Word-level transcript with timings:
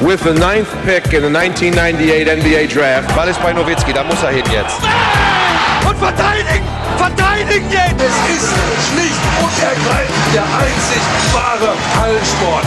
with 0.00 0.22
the 0.22 0.32
ninth 0.32 0.70
pick 0.84 1.12
in 1.12 1.22
the 1.22 1.30
1998 1.30 2.28
NBA 2.28 2.66
Draft. 2.72 3.14
Ball 3.16 3.28
ist 3.28 3.42
bei 3.42 3.52
Nowitzki, 3.52 3.92
da 3.92 4.04
muss 4.04 4.22
er 4.22 4.30
hin 4.30 4.44
jetzt. 4.52 4.78
Und 5.88 5.96
verteidigen! 5.96 6.64
Verteidigen 6.96 7.66
jetzt! 7.70 8.00
Es 8.00 8.36
ist 8.36 8.54
schlicht 8.90 9.20
und 9.42 9.62
ergreifend 9.62 10.34
der 10.34 10.44
einzig 10.44 11.02
wahre 11.32 11.74
Hallensport. 12.00 12.66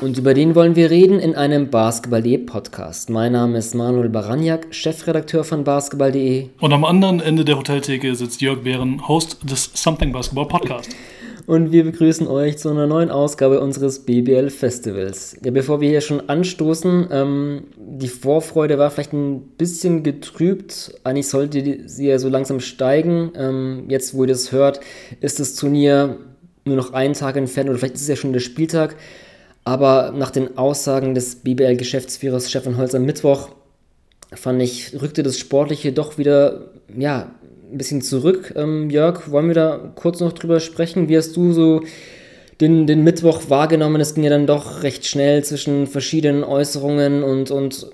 Und 0.00 0.16
über 0.16 0.32
den 0.34 0.54
wollen 0.54 0.76
wir 0.76 0.90
reden 0.90 1.18
in 1.18 1.34
einem 1.34 1.68
Basketball.de 1.68 2.38
Podcast. 2.38 3.10
Mein 3.10 3.32
Name 3.32 3.58
ist 3.58 3.74
Manuel 3.74 4.08
Baraniak, 4.08 4.68
Chefredakteur 4.70 5.44
von 5.44 5.64
Basketball.de. 5.64 6.48
Und 6.60 6.72
am 6.72 6.84
anderen 6.84 7.20
Ende 7.20 7.44
der 7.44 7.58
Hoteltheke 7.58 8.14
sitzt 8.14 8.40
Jörg 8.40 8.62
Behren, 8.62 9.06
Host 9.08 9.38
des 9.42 9.70
Something 9.74 10.12
Basketball 10.12 10.46
Podcast 10.46 10.90
und 11.50 11.72
wir 11.72 11.82
begrüßen 11.82 12.28
euch 12.28 12.58
zu 12.58 12.68
einer 12.68 12.86
neuen 12.86 13.10
Ausgabe 13.10 13.58
unseres 13.58 14.04
BBL 14.04 14.50
Festivals. 14.50 15.36
Ja, 15.44 15.50
bevor 15.50 15.80
wir 15.80 15.88
hier 15.88 16.00
schon 16.00 16.28
anstoßen, 16.28 17.08
ähm, 17.10 17.64
die 17.76 18.06
Vorfreude 18.06 18.78
war 18.78 18.88
vielleicht 18.92 19.12
ein 19.12 19.40
bisschen 19.58 20.04
getrübt. 20.04 20.94
Eigentlich 21.02 21.26
sollte 21.26 21.88
sie 21.88 22.06
ja 22.06 22.20
so 22.20 22.28
langsam 22.28 22.60
steigen. 22.60 23.32
Ähm, 23.34 23.86
jetzt, 23.88 24.14
wo 24.14 24.22
ihr 24.22 24.28
das 24.28 24.52
hört, 24.52 24.78
ist 25.20 25.40
das 25.40 25.56
Turnier 25.56 26.18
nur 26.64 26.76
noch 26.76 26.92
einen 26.92 27.14
Tag 27.14 27.36
entfernt 27.36 27.68
oder 27.68 27.80
vielleicht 27.80 27.96
ist 27.96 28.02
es 28.02 28.08
ja 28.08 28.14
schon 28.14 28.32
der 28.32 28.38
Spieltag. 28.38 28.94
Aber 29.64 30.14
nach 30.16 30.30
den 30.30 30.56
Aussagen 30.56 31.16
des 31.16 31.34
BBL-Geschäftsführers 31.34 32.48
Stefan 32.48 32.76
Holz 32.76 32.94
am 32.94 33.04
Mittwoch 33.04 33.48
fand 34.32 34.62
ich, 34.62 35.02
rückte 35.02 35.24
das 35.24 35.36
Sportliche 35.36 35.90
doch 35.90 36.16
wieder, 36.16 36.70
ja, 36.96 37.32
ein 37.72 37.78
bisschen 37.78 38.02
zurück. 38.02 38.52
Ähm, 38.56 38.90
Jörg, 38.90 39.30
wollen 39.30 39.48
wir 39.48 39.54
da 39.54 39.92
kurz 39.94 40.20
noch 40.20 40.32
drüber 40.32 40.60
sprechen? 40.60 41.08
Wie 41.08 41.16
hast 41.16 41.36
du 41.36 41.52
so 41.52 41.82
den, 42.60 42.86
den 42.86 43.02
Mittwoch 43.02 43.42
wahrgenommen? 43.48 44.00
Es 44.00 44.14
ging 44.14 44.24
ja 44.24 44.30
dann 44.30 44.46
doch 44.46 44.82
recht 44.82 45.06
schnell 45.06 45.44
zwischen 45.44 45.86
verschiedenen 45.86 46.44
Äußerungen 46.44 47.22
und, 47.22 47.50
und 47.50 47.86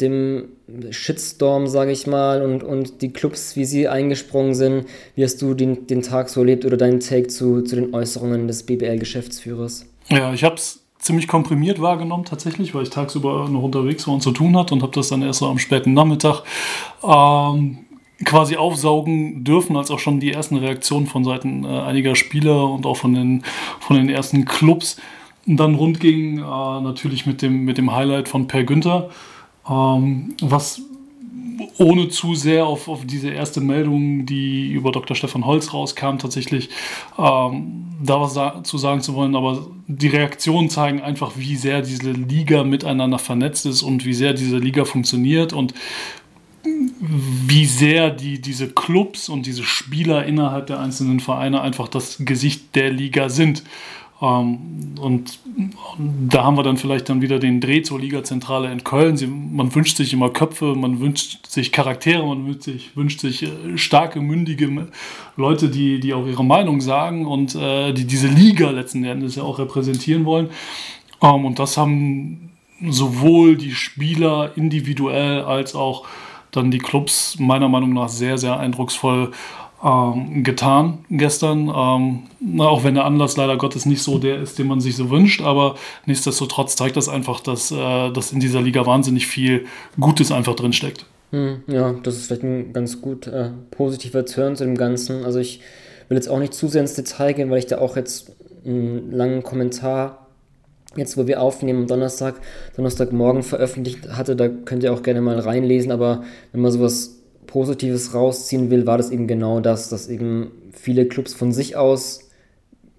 dem 0.00 0.48
Shitstorm, 0.90 1.66
sage 1.66 1.92
ich 1.92 2.06
mal, 2.06 2.42
und, 2.42 2.62
und 2.62 3.02
die 3.02 3.12
Clubs, 3.12 3.56
wie 3.56 3.64
sie 3.64 3.88
eingesprungen 3.88 4.54
sind. 4.54 4.86
Wie 5.14 5.24
hast 5.24 5.40
du 5.40 5.54
den, 5.54 5.86
den 5.86 6.02
Tag 6.02 6.28
so 6.28 6.40
erlebt 6.40 6.64
oder 6.64 6.76
deinen 6.76 7.00
Take 7.00 7.28
zu, 7.28 7.62
zu 7.62 7.76
den 7.76 7.94
Äußerungen 7.94 8.48
des 8.48 8.64
BBL-Geschäftsführers? 8.64 9.86
Ja, 10.08 10.32
ich 10.32 10.44
habe 10.44 10.56
es 10.56 10.80
ziemlich 10.98 11.28
komprimiert 11.28 11.80
wahrgenommen 11.80 12.24
tatsächlich, 12.24 12.74
weil 12.74 12.82
ich 12.82 12.90
tagsüber 12.90 13.48
noch 13.48 13.62
unterwegs 13.62 14.06
war 14.06 14.14
und 14.14 14.22
zu 14.22 14.32
tun 14.32 14.56
hatte 14.56 14.74
und 14.74 14.82
habe 14.82 14.92
das 14.92 15.08
dann 15.08 15.22
erst 15.22 15.38
so 15.38 15.46
am 15.46 15.58
späten 15.58 15.94
Nachmittag 15.94 16.42
ähm, 17.04 17.78
quasi 18.24 18.56
aufsaugen 18.56 19.44
dürfen, 19.44 19.76
als 19.76 19.90
auch 19.90 19.98
schon 19.98 20.20
die 20.20 20.32
ersten 20.32 20.56
Reaktionen 20.56 21.06
von 21.06 21.24
Seiten 21.24 21.64
äh, 21.64 21.68
einiger 21.68 22.14
Spieler 22.16 22.70
und 22.70 22.86
auch 22.86 22.96
von 22.96 23.14
den, 23.14 23.42
von 23.80 23.96
den 23.96 24.08
ersten 24.08 24.44
Clubs 24.44 24.96
dann 25.46 25.74
rund 25.74 26.00
ging. 26.00 26.38
Äh, 26.38 26.42
natürlich 26.42 27.26
mit 27.26 27.42
dem, 27.42 27.64
mit 27.64 27.78
dem 27.78 27.94
Highlight 27.94 28.28
von 28.28 28.48
Per 28.48 28.64
Günther, 28.64 29.10
ähm, 29.68 30.34
was 30.40 30.80
ohne 31.78 32.08
zu 32.08 32.34
sehr 32.34 32.66
auf, 32.66 32.88
auf 32.88 33.06
diese 33.06 33.30
erste 33.30 33.60
Meldung, 33.60 34.26
die 34.26 34.72
über 34.72 34.92
Dr. 34.92 35.16
Stefan 35.16 35.46
Holz 35.46 35.72
rauskam, 35.72 36.18
tatsächlich 36.18 36.68
ähm, 37.18 37.84
da 38.02 38.20
was 38.20 38.38
zu 38.64 38.78
sagen 38.78 39.00
zu 39.00 39.14
wollen. 39.14 39.34
Aber 39.34 39.66
die 39.86 40.08
Reaktionen 40.08 40.68
zeigen 40.68 41.00
einfach, 41.00 41.32
wie 41.36 41.56
sehr 41.56 41.82
diese 41.82 42.12
Liga 42.12 42.64
miteinander 42.64 43.18
vernetzt 43.18 43.66
ist 43.66 43.82
und 43.82 44.04
wie 44.04 44.14
sehr 44.14 44.32
diese 44.32 44.58
Liga 44.58 44.84
funktioniert 44.84 45.52
und 45.52 45.74
wie 47.00 47.66
sehr 47.66 48.10
die, 48.10 48.40
diese 48.40 48.68
Clubs 48.68 49.28
und 49.28 49.46
diese 49.46 49.64
Spieler 49.64 50.24
innerhalb 50.24 50.66
der 50.66 50.80
einzelnen 50.80 51.20
Vereine 51.20 51.60
einfach 51.60 51.88
das 51.88 52.18
Gesicht 52.20 52.74
der 52.74 52.90
Liga 52.90 53.28
sind. 53.28 53.62
Ähm, 54.22 54.94
und 54.98 55.38
da 56.30 56.44
haben 56.44 56.56
wir 56.56 56.62
dann 56.62 56.78
vielleicht 56.78 57.08
dann 57.08 57.20
wieder 57.20 57.38
den 57.38 57.60
Dreh 57.60 57.82
zur 57.82 58.00
Ligazentrale 58.00 58.72
in 58.72 58.82
Köln. 58.82 59.16
Sie, 59.16 59.26
man 59.26 59.74
wünscht 59.74 59.96
sich 59.98 60.12
immer 60.12 60.30
Köpfe, 60.30 60.74
man 60.74 61.00
wünscht 61.00 61.46
sich 61.46 61.70
Charaktere, 61.70 62.26
man 62.26 62.46
wünscht 62.46 62.62
sich, 62.62 62.96
wünscht 62.96 63.20
sich 63.20 63.42
äh, 63.42 63.76
starke, 63.76 64.20
mündige 64.20 64.88
Leute, 65.36 65.68
die, 65.68 66.00
die 66.00 66.14
auch 66.14 66.26
ihre 66.26 66.44
Meinung 66.44 66.80
sagen 66.80 67.26
und 67.26 67.54
äh, 67.54 67.92
die 67.92 68.06
diese 68.06 68.28
Liga 68.28 68.70
letzten 68.70 69.04
Endes 69.04 69.36
ja 69.36 69.42
auch 69.42 69.58
repräsentieren 69.58 70.24
wollen. 70.24 70.48
Ähm, 71.22 71.44
und 71.44 71.58
das 71.58 71.76
haben 71.76 72.52
sowohl 72.88 73.56
die 73.56 73.72
Spieler 73.72 74.52
individuell 74.56 75.42
als 75.42 75.74
auch 75.74 76.06
dann 76.56 76.70
die 76.70 76.78
Clubs 76.78 77.36
meiner 77.38 77.68
Meinung 77.68 77.92
nach 77.92 78.08
sehr, 78.08 78.38
sehr 78.38 78.58
eindrucksvoll 78.58 79.30
ähm, 79.84 80.42
getan 80.42 81.04
gestern. 81.10 81.68
Ähm, 81.74 82.22
na, 82.40 82.64
auch 82.64 82.84
wenn 82.84 82.94
der 82.94 83.04
Anlass 83.04 83.36
leider 83.36 83.56
Gottes 83.56 83.86
nicht 83.86 84.02
so 84.02 84.18
der 84.18 84.40
ist, 84.40 84.58
den 84.58 84.66
man 84.66 84.80
sich 84.80 84.96
so 84.96 85.10
wünscht, 85.10 85.42
aber 85.42 85.76
nichtsdestotrotz 86.06 86.76
zeigt 86.76 86.96
das 86.96 87.08
einfach, 87.08 87.40
dass, 87.40 87.70
äh, 87.70 88.10
dass 88.10 88.32
in 88.32 88.40
dieser 88.40 88.62
Liga 88.62 88.86
wahnsinnig 88.86 89.26
viel 89.26 89.66
Gutes 90.00 90.32
einfach 90.32 90.54
drin 90.54 90.72
steckt. 90.72 91.04
Hm, 91.30 91.62
ja, 91.66 91.92
das 92.02 92.16
ist 92.16 92.26
vielleicht 92.26 92.44
ein 92.44 92.72
ganz 92.72 93.00
gut 93.00 93.26
äh, 93.26 93.50
positiver 93.70 94.24
Turn 94.24 94.56
zu 94.56 94.64
dem 94.64 94.76
Ganzen. 94.76 95.24
Also 95.24 95.38
ich 95.38 95.60
will 96.08 96.16
jetzt 96.16 96.28
auch 96.28 96.38
nicht 96.38 96.54
zu 96.54 96.68
sehr 96.68 96.82
ins 96.82 96.94
Detail 96.94 97.34
gehen, 97.34 97.50
weil 97.50 97.58
ich 97.58 97.66
da 97.66 97.78
auch 97.78 97.96
jetzt 97.96 98.32
einen 98.64 99.10
langen 99.12 99.42
Kommentar 99.42 100.25
jetzt 100.98 101.16
wo 101.16 101.26
wir 101.26 101.40
aufnehmen, 101.40 101.86
Donnerstag, 101.86 102.36
Donnerstagmorgen 102.76 103.42
veröffentlicht 103.42 104.08
hatte, 104.10 104.36
da 104.36 104.48
könnt 104.48 104.82
ihr 104.82 104.92
auch 104.92 105.02
gerne 105.02 105.20
mal 105.20 105.38
reinlesen, 105.38 105.92
aber 105.92 106.24
wenn 106.52 106.60
man 106.60 106.72
sowas 106.72 107.16
Positives 107.46 108.14
rausziehen 108.14 108.70
will, 108.70 108.86
war 108.86 108.98
das 108.98 109.10
eben 109.10 109.26
genau 109.26 109.60
das, 109.60 109.88
dass 109.88 110.08
eben 110.08 110.50
viele 110.72 111.06
Clubs 111.06 111.32
von 111.32 111.52
sich 111.52 111.76
aus 111.76 112.26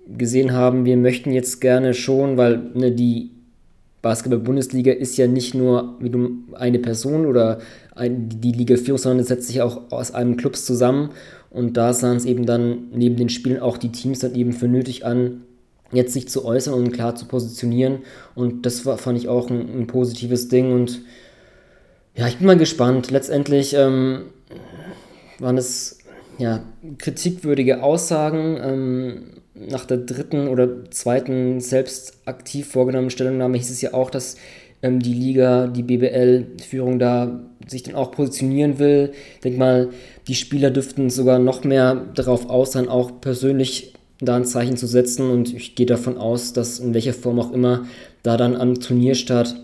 gesehen 0.07 0.53
haben, 0.53 0.85
wir 0.85 0.97
möchten 0.97 1.31
jetzt 1.31 1.59
gerne 1.59 1.93
schon, 1.93 2.37
weil 2.37 2.71
ne, 2.73 2.91
die 2.91 3.31
Basketball-Bundesliga 4.01 4.93
ist 4.93 5.17
ja 5.17 5.27
nicht 5.27 5.53
nur 5.53 5.95
wie 5.99 6.09
du 6.09 6.29
eine 6.53 6.79
Person 6.79 7.25
oder 7.25 7.59
ein, 7.95 8.29
die 8.29 8.51
Liga 8.51 8.77
4, 8.77 8.97
sondern 8.97 9.19
es 9.19 9.27
setzt 9.27 9.47
sich 9.47 9.61
auch 9.61 9.91
aus 9.91 10.11
einem 10.13 10.37
Clubs 10.37 10.65
zusammen. 10.65 11.09
Und 11.49 11.75
da 11.77 11.93
sahen 11.93 12.17
es 12.17 12.25
eben 12.25 12.45
dann 12.45 12.89
neben 12.93 13.15
den 13.15 13.29
Spielen 13.29 13.59
auch 13.59 13.77
die 13.77 13.91
Teams 13.91 14.19
dann 14.19 14.35
eben 14.35 14.53
für 14.53 14.67
nötig 14.67 15.05
an, 15.05 15.41
jetzt 15.91 16.13
sich 16.13 16.27
zu 16.27 16.45
äußern 16.45 16.73
und 16.73 16.91
klar 16.91 17.15
zu 17.15 17.25
positionieren. 17.25 17.99
Und 18.35 18.65
das 18.65 18.85
war, 18.85 18.97
fand 18.97 19.17
ich 19.17 19.27
auch 19.27 19.49
ein, 19.49 19.81
ein 19.81 19.87
positives 19.87 20.47
Ding. 20.47 20.71
Und 20.71 21.01
ja, 22.15 22.27
ich 22.27 22.37
bin 22.37 22.47
mal 22.47 22.57
gespannt. 22.57 23.11
Letztendlich 23.11 23.73
ähm, 23.73 24.25
waren 25.39 25.57
es 25.57 25.99
ja, 26.37 26.63
kritikwürdige 26.97 27.83
Aussagen. 27.83 28.57
Ähm, 28.61 29.23
nach 29.55 29.85
der 29.85 29.97
dritten 29.97 30.47
oder 30.47 30.89
zweiten 30.91 31.59
selbst 31.61 32.13
aktiv 32.25 32.67
vorgenommenen 32.67 33.09
Stellungnahme 33.09 33.57
hieß 33.57 33.71
es 33.71 33.81
ja 33.81 33.93
auch, 33.93 34.11
dass 34.11 34.37
ähm, 34.81 34.99
die 34.99 35.13
Liga, 35.13 35.67
die 35.67 35.83
BBL-Führung 35.83 36.99
da 36.99 37.39
sich 37.67 37.83
dann 37.83 37.95
auch 37.95 38.11
positionieren 38.11 38.79
will. 38.79 39.11
Ich 39.35 39.41
denke 39.41 39.59
mal, 39.59 39.89
die 40.27 40.35
Spieler 40.35 40.69
dürften 40.69 41.09
sogar 41.09 41.39
noch 41.39 41.63
mehr 41.63 42.05
darauf 42.13 42.49
aus 42.49 42.73
sein, 42.73 42.87
auch 42.87 43.19
persönlich 43.19 43.93
da 44.19 44.35
ein 44.35 44.45
Zeichen 44.45 44.77
zu 44.77 44.87
setzen 44.87 45.29
und 45.29 45.53
ich 45.53 45.75
gehe 45.75 45.85
davon 45.85 46.17
aus, 46.17 46.53
dass 46.53 46.79
in 46.79 46.93
welcher 46.93 47.13
Form 47.13 47.39
auch 47.39 47.51
immer 47.51 47.85
da 48.23 48.37
dann 48.37 48.55
am 48.55 48.79
Turnierstart 48.79 49.55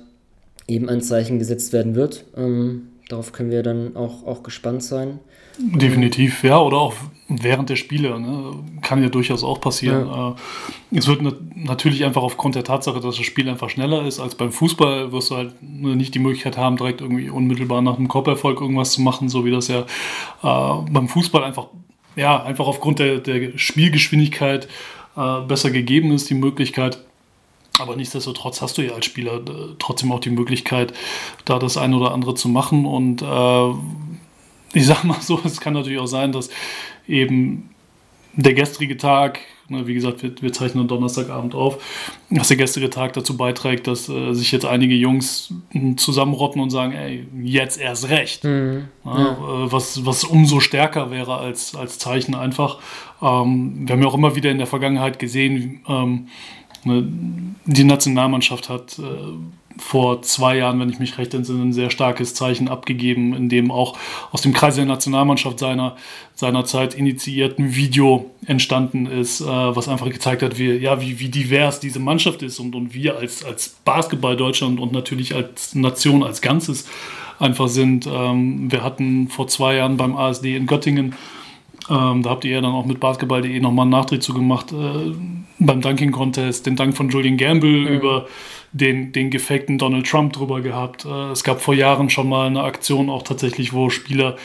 eben 0.68 0.90
ein 0.90 1.02
Zeichen 1.02 1.40
gesetzt 1.40 1.74
werden 1.74 1.96
wird. 1.96 2.26
Ähm, 2.38 2.90
darauf 3.10 3.32
können 3.32 3.52
wir 3.52 3.64
dann 3.64 3.96
auch, 3.96 4.26
auch 4.26 4.44
gespannt 4.44 4.84
sein. 4.84 5.20
Definitiv, 5.60 6.44
ja, 6.44 6.60
oder 6.60 6.78
auch 6.78 6.96
während 7.28 7.70
der 7.70 7.76
Spiele. 7.76 8.20
Ne? 8.20 8.54
Kann 8.82 9.04
ja 9.04 9.10
durchaus 9.10 9.44
auch 9.44 9.62
passieren. 9.62 10.08
Ja. 10.08 10.36
Äh, 10.92 10.98
es 10.98 11.08
wird 11.08 11.22
natürlich 11.56 12.06
einfach 12.06 12.24
aufgrund 12.24 12.56
der 12.56 12.64
Tatsache, 12.64 13.00
dass 13.00 13.18
das 13.18 13.26
Spiel 13.26 13.48
einfach 13.50 13.70
schneller 13.70 14.06
ist 14.06 14.20
als 14.20 14.36
beim 14.36 14.52
Fußball, 14.52 15.12
wirst 15.12 15.32
du 15.32 15.36
halt 15.36 15.62
nicht 15.62 16.16
die 16.16 16.20
Möglichkeit 16.20 16.58
haben, 16.58 16.78
direkt 16.78 17.02
irgendwie 17.02 17.30
unmittelbar 17.30 17.82
nach 17.82 17.98
einem 17.98 18.08
Kopferfolg 18.08 18.62
irgendwas 18.62 18.92
zu 18.92 19.02
machen, 19.02 19.30
so 19.30 19.46
wie 19.46 19.52
das 19.52 19.68
ja 19.68 19.82
äh, 19.82 20.92
beim 20.92 21.08
Fußball 21.08 21.44
einfach 21.44 21.68
ja, 22.16 22.44
einfach 22.44 22.68
aufgrund 22.68 23.00
der, 23.00 23.20
der 23.20 23.58
Spielgeschwindigkeit 23.58 24.68
äh, 25.16 25.42
besser 25.42 25.72
gegeben 25.72 26.12
ist, 26.12 26.30
die 26.30 26.36
Möglichkeit. 26.36 27.00
Aber 27.80 27.96
nichtsdestotrotz 27.96 28.62
hast 28.62 28.78
du 28.78 28.84
ja 28.84 28.94
als 28.94 29.06
Spieler 29.06 29.36
äh, 29.38 29.76
trotzdem 29.80 30.12
auch 30.12 30.20
die 30.20 30.30
Möglichkeit, 30.30 30.94
da 31.46 31.58
das 31.58 31.78
eine 31.78 31.98
oder 31.98 32.14
andere 32.14 32.36
zu 32.36 32.48
machen. 32.50 32.86
Und 32.86 33.22
äh, 33.22 34.78
ich 34.78 34.86
sag 34.86 35.04
mal 35.04 35.22
so, 35.22 35.40
es 35.44 35.60
kann 35.60 35.74
natürlich 35.74 36.00
auch 36.00 36.08
sein, 36.08 36.32
dass 36.32 36.50
eben 37.08 37.70
der 38.34 38.54
gestrige 38.54 38.98
Tag 38.98 39.40
Ne, 39.70 39.88
wie 39.88 39.94
gesagt, 39.94 40.22
wir, 40.24 40.34
wir 40.42 40.52
zeichnen 40.52 40.90
Donnerstagabend 40.90 41.56
auf, 41.56 41.82
dass 42.30 42.50
der 42.50 42.58
gestrige 42.58 42.90
Tag 42.90 43.14
dazu 43.14 43.38
beiträgt, 43.38 43.88
dass 43.88 44.10
äh, 44.10 44.34
sich 44.34 44.52
jetzt 44.52 44.66
einige 44.66 44.94
Jungs 44.94 45.54
zusammenrotten 45.96 46.62
und 46.62 46.70
sagen, 46.70 46.92
ey, 46.92 47.26
jetzt 47.42 47.80
erst 47.80 48.10
recht. 48.10 48.44
Mhm. 48.44 48.90
Ja, 49.06 49.18
ja. 49.18 49.32
Äh, 49.32 49.72
was, 49.72 50.06
was 50.06 50.26
umso 50.26 50.60
stärker 50.60 51.12
wäre 51.12 51.38
als, 51.38 51.76
als 51.76 51.98
Zeichen 51.98 52.36
einfach. 52.36 52.80
Ähm, 53.22 53.88
wir 53.88 53.94
haben 53.94 54.02
ja 54.02 54.08
auch 54.08 54.16
immer 54.16 54.36
wieder 54.36 54.52
in 54.52 54.58
der 54.58 54.68
Vergangenheit 54.68 55.18
gesehen, 55.18 55.80
ähm, 55.88 56.28
ne, 56.84 57.08
die 57.66 57.86
Nationalmannschaft 57.86 58.68
hat 58.68 59.00
äh, 59.00 59.04
vor 59.78 60.22
zwei 60.22 60.58
Jahren, 60.58 60.80
wenn 60.80 60.90
ich 60.90 61.00
mich 61.00 61.18
recht 61.18 61.34
entsinne, 61.34 61.64
ein 61.64 61.74
sehr 61.74 61.90
starkes 61.90 62.34
Zeichen 62.34 62.68
abgegeben, 62.68 63.34
in 63.34 63.50
dem 63.50 63.72
auch 63.72 63.98
aus 64.32 64.42
dem 64.42 64.54
Kreis 64.54 64.76
der 64.76 64.86
Nationalmannschaft 64.86 65.60
seiner, 65.60 65.96
seinerzeit 66.36 66.94
initiierten 66.94 67.76
Video 67.76 68.32
entstanden 68.46 69.06
ist, 69.06 69.42
äh, 69.42 69.46
was 69.46 69.88
einfach 69.88 70.10
gezeigt 70.10 70.44
hat, 70.44 70.58
wie, 70.58 70.72
ja, 70.74 71.02
wie, 71.02 71.20
wie 71.20 71.30
divers 71.30 71.80
diese 71.80 72.00
Mannschaft 72.00 72.42
ist 72.44 72.60
und, 72.60 72.76
und 72.76 72.94
wir 72.94 73.18
als, 73.18 73.44
als 73.44 73.76
Basketball 73.84 74.38
Deutschland 74.38 74.80
und 74.80 74.92
natürlich 74.92 75.36
als 75.36 75.76
Nation 75.76 76.24
als 76.24 76.42
Ganzes 76.42 76.88
einfach 77.40 77.68
sind. 77.68 78.08
Ähm, 78.08 78.72
wir 78.72 78.84
hatten 78.84 79.28
vor 79.28 79.48
zwei 79.48 79.76
Jahren 79.76 79.98
beim 79.98 80.16
ASD 80.16 80.56
in 80.56 80.68
Göttingen 80.68 81.16
ähm, 81.90 82.24
da 82.24 82.30
habt 82.30 82.46
ihr 82.46 82.52
ja 82.52 82.62
dann 82.62 82.72
auch 82.72 82.86
mit 82.86 83.00
basketball.de 83.00 83.60
nochmal 83.60 83.84
einen 83.84 83.92
Nachdreh 83.92 84.20
zu 84.20 84.34
gemacht 84.34 84.72
äh, 84.72 85.14
beim 85.60 85.82
Dunking 85.82 86.12
Contest, 86.12 86.66
den 86.66 86.76
Dank 86.76 86.96
von 86.96 87.10
Julian 87.10 87.38
Gamble 87.38 87.82
mhm. 87.82 87.88
über 87.88 88.28
den, 88.74 89.12
den 89.12 89.30
gefakten 89.30 89.78
Donald 89.78 90.08
Trump 90.08 90.34
drüber 90.34 90.62
gehabt. 90.62 91.06
Äh, 91.06 91.32
es 91.32 91.44
gab 91.44 91.62
vor 91.62 91.74
Jahren 91.74 92.10
schon 92.10 92.28
mal 92.28 92.48
eine 92.48 92.64
Aktion 92.64 93.10
auch 93.10 93.24
tatsächlich, 93.24 93.74
wo 93.74 93.90
Spieler 93.90 94.36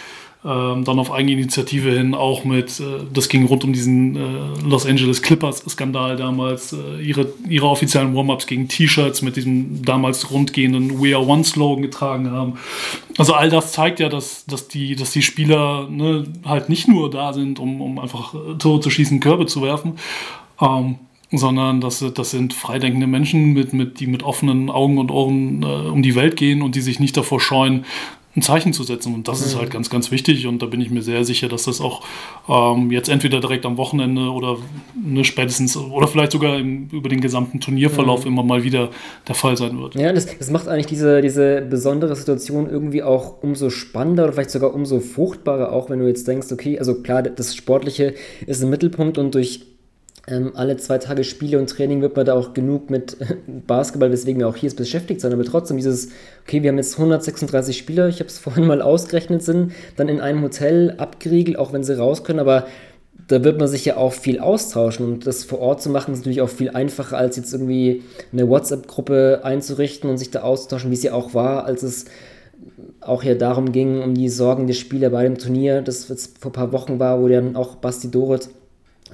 ähm, 0.45 0.85
dann 0.85 1.01
auf 1.01 1.11
Eigeninitiative 1.11 1.91
hin 1.91 2.15
auch 2.15 2.45
mit, 2.45 2.79
äh, 2.79 2.85
das 3.13 3.29
ging 3.29 3.45
rund 3.47 3.65
um 3.65 3.73
diesen 3.73 4.15
äh, 4.15 4.21
Los 4.65 4.87
Angeles 4.87 5.21
Clippers-Skandal 5.21 6.17
damals, 6.17 6.73
äh, 6.73 7.03
ihre, 7.03 7.27
ihre 7.49 7.67
offiziellen 7.67 8.15
Warm-Ups 8.15 8.47
gegen 8.47 8.69
T-Shirts 8.69 9.23
mit 9.23 9.35
diesem 9.35 9.83
damals 9.83 10.31
rundgehenden 10.31 11.03
We 11.03 11.17
Are 11.17 11.27
One-Slogan 11.27 11.83
getragen 11.83 12.31
haben. 12.31 12.55
Also 13.17 13.35
all 13.35 13.51
das 13.51 13.73
zeigt 13.73 13.99
ja, 13.99 14.09
dass, 14.09 14.47
dass, 14.47 14.69
die, 14.69 14.95
dass 14.95 15.11
die 15.11 15.23
Spieler 15.23 15.89
ne, 15.91 16.25
halt 16.45 16.69
nicht 16.69 16.87
nur 16.87 17.11
da 17.11 17.33
sind, 17.33 17.59
um, 17.59 17.81
um 17.81 17.99
einfach 17.99 18.35
äh, 18.35 18.55
Tore 18.59 18.79
zu 18.81 18.91
schießen, 18.91 19.19
Körbe 19.19 19.47
zu 19.47 19.61
werfen, 19.61 19.99
ähm, 20.61 21.01
sondern 21.31 21.81
das, 21.81 22.05
das 22.15 22.31
sind 22.31 22.55
freidenkende 22.55 23.07
Menschen, 23.07 23.53
mit, 23.53 23.73
mit, 23.73 24.01
die 24.01 24.07
mit 24.07 24.23
offenen 24.23 24.71
Augen 24.71 24.99
und 24.99 25.11
Ohren 25.11 25.63
äh, 25.63 25.67
um 25.67 26.03
die 26.03 26.15
Welt 26.15 26.37
gehen 26.37 26.63
und 26.63 26.75
die 26.75 26.81
sich 26.81 27.01
nicht 27.01 27.17
davor 27.17 27.41
scheuen, 27.41 27.85
ein 28.39 28.43
Zeichen 28.43 28.73
zu 28.73 28.83
setzen. 28.85 29.15
Und 29.15 29.29
das 29.29 29.41
mhm. 29.41 29.47
ist 29.47 29.59
halt 29.59 29.71
ganz, 29.71 29.91
ganz 29.91 30.11
wichtig. 30.11 30.47
Und 30.47 30.63
da 30.63 30.67
bin 30.67 30.81
ich 30.81 30.91
mir 30.91 31.03
sehr 31.03 31.25
sicher, 31.25 31.49
dass 31.49 31.65
das 31.65 31.81
auch 31.81 32.03
ähm, 32.49 32.91
jetzt 32.91 33.09
entweder 33.09 33.41
direkt 33.41 33.67
am 33.67 33.77
Wochenende 33.77 34.31
oder 34.31 34.57
ne, 34.95 35.25
spätestens 35.25 35.77
oder 35.77 36.09
vielleicht 36.09 36.33
sogar 36.33 36.59
im, 36.59 36.89
über 36.91 37.09
den 37.09 37.21
gesamten 37.21 37.61
Turnierverlauf 37.61 38.23
mhm. 38.23 38.33
immer 38.33 38.43
mal 38.43 38.65
wieder 38.65 38.91
der 39.27 39.35
Fall 39.35 39.57
sein 39.57 39.79
wird. 39.79 39.97
Ja, 39.97 40.13
das, 40.13 40.27
das 40.39 40.51
macht 40.51 40.69
eigentlich 40.69 40.87
diese, 40.87 41.21
diese 41.21 41.63
besondere 41.63 42.15
Situation 42.17 42.71
irgendwie 42.71 43.03
auch 43.03 43.43
umso 43.43 43.71
spannender 43.71 44.25
oder 44.25 44.33
vielleicht 44.33 44.51
sogar 44.51 44.73
umso 44.73 45.01
fruchtbarer, 45.01 45.73
auch 45.73 45.91
wenn 45.91 45.99
du 45.99 46.07
jetzt 46.07 46.27
denkst, 46.29 46.49
okay, 46.53 46.79
also 46.79 47.03
klar, 47.03 47.23
das 47.23 47.55
Sportliche 47.55 48.15
ist 48.47 48.63
im 48.63 48.71
Mittelpunkt 48.71 49.19
und 49.19 49.35
durch 49.35 49.67
ähm, 50.29 50.53
alle 50.55 50.77
zwei 50.77 50.99
Tage 50.99 51.25
Spiele 51.25 51.59
und 51.59 51.71
Training 51.71 52.03
wird 52.03 52.17
man 52.17 52.27
da 52.27 52.35
auch 52.35 52.53
genug 52.53 52.91
mit 52.91 53.17
Basketball, 53.67 54.13
weswegen 54.13 54.41
wir 54.41 54.49
auch 54.49 54.57
hier 54.57 54.69
ist, 54.69 54.77
beschäftigt 54.77 55.21
sein. 55.21 55.33
Aber 55.33 55.45
trotzdem 55.45 55.77
dieses, 55.77 56.11
okay, 56.43 56.63
wir 56.63 56.71
haben 56.71 56.77
jetzt 56.77 56.95
136 56.95 57.77
Spieler, 57.77 58.09
ich 58.09 58.21
habe 58.21 58.29
es 58.29 58.39
vorhin 58.39 58.67
mal 58.67 58.83
ausgerechnet, 58.83 59.43
sind 59.43 59.73
dann 59.97 60.09
in 60.09 60.21
einem 60.21 60.43
Hotel 60.43 60.95
abgeriegelt, 60.99 61.59
auch 61.59 61.73
wenn 61.73 61.83
sie 61.83 61.97
raus 61.97 62.25
können, 62.25 62.41
aber 62.41 62.67
da 63.27 63.45
wird 63.45 63.59
man 63.59 63.69
sich 63.69 63.85
ja 63.85 63.97
auch 63.97 64.13
viel 64.13 64.39
austauschen 64.39 65.05
und 65.05 65.27
das 65.27 65.45
vor 65.45 65.59
Ort 65.59 65.83
zu 65.83 65.91
machen 65.91 66.15
ist 66.15 66.21
natürlich 66.21 66.41
auch 66.41 66.49
viel 66.49 66.71
einfacher, 66.71 67.19
als 67.19 67.37
jetzt 67.37 67.53
irgendwie 67.53 68.03
eine 68.33 68.49
WhatsApp-Gruppe 68.49 69.41
einzurichten 69.43 70.09
und 70.09 70.19
sich 70.19 70.31
da 70.31 70.43
auszutauschen, 70.43 70.91
wie 70.91 70.95
es 70.95 71.03
ja 71.03 71.13
auch 71.13 71.35
war, 71.35 71.65
als 71.65 71.83
es 71.83 72.07
auch 73.01 73.23
ja 73.25 73.35
darum 73.35 73.73
ging, 73.73 74.03
um 74.03 74.15
die 74.15 74.29
Sorgen 74.29 74.67
der 74.67 74.75
Spieler 74.75 75.11
bei 75.11 75.25
dem 75.25 75.37
Turnier, 75.37 75.83
das 75.83 76.09
jetzt 76.09 76.39
vor 76.39 76.51
ein 76.51 76.55
paar 76.55 76.73
Wochen 76.73 76.99
war, 76.99 77.21
wo 77.21 77.29
dann 77.29 77.57
auch 77.57 77.77
Basti 77.77 78.11
Doret 78.11 78.49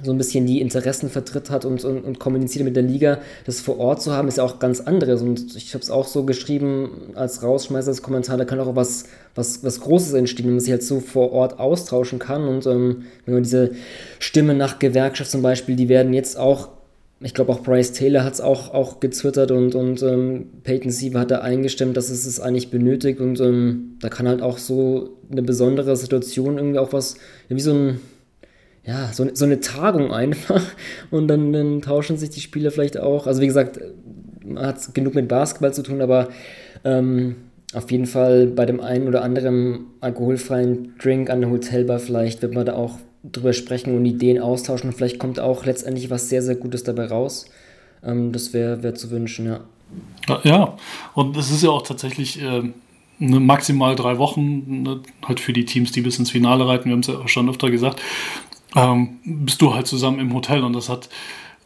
so 0.03 0.11
ein 0.11 0.17
bisschen 0.17 0.45
die 0.45 0.61
Interessen 0.61 1.09
vertritt 1.09 1.49
hat 1.49 1.65
und, 1.65 1.83
und, 1.85 2.03
und, 2.03 2.19
kommuniziert 2.19 2.65
mit 2.65 2.75
der 2.75 2.83
Liga, 2.83 3.19
das 3.45 3.61
vor 3.61 3.79
Ort 3.79 4.01
zu 4.01 4.11
haben, 4.11 4.27
ist 4.27 4.37
ja 4.37 4.43
auch 4.43 4.59
ganz 4.59 4.81
anderes. 4.81 5.21
Und 5.21 5.55
ich 5.55 5.73
habe 5.73 5.83
es 5.83 5.89
auch 5.89 6.05
so 6.05 6.23
geschrieben 6.23 7.13
als 7.15 7.43
Rausschmeißer 7.43 7.91
des 7.91 8.01
Kommentar, 8.01 8.37
da 8.37 8.45
kann 8.45 8.59
auch 8.59 8.75
was, 8.75 9.05
was, 9.35 9.63
was 9.63 9.79
Großes 9.79 10.13
entstehen, 10.13 10.47
wenn 10.47 10.55
man 10.55 10.59
sich 10.59 10.71
halt 10.71 10.83
so 10.83 10.99
vor 10.99 11.31
Ort 11.31 11.59
austauschen 11.59 12.19
kann. 12.19 12.47
Und 12.47 12.65
ähm, 12.65 13.03
wenn 13.25 13.35
man 13.35 13.43
diese 13.43 13.71
Stimme 14.19 14.53
nach 14.53 14.79
Gewerkschaft 14.79 15.31
zum 15.31 15.41
Beispiel, 15.41 15.75
die 15.75 15.89
werden 15.89 16.13
jetzt 16.13 16.37
auch, 16.37 16.69
ich 17.21 17.33
glaube 17.33 17.53
auch 17.53 17.63
Bryce 17.63 17.93
Taylor 17.93 18.25
hat 18.25 18.33
es 18.33 18.41
auch, 18.41 18.73
auch 18.73 18.99
gezwittert 18.99 19.51
und, 19.51 19.75
und 19.75 20.03
ähm, 20.03 20.47
Peyton 20.63 20.91
Siever 20.91 21.21
hat 21.21 21.31
da 21.31 21.39
eingestimmt, 21.39 21.95
dass 21.95 22.09
es 22.09 22.25
es 22.25 22.41
eigentlich 22.41 22.69
benötigt. 22.69 23.21
Und 23.21 23.39
ähm, 23.39 23.95
da 24.01 24.09
kann 24.09 24.27
halt 24.27 24.41
auch 24.41 24.57
so 24.57 25.11
eine 25.31 25.41
besondere 25.41 25.95
Situation 25.95 26.57
irgendwie 26.57 26.79
auch 26.79 26.91
was, 26.91 27.15
wie 27.47 27.61
so 27.61 27.73
ein 27.73 27.99
ja, 28.85 29.11
so, 29.11 29.27
so 29.33 29.45
eine 29.45 29.59
Tagung 29.59 30.13
einfach 30.13 30.61
und 31.11 31.27
dann, 31.27 31.51
dann 31.51 31.81
tauschen 31.81 32.17
sich 32.17 32.29
die 32.29 32.41
Spieler 32.41 32.71
vielleicht 32.71 32.97
auch. 32.99 33.25
Also 33.27 33.41
wie 33.41 33.47
gesagt, 33.47 33.79
hat 34.55 34.93
genug 34.93 35.15
mit 35.15 35.27
Basketball 35.27 35.73
zu 35.73 35.81
tun, 35.81 36.01
aber 36.01 36.29
ähm, 36.83 37.35
auf 37.73 37.89
jeden 37.89 38.05
Fall 38.05 38.47
bei 38.47 38.65
dem 38.65 38.79
einen 38.79 39.07
oder 39.07 39.23
anderen 39.23 39.85
alkoholfreien 40.01 40.93
Drink 40.99 41.29
an 41.29 41.41
der 41.41 41.49
Hotelbar 41.49 41.99
vielleicht 41.99 42.41
wird 42.41 42.53
man 42.53 42.65
da 42.65 42.75
auch 42.75 42.99
drüber 43.23 43.53
sprechen 43.53 43.97
und 43.97 44.05
Ideen 44.05 44.39
austauschen 44.39 44.91
und 44.91 44.95
vielleicht 44.95 45.17
kommt 45.17 45.39
auch 45.39 45.65
letztendlich 45.65 46.11
was 46.11 46.29
sehr, 46.29 46.43
sehr 46.43 46.55
Gutes 46.55 46.83
dabei 46.83 47.07
raus. 47.07 47.47
Ähm, 48.03 48.31
das 48.31 48.53
wäre 48.53 48.83
wär 48.83 48.93
zu 48.93 49.09
wünschen, 49.09 49.47
ja. 49.47 49.61
Ja, 50.43 50.77
und 51.13 51.35
es 51.37 51.51
ist 51.51 51.63
ja 51.63 51.69
auch 51.69 51.83
tatsächlich 51.83 52.41
äh, 52.41 52.61
ne, 53.19 53.39
maximal 53.39 53.95
drei 53.95 54.19
Wochen, 54.19 54.83
ne, 54.83 54.99
halt 55.27 55.39
für 55.39 55.53
die 55.53 55.65
Teams, 55.65 55.91
die 55.91 56.01
bis 56.01 56.19
ins 56.19 56.31
Finale 56.31 56.67
reiten, 56.67 56.85
wir 56.85 56.93
haben 56.93 57.01
es 57.01 57.07
ja 57.07 57.15
auch 57.15 57.27
schon 57.27 57.49
öfter 57.49 57.71
gesagt 57.71 57.99
ähm, 58.75 59.19
bist 59.23 59.61
du 59.61 59.73
halt 59.73 59.87
zusammen 59.87 60.19
im 60.19 60.33
Hotel 60.33 60.63
und 60.63 60.73
das 60.73 60.89
hat, 60.89 61.09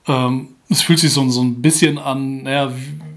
ähm, 0.07 0.49
es 0.69 0.81
fühlt 0.81 0.99
sich 0.99 1.11
so, 1.11 1.27
so 1.29 1.41
ein 1.41 1.61
bisschen 1.61 1.97
an, 1.97 2.43
naja, 2.43 2.71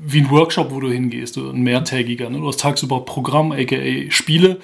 wie 0.05 0.21
ein 0.21 0.31
Workshop, 0.31 0.73
wo 0.73 0.81
du 0.81 0.91
hingehst, 0.91 1.37
ein 1.37 1.63
mehrtägiger. 1.63 2.29
Ne? 2.29 2.39
Du 2.39 2.49
hast 2.49 2.59
tagsüber 2.59 3.05
Programm, 3.05 3.53
aka 3.53 4.11
Spiele, 4.11 4.59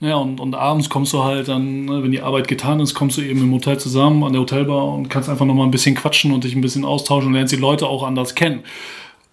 ne? 0.00 0.16
und, 0.16 0.38
und 0.38 0.54
abends 0.54 0.88
kommst 0.88 1.12
du 1.12 1.24
halt 1.24 1.48
dann, 1.48 1.86
ne, 1.86 2.02
wenn 2.02 2.12
die 2.12 2.20
Arbeit 2.20 2.46
getan 2.46 2.78
ist, 2.80 2.94
kommst 2.94 3.18
du 3.18 3.22
eben 3.22 3.40
im 3.40 3.52
Hotel 3.52 3.78
zusammen 3.78 4.22
an 4.22 4.32
der 4.32 4.42
Hotelbar 4.42 4.86
und 4.94 5.08
kannst 5.08 5.28
einfach 5.28 5.46
nochmal 5.46 5.66
ein 5.66 5.72
bisschen 5.72 5.96
quatschen 5.96 6.32
und 6.32 6.44
dich 6.44 6.54
ein 6.54 6.60
bisschen 6.60 6.84
austauschen 6.84 7.28
und 7.28 7.34
lernst 7.34 7.52
die 7.52 7.58
Leute 7.58 7.88
auch 7.88 8.04
anders 8.04 8.34
kennen. 8.34 8.60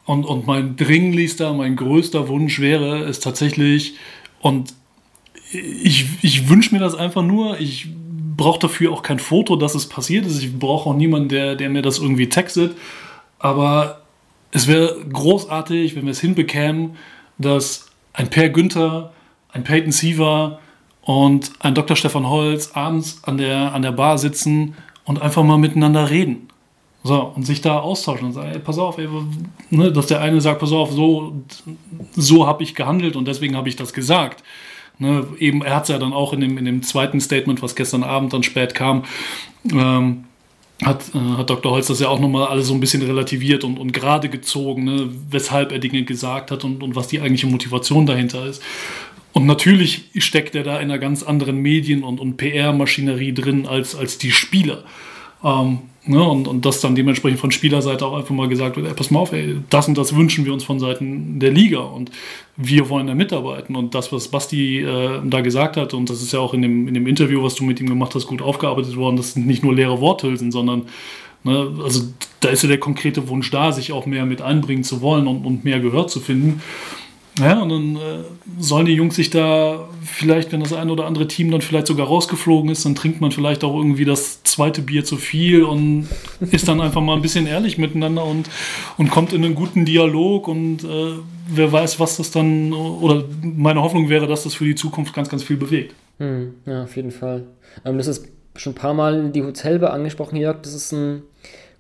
Und, 0.05 0.25
und 0.25 0.47
mein 0.47 0.75
dringlichster, 0.77 1.53
mein 1.53 1.75
größter 1.75 2.27
Wunsch 2.27 2.59
wäre 2.59 3.03
es 3.03 3.19
tatsächlich, 3.19 3.95
und 4.41 4.73
ich, 5.51 6.05
ich 6.23 6.49
wünsche 6.49 6.73
mir 6.73 6.79
das 6.79 6.95
einfach 6.95 7.21
nur, 7.21 7.59
ich 7.59 7.87
brauche 8.41 8.59
dafür 8.59 8.91
auch 8.91 9.03
kein 9.03 9.19
Foto, 9.19 9.55
dass 9.55 9.75
es 9.75 9.87
passiert 9.87 10.25
ist. 10.25 10.41
Ich 10.41 10.57
brauche 10.57 10.89
auch 10.89 10.95
niemanden, 10.95 11.29
der, 11.29 11.55
der 11.55 11.69
mir 11.69 11.83
das 11.83 11.99
irgendwie 11.99 12.27
textet. 12.27 12.75
Aber 13.37 14.01
es 14.51 14.67
wäre 14.67 14.97
großartig, 15.11 15.95
wenn 15.95 16.05
wir 16.05 16.11
es 16.11 16.21
hinbekämen, 16.21 16.97
dass 17.37 17.91
ein 18.13 18.29
Per 18.29 18.49
Günther, 18.49 19.13
ein 19.51 19.63
Peyton 19.63 19.91
Siever 19.91 20.59
und 21.03 21.51
ein 21.59 21.75
Dr. 21.75 21.95
Stefan 21.95 22.27
Holz 22.27 22.71
abends 22.73 23.23
an 23.23 23.37
der, 23.37 23.73
an 23.73 23.83
der 23.83 23.91
Bar 23.91 24.17
sitzen 24.17 24.75
und 25.05 25.21
einfach 25.21 25.43
mal 25.43 25.57
miteinander 25.57 26.09
reden. 26.09 26.47
So, 27.03 27.19
und 27.35 27.45
sich 27.45 27.61
da 27.61 27.79
austauschen 27.79 28.27
und 28.27 28.33
sagen, 28.33 28.51
ey, 28.51 28.59
pass 28.59 28.77
auf, 28.77 28.97
ey, 28.97 29.07
ne, 29.71 29.91
dass 29.91 30.07
der 30.07 30.21
eine 30.21 30.39
sagt, 30.41 30.59
pass 30.59 30.71
auf, 30.71 30.91
so, 30.91 31.43
so 32.15 32.45
habe 32.45 32.63
ich 32.63 32.75
gehandelt 32.75 33.15
und 33.15 33.27
deswegen 33.27 33.55
habe 33.55 33.69
ich 33.69 33.75
das 33.75 33.93
gesagt. 33.93 34.43
Ne, 34.99 35.25
eben, 35.39 35.63
er 35.63 35.75
hat 35.75 35.83
es 35.83 35.89
ja 35.89 35.97
dann 35.97 36.13
auch 36.13 36.31
in 36.33 36.41
dem, 36.41 36.57
in 36.57 36.65
dem 36.65 36.83
zweiten 36.83 37.19
Statement, 37.19 37.61
was 37.63 37.75
gestern 37.75 38.03
Abend 38.03 38.33
dann 38.33 38.43
spät 38.43 38.75
kam, 38.75 39.03
ähm, 39.71 40.25
hat, 40.83 41.03
äh, 41.15 41.37
hat 41.37 41.49
Dr. 41.49 41.71
Holz 41.71 41.87
das 41.87 41.99
ja 41.99 42.07
auch 42.07 42.19
nochmal 42.19 42.47
alles 42.47 42.67
so 42.67 42.73
ein 42.73 42.79
bisschen 42.79 43.01
relativiert 43.01 43.63
und, 43.63 43.79
und 43.79 43.93
gerade 43.93 44.29
gezogen, 44.29 44.83
ne, 44.83 45.09
weshalb 45.29 45.71
er 45.71 45.79
Dinge 45.79 46.03
gesagt 46.03 46.51
hat 46.51 46.63
und, 46.63 46.83
und 46.83 46.95
was 46.95 47.07
die 47.07 47.19
eigentliche 47.19 47.47
Motivation 47.47 48.05
dahinter 48.05 48.45
ist. 48.45 48.61
Und 49.33 49.45
natürlich 49.45 50.09
steckt 50.17 50.55
er 50.55 50.63
da 50.63 50.75
in 50.79 50.91
einer 50.91 50.99
ganz 50.99 51.23
anderen 51.23 51.57
Medien- 51.57 52.03
und, 52.03 52.19
und 52.19 52.37
PR-Maschinerie 52.37 53.33
drin 53.33 53.65
als, 53.65 53.95
als 53.95 54.17
die 54.17 54.31
Spieler. 54.31 54.83
Ähm, 55.43 55.79
ne, 56.05 56.23
und, 56.23 56.47
und 56.47 56.65
das 56.65 56.81
dann 56.81 56.95
dementsprechend 56.95 57.39
von 57.39 57.51
Spielerseite 57.51 58.05
auch 58.05 58.17
einfach 58.17 58.33
mal 58.33 58.47
gesagt 58.47 58.75
wird, 58.75 58.87
ey, 58.87 58.93
pass 58.93 59.11
mal 59.11 59.19
auf, 59.19 59.33
ey, 59.33 59.57
das 59.69 59.87
und 59.87 59.97
das 59.97 60.15
wünschen 60.15 60.45
wir 60.45 60.53
uns 60.53 60.63
von 60.63 60.79
Seiten 60.79 61.39
der 61.39 61.51
Liga 61.51 61.79
und 61.79 62.11
wir 62.57 62.89
wollen 62.89 63.07
da 63.07 63.15
mitarbeiten. 63.15 63.75
Und 63.75 63.95
das, 63.95 64.11
was 64.11 64.27
Basti 64.27 64.79
äh, 64.81 65.21
da 65.23 65.41
gesagt 65.41 65.77
hat, 65.77 65.93
und 65.93 66.09
das 66.09 66.21
ist 66.21 66.33
ja 66.33 66.39
auch 66.39 66.53
in 66.53 66.61
dem, 66.61 66.87
in 66.87 66.93
dem 66.93 67.07
Interview, 67.07 67.43
was 67.43 67.55
du 67.55 67.63
mit 67.63 67.79
ihm 67.79 67.87
gemacht 67.87 68.15
hast, 68.15 68.27
gut 68.27 68.41
aufgearbeitet 68.41 68.95
worden, 68.95 69.17
das 69.17 69.33
sind 69.33 69.47
nicht 69.47 69.63
nur 69.63 69.73
leere 69.73 70.01
Worthülsen, 70.01 70.51
sondern 70.51 70.83
ne, 71.43 71.71
also 71.83 72.03
da 72.39 72.49
ist 72.49 72.63
ja 72.63 72.69
der 72.69 72.79
konkrete 72.79 73.27
Wunsch 73.27 73.51
da, 73.51 73.71
sich 73.71 73.91
auch 73.91 74.05
mehr 74.05 74.25
mit 74.25 74.41
einbringen 74.41 74.83
zu 74.83 75.01
wollen 75.01 75.27
und, 75.27 75.45
und 75.45 75.63
mehr 75.63 75.79
Gehör 75.79 76.07
zu 76.07 76.19
finden. 76.19 76.61
Ja, 77.39 77.61
und 77.61 77.69
dann 77.69 77.95
äh, 77.95 78.23
sollen 78.59 78.85
die 78.85 78.93
Jungs 78.93 79.15
sich 79.15 79.29
da 79.29 79.87
vielleicht, 80.03 80.51
wenn 80.51 80.59
das 80.59 80.73
ein 80.73 80.89
oder 80.89 81.05
andere 81.05 81.27
Team 81.27 81.49
dann 81.49 81.61
vielleicht 81.61 81.87
sogar 81.87 82.07
rausgeflogen 82.07 82.69
ist, 82.69 82.83
dann 82.83 82.93
trinkt 82.93 83.21
man 83.21 83.31
vielleicht 83.31 83.63
auch 83.63 83.75
irgendwie 83.75 84.03
das 84.03 84.43
zweite 84.43 84.81
Bier 84.81 85.05
zu 85.05 85.15
viel 85.15 85.63
und 85.63 86.07
ist 86.51 86.67
dann 86.67 86.81
einfach 86.81 87.01
mal 87.01 87.15
ein 87.15 87.21
bisschen 87.21 87.47
ehrlich 87.47 87.77
miteinander 87.77 88.25
und, 88.25 88.49
und 88.97 89.09
kommt 89.09 89.31
in 89.31 89.45
einen 89.45 89.55
guten 89.55 89.85
Dialog 89.85 90.47
und 90.49 90.83
äh, 90.83 91.13
wer 91.47 91.71
weiß, 91.71 91.99
was 91.99 92.17
das 92.17 92.31
dann, 92.31 92.73
oder 92.73 93.23
meine 93.41 93.81
Hoffnung 93.81 94.09
wäre, 94.09 94.27
dass 94.27 94.43
das 94.43 94.53
für 94.53 94.65
die 94.65 94.75
Zukunft 94.75 95.13
ganz, 95.13 95.29
ganz 95.29 95.43
viel 95.43 95.57
bewegt. 95.57 95.95
Hm, 96.19 96.55
ja, 96.65 96.83
auf 96.83 96.95
jeden 96.97 97.11
Fall. 97.11 97.45
Ähm, 97.85 97.97
das 97.97 98.07
ist 98.07 98.27
schon 98.55 98.73
ein 98.73 98.75
paar 98.75 98.93
Mal 98.93 99.29
die 99.29 99.43
Hotelbar 99.43 99.93
angesprochen, 99.93 100.35
Jörg. 100.35 100.61
Das 100.61 100.73
ist 100.73 100.91
ein 100.91 101.21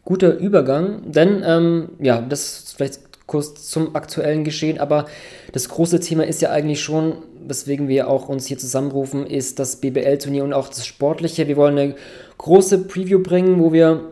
guter 0.05 0.37
Übergang, 0.37 1.11
denn 1.11 1.43
ähm, 1.45 1.89
ja, 1.99 2.21
das 2.21 2.59
ist 2.59 2.77
vielleicht 2.77 3.10
kurz 3.31 3.69
zum 3.69 3.95
aktuellen 3.95 4.43
Geschehen. 4.43 4.77
Aber 4.77 5.05
das 5.53 5.69
große 5.69 6.01
Thema 6.01 6.27
ist 6.27 6.41
ja 6.41 6.51
eigentlich 6.51 6.81
schon, 6.81 7.15
weswegen 7.47 7.87
wir 7.87 8.09
auch 8.09 8.27
uns 8.27 8.45
hier 8.45 8.57
zusammenrufen, 8.57 9.25
ist 9.25 9.57
das 9.57 9.77
BBL-Turnier 9.77 10.43
und 10.43 10.51
auch 10.51 10.67
das 10.67 10.85
Sportliche. 10.85 11.47
Wir 11.47 11.55
wollen 11.55 11.77
eine 11.77 11.95
große 12.37 12.79
Preview 12.79 13.19
bringen, 13.19 13.61
wo 13.61 13.71
wir 13.71 14.11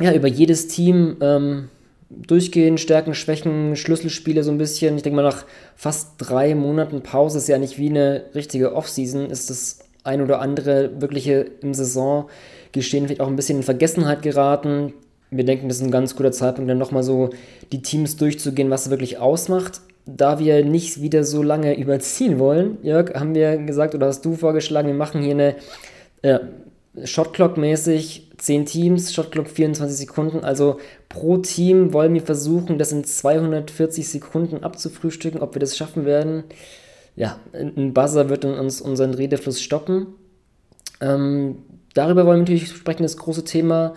ja 0.00 0.12
über 0.12 0.26
jedes 0.26 0.66
Team 0.66 1.16
ähm, 1.20 1.68
durchgehen, 2.10 2.76
Stärken, 2.76 3.14
Schwächen, 3.14 3.76
Schlüsselspiele 3.76 4.42
so 4.42 4.50
ein 4.50 4.58
bisschen. 4.58 4.96
Ich 4.96 5.04
denke 5.04 5.16
mal, 5.16 5.22
nach 5.22 5.44
fast 5.76 6.14
drei 6.18 6.56
Monaten 6.56 7.02
Pause 7.02 7.38
ist 7.38 7.48
ja 7.48 7.58
nicht 7.58 7.78
wie 7.78 7.90
eine 7.90 8.24
richtige 8.34 8.74
Offseason, 8.74 9.30
ist 9.30 9.48
das 9.48 9.78
ein 10.02 10.20
oder 10.20 10.40
andere 10.40 11.00
wirkliche 11.00 11.46
im 11.60 11.72
Saisongeschehen 11.72 13.06
vielleicht 13.06 13.20
auch 13.20 13.28
ein 13.28 13.36
bisschen 13.36 13.58
in 13.58 13.64
Vergessenheit 13.64 14.22
geraten. 14.22 14.92
Wir 15.30 15.44
denken, 15.44 15.68
das 15.68 15.78
ist 15.78 15.84
ein 15.84 15.90
ganz 15.90 16.16
guter 16.16 16.32
Zeitpunkt, 16.32 16.70
dann 16.70 16.78
nochmal 16.78 17.02
so 17.02 17.30
die 17.72 17.82
Teams 17.82 18.16
durchzugehen, 18.16 18.70
was 18.70 18.90
wirklich 18.90 19.18
ausmacht. 19.18 19.80
Da 20.06 20.38
wir 20.38 20.64
nicht 20.64 21.02
wieder 21.02 21.24
so 21.24 21.42
lange 21.42 21.76
überziehen 21.78 22.38
wollen, 22.38 22.78
Jörg, 22.82 23.14
haben 23.14 23.34
wir 23.34 23.56
gesagt, 23.58 23.94
oder 23.94 24.06
hast 24.06 24.24
du 24.24 24.34
vorgeschlagen, 24.34 24.88
wir 24.88 24.94
machen 24.94 25.22
hier 25.22 25.32
eine 25.32 25.56
äh, 26.22 26.38
Shotclock-mäßig 27.04 28.22
10 28.38 28.66
Teams, 28.66 29.14
Shotclock 29.14 29.48
24 29.48 29.96
Sekunden. 29.96 30.40
Also 30.44 30.78
pro 31.08 31.38
Team 31.38 31.92
wollen 31.92 32.14
wir 32.14 32.22
versuchen, 32.22 32.78
das 32.78 32.92
in 32.92 33.04
240 33.04 34.08
Sekunden 34.08 34.62
abzufrühstücken. 34.62 35.40
Ob 35.40 35.54
wir 35.54 35.60
das 35.60 35.76
schaffen 35.76 36.04
werden, 36.04 36.44
ja, 37.14 37.38
ein 37.52 37.94
Buzzer 37.94 38.28
wird 38.28 38.44
uns 38.44 38.80
unseren 38.80 39.14
Redefluss 39.14 39.60
stoppen. 39.60 40.08
Ähm, 41.00 41.56
darüber 41.94 42.26
wollen 42.26 42.38
wir 42.38 42.42
natürlich 42.42 42.68
sprechen, 42.68 43.02
das 43.02 43.16
große 43.16 43.44
Thema. 43.44 43.94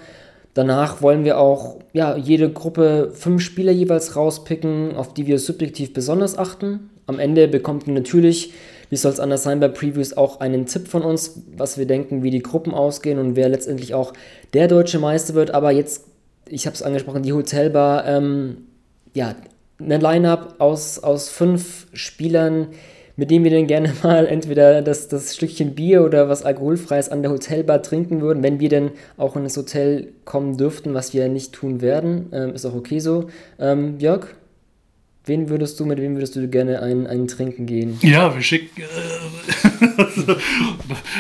Danach 0.59 1.01
wollen 1.01 1.23
wir 1.23 1.39
auch 1.39 1.77
ja, 1.93 2.17
jede 2.17 2.51
Gruppe 2.51 3.11
fünf 3.13 3.41
Spieler 3.41 3.71
jeweils 3.71 4.17
rauspicken, 4.17 4.93
auf 4.97 5.13
die 5.13 5.25
wir 5.25 5.39
subjektiv 5.39 5.93
besonders 5.93 6.37
achten. 6.37 6.89
Am 7.07 7.17
Ende 7.17 7.47
bekommt 7.47 7.87
ihr 7.87 7.93
natürlich 7.93 8.51
wie 8.89 8.95
soll 8.95 9.11
es 9.11 9.19
anders 9.19 9.43
sein 9.43 9.59
bei 9.59 9.67
Previews, 9.67 10.17
auch 10.17 10.39
einen 10.39 10.65
Tipp 10.65 10.87
von 10.87 11.03
uns, 11.03 11.43
was 11.55 11.77
wir 11.77 11.85
denken, 11.85 12.23
wie 12.23 12.31
die 12.31 12.41
Gruppen 12.41 12.73
ausgehen 12.73 13.19
und 13.19 13.35
wer 13.35 13.49
letztendlich 13.49 13.93
auch 13.93 14.13
der 14.53 14.67
deutsche 14.67 14.99
Meister 14.99 15.35
wird. 15.35 15.51
Aber 15.51 15.71
jetzt, 15.71 16.07
ich 16.47 16.65
habe 16.65 16.73
es 16.73 16.81
angesprochen, 16.81 17.23
die 17.23 17.33
Hotelbar, 17.33 18.05
ähm, 18.07 18.65
ja, 19.13 19.35
eine 19.79 19.97
Line-up 19.97 20.55
aus, 20.57 20.99
aus 20.99 21.29
fünf 21.29 21.87
Spielern, 21.93 22.69
mit 23.19 23.29
denen 23.31 23.43
wir 23.43 23.51
dann 23.51 23.67
gerne 23.67 23.93
mal 24.03 24.25
entweder 24.25 24.81
das, 24.81 25.09
das 25.09 25.35
Stückchen 25.35 25.75
Bier 25.75 26.03
oder 26.03 26.29
was 26.29 26.43
Alkoholfreies 26.43 27.09
an 27.09 27.21
der 27.21 27.31
Hotelbar 27.31 27.83
trinken 27.83 28.21
würden, 28.21 28.41
wenn 28.43 28.61
wir 28.61 28.69
denn 28.69 28.91
auch 29.17 29.35
in 29.35 29.43
das 29.43 29.57
Hotel 29.57 30.13
kommen 30.23 30.57
dürften, 30.57 30.93
was 30.93 31.13
wir 31.13 31.27
nicht 31.27 31.51
tun 31.51 31.81
werden. 31.81 32.27
Ähm, 32.31 32.55
ist 32.55 32.65
auch 32.65 32.75
okay 32.75 32.99
so. 32.99 33.27
Ähm, 33.59 33.99
Jörg, 33.99 34.27
Wen 35.29 35.47
würdest 35.47 35.79
du, 35.79 35.85
mit 35.85 35.99
wem 35.99 36.15
würdest 36.15 36.35
du 36.35 36.47
gerne 36.47 36.81
ein, 36.81 37.05
ein 37.05 37.27
Trinken 37.27 37.67
gehen? 37.67 37.99
Ja, 38.01 38.33
wir 38.33 38.41
schicken. 38.41 38.81
Äh, 38.81 40.35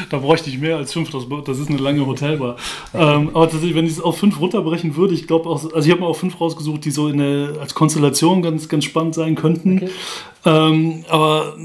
da 0.09 0.17
bräuchte 0.17 0.49
ich 0.49 0.57
mehr 0.57 0.77
als 0.77 0.93
fünf, 0.93 1.11
das, 1.11 1.27
das 1.45 1.59
ist 1.59 1.69
eine 1.69 1.77
lange 1.77 2.07
Hotelbar. 2.07 2.55
Ähm, 2.95 3.29
aber 3.35 3.43
tatsächlich, 3.43 3.75
wenn 3.75 3.85
ich 3.85 3.91
es 3.91 4.01
auf 4.01 4.17
fünf 4.17 4.39
runterbrechen 4.39 4.95
würde, 4.95 5.13
ich 5.13 5.27
glaube 5.27 5.47
auch, 5.47 5.63
also 5.75 5.85
ich 5.85 5.91
habe 5.91 6.01
mir 6.01 6.07
auch 6.07 6.15
fünf 6.15 6.41
rausgesucht, 6.41 6.85
die 6.85 6.89
so 6.91 7.07
in 7.07 7.21
eine, 7.21 7.59
als 7.59 7.75
Konstellation 7.75 8.41
ganz, 8.41 8.67
ganz 8.67 8.85
spannend 8.85 9.13
sein 9.13 9.35
könnten. 9.35 9.77
Okay. 9.77 9.89
Ähm, 10.43 11.05
aber 11.09 11.55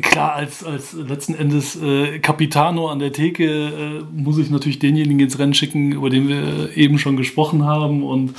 klar, 0.00 0.34
als, 0.34 0.64
als 0.64 0.92
letzten 0.92 1.34
Endes 1.34 1.76
äh, 1.80 2.18
Capitano 2.20 2.88
an 2.88 2.98
der 2.98 3.12
Theke 3.12 3.44
äh, 3.44 4.04
muss 4.12 4.38
ich 4.38 4.50
natürlich 4.50 4.78
denjenigen 4.78 5.20
ins 5.20 5.38
Rennen 5.38 5.54
schicken, 5.54 5.92
über 5.92 6.10
den 6.10 6.28
wir 6.28 6.76
eben 6.76 6.98
schon 6.98 7.16
gesprochen 7.16 7.64
haben 7.64 8.02
und 8.02 8.34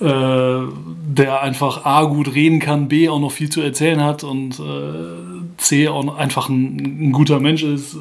äh, 0.00 0.60
der 1.06 1.42
einfach 1.42 1.84
A 1.84 2.04
gut 2.04 2.34
reden 2.34 2.58
kann, 2.58 2.88
B 2.88 3.08
auch 3.08 3.20
noch 3.20 3.30
viel 3.30 3.50
zu 3.50 3.60
erzählen 3.60 4.02
hat 4.02 4.24
und 4.24 4.58
äh, 4.58 5.54
C 5.58 5.88
auch 5.88 6.16
einfach 6.16 6.48
ein, 6.48 7.08
ein, 7.08 7.12
guter 7.12 7.38
Mensch 7.38 7.62
ist, 7.62 7.96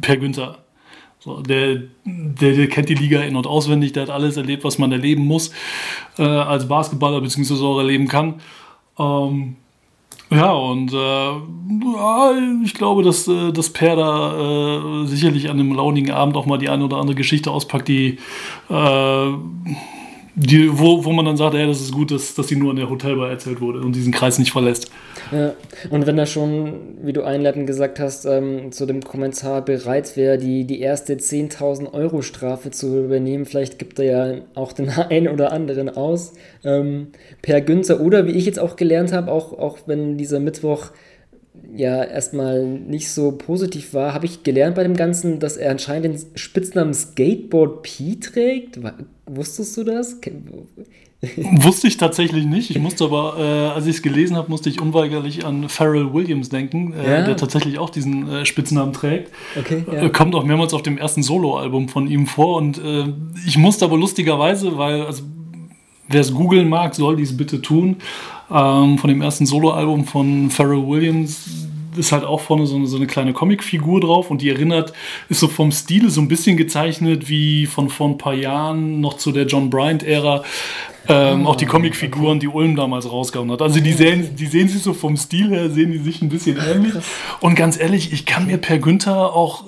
Per 0.00 0.16
Günther. 0.16 0.58
So, 1.20 1.40
der, 1.40 1.82
der, 2.04 2.54
der, 2.54 2.68
kennt 2.68 2.88
die 2.88 2.94
Liga 2.94 3.20
in- 3.22 3.36
und 3.36 3.46
auswendig, 3.46 3.92
der 3.92 4.04
hat 4.04 4.10
alles 4.10 4.36
erlebt, 4.36 4.64
was 4.64 4.78
man 4.78 4.92
erleben 4.92 5.24
muss 5.24 5.52
äh, 6.16 6.22
als 6.22 6.68
Basketballer, 6.68 7.20
beziehungsweise 7.20 7.64
auch 7.64 7.78
erleben 7.78 8.08
kann. 8.08 8.34
Ähm, 8.98 9.56
ja, 10.30 10.52
und 10.52 10.92
äh, 10.92 12.64
ich 12.64 12.74
glaube, 12.74 13.02
dass, 13.02 13.26
äh, 13.28 13.52
dass 13.52 13.70
Per 13.70 13.96
da 13.96 15.02
äh, 15.02 15.06
sicherlich 15.06 15.48
an 15.48 15.58
einem 15.58 15.72
launigen 15.72 16.10
Abend 16.10 16.36
auch 16.36 16.46
mal 16.46 16.58
die 16.58 16.68
eine 16.68 16.84
oder 16.84 16.98
andere 16.98 17.16
Geschichte 17.16 17.50
auspackt, 17.50 17.88
die 17.88 18.18
äh, 18.68 19.32
die, 20.40 20.78
wo, 20.78 21.04
wo 21.04 21.12
man 21.12 21.24
dann 21.24 21.36
sagt, 21.36 21.54
ey, 21.54 21.66
das 21.66 21.80
ist 21.80 21.92
gut, 21.92 22.12
dass, 22.12 22.34
dass 22.34 22.46
die 22.46 22.56
nur 22.56 22.70
in 22.70 22.76
der 22.76 22.88
Hotelbar 22.88 23.28
erzählt 23.28 23.60
wurde 23.60 23.80
und 23.80 23.96
diesen 23.96 24.12
Kreis 24.12 24.38
nicht 24.38 24.52
verlässt. 24.52 24.90
Ja, 25.30 25.54
und 25.90 26.06
wenn 26.06 26.18
er 26.18 26.26
schon, 26.26 26.98
wie 27.02 27.12
du 27.12 27.22
einleitend 27.22 27.66
gesagt 27.66 28.00
hast, 28.00 28.24
ähm, 28.24 28.72
zu 28.72 28.86
dem 28.86 29.02
Kommentar 29.02 29.64
bereit 29.64 30.16
wäre, 30.16 30.38
die, 30.38 30.64
die 30.64 30.80
erste 30.80 31.14
10.000 31.14 31.92
Euro 31.92 32.22
Strafe 32.22 32.70
zu 32.70 33.04
übernehmen, 33.04 33.44
vielleicht 33.44 33.78
gibt 33.78 33.98
er 33.98 34.04
ja 34.04 34.40
auch 34.54 34.72
den 34.72 34.88
einen 35.10 35.28
oder 35.28 35.52
anderen 35.52 35.90
aus. 35.90 36.32
Ähm, 36.64 37.08
per 37.42 37.60
Günther 37.60 38.00
oder 38.00 38.26
wie 38.26 38.32
ich 38.32 38.46
jetzt 38.46 38.58
auch 38.58 38.76
gelernt 38.76 39.12
habe, 39.12 39.30
auch, 39.30 39.52
auch 39.52 39.78
wenn 39.86 40.16
dieser 40.16 40.40
Mittwoch 40.40 40.92
ja 41.74 42.04
erstmal 42.04 42.64
nicht 42.64 43.10
so 43.10 43.32
positiv 43.32 43.94
war, 43.94 44.14
habe 44.14 44.26
ich 44.26 44.42
gelernt 44.42 44.76
bei 44.76 44.82
dem 44.82 44.96
Ganzen, 44.96 45.40
dass 45.40 45.56
er 45.56 45.70
anscheinend 45.70 46.04
den 46.04 46.36
Spitznamen 46.36 46.94
Skateboard 46.94 47.82
P 47.82 48.16
trägt. 48.16 48.78
Wusstest 49.26 49.76
du 49.76 49.84
das? 49.84 50.16
Wusste 51.20 51.88
ich 51.88 51.96
tatsächlich 51.96 52.46
nicht. 52.46 52.70
Ich 52.70 52.78
musste 52.78 53.04
aber, 53.04 53.36
äh, 53.38 53.74
als 53.74 53.86
ich 53.86 53.96
es 53.96 54.02
gelesen 54.02 54.36
habe, 54.36 54.48
musste 54.50 54.68
ich 54.68 54.80
unweigerlich 54.80 55.44
an 55.44 55.68
Pharrell 55.68 56.12
Williams 56.14 56.48
denken, 56.48 56.92
äh, 56.92 57.10
ja. 57.10 57.22
der 57.22 57.36
tatsächlich 57.36 57.80
auch 57.80 57.90
diesen 57.90 58.28
äh, 58.28 58.46
Spitznamen 58.46 58.92
trägt. 58.92 59.32
Okay, 59.58 59.84
ja. 59.90 60.04
Äh, 60.04 60.10
kommt 60.10 60.36
auch 60.36 60.44
mehrmals 60.44 60.74
auf 60.74 60.82
dem 60.82 60.96
ersten 60.96 61.24
Soloalbum 61.24 61.88
von 61.88 62.06
ihm 62.06 62.28
vor. 62.28 62.56
Und 62.58 62.78
äh, 62.78 63.12
ich 63.44 63.58
musste 63.58 63.84
aber 63.84 63.96
lustigerweise, 63.96 64.78
weil, 64.78 65.02
also 65.02 65.24
wer 66.06 66.20
es 66.20 66.32
googeln 66.32 66.68
mag, 66.68 66.94
soll 66.94 67.16
dies 67.16 67.36
bitte 67.36 67.60
tun. 67.62 67.96
Ähm, 68.48 68.98
von 68.98 69.08
dem 69.08 69.20
ersten 69.20 69.44
Soloalbum 69.44 70.04
von 70.04 70.50
Pharrell 70.50 70.86
Williams 70.86 71.67
ist 71.98 72.12
halt 72.12 72.24
auch 72.24 72.40
vorne 72.40 72.66
so 72.66 72.76
eine, 72.76 72.86
so 72.86 72.96
eine 72.96 73.06
kleine 73.06 73.32
Comicfigur 73.32 74.00
drauf 74.00 74.30
und 74.30 74.40
die 74.40 74.50
erinnert, 74.50 74.92
ist 75.28 75.40
so 75.40 75.48
vom 75.48 75.72
Stil 75.72 76.10
so 76.10 76.20
ein 76.20 76.28
bisschen 76.28 76.56
gezeichnet 76.56 77.28
wie 77.28 77.66
von 77.66 77.88
vor 77.88 78.08
ein 78.08 78.18
paar 78.18 78.34
Jahren 78.34 79.00
noch 79.00 79.16
zu 79.16 79.32
der 79.32 79.46
John 79.46 79.70
Bryant-Ära. 79.70 80.44
Ähm, 81.10 81.46
auch 81.46 81.56
die 81.56 81.64
ah, 81.64 81.70
Comicfiguren, 81.70 82.38
die 82.38 82.48
Ulm 82.48 82.76
damals 82.76 83.10
rausgehauen 83.10 83.50
hat. 83.50 83.62
Also 83.62 83.80
die 83.80 83.94
sehen, 83.94 84.36
die 84.36 84.46
sehen 84.46 84.68
sich 84.68 84.82
so 84.82 84.92
vom 84.92 85.16
Stil 85.16 85.50
her, 85.50 85.70
sehen 85.70 85.90
die 85.90 85.98
sich 85.98 86.20
ein 86.20 86.28
bisschen 86.28 86.58
ähnlich. 86.58 86.92
Und 87.40 87.54
ganz 87.54 87.80
ehrlich, 87.80 88.12
ich 88.12 88.26
kann 88.26 88.46
mir 88.46 88.58
Per 88.58 88.78
Günther 88.78 89.34
auch 89.34 89.64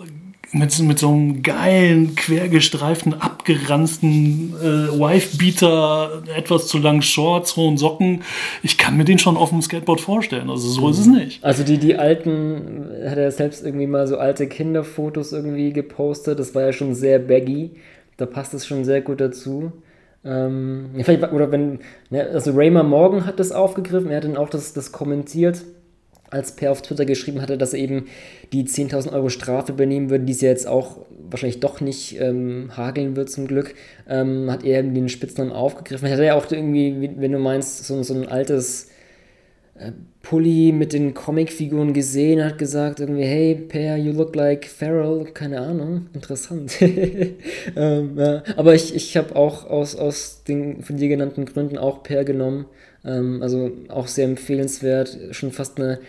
mit, 0.53 0.79
mit 0.81 0.99
so 0.99 1.09
einem 1.09 1.43
geilen, 1.43 2.17
quergestreiften, 2.17 3.15
abgeranzten 3.15 4.55
äh, 4.61 4.99
Wife-Beater, 4.99 6.23
etwas 6.37 6.67
zu 6.67 6.79
langen 6.79 7.03
Shorts, 7.03 7.57
hohen 7.57 7.77
Socken. 7.77 8.23
Ich 8.63 8.77
kann 8.77 8.97
mir 8.97 9.05
den 9.05 9.19
schon 9.19 9.37
auf 9.37 9.51
dem 9.51 9.63
Skateboard 9.63 10.01
vorstellen. 10.01 10.51
Also 10.51 10.69
so 10.69 10.89
ist 10.89 10.99
es 10.99 11.07
nicht. 11.07 11.45
Also 11.45 11.63
die, 11.63 11.79
die 11.79 11.97
alten, 11.97 12.89
hat 13.05 13.19
er 13.19 13.31
selbst 13.31 13.65
irgendwie 13.65 13.87
mal 13.87 14.07
so 14.07 14.19
alte 14.19 14.49
Kinderfotos 14.49 15.33
irgendwie 15.33 15.73
gepostet. 15.73 16.39
Das 16.39 16.55
war 16.55 16.63
ja 16.63 16.73
schon 16.73 16.95
sehr 16.95 17.21
baggy. 17.21 17.71
Da 18.17 18.27
passt 18.27 18.53
es 18.53 18.67
schon 18.67 18.85
sehr 18.85 19.03
gut 19.03 19.21
dazu. 19.21 19.73
Ähm, 20.25 20.91
oder 21.33 21.51
wenn, 21.53 21.79
ne, 22.11 22.29
also 22.33 22.53
Raymer 22.53 22.83
Morgan 22.83 23.25
hat 23.25 23.41
das 23.41 23.53
aufgegriffen, 23.53 24.11
er 24.11 24.19
hat 24.19 24.25
dann 24.25 24.37
auch 24.37 24.51
das, 24.51 24.75
das 24.75 24.93
kommentiert 24.93 25.65
als 26.31 26.53
Per 26.53 26.71
auf 26.71 26.83
Twitter 26.83 27.05
geschrieben 27.05 27.43
hatte, 27.43 27.59
dass 27.59 27.75
er 27.75 27.81
eben 27.81 28.07
die 28.53 28.65
10.000 28.65 29.13
Euro 29.13 29.29
Strafe 29.29 29.73
übernehmen 29.73 30.11
würde, 30.11 30.25
die 30.25 30.33
ja 30.33 30.49
jetzt 30.49 30.67
auch 30.67 30.99
wahrscheinlich 31.29 31.61
doch 31.61 31.81
nicht 31.81 32.21
ähm, 32.21 32.71
hageln 32.77 33.17
wird 33.17 33.31
zum 33.31 33.47
Glück, 33.47 33.75
ähm, 34.09 34.51
hat 34.51 34.65
er 34.65 34.83
den 34.83 35.09
Spitznamen 35.09 35.53
aufgegriffen. 35.53 36.09
Hat 36.09 36.19
er 36.19 36.25
ja 36.25 36.35
auch 36.35 36.51
irgendwie, 36.51 37.11
wenn 37.17 37.33
du 37.33 37.39
meinst, 37.39 37.85
so, 37.85 38.03
so 38.03 38.15
ein 38.15 38.29
altes 38.29 38.90
Pulli 40.23 40.73
mit 40.73 40.93
den 40.93 41.15
Comicfiguren 41.15 41.95
gesehen, 41.95 42.45
hat 42.45 42.59
gesagt 42.59 43.01
irgendwie, 43.01 43.25
hey 43.25 43.55
Per, 43.55 43.97
you 43.97 44.13
look 44.13 44.37
like 44.37 44.67
Farrell, 44.67 45.25
keine 45.33 45.61
Ahnung, 45.61 46.07
interessant. 46.13 46.77
ähm, 47.77 48.19
ja. 48.19 48.43
Aber 48.57 48.75
ich, 48.75 48.95
ich 48.95 49.17
habe 49.17 49.35
auch 49.35 49.65
aus, 49.69 49.97
aus 49.97 50.45
den 50.45 50.83
von 50.83 50.99
dir 50.99 51.09
genannten 51.09 51.47
Gründen 51.47 51.79
auch 51.79 52.03
Per 52.03 52.25
genommen. 52.25 52.67
Ähm, 53.05 53.43
also 53.43 53.71
auch 53.89 54.09
sehr 54.09 54.27
empfehlenswert, 54.27 55.19
schon 55.31 55.53
fast 55.53 55.79
eine 55.81 56.01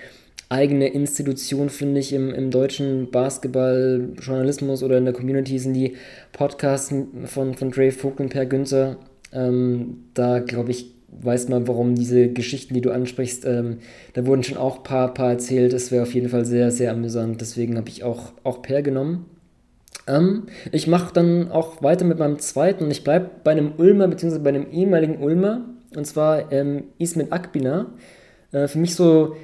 eigene 0.50 0.90
Institution, 0.90 1.70
finde 1.70 2.02
ich, 2.02 2.12
im, 2.12 2.34
im 2.34 2.52
deutschen 2.52 3.10
Basketball-Journalismus 3.10 4.84
oder 4.84 4.98
in 4.98 5.06
der 5.06 5.14
Community 5.14 5.58
sind 5.58 5.74
die 5.74 5.96
Podcasts 6.34 6.94
von, 7.26 7.56
von 7.56 7.72
Dre 7.72 7.92
Vogt 7.92 8.20
und 8.20 8.30
Per 8.30 8.46
Günther. 8.46 8.98
Ähm, 9.32 10.04
da 10.14 10.40
glaube 10.40 10.72
ich, 10.72 10.92
weiß 11.20 11.50
man, 11.50 11.68
warum 11.68 11.96
diese 11.96 12.30
Geschichten, 12.30 12.74
die 12.74 12.82
du 12.82 12.92
ansprichst, 12.92 13.46
ähm, 13.46 13.80
da 14.14 14.26
wurden 14.26 14.44
schon 14.44 14.58
auch 14.58 14.78
ein 14.78 14.84
paar, 14.84 15.14
paar 15.14 15.32
erzählt. 15.32 15.74
Das 15.74 15.92
wäre 15.92 16.04
auf 16.04 16.14
jeden 16.14 16.30
Fall 16.30 16.46
sehr, 16.46 16.72
sehr 16.72 16.92
amüsant. 16.92 17.42
Deswegen 17.42 17.78
habe 17.78 17.90
ich 17.90 18.04
auch, 18.04 18.32
auch 18.44 18.62
Per 18.62 18.82
genommen. 18.82 19.26
Ähm, 20.08 20.44
ich 20.72 20.88
mache 20.88 21.14
dann 21.14 21.52
auch 21.52 21.84
weiter 21.84 22.06
mit 22.06 22.20
meinem 22.20 22.40
zweiten. 22.40 22.90
Ich 22.90 23.04
bleibe 23.04 23.30
bei 23.44 23.52
einem 23.52 23.74
Ulmer, 23.78 24.08
beziehungsweise 24.08 24.44
bei 24.44 24.50
einem 24.50 24.72
ehemaligen 24.72 25.18
Ulmer 25.18 25.66
Und 25.96 26.06
zwar 26.08 26.52
ähm, 26.52 26.86
Ismet 26.98 27.32
Akbina. 27.32 27.88
Äh, 28.52 28.68
für 28.68 28.80
mich 28.80 28.96
so, 28.96 29.36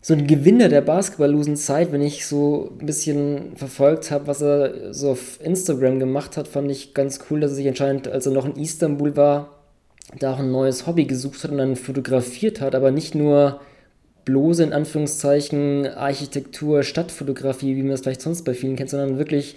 so 0.00 0.14
ein 0.14 0.26
Gewinner 0.26 0.68
der 0.68 0.82
basketballlosen 0.82 1.56
Zeit, 1.56 1.92
wenn 1.92 2.02
ich 2.02 2.26
so 2.26 2.72
ein 2.78 2.86
bisschen 2.86 3.56
verfolgt 3.56 4.10
habe, 4.10 4.26
was 4.26 4.42
er 4.42 4.92
so 4.92 5.12
auf 5.12 5.40
Instagram 5.42 5.98
gemacht 5.98 6.36
hat, 6.36 6.48
fand 6.48 6.70
ich 6.70 6.92
ganz 6.92 7.20
cool, 7.30 7.40
dass 7.40 7.52
er 7.52 7.56
sich 7.56 7.68
anscheinend, 7.68 8.08
als 8.08 8.26
er 8.26 8.32
noch 8.32 8.44
in 8.44 8.56
Istanbul 8.56 9.16
war, 9.16 9.53
da 10.18 10.34
auch 10.34 10.38
ein 10.38 10.50
neues 10.50 10.86
Hobby 10.86 11.04
gesucht 11.04 11.44
hat 11.44 11.50
und 11.50 11.58
dann 11.58 11.76
fotografiert 11.76 12.60
hat, 12.60 12.74
aber 12.74 12.90
nicht 12.90 13.14
nur 13.14 13.60
bloße, 14.24 14.62
in 14.62 14.72
Anführungszeichen, 14.72 15.86
Architektur, 15.86 16.82
Stadtfotografie, 16.82 17.76
wie 17.76 17.82
man 17.82 17.90
das 17.90 18.00
vielleicht 18.00 18.22
sonst 18.22 18.44
bei 18.44 18.54
vielen 18.54 18.76
kennt, 18.76 18.90
sondern 18.90 19.18
wirklich 19.18 19.56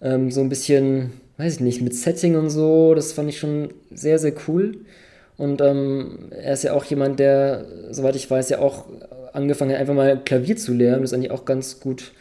ähm, 0.00 0.30
so 0.30 0.40
ein 0.40 0.48
bisschen, 0.48 1.12
weiß 1.36 1.54
ich 1.54 1.60
nicht, 1.60 1.82
mit 1.82 1.94
Setting 1.94 2.36
und 2.36 2.50
so, 2.50 2.94
das 2.94 3.12
fand 3.12 3.28
ich 3.28 3.38
schon 3.38 3.70
sehr, 3.90 4.18
sehr 4.18 4.32
cool. 4.46 4.78
Und 5.36 5.60
ähm, 5.60 6.30
er 6.30 6.54
ist 6.54 6.64
ja 6.64 6.72
auch 6.72 6.84
jemand, 6.84 7.20
der, 7.20 7.64
soweit 7.90 8.16
ich 8.16 8.28
weiß, 8.28 8.48
ja 8.48 8.58
auch 8.58 8.86
angefangen 9.32 9.72
hat, 9.72 9.78
einfach 9.78 9.94
mal 9.94 10.20
Klavier 10.24 10.56
zu 10.56 10.72
lernen, 10.72 11.02
das 11.02 11.12
eigentlich 11.12 11.30
auch 11.30 11.44
ganz 11.44 11.78
gut 11.78 12.12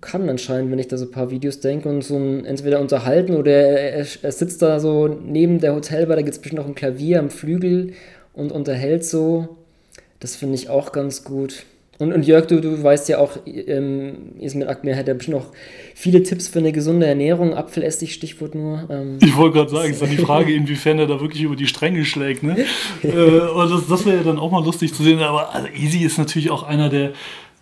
kann 0.00 0.28
anscheinend, 0.28 0.70
wenn 0.70 0.78
ich 0.78 0.88
da 0.88 0.96
so 0.96 1.06
ein 1.06 1.10
paar 1.10 1.30
Videos 1.30 1.60
denke 1.60 1.88
und 1.88 2.02
so 2.02 2.16
ein, 2.16 2.44
entweder 2.44 2.80
unterhalten 2.80 3.36
oder 3.36 3.52
er, 3.52 4.06
er 4.22 4.32
sitzt 4.32 4.62
da 4.62 4.80
so 4.80 5.08
neben 5.08 5.58
der 5.58 5.74
Hotelbar, 5.74 6.16
da 6.16 6.22
gibt 6.22 6.34
es 6.34 6.40
bestimmt 6.40 6.60
noch 6.60 6.68
ein 6.68 6.74
Klavier 6.74 7.18
am 7.18 7.30
Flügel 7.30 7.92
und 8.32 8.52
unterhält 8.52 9.04
so. 9.04 9.56
Das 10.20 10.36
finde 10.36 10.54
ich 10.54 10.68
auch 10.68 10.92
ganz 10.92 11.24
gut. 11.24 11.64
Und, 11.98 12.14
und 12.14 12.26
Jörg, 12.26 12.46
du, 12.46 12.62
du 12.62 12.82
weißt 12.82 13.10
ja 13.10 13.18
auch, 13.18 13.36
ähm, 13.44 14.32
Ismet 14.40 14.68
Akmer 14.68 14.96
hat 14.96 15.06
ja 15.06 15.12
bestimmt 15.12 15.36
noch 15.36 15.52
viele 15.94 16.22
Tipps 16.22 16.48
für 16.48 16.58
eine 16.58 16.72
gesunde 16.72 17.06
Ernährung. 17.06 17.52
Apfelessig, 17.52 18.14
Stichwort 18.14 18.54
nur. 18.54 18.88
Ähm, 18.88 19.18
ich 19.20 19.36
wollte 19.36 19.58
gerade 19.58 19.70
sagen, 19.70 19.88
es 19.88 19.96
ist 19.96 20.02
dann 20.02 20.10
die 20.10 20.16
Frage, 20.16 20.54
inwiefern 20.54 20.98
er 20.98 21.06
da 21.06 21.20
wirklich 21.20 21.42
über 21.42 21.56
die 21.56 21.66
Stränge 21.66 22.06
schlägt. 22.06 22.42
Ne? 22.42 22.56
äh, 23.02 23.08
und 23.08 23.70
das, 23.70 23.86
das 23.86 24.06
wäre 24.06 24.16
ja 24.16 24.22
dann 24.22 24.38
auch 24.38 24.50
mal 24.50 24.64
lustig 24.64 24.94
zu 24.94 25.02
sehen. 25.02 25.18
Aber 25.18 25.54
also 25.54 25.68
Easy 25.76 25.98
ist 25.98 26.16
natürlich 26.16 26.50
auch 26.50 26.62
einer 26.62 26.88
der, 26.88 27.12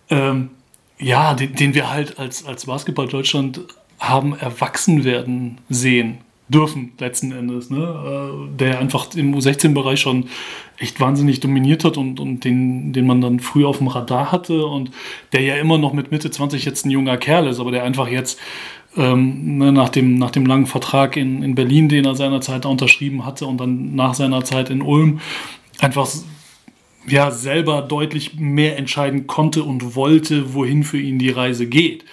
ähm, 0.09 0.51
ja, 0.99 1.35
den, 1.35 1.55
den 1.55 1.75
wir 1.75 1.91
halt 1.91 2.19
als, 2.19 2.45
als 2.47 2.67
Basketball 2.67 3.09
Deutschland 3.09 3.61
haben 3.99 4.37
erwachsen 4.39 5.05
werden 5.05 5.59
sehen 5.69 6.19
dürfen, 6.49 6.93
letzten 6.99 7.33
Endes, 7.33 7.71
ne? 7.71 7.79
Äh, 7.79 8.57
der 8.57 8.79
einfach 8.79 9.15
im 9.15 9.35
U16-Bereich 9.35 10.01
schon 10.01 10.29
echt 10.79 11.01
wahnsinnig 11.01 11.41
dominiert 11.41 11.85
hat 11.85 11.97
und, 11.97 12.21
und 12.21 12.45
den, 12.45 12.93
den 12.93 13.07
man 13.07 13.21
dann 13.21 13.41
früh 13.41 13.67
auf 13.67 13.79
dem 13.79 13.89
Radar 13.89 14.33
hatte 14.33 14.65
und 14.65 14.91
der 15.33 15.43
ja 15.43 15.57
immer 15.57 15.77
noch 15.77 15.93
mit 15.93 16.11
Mitte 16.11 16.31
20 16.31 16.65
jetzt 16.65 16.87
ein 16.87 16.91
junger 16.91 17.17
Kerl 17.17 17.49
ist, 17.49 17.61
aber 17.61 17.71
der 17.71 17.85
einfach 17.85 18.09
jetzt 18.09 18.39
ähm, 18.97 19.59
ne, 19.59 19.73
nach, 19.73 19.91
dem, 19.91 20.15
nach 20.15 20.31
dem 20.31 20.47
langen 20.47 20.67
Vertrag 20.67 21.17
in, 21.17 21.43
in 21.43 21.55
Berlin, 21.55 21.89
den 21.89 22.07
er 22.07 22.15
seinerzeit 22.15 22.65
unterschrieben 22.65 23.27
hatte 23.27 23.47
und 23.47 23.59
dann 23.59 23.95
nach 23.95 24.15
seiner 24.15 24.45
Zeit 24.45 24.71
in 24.71 24.81
Ulm 24.81 25.21
einfach 25.81 26.09
ja, 27.09 27.31
selber 27.31 27.83
deutlich 27.83 28.35
mehr 28.35 28.77
entscheiden 28.77 29.27
konnte 29.27 29.63
und 29.63 29.95
wollte, 29.95 30.55
wohin 30.55 30.85
für 30.85 30.99
ihn 30.99 31.19
die 31.19 31.31
Reise 31.31 31.67
geht 31.67 32.05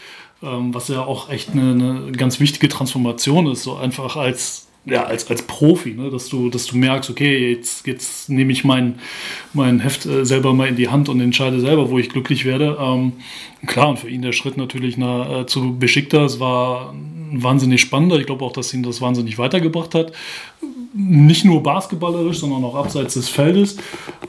ähm, 0.43 0.73
was 0.73 0.87
ja 0.87 1.03
auch 1.03 1.29
echt 1.29 1.51
eine, 1.51 1.71
eine, 1.71 2.11
ganz 2.11 2.39
wichtige 2.39 2.69
Transformation 2.69 3.47
ist, 3.47 3.63
so 3.63 3.75
einfach 3.75 4.15
als, 4.15 4.67
ja, 4.85 5.03
als, 5.05 5.29
als 5.29 5.41
Profi, 5.43 5.93
ne? 5.93 6.09
dass, 6.09 6.29
du, 6.29 6.49
dass 6.49 6.67
du 6.67 6.77
merkst, 6.77 7.09
okay, 7.09 7.51
jetzt, 7.51 7.87
jetzt 7.87 8.29
nehme 8.29 8.51
ich 8.51 8.63
mein, 8.63 8.99
mein 9.53 9.79
Heft 9.79 10.05
äh, 10.05 10.25
selber 10.25 10.53
mal 10.53 10.67
in 10.67 10.75
die 10.75 10.89
Hand 10.89 11.09
und 11.09 11.19
entscheide 11.21 11.59
selber, 11.59 11.89
wo 11.89 11.97
ich 11.97 12.09
glücklich 12.09 12.45
werde. 12.45 12.77
Ähm, 12.79 13.13
klar, 13.65 13.89
und 13.89 13.99
für 13.99 14.09
ihn 14.09 14.21
der 14.21 14.33
Schritt 14.33 14.57
natürlich 14.57 14.97
na, 14.97 15.41
äh, 15.41 15.45
zu 15.47 15.77
Beschickter, 15.77 16.23
es 16.25 16.39
war 16.39 16.93
wahnsinnig 17.43 17.81
spannender. 17.81 18.19
Ich 18.19 18.25
glaube 18.25 18.45
auch, 18.45 18.53
dass 18.53 18.73
ihn 18.73 18.83
das 18.83 19.01
wahnsinnig 19.01 19.37
weitergebracht 19.37 19.95
hat 19.95 20.13
nicht 20.97 21.43
nur 21.43 21.61
basketballerisch, 21.61 22.39
sondern 22.39 22.63
auch 22.63 22.75
abseits 22.75 23.15
des 23.15 23.27
Feldes. 23.27 23.75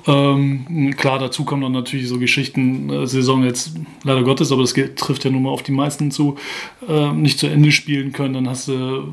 Ähm, 0.07 0.95
klar, 0.97 1.21
dazu 1.21 1.45
kommen 1.45 1.63
dann 1.63 1.71
natürlich 1.73 2.09
so 2.09 2.19
Geschichten, 2.19 2.91
äh, 2.91 3.07
Saison 3.07 3.45
jetzt 3.45 3.77
leider 4.03 4.25
Gottes, 4.25 4.51
aber 4.51 4.63
das 4.63 4.75
trifft 4.97 5.25
ja 5.25 5.31
nun 5.31 5.45
mal 5.45 5.51
auf 5.51 5.63
die 5.63 5.71
meisten 5.71 6.11
zu, 6.11 6.35
äh, 6.89 7.13
nicht 7.13 7.39
zu 7.39 7.47
Ende 7.47 7.71
spielen 7.71 8.11
können. 8.13 8.35
Dann 8.35 8.49
hast 8.49 8.67
du 8.67 9.05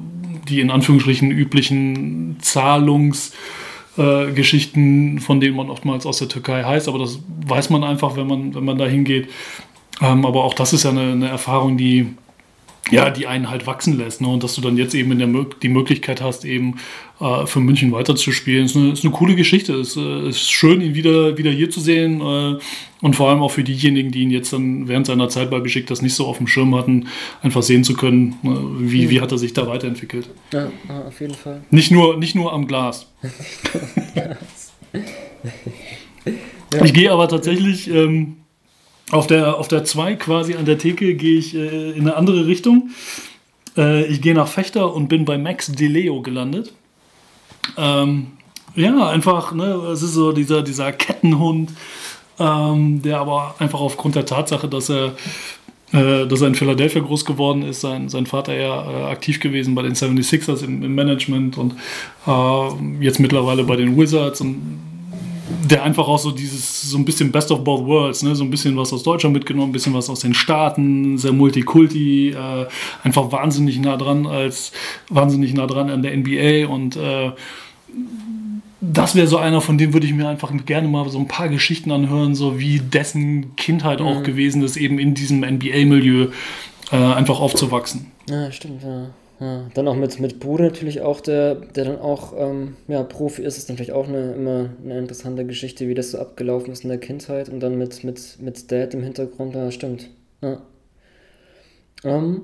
die 0.49 0.61
in 0.61 0.71
Anführungsstrichen 0.71 1.29
üblichen 1.29 2.37
Zahlungsgeschichten, 2.41 5.17
äh, 5.17 5.19
von 5.19 5.39
denen 5.39 5.55
man 5.55 5.69
oftmals 5.69 6.07
aus 6.07 6.17
der 6.17 6.29
Türkei 6.29 6.63
heißt, 6.63 6.87
aber 6.87 6.97
das 6.97 7.19
weiß 7.45 7.69
man 7.69 7.83
einfach, 7.83 8.15
wenn 8.15 8.25
man, 8.25 8.55
wenn 8.55 8.65
man 8.65 8.79
da 8.79 8.87
hingeht. 8.87 9.29
Ähm, 10.01 10.25
aber 10.25 10.43
auch 10.43 10.55
das 10.55 10.73
ist 10.73 10.85
ja 10.85 10.89
eine, 10.89 11.11
eine 11.11 11.29
Erfahrung, 11.29 11.77
die 11.77 12.07
ja, 12.91 13.09
die 13.09 13.27
einen 13.27 13.49
halt 13.49 13.65
wachsen 13.65 13.97
lässt. 13.97 14.21
Ne? 14.21 14.27
Und 14.27 14.43
dass 14.43 14.55
du 14.55 14.61
dann 14.61 14.77
jetzt 14.77 14.93
eben 14.93 15.11
in 15.13 15.19
der 15.19 15.45
die 15.61 15.69
Möglichkeit 15.69 16.21
hast, 16.21 16.43
eben 16.43 16.75
äh, 17.19 17.45
für 17.45 17.61
München 17.61 17.91
weiterzuspielen, 17.91 18.65
ist 18.65 18.75
eine, 18.75 18.91
ist 18.91 19.05
eine 19.05 19.13
coole 19.13 19.35
Geschichte. 19.35 19.73
Es 19.73 19.95
äh, 19.95 20.29
ist 20.29 20.51
schön, 20.51 20.81
ihn 20.81 20.93
wieder, 20.93 21.37
wieder 21.37 21.51
hier 21.51 21.69
zu 21.69 21.79
sehen. 21.79 22.19
Äh, 22.19 22.59
und 23.01 23.15
vor 23.15 23.29
allem 23.29 23.41
auch 23.41 23.51
für 23.51 23.63
diejenigen, 23.63 24.11
die 24.11 24.21
ihn 24.21 24.31
jetzt 24.31 24.53
dann 24.53 24.87
während 24.87 25.07
seiner 25.07 25.29
Zeit 25.29 25.49
bei 25.49 25.59
Beschickt 25.59 25.91
das 25.91 26.01
nicht 26.01 26.13
so 26.13 26.25
auf 26.25 26.37
dem 26.37 26.47
Schirm 26.47 26.75
hatten, 26.75 27.07
einfach 27.41 27.63
sehen 27.63 27.83
zu 27.83 27.93
können, 27.93 28.35
ne? 28.43 28.59
wie, 28.79 29.09
wie 29.09 29.21
hat 29.21 29.31
er 29.31 29.37
sich 29.37 29.53
da 29.53 29.67
weiterentwickelt. 29.67 30.29
Ja, 30.51 30.69
auf 31.07 31.19
jeden 31.21 31.35
Fall. 31.35 31.63
Nicht 31.71 31.91
nur, 31.91 32.17
nicht 32.17 32.35
nur 32.35 32.53
am 32.53 32.67
Glas. 32.67 33.11
ich 36.83 36.93
gehe 36.93 37.11
aber 37.11 37.27
tatsächlich. 37.27 37.89
Ähm, 37.89 38.42
auf 39.13 39.27
der, 39.27 39.57
auf 39.57 39.67
der 39.67 39.83
2 39.83 40.15
quasi 40.15 40.55
an 40.55 40.65
der 40.65 40.77
Theke 40.77 41.13
gehe 41.15 41.37
ich 41.37 41.55
äh, 41.55 41.91
in 41.91 42.01
eine 42.01 42.15
andere 42.15 42.47
Richtung. 42.47 42.89
Äh, 43.77 44.05
ich 44.05 44.21
gehe 44.21 44.33
nach 44.33 44.47
Fechter 44.47 44.93
und 44.93 45.07
bin 45.07 45.25
bei 45.25 45.37
Max 45.37 45.71
DeLeo 45.71 46.21
gelandet. 46.21 46.73
Ähm, 47.77 48.27
ja, 48.75 49.09
einfach, 49.09 49.53
ne, 49.53 49.65
es 49.93 50.01
ist 50.01 50.13
so 50.13 50.31
dieser, 50.31 50.63
dieser 50.63 50.91
Kettenhund, 50.91 51.71
ähm, 52.39 53.01
der 53.03 53.19
aber 53.19 53.55
einfach 53.59 53.79
aufgrund 53.79 54.15
der 54.15 54.25
Tatsache, 54.25 54.67
dass 54.67 54.89
er, 54.89 55.13
äh, 55.91 56.25
dass 56.25 56.41
er 56.41 56.47
in 56.47 56.55
Philadelphia 56.55 57.01
groß 57.01 57.23
geworden 57.23 57.61
ist, 57.61 57.81
sein, 57.81 58.09
sein 58.09 58.25
Vater 58.25 58.55
ja 58.55 58.89
äh, 58.89 59.11
aktiv 59.11 59.39
gewesen 59.39 59.75
bei 59.75 59.83
den 59.83 59.93
76ers 59.93 60.63
im, 60.63 60.81
im 60.81 60.95
Management 60.95 61.59
und 61.59 61.75
äh, 62.25 63.03
jetzt 63.03 63.19
mittlerweile 63.19 63.63
bei 63.63 63.75
den 63.75 63.95
Wizards 63.95 64.41
und 64.41 64.92
der 65.69 65.83
einfach 65.83 66.07
auch 66.07 66.19
so 66.19 66.31
dieses, 66.31 66.81
so 66.81 66.97
ein 66.97 67.05
bisschen 67.05 67.31
Best 67.31 67.51
of 67.51 67.63
Both 67.63 67.85
Worlds, 67.85 68.23
ne? 68.23 68.35
so 68.35 68.43
ein 68.43 68.49
bisschen 68.49 68.77
was 68.77 68.93
aus 68.93 69.03
Deutschland 69.03 69.33
mitgenommen, 69.33 69.69
ein 69.69 69.73
bisschen 69.73 69.93
was 69.93 70.09
aus 70.09 70.21
den 70.21 70.33
Staaten, 70.33 71.17
sehr 71.17 71.33
Multikulti, 71.33 72.29
äh, 72.29 72.65
einfach 73.03 73.31
wahnsinnig 73.31 73.79
nah 73.79 73.97
dran 73.97 74.25
als, 74.25 74.71
wahnsinnig 75.09 75.53
nah 75.53 75.67
dran 75.67 75.89
an 75.89 76.01
der 76.01 76.15
NBA 76.15 76.67
und 76.71 76.95
äh, 76.95 77.31
das 78.81 79.15
wäre 79.15 79.27
so 79.27 79.37
einer, 79.37 79.61
von 79.61 79.77
dem 79.77 79.93
würde 79.93 80.05
ich 80.05 80.13
mir 80.13 80.27
einfach 80.27 80.51
gerne 80.65 80.87
mal 80.87 81.07
so 81.09 81.17
ein 81.17 81.27
paar 81.27 81.47
Geschichten 81.47 81.91
anhören, 81.91 82.35
so 82.35 82.59
wie 82.59 82.79
dessen 82.79 83.55
Kindheit 83.55 84.01
mhm. 84.01 84.07
auch 84.07 84.23
gewesen 84.23 84.61
ist, 84.61 84.75
eben 84.75 84.99
in 84.99 85.13
diesem 85.13 85.39
NBA-Milieu 85.39 86.27
äh, 86.91 86.95
einfach 86.95 87.39
aufzuwachsen. 87.39 88.11
Ja, 88.29 88.51
stimmt, 88.51 88.83
ja. 88.83 89.09
Ja, 89.43 89.69
dann 89.73 89.89
auch 89.89 89.95
mit, 89.97 90.21
mit 90.21 90.39
Bruder 90.39 90.63
natürlich 90.63 91.01
auch, 91.01 91.19
der, 91.19 91.55
der 91.55 91.83
dann 91.83 91.99
auch 91.99 92.33
ähm, 92.37 92.77
ja, 92.87 93.03
Profi 93.03 93.41
ist, 93.41 93.57
ist 93.57 93.67
natürlich 93.67 93.91
auch 93.91 94.07
eine, 94.07 94.31
immer 94.35 94.69
eine 94.81 94.97
interessante 94.97 95.45
Geschichte, 95.45 95.89
wie 95.89 95.93
das 95.93 96.11
so 96.11 96.19
abgelaufen 96.19 96.71
ist 96.71 96.85
in 96.85 96.89
der 96.89 96.97
Kindheit 96.97 97.49
und 97.49 97.59
dann 97.59 97.77
mit, 97.77 98.05
mit, 98.05 98.37
mit 98.39 98.71
Dad 98.71 98.93
im 98.93 99.03
Hintergrund, 99.03 99.53
ja, 99.53 99.69
stimmt. 99.69 100.09
Ja. 100.41 100.61
Ähm, 102.05 102.43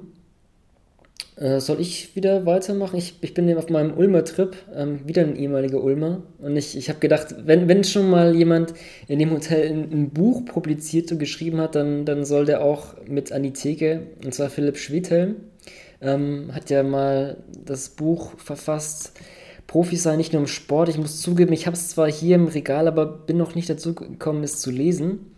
äh, 1.38 1.62
soll 1.62 1.79
ich 1.79 2.17
wieder 2.17 2.45
weitermachen? 2.45 2.97
Ich, 2.97 3.15
ich 3.21 3.33
bin 3.33 3.57
auf 3.57 3.69
meinem 3.69 3.97
Ulmer-Trip, 3.97 4.57
ähm, 4.75 4.99
wieder 5.07 5.21
ein 5.21 5.38
ehemaliger 5.38 5.81
Ulmer. 5.81 6.23
Und 6.39 6.57
ich, 6.57 6.77
ich 6.77 6.89
habe 6.89 6.99
gedacht, 6.99 7.33
wenn, 7.45 7.69
wenn 7.69 7.85
schon 7.85 8.09
mal 8.09 8.35
jemand 8.35 8.73
in 9.07 9.19
dem 9.19 9.31
Hotel 9.31 9.69
ein, 9.69 9.89
ein, 9.89 10.09
Buch 10.09 10.43
publiziert 10.43 11.13
und 11.13 11.19
geschrieben 11.19 11.62
hat, 11.62 11.75
dann, 11.75 12.03
dann 12.03 12.25
soll 12.25 12.43
der 12.43 12.62
auch 12.62 12.95
mit 13.07 13.31
an 13.31 13.43
die 13.43 13.53
Theke, 13.53 14.01
und 14.25 14.33
zwar 14.33 14.49
Philipp 14.49 14.77
Schwedhelm 14.77 15.38
ähm, 16.01 16.51
hat 16.53 16.69
ja 16.69 16.83
mal 16.83 17.38
das 17.65 17.89
Buch 17.89 18.38
verfasst, 18.38 19.13
Profis 19.67 20.01
sein 20.01 20.17
nicht 20.17 20.33
nur 20.33 20.41
im 20.41 20.47
Sport. 20.47 20.89
Ich 20.89 20.97
muss 20.97 21.21
zugeben, 21.21 21.53
ich 21.53 21.67
habe 21.67 21.75
es 21.75 21.89
zwar 21.89 22.12
hier 22.12 22.35
im 22.35 22.47
Regal, 22.47 22.88
aber 22.88 23.05
bin 23.05 23.38
noch 23.38 23.53
nicht 23.53 23.69
dazu 23.69 23.93
gekommen, 23.93 24.43
es 24.43 24.59
zu 24.59 24.71
lesen. 24.71 25.35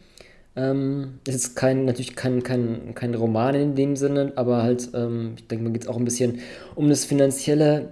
Ähm, 0.55 1.19
es 1.27 1.35
ist 1.35 1.55
kein, 1.55 1.85
natürlich 1.85 2.15
kein, 2.15 2.41
kein, 2.41 2.93
kein 2.95 3.13
Roman 3.13 3.55
in 3.55 3.75
dem 3.75 3.95
Sinne, 3.95 4.33
aber 4.35 4.63
halt, 4.63 4.89
ähm, 4.93 5.33
ich 5.35 5.47
denke, 5.47 5.63
man 5.63 5.73
geht 5.73 5.83
es 5.83 5.87
auch 5.89 5.97
ein 5.97 6.05
bisschen 6.05 6.39
um 6.75 6.89
das 6.89 7.03
Finanzielle, 7.03 7.89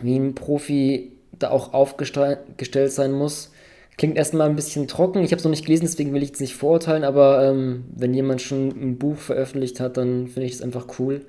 wie 0.00 0.16
ein 0.16 0.34
Profi 0.34 1.12
da 1.38 1.50
auch 1.50 1.74
aufgestellt 1.74 2.92
sein 2.92 3.12
muss. 3.12 3.50
Klingt 3.98 4.16
erstmal 4.16 4.48
ein 4.48 4.56
bisschen 4.56 4.88
trocken. 4.88 5.22
Ich 5.22 5.30
habe 5.30 5.38
es 5.38 5.44
noch 5.44 5.50
nicht 5.50 5.64
gelesen, 5.64 5.86
deswegen 5.86 6.12
will 6.12 6.22
ich 6.22 6.32
es 6.32 6.40
nicht 6.40 6.54
vorurteilen, 6.54 7.04
aber 7.04 7.50
ähm, 7.50 7.84
wenn 7.94 8.12
jemand 8.12 8.42
schon 8.42 8.68
ein 8.68 8.98
Buch 8.98 9.16
veröffentlicht 9.16 9.80
hat, 9.80 9.96
dann 9.96 10.28
finde 10.28 10.46
ich 10.46 10.54
es 10.54 10.62
einfach 10.62 10.86
cool. 10.98 11.26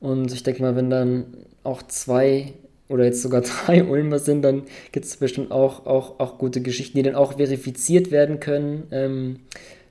Und 0.00 0.32
ich 0.32 0.42
denke 0.42 0.62
mal, 0.62 0.76
wenn 0.76 0.90
dann 0.90 1.26
auch 1.64 1.82
zwei 1.82 2.52
oder 2.88 3.04
jetzt 3.04 3.22
sogar 3.22 3.40
drei 3.66 3.84
Ulmer 3.84 4.18
sind, 4.18 4.42
dann 4.42 4.62
gibt 4.92 5.06
es 5.06 5.16
bestimmt 5.16 5.50
auch, 5.50 5.86
auch, 5.86 6.20
auch 6.20 6.38
gute 6.38 6.62
Geschichten, 6.62 6.96
die 6.96 7.02
dann 7.02 7.14
auch 7.14 7.36
verifiziert 7.36 8.10
werden 8.10 8.40
können. 8.40 8.84
Ähm, 8.90 9.36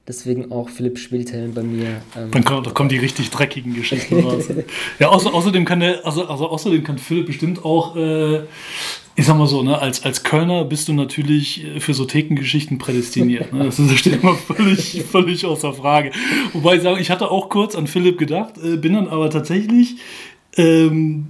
deswegen 0.08 0.52
auch 0.52 0.70
Philipp 0.70 0.98
Schwildhelm 0.98 1.54
bei 1.54 1.64
mir. 1.64 2.02
Ähm, 2.18 2.32
dann 2.32 2.44
kommen, 2.44 2.64
da 2.64 2.72
kommen 2.72 2.90
die 2.90 2.98
richtig 2.98 3.30
dreckigen 3.30 3.76
Geschichten 3.76 4.22
raus. 4.22 4.46
ja, 5.00 5.10
außer, 5.10 5.34
außerdem 5.34 5.66
kann 5.66 5.82
der, 5.82 6.06
also, 6.06 6.26
also 6.26 6.50
außerdem 6.50 6.84
kann 6.84 6.98
Philipp 6.98 7.28
bestimmt 7.28 7.64
auch 7.64 7.96
äh, 7.96 8.42
ich 9.20 9.26
sag 9.26 9.36
mal 9.36 9.48
so, 9.48 9.64
ne, 9.64 9.80
als, 9.80 10.06
als 10.06 10.22
Kölner 10.22 10.64
bist 10.64 10.88
du 10.88 10.94
natürlich 10.94 11.66
für 11.80 11.96
so 11.96 12.06
Thekengeschichten 12.06 12.78
prädestiniert. 12.78 13.52
Ne? 13.52 13.66
Das 13.78 13.98
steht 13.98 14.22
immer 14.22 14.36
völlig, 14.36 15.04
völlig 15.12 15.44
außer 15.44 15.74
Frage. 15.74 16.12
Wobei 16.54 16.76
ich 16.76 16.84
sage, 16.84 17.02
ich 17.02 17.10
hatte 17.10 17.32
auch 17.32 17.50
kurz 17.50 17.76
an 17.76 17.88
Philipp 17.88 18.20
gedacht, 18.20 18.54
äh, 18.64 18.78
bin 18.78 18.94
dann 18.94 19.08
aber 19.08 19.32
tatsächlich 19.32 19.96
ähm, 20.56 21.30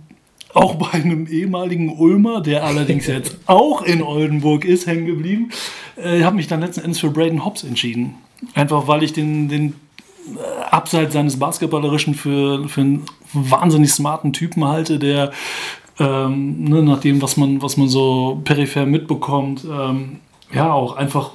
auch 0.53 0.75
bei 0.75 0.91
einem 0.91 1.27
ehemaligen 1.27 1.97
Ulmer, 1.97 2.41
der 2.41 2.65
allerdings 2.65 3.07
jetzt 3.07 3.37
auch 3.45 3.81
in 3.81 4.01
Oldenburg 4.01 4.65
ist, 4.65 4.85
hängen 4.85 5.05
geblieben. 5.05 5.51
Äh, 5.95 6.23
habe 6.23 6.35
mich 6.35 6.47
dann 6.47 6.59
letzten 6.59 6.81
Endes 6.81 6.99
für 6.99 7.09
Braden 7.09 7.45
Hobbs 7.45 7.63
entschieden. 7.63 8.15
Einfach 8.53 8.89
weil 8.89 9.01
ich 9.01 9.13
den, 9.13 9.47
den 9.47 9.75
äh, 10.35 10.63
abseits 10.71 11.13
seines 11.13 11.39
Basketballerischen 11.39 12.15
für, 12.15 12.67
für 12.67 12.81
einen 12.81 13.05
wahnsinnig 13.31 13.93
smarten 13.93 14.33
Typen 14.33 14.65
halte, 14.65 14.99
der 14.99 15.31
ähm, 15.99 16.63
ne, 16.63 16.83
nach 16.83 16.99
dem, 16.99 17.21
was 17.21 17.37
man, 17.37 17.61
was 17.61 17.77
man 17.77 17.87
so 17.87 18.41
peripher 18.43 18.85
mitbekommt, 18.85 19.65
ähm, 19.65 20.17
ja, 20.53 20.71
auch 20.71 20.95
einfach 20.95 21.31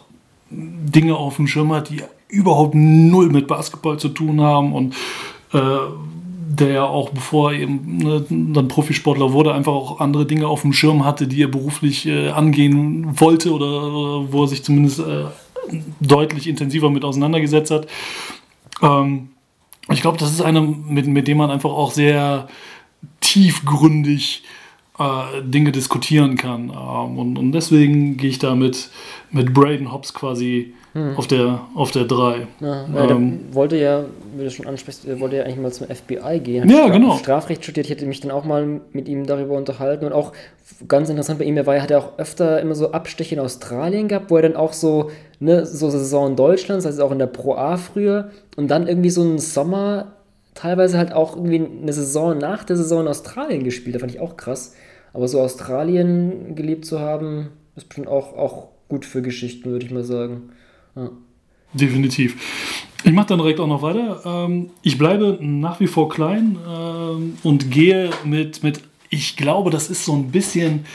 Dinge 0.51 1.17
auf 1.17 1.37
dem 1.37 1.47
Schirm 1.47 1.73
hat, 1.73 1.91
die 1.91 2.03
überhaupt 2.29 2.75
null 2.75 3.29
mit 3.29 3.47
Basketball 3.47 3.99
zu 3.99 4.09
tun 4.09 4.41
haben 4.41 4.73
und 4.73 4.95
äh, 5.53 5.59
der 6.53 6.69
ja 6.69 6.85
auch, 6.85 7.11
bevor 7.11 7.53
er 7.53 7.61
eben 7.61 7.99
ne, 7.99 8.25
dann 8.29 8.69
Profisportler 8.69 9.33
wurde, 9.33 9.55
einfach 9.55 9.73
auch 9.73 10.01
andere 10.01 10.27
Dinge 10.27 10.47
auf 10.47 10.63
dem 10.63 10.73
Schirm 10.73 11.05
hatte, 11.05 11.27
die 11.27 11.43
er 11.43 11.49
beruflich 11.49 12.07
äh, 12.07 12.29
angehen 12.29 13.21
wollte 13.21 13.53
oder, 13.53 13.67
oder, 13.67 14.33
wo 14.33 14.43
er 14.43 14.49
sich 14.49 14.63
zumindest 14.63 15.01
äh, 15.01 15.25
deutlich 16.01 16.47
intensiver 16.47 16.91
mit 16.91 17.05
auseinandergesetzt 17.05 17.71
hat. 17.71 17.87
Ähm, 18.83 19.31
ich 19.91 20.03
glaube, 20.03 20.19
das 20.19 20.31
ist 20.31 20.43
einer, 20.43 20.61
mit, 20.61 21.07
mit 21.07 21.27
dem 21.27 21.39
man 21.39 21.51
einfach 21.51 21.71
auch 21.71 21.91
sehr 21.91 22.49
tiefgründig 23.23 24.45
äh, 24.99 25.43
Dinge 25.43 25.73
diskutieren 25.73 26.37
kann. 26.37 26.71
Ähm, 26.71 27.19
und, 27.19 27.39
und 27.39 27.53
deswegen 27.53 28.19
gehe 28.19 28.29
ich 28.29 28.39
da 28.39 28.55
mit, 28.55 28.91
mit 29.31 29.55
Braden 29.55 29.91
Hobbs 29.91 30.13
quasi 30.13 30.75
hm. 30.93 31.17
auf 31.17 31.27
der 31.27 31.63
auf 31.75 31.91
der 31.91 32.05
3. 32.05 32.47
Ja, 32.61 32.87
ähm, 33.11 33.41
wollte 33.53 33.77
ja, 33.79 34.05
wie 34.37 34.45
du 34.45 34.51
schon 34.51 34.67
ansprichst, 34.67 35.09
wollte 35.19 35.37
ja 35.37 35.45
eigentlich 35.45 35.59
mal 35.59 35.73
zum 35.73 35.87
FBI 35.87 36.41
gehen. 36.41 36.69
Ja, 36.69 36.81
Straf 36.81 36.93
genau. 36.93 37.17
Strafrecht 37.17 37.65
studiert. 37.65 37.87
Ich 37.87 37.93
hätte 37.93 38.05
mich 38.05 38.21
dann 38.21 38.31
auch 38.31 38.45
mal 38.45 38.83
mit 38.93 39.09
ihm 39.09 39.27
darüber 39.27 39.57
unterhalten 39.57 40.05
und 40.05 40.13
auch 40.13 40.33
ganz 40.89 41.09
interessant 41.09 41.39
bei 41.39 41.47
ihm, 41.47 41.57
er 41.57 41.67
war, 41.67 41.81
hat 41.81 41.91
ja 41.91 41.99
auch 41.99 42.19
öfter 42.19 42.61
immer 42.61 42.75
so 42.75 42.93
Abstiche 42.93 43.35
in 43.35 43.41
Australien 43.41 44.09
gehabt, 44.09 44.31
wo 44.31 44.37
er 44.37 44.43
dann 44.43 44.57
auch 44.57 44.75
so, 44.75 45.11
ne, 45.41 45.65
so 45.65 45.89
Saison 45.89 46.31
in 46.31 46.37
Deutschland, 46.37 46.85
das 46.85 46.93
heißt 46.93 47.01
auch 47.01 47.13
in 47.13 47.19
der 47.19 47.27
Pro 47.27 47.55
A 47.55 47.79
früher 47.79 48.31
und 48.57 48.71
dann 48.71 48.87
irgendwie 48.87 49.11
so 49.11 49.23
einen 49.23 49.39
Sommer 49.39 50.13
teilweise 50.63 50.97
halt 50.97 51.13
auch 51.13 51.35
irgendwie 51.37 51.57
eine 51.83 51.93
Saison 51.93 52.39
nach 52.39 52.63
der 52.63 52.77
Saison 52.77 53.01
in 53.01 53.09
Australien 53.09 53.65
gespielt. 53.65 53.97
Da 53.97 53.99
fand 53.99 54.13
ich 54.13 54.21
auch 54.21 54.37
krass. 54.37 54.75
Aber 55.13 55.27
so 55.27 55.41
Australien 55.41 56.55
gelebt 56.55 56.87
zu 56.87 57.01
haben, 57.01 57.49
ist 57.75 57.89
bestimmt 57.89 58.07
auch, 58.07 58.37
auch 58.37 58.69
gut 58.89 59.05
für 59.05 59.23
Geschichten, 59.23 59.71
würde 59.71 59.85
ich 59.85 59.91
mal 59.91 60.05
sagen. 60.05 60.51
Ja. 60.95 61.11
Definitiv. 61.73 62.37
Ich 63.03 63.13
mache 63.13 63.27
dann 63.29 63.39
direkt 63.39 63.59
auch 63.59 63.67
noch 63.67 63.83
weiter. 63.83 64.23
Ähm, 64.25 64.71
ich 64.83 64.99
bleibe 64.99 65.37
nach 65.41 65.81
wie 65.81 65.89
vor 65.89 66.09
klein 66.09 66.57
ähm, 66.69 67.39
und 67.43 67.73
gehe 67.73 68.11
mit, 68.25 68.63
mit, 68.63 68.83
ich 69.11 69.37
glaube, 69.37 69.71
das 69.71 69.91
ist 69.91 70.05
so 70.05 70.15
ein 70.15 70.31
bisschen 70.31 70.87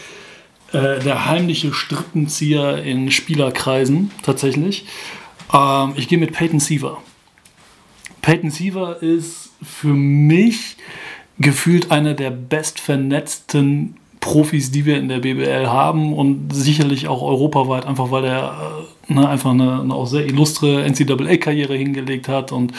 äh, 0.71 0.99
der 0.99 1.25
heimliche 1.25 1.73
Strippenzieher 1.73 2.81
in 2.83 3.11
Spielerkreisen 3.11 4.11
tatsächlich. 4.23 4.85
Ähm, 5.53 5.93
ich 5.97 6.07
gehe 6.07 6.17
mit 6.17 6.31
Peyton 6.31 6.61
Siever. 6.61 7.01
Peyton 8.27 8.51
Siever 8.51 9.01
ist 9.01 9.51
für 9.63 9.93
mich 9.93 10.75
gefühlt 11.39 11.91
einer 11.91 12.13
der 12.13 12.29
bestvernetzten 12.29 13.95
Profis, 14.19 14.69
die 14.69 14.83
wir 14.83 14.97
in 14.97 15.07
der 15.07 15.19
BBL 15.19 15.67
haben 15.67 16.11
und 16.11 16.53
sicherlich 16.53 17.07
auch 17.07 17.21
europaweit, 17.21 17.85
einfach 17.85 18.11
weil 18.11 18.25
er 18.25 18.83
äh, 19.07 19.13
ne, 19.13 19.29
einfach 19.29 19.51
eine, 19.51 19.79
eine, 19.79 19.93
auch 19.93 20.07
sehr 20.07 20.25
illustre 20.25 20.83
NCAA-Karriere 20.83 21.77
hingelegt 21.77 22.27
hat 22.27 22.51
und 22.51 22.73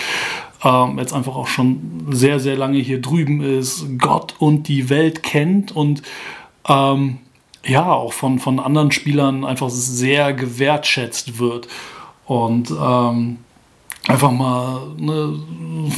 ähm, 0.63 0.99
jetzt 0.99 1.15
einfach 1.15 1.35
auch 1.35 1.47
schon 1.47 2.05
sehr, 2.11 2.41
sehr 2.41 2.59
lange 2.59 2.81
hier 2.81 3.01
drüben 3.01 3.41
ist, 3.41 3.87
Gott 3.97 4.35
und 4.39 4.69
die 4.69 4.91
Welt 4.91 5.23
kennt 5.23 5.75
und 5.75 6.03
ähm, 6.69 7.21
ja, 7.65 7.91
auch 7.91 8.13
von, 8.13 8.39
von 8.39 8.61
anderen 8.61 8.93
Spielern 8.93 9.47
einfach 9.47 9.71
sehr 9.71 10.35
gewertschätzt 10.35 11.39
wird. 11.39 11.69
Und 12.27 12.71
ähm, 12.71 13.39
einfach 14.09 14.33
mal 14.33 14.81
ne, 14.97 15.39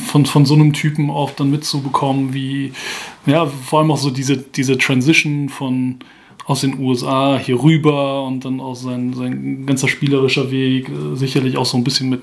von, 0.06 0.26
von 0.26 0.44
so 0.44 0.54
einem 0.54 0.72
Typen 0.72 1.10
auch 1.10 1.30
dann 1.30 1.50
mitzubekommen, 1.50 2.34
wie, 2.34 2.72
ja, 3.24 3.46
vor 3.46 3.78
allem 3.78 3.90
auch 3.90 3.96
so 3.96 4.10
diese, 4.10 4.36
diese 4.36 4.76
Transition 4.76 5.48
von 5.48 6.00
aus 6.46 6.62
den 6.62 6.80
USA 6.80 7.38
hier 7.38 7.62
rüber 7.62 8.24
und 8.24 8.44
dann 8.44 8.60
auch 8.60 8.74
sein, 8.74 9.14
sein 9.14 9.66
ganzer 9.66 9.86
spielerischer 9.86 10.50
Weg, 10.50 10.88
äh, 10.88 11.14
sicherlich 11.14 11.56
auch 11.56 11.64
so 11.64 11.76
ein 11.76 11.84
bisschen 11.84 12.08
mit, 12.08 12.22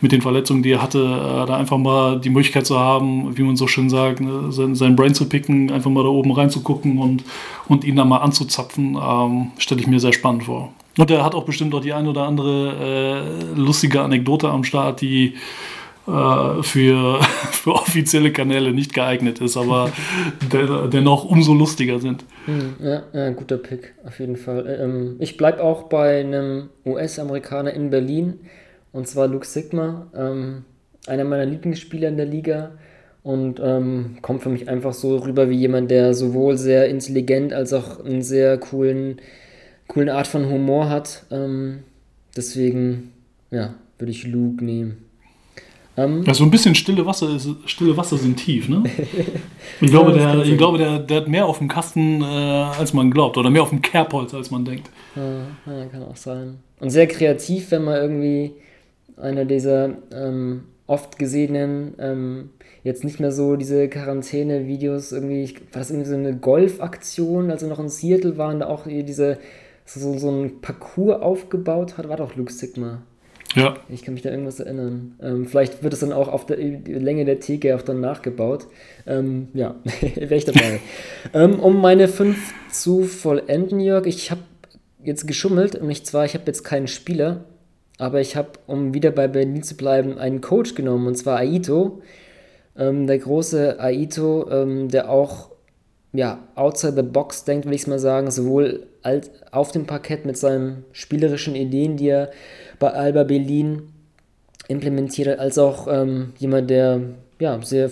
mit 0.00 0.12
den 0.12 0.22
Verletzungen, 0.22 0.62
die 0.62 0.70
er 0.70 0.82
hatte, 0.82 1.00
äh, 1.00 1.46
da 1.46 1.56
einfach 1.56 1.78
mal 1.78 2.20
die 2.20 2.30
Möglichkeit 2.30 2.66
zu 2.66 2.78
haben, 2.78 3.36
wie 3.36 3.42
man 3.42 3.56
so 3.56 3.66
schön 3.66 3.90
sagt, 3.90 4.20
ne, 4.20 4.52
sein, 4.52 4.76
sein 4.76 4.94
Brain 4.94 5.14
zu 5.14 5.28
picken, 5.28 5.72
einfach 5.72 5.90
mal 5.90 6.04
da 6.04 6.08
oben 6.08 6.30
reinzugucken 6.30 6.98
und, 6.98 7.24
und 7.66 7.82
ihn 7.82 7.96
da 7.96 8.04
mal 8.04 8.18
anzuzapfen, 8.18 8.96
ähm, 9.02 9.50
stelle 9.58 9.80
ich 9.80 9.88
mir 9.88 9.98
sehr 9.98 10.12
spannend 10.12 10.44
vor. 10.44 10.72
Und 10.96 11.10
er 11.10 11.24
hat 11.24 11.34
auch 11.34 11.44
bestimmt 11.44 11.74
auch 11.74 11.80
die 11.80 11.92
ein 11.92 12.06
oder 12.06 12.22
andere 12.22 13.24
äh, 13.54 13.58
lustige 13.58 14.00
Anekdote 14.02 14.48
am 14.48 14.64
Start, 14.64 15.00
die 15.00 15.34
äh, 16.06 16.62
für, 16.62 17.20
für 17.50 17.72
offizielle 17.72 18.30
Kanäle 18.32 18.72
nicht 18.72 18.94
geeignet 18.94 19.40
ist, 19.40 19.56
aber 19.56 19.90
der, 20.52 20.88
dennoch 20.88 21.24
umso 21.24 21.54
lustiger 21.54 21.98
sind. 21.98 22.24
Hm, 22.44 22.74
ja, 22.80 23.02
ja, 23.12 23.30
guter 23.30 23.56
Pick, 23.56 23.94
auf 24.04 24.20
jeden 24.20 24.36
Fall. 24.36 24.78
Ähm, 24.80 25.16
ich 25.18 25.36
bleibe 25.36 25.62
auch 25.62 25.84
bei 25.84 26.20
einem 26.20 26.68
US-Amerikaner 26.84 27.72
in 27.72 27.90
Berlin, 27.90 28.40
und 28.92 29.08
zwar 29.08 29.26
Luke 29.26 29.46
Sigma, 29.46 30.06
ähm, 30.14 30.64
einer 31.06 31.24
meiner 31.24 31.46
Lieblingsspieler 31.46 32.08
in 32.08 32.16
der 32.16 32.26
Liga 32.26 32.72
und 33.22 33.60
ähm, 33.62 34.18
kommt 34.20 34.42
für 34.42 34.50
mich 34.50 34.68
einfach 34.68 34.92
so 34.92 35.16
rüber 35.16 35.48
wie 35.48 35.56
jemand, 35.56 35.90
der 35.90 36.14
sowohl 36.14 36.58
sehr 36.58 36.88
intelligent 36.88 37.52
als 37.52 37.72
auch 37.72 38.04
einen 38.04 38.22
sehr 38.22 38.58
coolen 38.58 39.20
coolen 39.88 40.08
Art 40.08 40.26
von 40.26 40.48
Humor 40.48 40.88
hat. 40.88 41.24
Ähm, 41.30 41.80
deswegen, 42.36 43.12
ja, 43.50 43.74
würde 43.98 44.10
ich 44.10 44.26
Luke 44.26 44.64
nehmen. 44.64 45.04
Ähm, 45.96 46.24
ja, 46.24 46.34
so 46.34 46.42
ein 46.42 46.50
bisschen 46.50 46.74
stille 46.74 47.06
Wasser, 47.06 47.34
ist, 47.34 47.48
stille 47.66 47.96
Wasser 47.96 48.16
sind 48.16 48.36
tief, 48.36 48.68
ne? 48.68 48.82
Ich 49.80 49.90
glaube, 49.90 50.12
der, 50.14 50.38
ich 50.38 50.58
glaube 50.58 50.78
der, 50.78 50.98
der 50.98 51.18
hat 51.18 51.28
mehr 51.28 51.46
auf 51.46 51.58
dem 51.58 51.68
Kasten, 51.68 52.20
äh, 52.20 52.24
als 52.24 52.92
man 52.92 53.10
glaubt. 53.10 53.36
Oder 53.36 53.50
mehr 53.50 53.62
auf 53.62 53.70
dem 53.70 53.80
Kerbholz, 53.80 54.34
als 54.34 54.50
man 54.50 54.64
denkt. 54.64 54.90
Ja, 55.14 55.72
ja, 55.72 55.86
kann 55.86 56.02
auch 56.02 56.16
sein. 56.16 56.58
Und 56.80 56.90
sehr 56.90 57.06
kreativ, 57.06 57.70
wenn 57.70 57.84
man 57.84 57.96
irgendwie 57.96 58.52
einer 59.16 59.44
dieser 59.44 59.90
ähm, 60.12 60.64
oft 60.88 61.18
gesehenen, 61.18 61.94
ähm, 61.98 62.50
jetzt 62.82 63.04
nicht 63.04 63.20
mehr 63.20 63.30
so 63.30 63.54
diese 63.54 63.88
Quarantäne-Videos, 63.88 65.12
irgendwie, 65.12 65.54
war 65.72 65.78
das 65.78 65.90
irgendwie 65.90 66.10
so 66.10 66.16
eine 66.16 66.36
Golfaktion, 66.36 67.52
als 67.52 67.62
er 67.62 67.68
noch 67.68 67.78
in 67.78 67.88
Seattle 67.88 68.36
waren, 68.36 68.60
da 68.60 68.66
auch 68.66 68.86
diese 68.86 69.38
so, 69.84 70.18
so 70.18 70.30
ein 70.30 70.60
Parcours 70.60 71.20
aufgebaut 71.20 71.98
hat, 71.98 72.08
war 72.08 72.16
doch 72.16 72.36
Luke 72.36 72.52
Sigma. 72.52 73.02
Ja. 73.54 73.76
Ich 73.88 74.02
kann 74.02 74.14
mich 74.14 74.22
da 74.22 74.30
irgendwas 74.30 74.58
erinnern. 74.58 75.14
Ähm, 75.22 75.46
vielleicht 75.46 75.82
wird 75.82 75.92
es 75.92 76.00
dann 76.00 76.12
auch 76.12 76.28
auf 76.28 76.44
der 76.46 76.56
Länge 76.56 77.24
der 77.24 77.38
Theke 77.38 77.76
auch 77.76 77.82
dann 77.82 78.00
nachgebaut. 78.00 78.66
Ähm, 79.06 79.48
ja, 79.54 79.76
wäre 80.00 80.34
ich 80.34 80.44
dabei. 80.44 80.80
ähm, 81.34 81.60
um 81.60 81.80
meine 81.80 82.08
fünf 82.08 82.52
zu 82.70 83.04
vollenden, 83.04 83.78
Jörg, 83.80 84.06
ich 84.06 84.30
habe 84.30 84.40
jetzt 85.04 85.26
geschummelt 85.26 85.76
und 85.76 85.86
nicht 85.86 86.06
zwar, 86.06 86.24
ich 86.24 86.34
habe 86.34 86.44
jetzt 86.46 86.64
keinen 86.64 86.88
Spieler, 86.88 87.44
aber 87.98 88.20
ich 88.20 88.34
habe, 88.36 88.50
um 88.66 88.92
wieder 88.92 89.12
bei 89.12 89.28
Berlin 89.28 89.62
zu 89.62 89.76
bleiben, 89.76 90.18
einen 90.18 90.40
Coach 90.40 90.74
genommen 90.74 91.06
und 91.06 91.16
zwar 91.16 91.38
Aito. 91.38 92.02
Ähm, 92.76 93.06
der 93.06 93.18
große 93.18 93.78
Aito, 93.78 94.50
ähm, 94.50 94.88
der 94.88 95.08
auch 95.08 95.53
ja, 96.14 96.38
outside 96.54 96.94
the 96.94 97.02
box 97.02 97.44
denkt, 97.44 97.66
will 97.66 97.74
ich 97.74 97.82
es 97.82 97.86
mal 97.88 97.98
sagen, 97.98 98.30
sowohl 98.30 98.86
als 99.02 99.30
auf 99.50 99.72
dem 99.72 99.84
Parkett 99.84 100.24
mit 100.24 100.38
seinen 100.38 100.84
spielerischen 100.92 101.56
Ideen, 101.56 101.96
die 101.96 102.08
er 102.08 102.30
bei 102.78 102.90
Alba 102.90 103.24
Berlin 103.24 103.90
implementiert 104.68 105.28
hat, 105.28 105.38
als 105.40 105.58
auch 105.58 105.88
ähm, 105.88 106.32
jemand, 106.38 106.70
der 106.70 107.00
ja, 107.40 107.60
sehr 107.62 107.90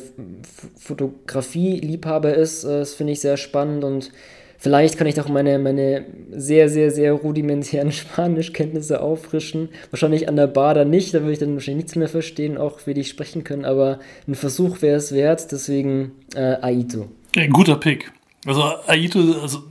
Fotografie-Liebhaber 0.79 2.33
ist. 2.35 2.63
Äh, 2.63 2.79
das 2.79 2.95
finde 2.95 3.13
ich 3.13 3.21
sehr 3.21 3.37
spannend 3.37 3.83
und 3.83 4.13
vielleicht 4.57 4.97
kann 4.97 5.09
ich 5.09 5.17
doch 5.17 5.29
meine, 5.29 5.59
meine 5.59 6.05
sehr, 6.31 6.69
sehr, 6.69 6.93
sehr 6.93 7.13
rudimentären 7.15 7.91
Spanischkenntnisse 7.93 9.03
auffrischen. 9.03 9.69
Wahrscheinlich 9.91 10.29
an 10.29 10.37
der 10.37 10.47
Bar 10.47 10.75
dann 10.75 10.91
nicht, 10.91 11.13
da 11.13 11.23
würde 11.23 11.33
ich 11.33 11.39
dann 11.41 11.55
wahrscheinlich 11.55 11.87
nichts 11.87 11.97
mehr 11.97 12.09
verstehen, 12.09 12.57
auch 12.57 12.87
wie 12.87 12.95
die 12.95 13.03
sprechen 13.03 13.43
können, 13.43 13.65
aber 13.65 13.99
ein 14.29 14.37
Versuch 14.37 14.81
wäre 14.81 14.97
es 14.97 15.13
wert, 15.13 15.51
deswegen 15.51 16.13
äh, 16.37 16.59
Aito. 16.63 17.09
Ein 17.37 17.51
guter 17.51 17.77
Pick. 17.77 18.13
Also 18.47 18.63
Aito, 18.87 19.21
also 19.41 19.63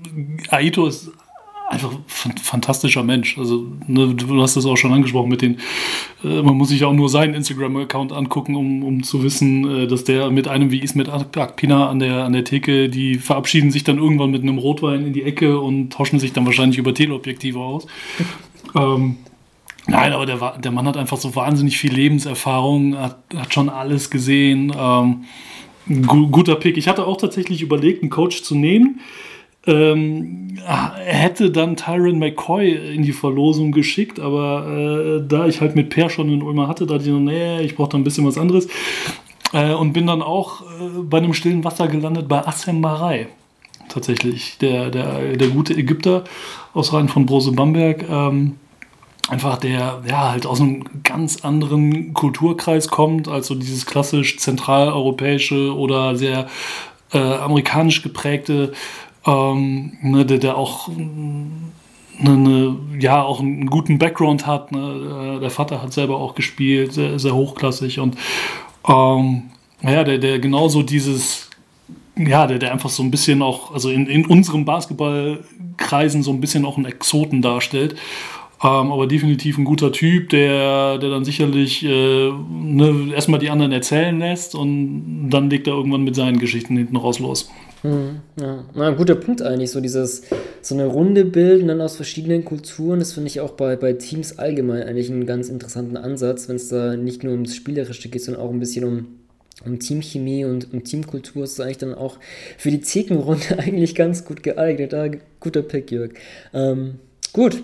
Aito 0.50 0.88
ist 0.88 1.12
einfach 1.72 1.92
fantastischer 2.08 3.04
Mensch. 3.04 3.38
Also, 3.38 3.68
ne, 3.88 4.14
du 4.14 4.42
hast 4.42 4.56
das 4.58 4.66
auch 4.66 4.76
schon 4.76 4.94
angesprochen 4.94 5.30
mit 5.30 5.42
den, 5.42 5.58
äh, 6.24 6.42
man 6.42 6.56
muss 6.56 6.70
sich 6.70 6.84
auch 6.84 6.94
nur 6.94 7.10
seinen 7.10 7.34
Instagram-Account 7.34 8.12
angucken, 8.12 8.56
um, 8.56 8.84
um 8.84 9.04
zu 9.04 9.24
wissen, 9.24 9.70
äh, 9.70 9.88
dass 9.88 10.04
der 10.04 10.30
mit 10.32 10.48
einem 10.48 10.72
wie 10.72 10.80
Ismet 10.80 11.10
Akpina 11.10 11.90
an 11.90 12.00
der, 12.00 12.26
an 12.26 12.34
der 12.34 12.44
Theke, 12.44 12.90
die 12.90 13.16
verabschieden 13.16 13.72
sich 13.72 13.84
dann 13.84 13.98
irgendwann 13.98 14.32
mit 14.32 14.42
einem 14.42 14.58
Rotwein 14.58 15.06
in 15.06 15.14
die 15.14 15.24
Ecke 15.24 15.60
und 15.60 15.94
tauschen 15.94 16.20
sich 16.20 16.34
dann 16.34 16.46
wahrscheinlich 16.46 16.78
über 16.78 16.94
Teleobjektive 16.94 17.60
aus. 17.60 17.88
ähm, 18.76 19.18
nein, 19.88 20.12
aber 20.12 20.26
der, 20.26 20.58
der 20.60 20.72
Mann 20.72 20.88
hat 20.88 20.98
einfach 20.98 21.18
so 21.18 21.36
wahnsinnig 21.36 21.78
viel 21.78 21.94
Lebenserfahrung, 21.94 22.98
hat, 22.98 23.18
hat 23.36 23.54
schon 23.54 23.70
alles 23.70 24.10
gesehen. 24.10 24.74
Ähm, 24.78 25.24
guter 25.88 26.56
Pick. 26.56 26.78
Ich 26.78 26.88
hatte 26.88 27.06
auch 27.06 27.18
tatsächlich 27.18 27.62
überlegt, 27.62 28.02
einen 28.02 28.10
Coach 28.10 28.44
zu 28.44 28.56
nehmen 28.56 29.00
ähm, 29.68 30.58
hätte 30.66 31.52
dann 31.52 31.76
Tyron 31.76 32.18
McCoy 32.20 32.96
in 32.96 33.04
die 33.04 33.12
Verlosung 33.12 33.72
geschickt, 33.72 34.20
aber 34.20 35.20
äh, 35.22 35.28
da 35.28 35.46
ich 35.46 35.62
halt 35.62 35.76
mit 35.76 35.90
Per 35.90 36.10
schon 36.10 36.30
in 36.30 36.42
Ulmer 36.42 36.68
hatte, 36.68 36.88
da 36.88 36.96
ich 36.96 37.06
nee, 37.06 37.62
ich 37.62 37.76
brauche 37.76 37.90
da 37.90 37.98
ein 37.98 38.04
bisschen 38.04 38.26
was 38.26 38.38
anderes. 38.38 38.68
Äh, 39.54 39.74
und 39.74 39.94
bin 39.94 40.08
dann 40.08 40.22
auch 40.22 40.62
äh, 40.62 40.66
bei 41.04 41.18
einem 41.18 41.34
stillen 41.34 41.64
Wasser 41.64 41.88
gelandet 41.88 42.28
bei 42.28 42.46
Assem 42.46 42.82
Marei. 42.82 43.28
Tatsächlich, 43.90 44.58
der, 44.60 44.90
der, 44.90 45.36
der 45.36 45.48
gute 45.50 45.74
Ägypter 45.74 46.24
aus 46.74 46.94
Rhein 46.94 47.10
von 47.10 47.26
Brose 47.26 47.52
Bamberg. 47.52 48.06
Ähm, 48.10 48.56
einfach 49.32 49.58
der 49.58 50.02
ja 50.06 50.30
halt 50.30 50.46
aus 50.46 50.60
einem 50.60 50.84
ganz 51.04 51.44
anderen 51.44 52.14
Kulturkreis 52.14 52.90
kommt, 52.90 53.30
also 53.30 53.56
dieses 53.56 53.86
klassisch 53.86 54.38
zentraleuropäische 54.38 55.74
oder 55.74 56.18
sehr 56.18 56.48
äh, 57.14 57.18
amerikanisch 57.18 58.02
geprägte 58.02 58.74
ähm, 59.26 59.98
ne, 60.02 60.26
der, 60.26 60.38
der 60.40 60.58
auch 60.58 60.90
eine, 60.90 62.32
eine, 62.32 62.78
ja 63.00 63.22
auch 63.22 63.40
einen 63.40 63.68
guten 63.68 64.00
Background 64.00 64.46
hat. 64.48 64.72
Ne? 64.72 65.38
Äh, 65.38 65.40
der 65.40 65.50
Vater 65.50 65.82
hat 65.82 65.94
selber 65.94 66.18
auch 66.18 66.36
gespielt, 66.36 66.94
sehr, 66.94 67.18
sehr 67.18 67.34
hochklassig 67.34 68.00
und 68.00 68.18
ähm, 68.88 69.44
ja, 69.82 70.04
der, 70.04 70.18
der 70.18 70.40
genauso 70.40 70.84
dieses, 70.84 71.50
ja, 72.18 72.48
der, 72.48 72.60
der 72.60 72.72
einfach 72.72 72.90
so 72.90 73.02
ein 73.02 73.12
bisschen 73.12 73.42
auch, 73.42 73.74
also 73.74 73.90
in, 73.90 74.08
in 74.08 74.26
unserem 74.26 74.66
Basketballkreisen 74.66 76.22
so 76.22 76.32
ein 76.32 76.42
bisschen 76.42 76.66
auch 76.66 76.76
einen 76.76 76.86
Exoten 76.86 77.42
darstellt. 77.42 77.96
Ähm, 78.64 78.92
aber 78.92 79.08
definitiv 79.08 79.58
ein 79.58 79.66
guter 79.66 79.92
Typ, 79.92 80.30
der, 80.30 81.00
der 81.00 81.10
dann 81.10 81.26
sicherlich 81.26 81.84
äh, 81.84 82.30
ne, 82.30 83.12
erstmal 83.14 83.40
die 83.40 83.50
anderen 83.50 83.72
erzählen 83.72 84.20
lässt 84.20 84.54
und 84.54 85.30
dann 85.32 85.50
legt 85.50 85.66
er 85.68 85.74
irgendwann 85.74 86.04
mit 86.04 86.16
seinen 86.16 86.38
Geschichten 86.38 86.78
hinten 86.78 86.96
raus 86.96 87.18
los. 87.18 87.50
Hm, 87.82 88.20
ja, 88.40 88.64
Na, 88.76 88.90
ein 88.90 88.96
guter 88.96 89.16
Punkt 89.16 89.42
eigentlich, 89.42 89.72
so 89.72 89.82
dieses, 89.82 90.24
so 90.62 90.76
eine 90.76 90.86
Runde 90.86 91.26
bilden 91.26 91.70
dann 91.70 91.82
aus 91.82 91.96
verschiedenen 91.96 92.46
Kulturen, 92.46 93.00
das 93.00 93.14
finde 93.14 93.30
ich 93.30 93.40
auch 93.40 93.52
bei, 93.52 93.76
bei 93.76 93.94
Teams 93.94 94.38
allgemein 94.38 94.84
eigentlich 94.84 95.10
einen 95.10 95.26
ganz 95.26 95.50
interessanten 95.50 95.98
Ansatz, 95.98 96.48
wenn 96.48 96.58
es 96.58 96.70
da 96.70 96.96
nicht 96.96 97.24
nur 97.24 97.34
ums 97.34 97.56
Spielerische 97.56 98.10
geht, 98.10 98.22
sondern 98.22 98.44
auch 98.44 98.52
ein 98.52 98.60
bisschen 98.60 98.86
um, 98.86 99.08
um 99.66 99.80
Teamchemie 99.80 100.46
und 100.46 100.72
um 100.72 100.84
Teamkultur, 100.84 101.46
ist 101.46 101.60
eigentlich 101.60 101.80
dann 101.80 101.96
auch 101.96 102.20
für 102.60 102.70
die 102.70 102.82
Zekenrunde 102.82 103.58
eigentlich 103.58 103.96
ganz 103.96 104.24
gut 104.24 104.44
geeignet. 104.44 104.94
Da, 104.94 105.08
guter 105.40 105.64
Pick, 105.64 105.90
Jörg. 105.90 106.12
Ähm, 106.54 107.00
gut, 107.34 107.64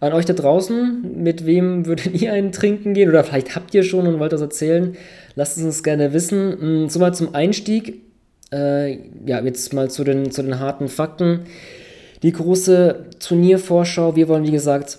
an 0.00 0.12
euch 0.12 0.24
da 0.24 0.32
draußen, 0.32 1.22
mit 1.22 1.46
wem 1.46 1.86
würdet 1.86 2.20
ihr 2.20 2.32
einen 2.32 2.52
trinken 2.52 2.94
gehen 2.94 3.08
oder 3.08 3.24
vielleicht 3.24 3.56
habt 3.56 3.74
ihr 3.74 3.82
schon 3.82 4.06
und 4.06 4.18
wollt 4.18 4.32
das 4.32 4.40
erzählen? 4.40 4.96
Lasst 5.34 5.58
es 5.58 5.64
uns 5.64 5.82
gerne 5.82 6.12
wissen. 6.12 6.60
Hm, 6.60 6.88
soweit 6.88 7.16
zum 7.16 7.34
Einstieg. 7.34 8.02
Äh, 8.52 8.98
ja, 9.26 9.40
jetzt 9.42 9.72
mal 9.72 9.90
zu 9.90 10.04
den, 10.04 10.30
zu 10.30 10.42
den 10.42 10.60
harten 10.60 10.88
Fakten. 10.88 11.40
Die 12.22 12.32
große 12.32 13.06
Turniervorschau. 13.18 14.16
Wir 14.16 14.28
wollen, 14.28 14.46
wie 14.46 14.52
gesagt, 14.52 14.98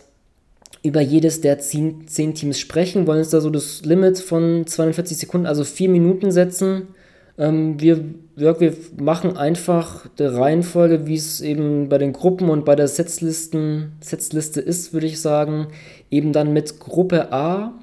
über 0.83 1.01
jedes 1.01 1.41
der 1.41 1.57
zehn, 1.59 2.07
zehn 2.07 2.35
Teams 2.35 2.59
sprechen, 2.59 3.07
wollen 3.07 3.19
uns 3.19 3.31
da 3.31 3.41
so 3.41 3.49
das 3.49 3.83
Limit 3.83 4.19
von 4.19 4.67
42 4.67 5.17
Sekunden, 5.17 5.47
also 5.47 5.63
vier 5.63 5.89
Minuten 5.89 6.31
setzen. 6.31 6.89
Ähm, 7.37 7.79
wir, 7.81 8.03
wir 8.35 8.73
machen 8.99 9.37
einfach 9.37 10.07
der 10.17 10.35
Reihenfolge, 10.35 11.05
wie 11.05 11.15
es 11.15 11.41
eben 11.41 11.89
bei 11.89 11.97
den 11.97 12.13
Gruppen 12.13 12.49
und 12.49 12.65
bei 12.65 12.75
der 12.75 12.87
Setzlisten, 12.87 13.93
Setzliste 13.99 14.61
ist, 14.61 14.93
würde 14.93 15.07
ich 15.07 15.19
sagen. 15.19 15.67
Eben 16.09 16.33
dann 16.33 16.53
mit 16.53 16.79
Gruppe 16.79 17.31
A 17.33 17.73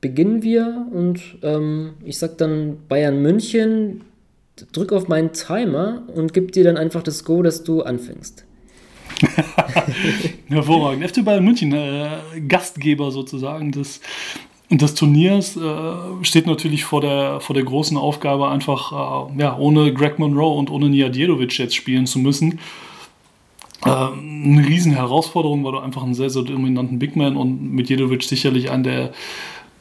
beginnen 0.00 0.42
wir 0.42 0.86
und 0.92 1.20
ähm, 1.42 1.94
ich 2.04 2.18
sag 2.18 2.38
dann 2.38 2.78
Bayern 2.88 3.20
München, 3.20 4.02
drück 4.72 4.92
auf 4.92 5.08
meinen 5.08 5.32
Timer 5.32 6.02
und 6.14 6.32
gib 6.32 6.52
dir 6.52 6.64
dann 6.64 6.76
einfach 6.76 7.02
das 7.02 7.24
Go, 7.24 7.42
dass 7.42 7.64
du 7.64 7.82
anfängst. 7.82 8.44
Hervorragend. 10.48 11.06
FC 11.06 11.24
Bayern 11.24 11.44
München, 11.44 11.72
äh, 11.72 12.40
Gastgeber 12.48 13.10
sozusagen 13.10 13.72
des, 13.72 14.00
des 14.70 14.94
Turniers, 14.94 15.56
äh, 15.56 15.60
steht 16.22 16.46
natürlich 16.46 16.84
vor 16.84 17.00
der, 17.00 17.40
vor 17.40 17.54
der 17.54 17.64
großen 17.64 17.96
Aufgabe, 17.96 18.48
einfach 18.48 19.30
äh, 19.36 19.40
ja, 19.40 19.56
ohne 19.58 19.92
Greg 19.92 20.18
Monroe 20.18 20.56
und 20.56 20.70
ohne 20.70 20.88
Nijadjedovic 20.88 21.58
jetzt 21.58 21.74
spielen 21.74 22.06
zu 22.06 22.18
müssen. 22.18 22.60
Äh, 23.84 23.90
eine 23.90 24.66
riesen 24.66 24.92
Herausforderung, 24.92 25.64
weil 25.64 25.72
du 25.72 25.78
einfach 25.78 26.02
einen 26.02 26.14
sehr, 26.14 26.30
sehr 26.30 26.42
dominanten 26.42 26.98
Bigman 26.98 27.36
und 27.36 27.72
mit 27.72 27.88
Jedovic 27.88 28.22
sicherlich 28.22 28.70
einen 28.70 28.84
der 28.84 29.12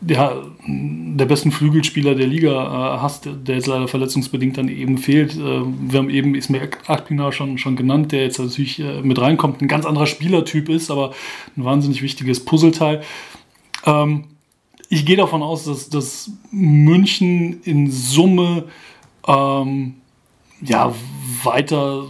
ja, 0.07 0.43
der 0.65 1.25
besten 1.25 1.51
Flügelspieler 1.51 2.15
der 2.15 2.27
Liga 2.27 2.51
äh, 2.95 2.99
hast, 3.01 3.25
der 3.25 3.55
jetzt 3.55 3.67
leider 3.67 3.87
verletzungsbedingt 3.87 4.57
dann 4.57 4.69
eben 4.69 4.97
fehlt. 4.97 5.35
Äh, 5.35 5.61
wir 5.63 5.99
haben 5.99 6.09
eben 6.09 6.35
Ismail 6.35 6.69
Akpina 6.87 7.31
schon, 7.31 7.57
schon 7.57 7.75
genannt, 7.75 8.13
der 8.13 8.23
jetzt 8.23 8.39
natürlich 8.39 8.79
äh, 8.79 9.01
mit 9.01 9.19
reinkommt, 9.19 9.61
ein 9.61 9.67
ganz 9.67 9.85
anderer 9.85 10.05
Spielertyp 10.05 10.69
ist, 10.69 10.89
aber 10.89 11.11
ein 11.57 11.65
wahnsinnig 11.65 12.01
wichtiges 12.01 12.45
Puzzleteil. 12.45 13.01
Ähm, 13.85 14.23
ich 14.89 15.05
gehe 15.05 15.17
davon 15.17 15.43
aus, 15.43 15.65
dass, 15.65 15.89
dass 15.89 16.31
München 16.51 17.61
in 17.63 17.91
Summe 17.91 18.65
ähm, 19.27 19.95
ja, 20.61 20.93
weiter 21.43 22.05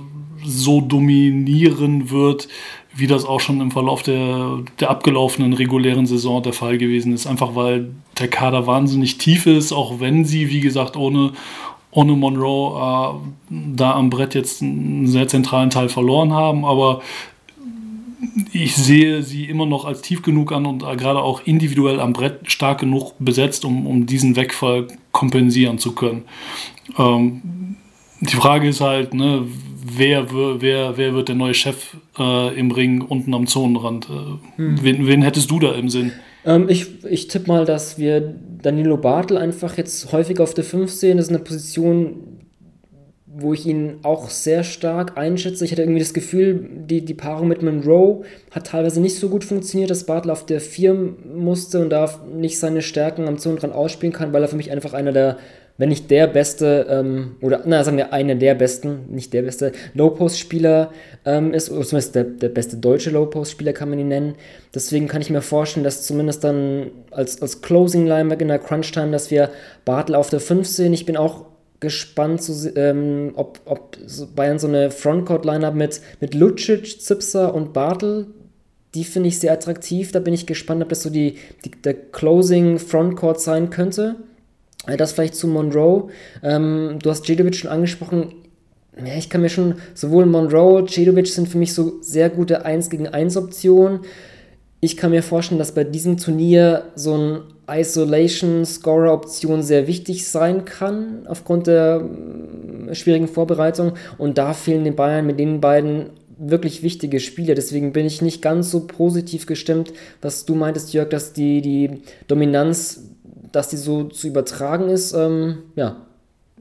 so 0.46 0.82
dominieren 0.82 2.10
wird, 2.10 2.48
wie 2.96 3.08
das 3.08 3.26
auch 3.26 3.42
schon 3.42 3.60
im 3.62 3.72
Verlauf 3.72 4.02
der, 4.02 4.60
der 4.80 4.90
abgelaufenen 4.90 5.54
regulären 5.54 6.06
Saison 6.06 6.42
der 6.42 6.54
Fall 6.54 6.78
gewesen 6.78 7.14
ist. 7.14 7.28
Einfach 7.28 7.56
weil 7.56 7.92
der 8.18 8.30
Kader 8.30 8.66
wahnsinnig 8.66 9.18
tief 9.18 9.46
ist, 9.46 9.74
auch 9.74 10.00
wenn 10.00 10.24
sie, 10.26 10.50
wie 10.50 10.62
gesagt, 10.62 10.96
ohne, 10.96 11.34
ohne 11.92 12.14
Monroe 12.14 13.20
äh, 13.50 13.56
da 13.76 13.94
am 13.94 14.10
Brett 14.10 14.36
jetzt 14.36 14.62
einen 14.62 15.08
sehr 15.08 15.28
zentralen 15.28 15.70
Teil 15.70 15.90
verloren 15.90 16.34
haben. 16.34 16.64
Aber 16.64 17.02
ich 18.54 18.76
sehe 18.76 19.24
sie 19.24 19.46
immer 19.46 19.66
noch 19.66 19.86
als 19.86 20.02
tief 20.02 20.22
genug 20.22 20.52
an 20.52 20.66
und 20.66 20.80
gerade 20.80 21.20
auch 21.20 21.42
individuell 21.46 22.00
am 22.00 22.14
Brett 22.14 22.52
stark 22.52 22.80
genug 22.80 23.14
besetzt, 23.20 23.66
um, 23.66 23.88
um 23.88 24.06
diesen 24.06 24.36
Wegfall 24.36 24.88
kompensieren 25.12 25.78
zu 25.78 25.94
können. 25.94 26.24
Ähm, 26.98 27.42
die 28.22 28.36
Frage 28.36 28.68
ist 28.68 28.82
halt, 28.82 29.14
ne, 29.14 29.46
wer, 29.98 30.28
wer, 30.62 30.98
wer 30.98 31.14
wird 31.14 31.30
der 31.30 31.36
neue 31.36 31.54
Chef 31.54 31.96
äh, 32.18 32.58
im 32.60 32.72
Ring 32.72 33.02
unten 33.02 33.34
am 33.34 33.48
Zonenrand? 33.48 34.10
Äh, 34.10 34.58
hm. 34.58 34.84
wen, 34.84 35.08
wen 35.08 35.22
hättest 35.22 35.50
du 35.52 35.60
da 35.60 35.74
im 35.74 35.90
Sinn? 35.90 36.12
Ähm, 36.46 36.68
ich 36.70 37.04
ich 37.06 37.28
tippe 37.28 37.48
mal, 37.48 37.66
dass 37.66 37.98
wir 37.98 38.36
Danilo 38.62 38.98
Bartel 38.98 39.38
einfach 39.38 39.78
jetzt 39.78 40.12
häufig 40.12 40.40
auf 40.40 40.54
der 40.54 40.64
5 40.64 40.92
sehen. 40.92 41.18
Das 41.18 41.28
ist 41.28 41.34
eine 41.34 41.44
Position, 41.44 42.39
wo 43.32 43.54
ich 43.54 43.66
ihn 43.66 44.00
auch 44.02 44.30
sehr 44.30 44.64
stark 44.64 45.18
einschätze. 45.18 45.64
Ich 45.64 45.72
hatte 45.72 45.84
irgendwie 45.84 46.00
das 46.00 46.14
Gefühl, 46.14 46.68
die, 46.88 47.06
die 47.06 47.14
Paarung 47.14 47.48
mit 47.48 47.62
Monroe 47.62 48.24
hat 48.52 48.68
teilweise 48.68 49.00
nicht 49.00 49.18
so 49.18 49.30
gut 49.30 49.44
funktioniert, 49.44 49.92
dass 49.92 50.06
Bartel 50.06 50.32
auf 50.32 50.46
der 50.46 50.60
4 50.60 50.94
musste 51.36 51.80
und 51.80 51.92
da 51.92 52.10
nicht 52.34 52.58
seine 52.58 52.82
Stärken 52.82 53.28
am 53.28 53.38
Zonenrand 53.38 53.74
ausspielen 53.74 54.14
kann, 54.14 54.34
weil 54.34 54.42
er 54.42 54.48
für 54.48 54.56
mich 54.56 54.72
einfach 54.72 54.94
einer 54.94 55.12
der 55.12 55.38
wenn 55.80 55.90
nicht 55.90 56.12
der 56.12 56.28
beste, 56.28 56.88
ähm, 56.90 57.38
oder 57.42 57.62
na, 57.66 57.86
sagen 57.86 57.96
wir 57.96 58.12
einer 58.12 58.36
der 58.36 58.54
besten, 58.54 59.06
nicht 59.12 59.32
der 59.32 59.44
beste 59.44 59.72
Low-Post-Spieler 59.94 60.92
ähm, 61.24 61.54
ist, 61.54 61.72
oder 61.72 61.86
zumindest 61.86 62.16
der, 62.16 62.26
der 62.26 62.50
beste 62.50 62.76
deutsche 62.76 63.12
Low-Post-Spieler 63.12 63.72
kann 63.72 63.90
man 63.90 63.98
ihn 63.98 64.10
nennen. 64.10 64.36
Deswegen 64.76 65.08
kann 65.08 65.22
ich 65.22 65.30
mir 65.30 65.42
vorstellen, 65.42 65.86
dass 65.86 66.06
zumindest 66.06 66.44
dann 66.44 66.92
als, 67.12 67.42
als 67.42 67.62
Closing-Lineback 67.62 68.42
in 68.42 68.50
der 68.50 68.60
Crunch-Time, 68.60 69.12
dass 69.12 69.32
wir 69.32 69.52
Bartel 69.86 70.16
auf 70.16 70.30
der 70.30 70.42
5 70.42 70.68
sehen. 70.68 70.92
Ich 70.92 71.06
bin 71.06 71.16
auch 71.16 71.46
gespannt, 71.80 72.42
zu, 72.42 72.72
ähm, 72.76 73.32
ob, 73.36 73.60
ob 73.66 73.98
Bayern 74.36 74.60
so 74.60 74.68
eine 74.68 74.92
Frontcourt-Lineup 74.92 75.76
mit, 75.76 76.02
mit 76.20 76.34
Lucic, 76.34 77.02
Zipser 77.02 77.54
und 77.54 77.74
Bartel 77.74 78.28
die 78.96 79.04
finde 79.04 79.30
ich 79.30 79.40
sehr 79.40 79.54
attraktiv. 79.54 80.12
Da 80.12 80.20
bin 80.20 80.34
ich 80.34 80.46
gespannt, 80.46 80.82
ob 80.82 80.90
das 80.90 81.04
so 81.04 81.10
die, 81.10 81.36
die 81.64 81.72
der 81.84 81.94
Closing 81.94 82.80
Frontcourt 82.80 83.40
sein 83.40 83.70
könnte. 83.70 84.16
Äh, 84.88 84.98
das 84.98 85.12
vielleicht 85.12 85.36
zu 85.36 85.48
Monroe. 85.48 86.10
Ähm, 86.44 86.98
du 87.02 87.10
hast 87.10 87.28
Jedovic 87.28 87.56
schon 87.56 87.70
angesprochen. 87.70 88.34
Ja, 88.98 89.16
ich 89.16 89.30
kann 89.30 89.42
mir 89.42 89.50
schon, 89.50 89.76
sowohl 89.94 90.26
Monroe, 90.26 90.86
Cedovic 90.86 91.28
sind 91.28 91.48
für 91.48 91.58
mich 91.58 91.74
so 91.74 92.02
sehr 92.02 92.30
gute 92.30 92.66
1 92.66 92.90
gegen 92.90 93.08
1 93.08 93.38
Optionen. 93.38 94.02
Ich 94.82 94.98
kann 94.98 95.12
mir 95.12 95.24
vorstellen, 95.24 95.60
dass 95.60 95.74
bei 95.74 95.86
diesem 95.86 96.18
Turnier 96.18 96.86
so 96.96 97.18
ein 97.18 97.42
Isolation-Scorer-Option 97.70 99.62
sehr 99.62 99.88
wichtig 99.88 100.28
sein 100.28 100.66
kann, 100.66 101.28
aufgrund 101.28 101.68
der 101.68 102.04
äh, 102.90 102.96
schwierigen 102.96 103.28
Vorbereitung. 103.28 103.94
Und 104.18 104.38
da 104.38 104.54
fehlen 104.54 104.84
den 104.84 104.96
Bayern 104.96 105.26
mit 105.26 105.40
den 105.40 105.62
beiden 105.62 106.12
wirklich 106.38 106.84
wichtige 106.84 107.20
Spiele. 107.20 107.56
Deswegen 107.56 107.92
bin 107.94 108.06
ich 108.06 108.22
nicht 108.22 108.42
ganz 108.42 108.72
so 108.72 108.88
positiv 108.88 109.46
gestimmt, 109.46 109.94
was 110.22 110.46
du 110.46 110.56
meintest, 110.56 110.94
Jörg, 110.94 111.10
dass 111.10 111.34
die, 111.34 111.62
die 111.62 112.02
Dominanz, 112.28 113.04
dass 113.52 113.70
die 113.70 113.78
so 113.78 114.06
zu 114.06 114.28
übertragen 114.28 114.90
ist. 114.90 115.14
Ähm, 115.14 115.60
ja, 115.76 116.08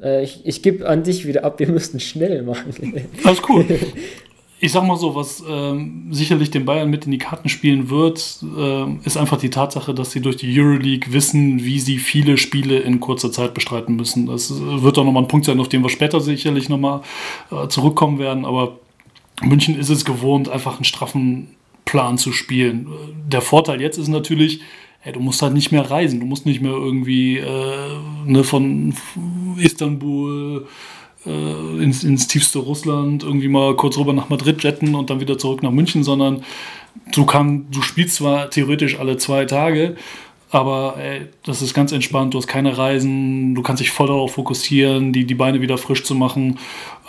äh, 0.02 0.22
ich, 0.22 0.44
ich 0.44 0.62
gebe 0.62 0.86
an 0.88 1.04
dich 1.04 1.26
wieder 1.26 1.44
ab, 1.44 1.58
wir 1.60 1.68
müssten 1.68 2.00
schnell 2.00 2.42
machen. 2.42 2.72
Alles 3.24 3.40
cool. 3.48 3.64
Ich 4.60 4.72
sag 4.72 4.84
mal 4.84 4.96
so, 4.96 5.14
was 5.14 5.42
ähm, 5.48 6.08
sicherlich 6.10 6.50
den 6.50 6.64
Bayern 6.64 6.90
mit 6.90 7.04
in 7.04 7.12
die 7.12 7.18
Karten 7.18 7.48
spielen 7.48 7.90
wird, 7.90 8.40
äh, 8.56 8.92
ist 9.04 9.16
einfach 9.16 9.38
die 9.38 9.50
Tatsache, 9.50 9.94
dass 9.94 10.10
sie 10.10 10.20
durch 10.20 10.36
die 10.36 10.60
Euroleague 10.60 11.12
wissen, 11.12 11.64
wie 11.64 11.78
sie 11.78 11.98
viele 11.98 12.36
Spiele 12.36 12.80
in 12.80 12.98
kurzer 12.98 13.30
Zeit 13.30 13.54
bestreiten 13.54 13.94
müssen. 13.94 14.26
Das 14.26 14.52
wird 14.60 14.98
auch 14.98 15.04
nochmal 15.04 15.22
ein 15.22 15.28
Punkt 15.28 15.46
sein, 15.46 15.60
auf 15.60 15.68
den 15.68 15.82
wir 15.82 15.90
später 15.90 16.20
sicherlich 16.20 16.68
nochmal 16.68 17.02
äh, 17.52 17.68
zurückkommen 17.68 18.18
werden. 18.18 18.44
Aber 18.44 18.78
München 19.42 19.78
ist 19.78 19.90
es 19.90 20.04
gewohnt, 20.04 20.48
einfach 20.48 20.76
einen 20.76 20.84
straffen 20.84 21.50
Plan 21.84 22.18
zu 22.18 22.32
spielen. 22.32 22.88
Der 23.28 23.40
Vorteil 23.40 23.80
jetzt 23.80 23.96
ist 23.96 24.08
natürlich, 24.08 24.60
ey, 25.04 25.12
du 25.12 25.20
musst 25.20 25.40
halt 25.40 25.54
nicht 25.54 25.70
mehr 25.70 25.88
reisen. 25.88 26.20
Du 26.20 26.26
musst 26.26 26.46
nicht 26.46 26.60
mehr 26.60 26.72
irgendwie 26.72 27.38
äh, 27.38 27.96
ne, 28.26 28.42
von 28.42 28.92
Istanbul 29.56 30.66
äh, 31.28 31.82
ins, 31.82 32.04
ins 32.04 32.26
tiefste 32.26 32.58
Russland 32.58 33.22
irgendwie 33.22 33.48
mal 33.48 33.76
kurz 33.76 33.98
rüber 33.98 34.12
nach 34.12 34.28
Madrid 34.28 34.62
jetten 34.62 34.94
und 34.94 35.10
dann 35.10 35.20
wieder 35.20 35.38
zurück 35.38 35.62
nach 35.62 35.70
München, 35.70 36.02
sondern 36.02 36.42
du, 37.12 37.26
kann, 37.26 37.66
du 37.70 37.82
spielst 37.82 38.16
zwar 38.16 38.50
theoretisch 38.50 38.98
alle 38.98 39.16
zwei 39.18 39.44
Tage, 39.44 39.96
aber 40.50 40.96
ey, 40.98 41.26
das 41.44 41.60
ist 41.60 41.74
ganz 41.74 41.92
entspannt, 41.92 42.32
du 42.32 42.38
hast 42.38 42.46
keine 42.46 42.78
Reisen, 42.78 43.54
du 43.54 43.62
kannst 43.62 43.80
dich 43.80 43.90
voll 43.90 44.06
darauf 44.06 44.32
fokussieren, 44.32 45.12
die, 45.12 45.26
die 45.26 45.34
Beine 45.34 45.60
wieder 45.60 45.76
frisch 45.76 46.04
zu 46.04 46.14
machen. 46.14 46.58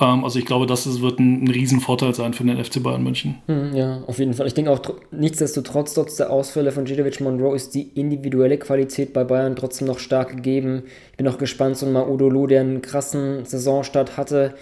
Ähm, 0.01 0.23
also 0.25 0.39
ich 0.39 0.45
glaube, 0.45 0.65
das 0.65 0.85
ist, 0.85 1.01
wird 1.01 1.19
ein, 1.19 1.43
ein 1.43 1.47
Riesenvorteil 1.47 2.13
sein 2.13 2.33
für 2.33 2.43
den 2.43 2.63
FC 2.63 2.83
Bayern 2.83 3.01
München. 3.01 3.35
Hm, 3.47 3.73
ja, 3.75 4.03
auf 4.07 4.19
jeden 4.19 4.33
Fall. 4.33 4.47
Ich 4.47 4.53
denke 4.53 4.71
auch, 4.71 4.81
nichtsdestotrotz, 5.11 5.93
trotz 5.93 6.17
der 6.17 6.31
Ausfälle 6.31 6.71
von 6.71 6.85
Jidovic 6.85 7.21
Monroe 7.21 7.55
ist 7.55 7.73
die 7.75 7.83
individuelle 7.95 8.57
Qualität 8.57 9.13
bei 9.13 9.23
Bayern 9.23 9.55
trotzdem 9.55 9.87
noch 9.87 9.99
stark 9.99 10.35
gegeben. 10.35 10.83
Ich 11.11 11.17
bin 11.17 11.27
auch 11.27 11.37
gespannt, 11.37 11.77
so 11.77 11.85
ein 11.85 11.93
Maudolo, 11.93 12.45
der 12.45 12.61
einen 12.61 12.81
krassen 12.81 13.45
Saisonstart 13.45 14.17
hatte, 14.17 14.55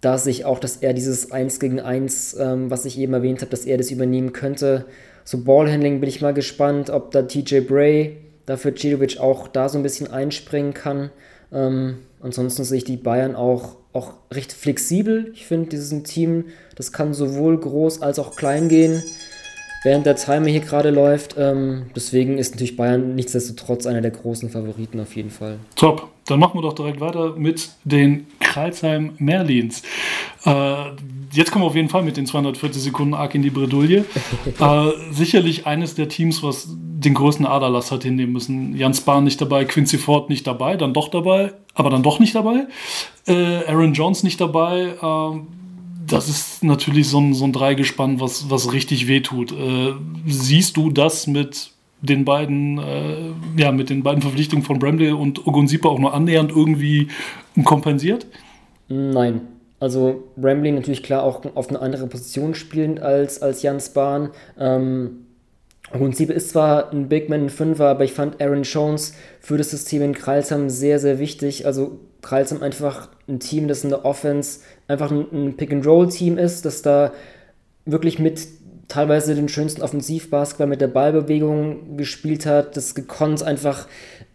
da 0.00 0.16
sich 0.16 0.44
auch, 0.44 0.60
dass 0.60 0.76
er 0.76 0.94
dieses 0.94 1.32
1 1.32 1.60
gegen 1.60 1.80
1, 1.80 2.36
ähm, 2.38 2.70
was 2.70 2.84
ich 2.84 2.98
eben 2.98 3.12
erwähnt 3.12 3.40
habe, 3.40 3.50
dass 3.50 3.64
er 3.64 3.76
das 3.76 3.90
übernehmen 3.90 4.32
könnte. 4.32 4.86
So 5.28 5.36
Ballhandling 5.36 6.00
bin 6.00 6.08
ich 6.08 6.22
mal 6.22 6.32
gespannt, 6.32 6.88
ob 6.88 7.10
da 7.10 7.20
TJ 7.20 7.60
Bray 7.60 8.16
dafür 8.46 8.74
Cidovic 8.74 9.20
auch 9.20 9.46
da 9.46 9.68
so 9.68 9.76
ein 9.76 9.82
bisschen 9.82 10.10
einspringen 10.10 10.72
kann. 10.72 11.10
Ähm, 11.52 11.98
ansonsten 12.22 12.64
sehe 12.64 12.78
ich 12.78 12.84
die 12.84 12.96
Bayern 12.96 13.36
auch, 13.36 13.76
auch 13.92 14.14
recht 14.32 14.54
flexibel. 14.54 15.30
Ich 15.34 15.44
finde, 15.44 15.68
dieses 15.68 16.02
Team, 16.04 16.46
das 16.76 16.92
kann 16.92 17.12
sowohl 17.12 17.58
groß 17.60 18.00
als 18.00 18.18
auch 18.18 18.36
klein 18.36 18.70
gehen, 18.70 19.02
während 19.84 20.06
der 20.06 20.16
Timer 20.16 20.46
hier 20.46 20.60
gerade 20.60 20.88
läuft. 20.88 21.34
Ähm, 21.36 21.90
deswegen 21.94 22.38
ist 22.38 22.52
natürlich 22.52 22.78
Bayern 22.78 23.14
nichtsdestotrotz 23.14 23.84
einer 23.84 24.00
der 24.00 24.12
großen 24.12 24.48
Favoriten 24.48 24.98
auf 24.98 25.14
jeden 25.14 25.30
Fall. 25.30 25.58
Top. 25.76 26.08
Dann 26.24 26.40
machen 26.40 26.56
wir 26.58 26.62
doch 26.62 26.74
direkt 26.74 27.00
weiter 27.00 27.34
mit 27.36 27.68
den 27.84 28.28
Kreilsheim 28.40 29.12
Merlins. 29.18 29.82
Äh, 30.46 30.84
jetzt 31.32 31.50
kommen 31.50 31.64
wir 31.64 31.68
auf 31.68 31.74
jeden 31.74 31.88
Fall 31.88 32.02
mit 32.02 32.16
den 32.16 32.26
240 32.26 32.82
Sekunden 32.82 33.14
arg 33.14 33.34
in 33.34 33.42
die 33.42 33.50
Bredouille. 33.50 34.04
äh, 34.60 34.90
sicherlich 35.10 35.66
eines 35.66 35.94
der 35.94 36.08
Teams, 36.08 36.42
was 36.42 36.68
den 36.70 37.14
größten 37.14 37.46
Aderlass 37.46 37.92
hat 37.92 38.02
hinnehmen 38.02 38.32
müssen. 38.32 38.76
Jan 38.76 38.94
Spahn 38.94 39.24
nicht 39.24 39.40
dabei, 39.40 39.64
Quincy 39.64 39.98
Ford 39.98 40.30
nicht 40.30 40.46
dabei, 40.46 40.76
dann 40.76 40.92
doch 40.94 41.08
dabei, 41.08 41.52
aber 41.74 41.90
dann 41.90 42.02
doch 42.02 42.18
nicht 42.18 42.34
dabei. 42.34 42.66
Äh, 43.26 43.64
Aaron 43.66 43.92
Jones 43.92 44.22
nicht 44.22 44.40
dabei. 44.40 44.94
Äh, 45.00 45.40
das 46.06 46.28
ist 46.28 46.64
natürlich 46.64 47.08
so 47.08 47.20
ein, 47.20 47.34
so 47.34 47.44
ein 47.44 47.52
Dreigespann, 47.52 48.20
was, 48.20 48.50
was 48.50 48.72
richtig 48.72 49.08
wehtut. 49.08 49.52
Äh, 49.52 49.92
siehst 50.26 50.76
du 50.76 50.90
das 50.90 51.26
mit 51.26 51.72
den 52.00 52.24
beiden, 52.24 52.78
äh, 52.78 53.30
ja, 53.56 53.72
mit 53.72 53.90
den 53.90 54.02
beiden 54.02 54.22
Verpflichtungen 54.22 54.64
von 54.64 54.78
Bramley 54.78 55.12
und 55.12 55.46
Ogunsipa 55.46 55.88
auch 55.88 55.98
nur 55.98 56.14
annähernd 56.14 56.50
irgendwie 56.50 57.08
kompensiert? 57.64 58.26
Nein. 58.88 59.42
Also 59.80 60.24
Bramley 60.36 60.72
natürlich 60.72 61.02
klar 61.02 61.22
auch 61.22 61.44
auf 61.54 61.68
eine 61.68 61.80
andere 61.80 62.06
Position 62.06 62.54
spielend 62.54 63.00
als, 63.00 63.40
als 63.42 63.62
Jans 63.62 63.90
Bahn. 63.90 64.30
Ähm, 64.58 65.26
Ogunsipa 65.92 66.32
ist 66.32 66.50
zwar 66.50 66.92
ein 66.92 67.08
Big 67.08 67.28
Man, 67.28 67.44
ein 67.44 67.50
Fünfer, 67.50 67.86
aber 67.88 68.04
ich 68.04 68.12
fand 68.12 68.40
Aaron 68.40 68.64
Jones 68.64 69.14
für 69.40 69.56
das 69.56 69.70
System 69.70 70.02
in 70.02 70.12
Kreilsheim 70.14 70.68
sehr, 70.68 70.98
sehr 70.98 71.18
wichtig. 71.18 71.64
Also 71.64 72.00
Kreilsheim 72.22 72.62
einfach 72.62 73.08
ein 73.28 73.40
Team, 73.40 73.68
das 73.68 73.84
in 73.84 73.90
der 73.90 74.04
Offense 74.04 74.60
einfach 74.86 75.10
ein, 75.10 75.26
ein 75.32 75.56
Pick-and-Roll-Team 75.56 76.36
ist, 76.36 76.64
das 76.64 76.82
da 76.82 77.12
wirklich 77.84 78.18
mit 78.18 78.46
teilweise 78.88 79.34
den 79.34 79.48
schönsten 79.48 79.82
Offensivbasketball 79.82 80.66
mit 80.66 80.80
der 80.80 80.88
Ballbewegung 80.88 81.98
gespielt 81.98 82.46
hat, 82.46 82.76
das 82.76 82.94
gekonnt 82.94 83.42
einfach 83.42 83.86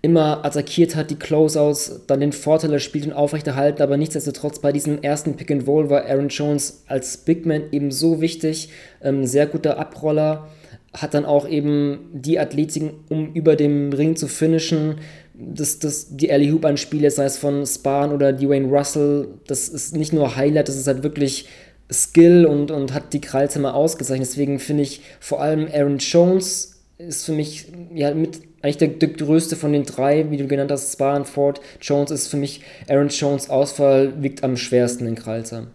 immer 0.03 0.45
attackiert 0.45 0.95
hat, 0.95 1.09
die 1.09 1.15
Closeouts, 1.15 2.01
dann 2.07 2.19
den 2.19 2.33
Vorteil 2.33 2.69
des 2.69 2.83
Spiels 2.83 3.07
und 3.07 3.13
aufrechterhalten, 3.13 3.81
aber 3.81 3.97
nichtsdestotrotz 3.97 4.59
bei 4.59 4.71
diesem 4.71 5.01
ersten 5.01 5.35
Pick 5.35 5.49
and 5.49 5.67
Roll 5.67 5.89
war 5.89 6.05
Aaron 6.05 6.27
Jones 6.27 6.83
als 6.87 7.17
Big 7.17 7.45
Man 7.45 7.63
eben 7.71 7.89
so 7.89 8.21
wichtig, 8.21 8.69
ähm, 9.01 9.25
sehr 9.25 9.47
guter 9.47 9.79
Abroller, 9.79 10.49
hat 10.93 11.15
dann 11.15 11.25
auch 11.25 11.47
eben 11.47 12.09
die 12.13 12.37
Athletiken, 12.37 12.91
um 13.09 13.33
über 13.33 13.55
dem 13.55 13.91
Ring 13.91 14.15
zu 14.15 14.27
finishen, 14.27 14.97
das, 15.33 15.79
das, 15.79 16.15
die 16.15 16.31
Alley 16.31 16.49
Hoop 16.49 16.65
Anspiele, 16.65 17.09
sei 17.09 17.25
es 17.25 17.39
von 17.39 17.65
Spahn 17.65 18.11
oder 18.11 18.33
Dwayne 18.33 18.67
Russell, 18.67 19.29
das 19.47 19.67
ist 19.67 19.95
nicht 19.95 20.13
nur 20.13 20.35
Highlight, 20.35 20.67
das 20.67 20.75
ist 20.75 20.85
halt 20.85 21.01
wirklich 21.01 21.47
Skill 21.91 22.45
und, 22.45 22.71
und 22.71 22.93
hat 22.93 23.13
die 23.13 23.21
Kreilzimmer 23.21 23.75
ausgezeichnet. 23.75 24.27
Deswegen 24.29 24.59
finde 24.59 24.83
ich 24.83 25.01
vor 25.19 25.41
allem 25.41 25.67
Aaron 25.73 25.97
Jones 25.97 26.81
ist 26.97 27.25
für 27.25 27.33
mich 27.33 27.67
ja 27.93 28.13
mit 28.13 28.41
eigentlich 28.61 28.77
der, 28.77 28.87
der 28.87 29.09
größte 29.09 29.55
von 29.55 29.73
den 29.73 29.83
drei, 29.83 30.31
wie 30.31 30.37
du 30.37 30.47
genannt 30.47 30.71
hast, 30.71 30.93
Spa 30.93 31.15
und 31.15 31.27
Ford. 31.27 31.59
Jones 31.81 32.11
ist 32.11 32.29
für 32.29 32.37
mich, 32.37 32.61
Aaron 32.87 33.09
Jones 33.09 33.49
Ausfall 33.49 34.13
wiegt 34.23 34.43
am 34.43 34.55
schwersten 34.55 35.05
in 35.05 35.15
Kreilsheim. 35.15 35.67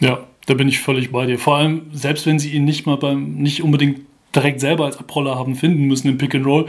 Ja, 0.00 0.26
da 0.46 0.54
bin 0.54 0.68
ich 0.68 0.80
völlig 0.80 1.12
bei 1.12 1.26
dir. 1.26 1.38
Vor 1.38 1.56
allem, 1.56 1.82
selbst 1.92 2.26
wenn 2.26 2.40
sie 2.40 2.50
ihn 2.50 2.64
nicht 2.64 2.86
mal 2.86 2.96
beim, 2.96 3.34
nicht 3.34 3.62
unbedingt 3.62 4.00
direkt 4.34 4.60
selber 4.60 4.86
als 4.86 4.98
Abroller 4.98 5.36
haben 5.36 5.54
finden 5.54 5.84
müssen 5.84 6.08
im 6.08 6.18
Pick 6.18 6.34
and 6.34 6.44
Roll, 6.44 6.66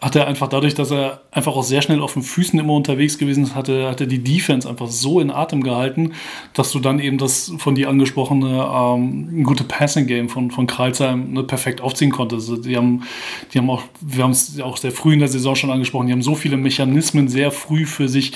hat 0.00 0.14
er 0.14 0.26
einfach 0.26 0.48
dadurch, 0.48 0.74
dass 0.74 0.90
er 0.90 1.22
einfach 1.30 1.56
auch 1.56 1.62
sehr 1.62 1.80
schnell 1.80 2.00
auf 2.00 2.12
den 2.12 2.22
Füßen 2.22 2.58
immer 2.58 2.74
unterwegs 2.74 3.16
gewesen 3.16 3.44
ist, 3.44 3.54
hatte, 3.54 3.88
hatte 3.88 4.06
die 4.06 4.22
Defense 4.22 4.68
einfach 4.68 4.88
so 4.88 5.20
in 5.20 5.30
Atem 5.30 5.62
gehalten, 5.62 6.12
dass 6.52 6.70
du 6.70 6.80
dann 6.80 6.98
eben 6.98 7.16
das 7.16 7.52
von 7.58 7.74
dir 7.74 7.88
angesprochene 7.88 8.68
ähm, 8.72 9.42
gute 9.42 9.64
Passing 9.64 10.06
Game 10.06 10.28
von, 10.28 10.50
von 10.50 10.66
Kreilsheim 10.66 11.32
ne, 11.32 11.42
perfekt 11.42 11.80
aufziehen 11.80 12.10
konntest. 12.10 12.50
Also 12.50 12.62
die 12.62 12.76
haben, 12.76 13.04
die 13.52 13.58
haben 13.58 13.70
auch, 13.70 13.82
wir 14.00 14.24
haben 14.24 14.32
es 14.32 14.60
auch 14.60 14.76
sehr 14.76 14.92
früh 14.92 15.14
in 15.14 15.20
der 15.20 15.28
Saison 15.28 15.56
schon 15.56 15.70
angesprochen, 15.70 16.08
die 16.08 16.12
haben 16.12 16.22
so 16.22 16.34
viele 16.34 16.58
Mechanismen 16.58 17.28
sehr 17.28 17.50
früh 17.50 17.86
für 17.86 18.08
sich 18.08 18.32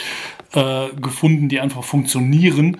äh, 0.52 0.88
gefunden, 1.00 1.48
die 1.48 1.60
einfach 1.60 1.84
funktionieren 1.84 2.78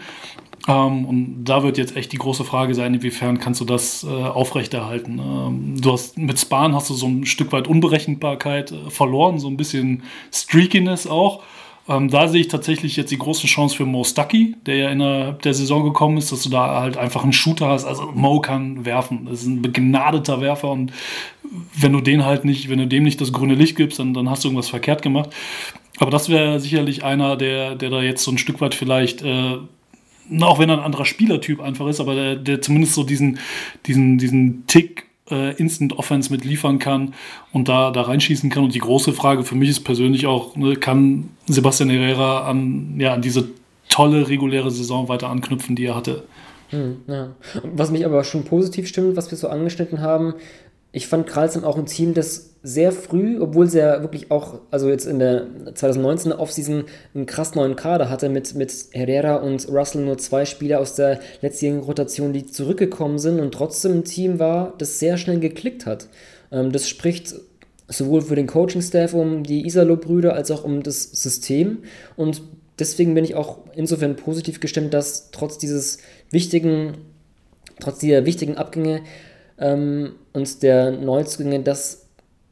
ähm, 0.71 1.05
und 1.05 1.45
da 1.45 1.63
wird 1.63 1.79
jetzt 1.79 1.97
echt 1.97 2.13
die 2.13 2.19
große 2.19 2.45
Frage 2.45 2.75
sein, 2.75 2.95
inwiefern 2.95 3.39
kannst 3.39 3.61
du 3.61 3.65
das 3.65 4.05
äh, 4.05 4.09
aufrechterhalten. 4.09 5.19
Ähm, 5.19 5.81
du 5.81 5.93
hast 5.93 6.17
mit 6.17 6.39
Spahn 6.39 6.75
hast 6.75 6.91
du 6.91 6.95
so 6.95 7.07
ein 7.07 7.27
Stück 7.27 7.51
weit 7.53 7.67
Unberechenbarkeit 7.67 8.71
äh, 8.71 8.91
verloren, 8.91 9.39
so 9.39 9.49
ein 9.49 9.57
bisschen 9.57 10.05
Streakiness 10.33 11.09
auch. 11.09 11.43
Ähm, 11.89 12.09
da 12.09 12.29
sehe 12.29 12.43
ich 12.43 12.49
tatsächlich 12.49 12.97
jetzt 12.97 13.11
die 13.11 13.19
große 13.19 13.49
Chance 13.49 13.75
für 13.75 13.85
Mo 13.85 14.05
Stucky, 14.05 14.55
der 14.65 14.77
ja 14.77 14.91
innerhalb 14.91 15.43
der 15.43 15.55
Saison 15.55 15.83
gekommen 15.83 16.19
ist, 16.19 16.31
dass 16.31 16.45
du 16.45 16.51
da 16.51 16.81
halt 16.81 16.97
einfach 16.97 17.25
einen 17.25 17.33
Shooter 17.33 17.67
hast. 17.67 17.85
Also 17.85 18.13
Mo 18.15 18.41
kann 18.41 18.85
werfen, 18.85 19.27
das 19.29 19.41
ist 19.41 19.47
ein 19.47 19.63
begnadeter 19.63 20.41
Werfer 20.41 20.71
und 20.71 20.93
wenn 21.77 21.93
du 21.93 22.01
den 22.01 22.25
halt 22.25 22.45
nicht, 22.45 22.69
wenn 22.69 22.79
du 22.79 22.87
dem 22.87 23.03
nicht 23.03 23.21
das 23.21 23.33
grüne 23.33 23.55
Licht 23.55 23.77
gibst, 23.77 23.99
dann, 23.99 24.15
dann 24.15 24.31
hast 24.31 24.45
du 24.45 24.49
irgendwas 24.49 24.69
verkehrt 24.69 25.03
gemacht. 25.03 25.31
Aber 25.99 26.13
das 26.13 26.29
wäre 26.29 26.61
sicherlich 26.61 27.03
einer, 27.03 27.37
der, 27.37 27.75
der 27.75 27.91
da 27.91 28.03
jetzt 28.03 28.23
so 28.23 28.31
ein 28.31 28.39
Stück 28.39 28.61
weit 28.61 28.77
vielleicht 28.77 29.23
äh, 29.23 29.59
auch 30.41 30.59
wenn 30.59 30.69
er 30.69 30.79
ein 30.79 30.85
anderer 30.85 31.05
Spielertyp 31.05 31.61
einfach 31.61 31.87
ist, 31.89 32.01
aber 32.01 32.15
der, 32.15 32.37
der 32.37 32.63
zumindest 32.63 32.95
so 32.95 33.05
diesen, 33.05 33.39
diesen, 33.87 34.19
diesen 34.19 34.67
Tick 34.67 35.07
äh, 35.31 35.55
Instant 35.57 35.99
Offense 35.99 36.31
mit 36.31 36.45
liefern 36.45 36.79
kann 36.79 37.15
und 37.53 37.69
da, 37.69 37.91
da 37.91 38.03
reinschießen 38.03 38.51
kann. 38.51 38.65
Und 38.65 38.75
die 38.75 38.81
große 38.81 39.13
Frage 39.13 39.45
für 39.45 39.55
mich 39.55 39.71
ist 39.71 39.81
persönlich 39.81 40.27
auch, 40.27 40.57
ne, 40.57 40.77
kann 40.77 41.31
Sebastian 41.47 41.91
Herrera 41.91 42.49
an, 42.49 42.99
ja, 42.99 43.15
an 43.15 43.23
diese 43.23 43.49
tolle 43.89 44.29
reguläre 44.29 44.71
Saison 44.71 45.09
weiter 45.09 45.29
anknüpfen, 45.29 45.77
die 45.77 45.87
er 45.87 45.97
hatte? 45.97 46.25
Hm, 46.69 46.99
ja. 47.09 47.31
Was 47.75 47.91
mich 47.91 48.07
aber 48.07 48.23
schon 48.25 48.45
positiv 48.45 48.87
stimmt, 48.87 49.17
was 49.17 49.31
wir 49.31 49.39
so 49.39 49.49
angeschnitten 49.49 50.01
haben, 50.01 50.35
ich 50.93 51.07
fand 51.07 51.27
Kralsheim 51.27 51.65
auch 51.65 51.77
ein 51.77 51.87
Team, 51.87 52.15
das 52.15 52.50
sehr 52.63 52.93
früh, 52.93 53.41
obwohl 53.41 53.69
sie 53.69 53.79
ja 53.79 54.03
wirklich 54.03 54.31
auch, 54.31 54.61
also 54.71 54.89
jetzt 54.89 55.07
in 55.07 55.19
der 55.19 55.47
2019 55.75 56.33
Offseason 56.33 56.85
einen 57.15 57.27
krass 57.27 57.55
neuen 57.55 57.75
Kader 57.75 58.11
hatte 58.11 58.29
mit, 58.29 58.55
mit 58.55 58.73
Herrera 58.93 59.37
und 59.37 59.69
Russell 59.69 60.03
nur 60.05 60.19
zwei 60.19 60.45
Spieler 60.45 60.81
aus 60.81 60.95
der 60.95 61.21
letztjährigen 61.41 61.83
Rotation, 61.83 62.33
die 62.33 62.47
zurückgekommen 62.47 63.19
sind 63.19 63.41
und 63.41 63.53
trotzdem 63.53 63.93
ein 63.93 64.05
Team 64.05 64.39
war, 64.39 64.75
das 64.79 64.99
sehr 64.99 65.17
schnell 65.17 65.41
geklickt 65.41 65.87
hat. 65.87 66.09
Ähm, 66.53 66.71
das 66.71 66.89
spricht 66.89 67.35
sowohl 67.89 68.23
für 68.23 68.37
den 68.37 68.47
Coaching-Staff 68.47 69.15
um 69.15 69.43
die 69.43 69.67
Isalo-Brüder 69.67 70.35
als 70.35 70.51
auch 70.51 70.63
um 70.63 70.83
das 70.83 71.03
System 71.03 71.79
und 72.17 72.43
deswegen 72.79 73.15
bin 73.15 73.25
ich 73.25 73.35
auch 73.35 73.61
insofern 73.75 74.17
positiv 74.17 74.61
gestimmt, 74.61 74.95
dass 74.95 75.31
trotz 75.31 75.59
dieses 75.59 75.99
wichtigen 76.31 76.95
trotz 77.81 77.99
dieser 77.99 78.27
wichtigen 78.27 78.57
Abgänge 78.57 79.03
ähm, 79.59 80.13
und 80.33 80.63
der 80.63 80.91
Neuzugänge, 80.93 81.61
dass 81.61 82.00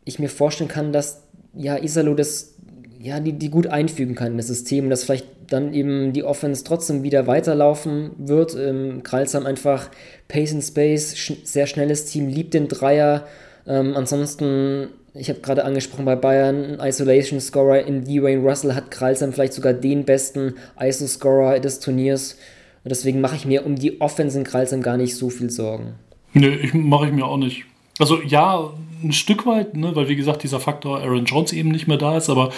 ich 0.08 0.18
mir 0.18 0.28
vorstellen 0.28 0.68
kann, 0.68 0.92
dass 0.92 1.22
ja 1.54 1.76
Isalo 1.76 2.14
das 2.14 2.54
ja, 3.00 3.20
die, 3.20 3.32
die 3.32 3.50
gut 3.50 3.68
einfügen 3.68 4.14
kann 4.14 4.32
in 4.32 4.36
das 4.38 4.48
System, 4.48 4.90
dass 4.90 5.04
vielleicht 5.04 5.26
dann 5.48 5.72
eben 5.72 6.12
die 6.12 6.24
Offense 6.24 6.64
trotzdem 6.64 7.02
wieder 7.02 7.26
weiterlaufen 7.26 8.10
wird. 8.18 8.56
Ähm, 8.56 9.02
Kralsam 9.02 9.46
einfach 9.46 9.90
Pace 10.26 10.52
and 10.52 10.64
Space, 10.64 11.16
sch 11.16 11.32
sehr 11.44 11.66
schnelles 11.66 12.06
Team, 12.06 12.28
liebt 12.28 12.54
den 12.54 12.68
Dreier. 12.68 13.26
Ähm, 13.66 13.94
ansonsten, 13.96 14.88
ich 15.14 15.30
habe 15.30 15.40
gerade 15.40 15.64
angesprochen 15.64 16.04
bei 16.04 16.16
Bayern, 16.16 16.78
Isolation 16.80 17.40
Scorer 17.40 17.86
in 17.86 18.04
Dwayne 18.04 18.42
Russell 18.42 18.74
hat 18.74 18.90
Kralsam 18.90 19.32
vielleicht 19.32 19.54
sogar 19.54 19.72
den 19.72 20.04
besten 20.04 20.54
ISO-Scorer 20.78 21.60
des 21.60 21.80
Turniers. 21.80 22.36
Und 22.84 22.90
deswegen 22.90 23.20
mache 23.20 23.36
ich 23.36 23.46
mir 23.46 23.64
um 23.64 23.76
die 23.76 24.00
Offense 24.00 24.36
in 24.36 24.44
Kralsam 24.44 24.82
gar 24.82 24.96
nicht 24.96 25.16
so 25.16 25.30
viel 25.30 25.50
Sorgen. 25.50 25.94
Nee, 26.34 26.70
mache 26.72 27.06
ich 27.06 27.12
mir 27.12 27.24
auch 27.24 27.38
nicht. 27.38 27.64
Also 27.98 28.20
ja, 28.22 28.70
ein 29.02 29.12
Stück 29.12 29.46
weit, 29.46 29.76
ne, 29.76 29.94
weil 29.94 30.08
wie 30.08 30.16
gesagt, 30.16 30.42
dieser 30.42 30.60
Faktor 30.60 31.00
Aaron 31.00 31.24
Jones 31.24 31.52
eben 31.52 31.70
nicht 31.70 31.88
mehr 31.88 31.96
da 31.96 32.16
ist, 32.16 32.30
aber 32.30 32.50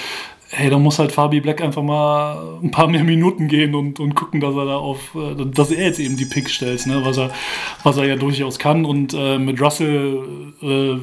hey, 0.53 0.69
da 0.69 0.79
muss 0.79 0.99
halt 0.99 1.13
Fabi 1.13 1.41
Black 1.41 1.61
einfach 1.61 1.83
mal 1.83 2.59
ein 2.63 2.71
paar 2.71 2.89
mehr 2.89 3.05
Minuten 3.05 3.47
gehen 3.47 3.75
und, 3.75 4.01
und 4.01 4.15
gucken, 4.15 4.41
dass 4.41 4.55
er 4.55 4.65
da 4.65 4.77
auf, 4.77 5.15
äh, 5.15 5.45
dass 5.47 5.71
er 5.71 5.85
jetzt 5.85 6.01
eben 6.01 6.17
die 6.17 6.25
Picks 6.25 6.53
stellt, 6.53 6.87
ne, 6.87 7.05
was 7.05 7.19
er, 7.19 7.31
was 7.85 7.97
er 7.97 8.07
ja 8.07 8.17
durchaus 8.17 8.59
kann. 8.59 8.85
Und 8.85 9.15
äh, 9.15 9.39
mit 9.39 9.61
Russell, 9.61 10.19
äh, 10.61 10.97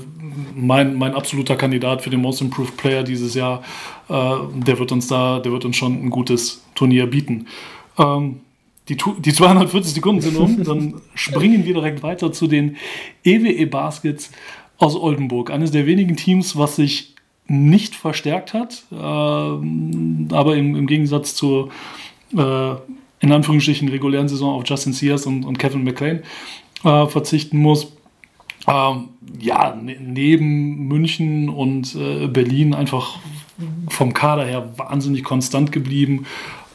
mein, 0.53 0.95
mein 0.95 1.13
absoluter 1.15 1.55
Kandidat 1.55 2.01
für 2.01 2.09
den 2.09 2.21
Most 2.21 2.41
Improved 2.41 2.75
Player 2.75 3.03
dieses 3.03 3.35
Jahr, 3.35 3.63
äh, 4.09 4.13
der 4.53 4.79
wird 4.79 4.91
uns 4.91 5.07
da, 5.07 5.39
der 5.39 5.51
wird 5.51 5.63
uns 5.63 5.77
schon 5.77 5.93
ein 5.93 6.09
gutes 6.09 6.65
Turnier 6.75 7.07
bieten. 7.07 7.47
Ähm, 7.97 8.41
die, 8.89 8.97
die 9.19 9.33
240 9.33 9.93
Sekunden 9.93 10.21
sind 10.21 10.38
um, 10.38 10.63
dann 10.63 11.01
springen 11.13 11.65
wir 11.65 11.73
direkt 11.73 12.03
weiter 12.03 12.31
zu 12.31 12.47
den 12.47 12.77
EWE 13.23 13.67
Baskets 13.67 14.31
aus 14.78 14.95
Oldenburg. 14.95 15.51
Eines 15.51 15.71
der 15.71 15.86
wenigen 15.86 16.15
Teams, 16.15 16.57
was 16.57 16.75
sich 16.75 17.15
nicht 17.47 17.95
verstärkt 17.95 18.53
hat, 18.53 18.84
äh, 18.91 18.95
aber 18.95 20.55
im, 20.55 20.75
im, 20.75 20.88
Gegensatz 20.88 21.36
zur 21.36 21.69
äh, 22.36 22.71
in 23.19 23.32
Anführungsstrichen 23.32 23.88
regulären 23.88 24.28
Saison 24.28 24.53
auf 24.53 24.63
Justin 24.67 24.93
Sears 24.93 25.25
und, 25.25 25.45
und 25.45 25.57
Kevin 25.57 25.84
McLean 25.84 26.23
äh, 26.84 27.07
verzichten 27.07 27.57
muss. 27.57 27.93
Ähm, 28.67 29.09
ja, 29.39 29.75
ne, 29.75 29.97
neben 29.99 30.88
München 30.88 31.49
und 31.49 31.95
äh, 31.95 32.28
Berlin 32.28 32.73
einfach 32.73 33.19
vom 33.88 34.13
Kader 34.13 34.45
her 34.45 34.73
wahnsinnig 34.78 35.23
konstant 35.23 35.71
geblieben, 35.71 36.25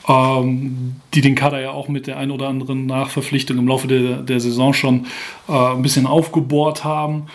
ähm, 0.09 0.97
die 1.15 1.21
den 1.21 1.35
Kader 1.35 1.61
ja 1.61 1.71
auch 1.71 1.89
mit 1.89 2.07
der 2.07 2.17
ein 2.17 2.31
oder 2.31 2.49
anderen 2.49 2.87
Nachverpflichtung 2.87 3.59
im 3.59 3.69
Laufe 3.69 3.87
der, 3.87 4.23
der 4.23 4.41
Saison 4.41 4.73
schon 4.73 5.07
äh, 5.49 5.53
ein 5.53 5.83
bisschen 5.83 6.07
aufgebohrt 6.07 6.83
haben. 6.83 7.27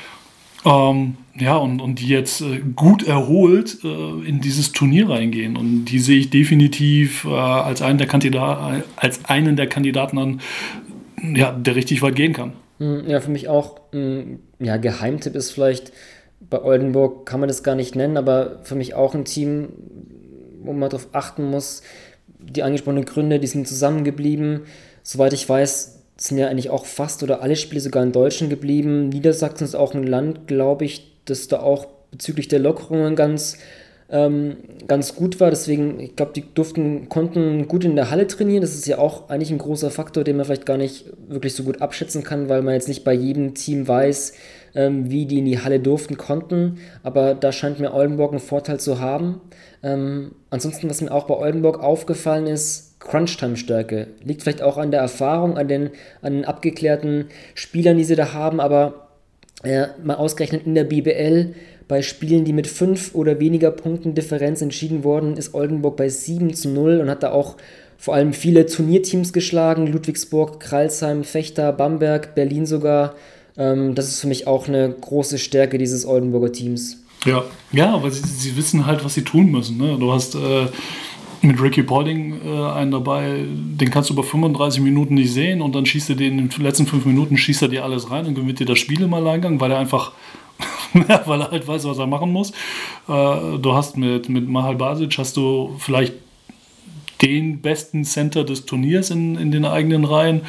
Ähm, 0.68 1.16
ja, 1.40 1.56
und, 1.56 1.82
und 1.82 2.00
die 2.00 2.08
jetzt 2.08 2.42
äh, 2.42 2.60
gut 2.76 3.08
erholt 3.08 3.78
äh, 3.84 4.28
in 4.28 4.42
dieses 4.42 4.74
Turnier 4.74 5.10
reingehen. 5.10 5.56
Und 5.56 5.86
die 5.86 6.00
sehe 6.00 6.20
ich 6.20 6.30
definitiv 6.30 7.26
äh, 7.26 7.30
als, 7.30 7.82
einen 7.82 7.98
der 7.98 8.08
Kandidaten, 8.08 8.84
als 8.98 9.24
einen 9.26 9.56
der 9.56 9.68
Kandidaten 9.68 10.18
an, 10.18 10.42
ja, 11.36 11.52
der 11.52 11.76
richtig 11.76 12.02
weit 12.02 12.16
gehen 12.16 12.34
kann. 12.34 12.54
Hm, 12.80 13.08
ja, 13.08 13.22
für 13.22 13.32
mich 13.32 13.48
auch 13.48 13.80
ein 13.94 14.40
ja, 14.60 14.78
Geheimtipp 14.78 15.36
ist 15.36 15.52
vielleicht, 15.52 15.94
bei 16.50 16.62
Oldenburg 16.62 17.26
kann 17.26 17.40
man 17.40 17.48
das 17.50 17.64
gar 17.64 17.76
nicht 17.76 17.96
nennen, 17.96 18.18
aber 18.18 18.60
für 18.64 18.76
mich 18.76 18.94
auch 18.94 19.16
ein 19.16 19.26
Team, 19.26 19.70
wo 20.62 20.74
man 20.74 20.90
darauf 20.90 21.08
achten 21.14 21.50
muss, 21.50 21.82
die 22.40 22.64
angesprochenen 22.64 23.06
Gründe, 23.06 23.40
die 23.40 23.48
sind 23.48 23.68
zusammengeblieben. 23.68 24.62
Soweit 25.02 25.34
ich 25.34 25.48
weiß, 25.48 25.97
sind 26.18 26.38
ja 26.38 26.48
eigentlich 26.48 26.70
auch 26.70 26.86
fast 26.86 27.24
oder 27.24 27.42
alle 27.42 27.56
Spiele 27.56 27.82
sogar 27.82 28.04
in 28.04 28.12
Deutschland 28.12 28.50
geblieben. 28.50 29.10
Niedersachsen 29.10 29.64
ist 29.64 29.76
auch 29.76 29.94
ein 29.94 30.04
Land, 30.04 30.48
glaube 30.48 30.86
ich, 30.86 31.12
das 31.26 31.48
da 31.48 31.60
auch 31.60 31.88
bezüglich 32.12 32.48
der 32.48 32.60
Lockerungen 32.60 33.16
ganz, 33.16 33.58
ähm, 34.10 34.58
ganz 34.88 35.16
gut 35.16 35.40
war. 35.40 35.50
Deswegen, 35.50 36.00
ich 36.00 36.16
glaube, 36.16 36.32
die 36.34 36.44
durften, 36.54 37.10
konnten 37.10 37.68
gut 37.68 37.86
in 37.86 37.96
der 37.96 38.10
Halle 38.10 38.26
trainieren. 38.26 38.62
Das 38.62 38.74
ist 38.74 38.88
ja 38.88 38.98
auch 38.98 39.30
eigentlich 39.30 39.52
ein 39.52 39.60
großer 39.60 39.92
Faktor, 39.92 40.24
den 40.24 40.38
man 40.38 40.46
vielleicht 40.46 40.66
gar 40.66 40.78
nicht 40.78 41.06
wirklich 41.28 41.54
so 41.54 41.64
gut 41.64 41.82
abschätzen 41.82 42.24
kann, 42.24 42.50
weil 42.50 42.64
man 42.64 42.74
jetzt 42.74 42.88
nicht 42.88 43.04
bei 43.04 43.14
jedem 43.14 43.54
Team 43.54 43.88
weiß, 43.88 44.34
ähm, 44.76 45.12
wie 45.12 45.26
die 45.26 45.40
in 45.40 45.46
die 45.46 45.60
Halle 45.60 45.80
durften, 45.80 46.18
konnten. 46.18 46.80
Aber 47.04 47.36
da 47.36 47.52
scheint 47.52 47.80
mir 47.80 47.94
Oldenburg 47.94 48.32
einen 48.32 48.40
Vorteil 48.40 48.80
zu 48.80 49.00
haben. 49.00 49.42
Ähm, 49.84 50.32
ansonsten, 50.50 50.90
was 50.90 51.02
mir 51.02 51.12
auch 51.12 51.28
bei 51.28 51.36
Oldenburg 51.36 51.84
aufgefallen 51.84 52.48
ist, 52.48 52.87
Crunch-Time-Stärke. 53.00 54.08
Liegt 54.24 54.42
vielleicht 54.42 54.62
auch 54.62 54.78
an 54.78 54.92
der 54.92 55.02
Erfahrung, 55.02 55.58
an 55.58 55.68
den, 55.68 55.92
an 56.22 56.34
den 56.34 56.46
abgeklärten 56.46 57.26
Spielern, 57.56 57.98
die 57.98 58.04
sie 58.04 58.16
da 58.16 58.34
haben, 58.34 58.60
aber 58.60 59.08
äh, 59.64 59.88
mal 60.04 60.16
ausgerechnet 60.16 60.66
in 60.66 60.76
der 60.76 60.84
BBL 60.84 61.54
bei 61.88 62.02
Spielen, 62.02 62.44
die 62.44 62.54
mit 62.54 62.68
5 62.68 63.16
oder 63.16 63.40
weniger 63.40 63.72
Punkten 63.72 64.14
Differenz 64.14 64.62
entschieden 64.62 65.04
wurden, 65.04 65.38
ist 65.38 65.54
Oldenburg 65.54 65.96
bei 65.96 66.10
7 66.10 66.54
zu 66.54 66.70
0 66.70 67.00
und 67.00 67.10
hat 67.10 67.24
da 67.24 67.32
auch 67.32 67.56
vor 67.98 68.14
allem 68.14 68.34
viele 68.34 68.66
Turnierteams 68.66 69.34
geschlagen. 69.34 69.88
Ludwigsburg, 69.88 70.60
Kralsheim, 70.60 71.24
Fechter, 71.24 71.72
Bamberg, 71.72 72.36
Berlin 72.36 72.66
sogar. 72.66 73.16
Ähm, 73.58 73.96
das 73.96 74.10
ist 74.10 74.20
für 74.20 74.28
mich 74.28 74.48
auch 74.48 74.68
eine 74.68 74.90
große 74.90 75.40
Stärke 75.40 75.78
dieses 75.78 76.06
Oldenburger 76.06 76.52
Teams. 76.52 76.98
Ja, 77.26 77.44
ja, 77.72 77.94
aber 77.94 78.12
sie, 78.12 78.22
sie 78.28 78.56
wissen 78.56 78.86
halt, 78.86 79.04
was 79.04 79.16
sie 79.16 79.24
tun 79.24 79.50
müssen. 79.50 79.78
Ne? 79.78 79.98
Du 80.00 80.12
hast 80.12 80.36
äh, 80.36 80.68
mit 81.48 81.62
Ricky 81.62 81.84
Paulding 81.84 82.40
äh, 82.46 82.72
einen 82.72 82.92
dabei, 82.92 83.46
den 83.48 83.90
kannst 83.90 84.10
du 84.10 84.14
über 84.14 84.24
35 84.24 84.82
Minuten 84.82 85.16
nicht 85.16 85.34
sehen 85.34 85.62
und 85.62 85.74
dann 85.74 85.86
schießt 85.86 86.12
er 86.12 86.16
den 86.16 86.40
in 86.40 86.50
den 86.50 86.64
letzten 86.64 86.86
fünf 86.86 87.06
Minuten, 87.06 87.38
schießt 87.38 87.64
er 87.64 87.68
dir 87.70 87.84
alles 87.84 88.12
rein 88.12 88.26
und 88.26 88.36
gewinnt 88.36 88.60
dir 88.60 88.66
das 88.66 88.80
Spiel 88.80 89.02
im 89.02 89.14
Alleingang, 89.14 89.60
weil 89.60 89.72
er 89.72 89.80
einfach, 89.80 90.12
weil 90.94 91.42
er 91.42 91.52
halt 91.52 91.68
weiß, 91.68 91.86
was 91.86 91.98
er 91.98 92.08
machen 92.08 92.32
muss. 92.32 92.52
Äh, 92.52 93.58
du 93.60 93.74
hast 93.74 93.98
mit, 93.98 94.30
mit 94.30 94.48
Mahal 94.48 94.76
Basic, 94.76 95.18
hast 95.18 95.38
du 95.38 95.76
vielleicht 95.80 96.14
den 97.22 97.62
besten 97.62 98.04
Center 98.04 98.44
des 98.44 98.66
Turniers 98.66 99.10
in, 99.10 99.38
in 99.38 99.52
den 99.52 99.66
eigenen 99.66 100.06
Reihen. 100.06 100.42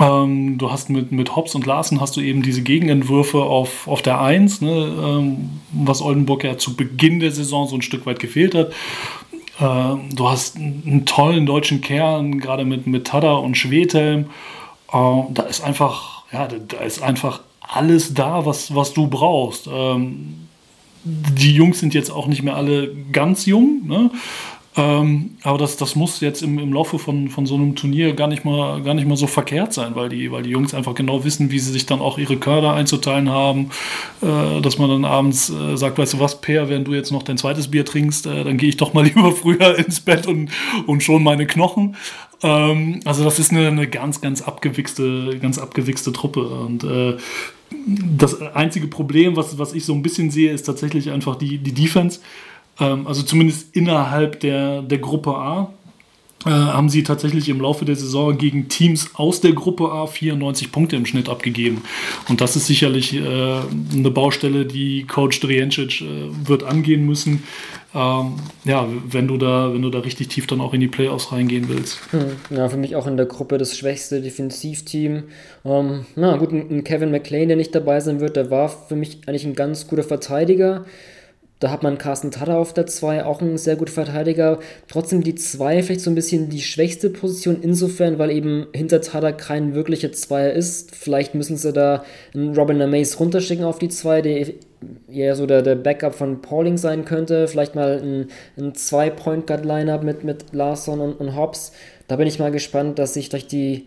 Ähm, 0.00 0.58
du 0.58 0.72
hast 0.72 0.90
mit, 0.90 1.12
mit 1.12 1.36
Hobbs 1.36 1.54
und 1.54 1.66
Larsen 1.66 2.00
hast 2.00 2.16
du 2.16 2.20
eben 2.20 2.42
diese 2.42 2.62
Gegenentwürfe 2.62 3.42
auf, 3.42 3.86
auf 3.86 4.02
der 4.02 4.20
1, 4.20 4.60
ne, 4.60 4.70
ähm, 4.70 5.50
was 5.72 6.02
Oldenburg 6.02 6.42
ja 6.42 6.58
zu 6.58 6.74
Beginn 6.74 7.20
der 7.20 7.30
Saison 7.30 7.68
so 7.68 7.76
ein 7.76 7.82
Stück 7.82 8.04
weit 8.06 8.18
gefehlt 8.18 8.54
hat. 8.54 8.72
Äh, 9.58 10.14
du 10.14 10.28
hast 10.28 10.56
einen 10.56 11.04
tollen 11.06 11.46
deutschen 11.46 11.80
Kern, 11.80 12.40
gerade 12.40 12.64
mit, 12.64 12.86
mit 12.86 13.06
Tada 13.06 13.34
und 13.34 13.56
Schwedhelm. 13.56 14.30
Äh, 14.92 15.22
da 15.30 15.42
ist 15.42 15.62
einfach, 15.62 16.24
ja, 16.32 16.48
da 16.48 16.78
ist 16.78 17.02
einfach 17.02 17.40
alles 17.60 18.14
da, 18.14 18.44
was, 18.46 18.74
was 18.74 18.92
du 18.92 19.06
brauchst. 19.06 19.68
Ähm, 19.72 20.48
die 21.04 21.54
Jungs 21.54 21.80
sind 21.80 21.94
jetzt 21.94 22.10
auch 22.10 22.26
nicht 22.26 22.42
mehr 22.42 22.56
alle 22.56 22.94
ganz 23.12 23.46
jung. 23.46 23.86
Ne? 23.86 24.10
Ähm, 24.76 25.36
aber 25.44 25.58
das, 25.58 25.76
das 25.76 25.94
muss 25.94 26.20
jetzt 26.20 26.42
im, 26.42 26.58
im 26.58 26.72
Laufe 26.72 26.98
von, 26.98 27.28
von 27.28 27.46
so 27.46 27.54
einem 27.54 27.76
Turnier 27.76 28.12
gar 28.14 28.26
nicht, 28.26 28.44
mal, 28.44 28.82
gar 28.82 28.94
nicht 28.94 29.06
mal 29.06 29.16
so 29.16 29.28
verkehrt 29.28 29.72
sein, 29.72 29.94
weil 29.94 30.08
die, 30.08 30.32
weil 30.32 30.42
die 30.42 30.50
Jungs 30.50 30.74
einfach 30.74 30.94
genau 30.94 31.24
wissen, 31.24 31.52
wie 31.52 31.60
sie 31.60 31.70
sich 31.70 31.86
dann 31.86 32.00
auch 32.00 32.18
ihre 32.18 32.36
Körder 32.36 32.72
einzuteilen 32.72 33.30
haben. 33.30 33.70
Äh, 34.20 34.60
dass 34.62 34.78
man 34.78 34.90
dann 34.90 35.04
abends 35.04 35.48
äh, 35.50 35.76
sagt, 35.76 35.98
weißt 35.98 36.14
du 36.14 36.20
was, 36.20 36.40
Per, 36.40 36.68
wenn 36.68 36.84
du 36.84 36.92
jetzt 36.92 37.12
noch 37.12 37.22
dein 37.22 37.38
zweites 37.38 37.70
Bier 37.70 37.84
trinkst, 37.84 38.26
äh, 38.26 38.42
dann 38.42 38.56
gehe 38.56 38.68
ich 38.68 38.76
doch 38.76 38.94
mal 38.94 39.04
lieber 39.04 39.30
früher 39.30 39.78
ins 39.78 40.00
Bett 40.00 40.26
und, 40.26 40.50
und 40.86 41.02
schon 41.02 41.22
meine 41.22 41.46
Knochen. 41.46 41.96
Ähm, 42.42 43.00
also 43.04 43.22
das 43.22 43.38
ist 43.38 43.52
eine, 43.52 43.68
eine 43.68 43.86
ganz, 43.86 44.20
ganz 44.20 44.42
abgewichste, 44.42 45.38
ganz 45.40 45.58
abgewichste 45.58 46.12
Truppe. 46.12 46.48
Und 46.48 46.82
äh, 46.82 47.16
das 47.86 48.40
einzige 48.40 48.88
Problem, 48.88 49.36
was, 49.36 49.56
was 49.58 49.72
ich 49.72 49.84
so 49.84 49.94
ein 49.94 50.02
bisschen 50.02 50.30
sehe, 50.30 50.52
ist 50.52 50.64
tatsächlich 50.64 51.10
einfach 51.10 51.36
die, 51.36 51.58
die 51.58 51.72
Defense. 51.72 52.20
Ähm, 52.80 53.06
also 53.06 53.22
zumindest 53.22 53.74
innerhalb 53.74 54.40
der, 54.40 54.82
der 54.82 54.98
Gruppe 54.98 55.34
A 55.34 55.72
äh, 56.46 56.50
haben 56.50 56.90
sie 56.90 57.02
tatsächlich 57.02 57.48
im 57.48 57.60
Laufe 57.60 57.86
der 57.86 57.96
Saison 57.96 58.36
gegen 58.36 58.68
Teams 58.68 59.10
aus 59.14 59.40
der 59.40 59.52
Gruppe 59.52 59.90
A 59.90 60.06
94 60.06 60.72
Punkte 60.72 60.96
im 60.96 61.06
Schnitt 61.06 61.30
abgegeben. 61.30 61.82
Und 62.28 62.42
das 62.42 62.54
ist 62.54 62.66
sicherlich 62.66 63.14
äh, 63.14 63.20
eine 63.22 64.10
Baustelle, 64.10 64.66
die 64.66 65.06
Coach 65.06 65.40
Drijancic 65.40 66.02
äh, 66.02 66.28
wird 66.44 66.62
angehen 66.62 67.06
müssen. 67.06 67.44
Ähm, 67.94 68.34
ja, 68.64 68.86
wenn 69.08 69.28
du 69.28 69.38
da, 69.38 69.72
wenn 69.72 69.80
du 69.80 69.88
da 69.88 70.00
richtig 70.00 70.28
tief 70.28 70.46
dann 70.46 70.60
auch 70.60 70.74
in 70.74 70.80
die 70.80 70.88
Playoffs 70.88 71.32
reingehen 71.32 71.68
willst. 71.68 72.00
Hm, 72.10 72.56
ja, 72.56 72.68
für 72.68 72.76
mich 72.76 72.96
auch 72.96 73.06
in 73.06 73.16
der 73.16 73.26
Gruppe 73.26 73.56
das 73.56 73.78
schwächste 73.78 74.20
Defensivteam. 74.20 75.22
Ähm, 75.64 76.04
na 76.14 76.36
gut, 76.36 76.52
ein 76.52 76.84
Kevin 76.84 77.10
McLean, 77.10 77.48
der 77.48 77.56
nicht 77.56 77.74
dabei 77.74 78.00
sein 78.00 78.20
wird, 78.20 78.36
der 78.36 78.50
war 78.50 78.68
für 78.68 78.96
mich 78.96 79.20
eigentlich 79.26 79.46
ein 79.46 79.54
ganz 79.54 79.86
guter 79.86 80.02
Verteidiger. 80.02 80.84
Da 81.60 81.70
hat 81.70 81.82
man 81.82 81.98
Carsten 81.98 82.30
Tada 82.30 82.58
auf 82.58 82.74
der 82.74 82.86
2, 82.86 83.24
auch 83.24 83.40
ein 83.40 83.56
sehr 83.56 83.76
guter 83.76 83.92
Verteidiger. 83.92 84.58
Trotzdem 84.88 85.22
die 85.22 85.34
2 85.34 85.82
vielleicht 85.82 86.00
so 86.00 86.10
ein 86.10 86.16
bisschen 86.16 86.50
die 86.50 86.60
schwächste 86.60 87.10
Position, 87.10 87.58
insofern, 87.62 88.18
weil 88.18 88.30
eben 88.32 88.66
hinter 88.74 89.00
Tada 89.00 89.32
kein 89.32 89.74
wirklicher 89.74 90.12
Zweier 90.12 90.52
ist. 90.52 90.94
Vielleicht 90.94 91.34
müssen 91.34 91.56
sie 91.56 91.72
da 91.72 92.04
einen 92.34 92.54
Robin 92.56 92.82
Amaze 92.82 93.16
runterschicken 93.18 93.64
auf 93.64 93.78
die 93.78 93.88
2, 93.88 94.22
der 94.22 94.46
eher 95.08 95.36
so 95.36 95.46
der, 95.46 95.62
der 95.62 95.76
Backup 95.76 96.14
von 96.14 96.42
Pauling 96.42 96.76
sein 96.76 97.04
könnte. 97.04 97.48
Vielleicht 97.48 97.74
mal 97.74 98.00
ein, 98.02 98.28
ein 98.58 98.74
Zwei-Point-Guard-Lineup 98.74 100.02
mit, 100.02 100.24
mit 100.24 100.52
Larson 100.52 101.00
und, 101.00 101.14
und 101.14 101.36
Hobbs. 101.36 101.72
Da 102.08 102.16
bin 102.16 102.26
ich 102.26 102.38
mal 102.38 102.50
gespannt, 102.50 102.98
dass 102.98 103.14
sich 103.14 103.28
vielleicht 103.28 103.52
die 103.52 103.86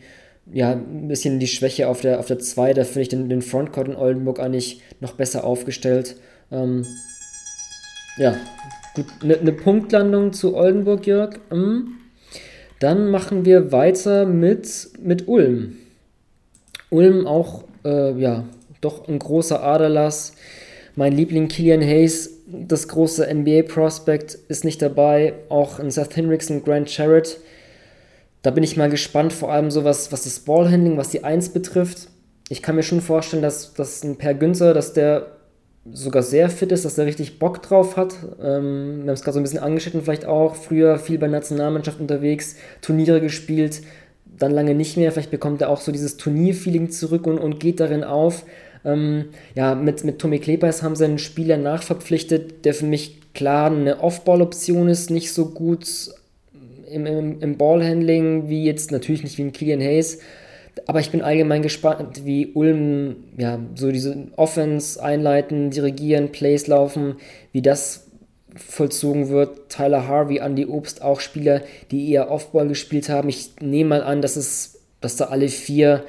ja, 0.51 0.72
ein 0.72 1.07
bisschen 1.07 1.39
die 1.39 1.47
Schwäche 1.47 1.89
auf 1.89 2.01
der, 2.01 2.20
auf 2.20 2.28
der 2.28 2.39
2. 2.39 2.74
Da 2.74 2.84
finde 2.86 3.01
ich 3.01 3.09
den, 3.09 3.30
den 3.30 3.41
Frontcourt 3.41 3.89
in 3.89 3.95
Oldenburg 3.95 4.39
eigentlich 4.39 4.82
noch 4.99 5.13
besser 5.13 5.43
aufgestellt. 5.43 6.15
Ähm, 6.51 6.86
ja, 8.18 8.36
eine 9.22 9.38
ne 9.38 9.51
Punktlandung 9.51 10.34
zu 10.34 10.55
Oldenburg, 10.55 11.05
Jörg. 11.05 11.39
Mhm. 11.51 11.97
Dann 12.80 13.09
machen 13.09 13.45
wir 13.45 13.72
weiter 13.72 14.26
mit, 14.26 14.89
mit 14.99 15.28
Ulm. 15.28 15.78
Ulm 16.89 17.26
auch, 17.26 17.63
äh, 17.84 18.13
ja, 18.20 18.45
doch 18.82 19.07
ein 19.07 19.20
großer 19.20 19.63
Aderlass. 19.63 20.34
Mein 20.95 21.13
Liebling 21.13 21.47
Killian 21.47 21.82
Hayes, 21.82 22.41
das 22.47 22.88
große 22.88 23.28
NBA-Prospect, 23.32 24.36
ist 24.47 24.63
nicht 24.63 24.82
dabei. 24.82 25.34
Auch 25.49 25.80
ein 25.80 25.91
Seth 25.91 26.13
Hinrichs 26.13 26.51
Grant 26.63 26.89
Sherritt. 26.89 27.39
Da 28.41 28.51
bin 28.51 28.63
ich 28.63 28.78
mal 28.78 28.89
gespannt, 28.89 29.34
vor 29.34 29.51
allem 29.51 29.72
so 29.72 29.84
was, 29.84 30.11
was 30.11 30.24
das 30.24 30.39
Ballhandling, 30.39 30.97
was 30.97 31.09
die 31.09 31.24
Eins 31.24 31.49
betrifft. 31.49 32.09
Ich 32.49 32.61
kann 32.61 32.76
mir 32.76 32.84
schon 32.84 33.01
vorstellen, 33.01 33.41
dass, 33.41 33.74
dass 33.74 34.03
ein 34.03 34.18
Per 34.18 34.34
Günther, 34.34 34.74
dass 34.74 34.93
der 34.93 35.37
sogar 35.94 36.24
sehr 36.24 36.50
fit 36.50 36.72
ist, 36.72 36.86
dass 36.86 36.96
der 36.96 37.06
richtig 37.06 37.40
Bock 37.40 37.62
drauf 37.62 37.98
hat. 37.98 38.16
Ähm, 38.42 39.04
wir 39.04 39.08
haben 39.08 39.10
es 39.10 39.24
gerade 39.24 39.34
so 39.34 39.40
ein 39.40 39.44
bisschen 39.44 39.60
angeschnitten, 39.60 40.02
vielleicht 40.02 40.26
auch. 40.26 40.56
Früher 40.56 41.00
viel 41.00 41.18
bei 41.18 41.28
Nationalmannschaft 41.28 42.00
unterwegs, 42.00 42.56
Turniere 42.82 43.22
gespielt, 43.22 43.82
dann 44.26 44.52
lange 44.52 44.76
nicht 44.76 44.98
mehr. 44.98 45.12
Vielleicht 45.12 45.32
bekommt 45.32 45.62
er 45.62 45.70
auch 45.70 45.82
so 45.82 45.92
dieses 45.92 46.18
Turnierfeeling 46.18 46.90
zurück 46.90 47.28
und, 47.28 47.38
und 47.40 47.60
geht 47.60 47.80
darin 47.80 48.04
auf. 48.04 48.46
Ähm, 48.86 49.26
ja, 49.56 49.76
mit, 49.76 50.04
mit 50.04 50.20
Tommy 50.20 50.40
Klebers 50.40 50.84
haben 50.84 50.96
sie 50.96 51.06
einen 51.06 51.20
Spieler 51.20 51.58
nachverpflichtet, 51.58 52.66
der 52.66 52.74
für 52.74 52.86
mich 52.86 53.34
klar 53.34 53.72
eine 53.72 54.02
Off-Ball-Option 54.02 54.88
ist, 54.88 55.10
nicht 55.10 55.34
so 55.34 55.48
gut 55.48 55.88
im, 56.90 57.06
im, 57.06 57.42
im 57.42 57.58
Ballhandling 57.58 58.50
wie 58.50 58.64
jetzt 58.64 58.92
natürlich 58.92 59.24
nicht 59.24 59.38
wie 59.38 59.44
ein 59.44 59.52
Killian 59.52 59.82
Hayes. 59.82 60.20
Aber 60.86 60.99
ich 60.99 61.11
bin 61.11 61.21
allgemein 61.21 61.61
gespannt, 61.61 62.25
wie 62.25 62.51
Ulm 62.53 63.23
ja 63.38 63.59
so 63.75 63.91
diese 63.91 64.28
Offense 64.36 65.01
einleiten, 65.01 65.71
dirigieren, 65.71 66.32
Plays 66.32 66.67
laufen, 66.67 67.15
wie 67.51 67.61
das 67.61 68.07
vollzogen 68.55 69.30
wird. 69.30 69.69
Tyler 69.69 70.07
Harvey, 70.07 70.38
Andy 70.38 70.65
Obst, 70.65 71.01
auch 71.01 71.19
Spieler, 71.19 71.61
die 71.91 72.11
eher 72.11 72.32
Offball 72.32 72.67
gespielt 72.67 73.09
haben. 73.09 73.30
Ich 73.30 73.51
nehme 73.61 73.89
mal 73.89 74.03
an, 74.03 74.21
dass 74.21 74.36
es, 74.36 74.82
dass 75.01 75.15
da 75.15 75.25
alle 75.25 75.47
vier 75.47 76.03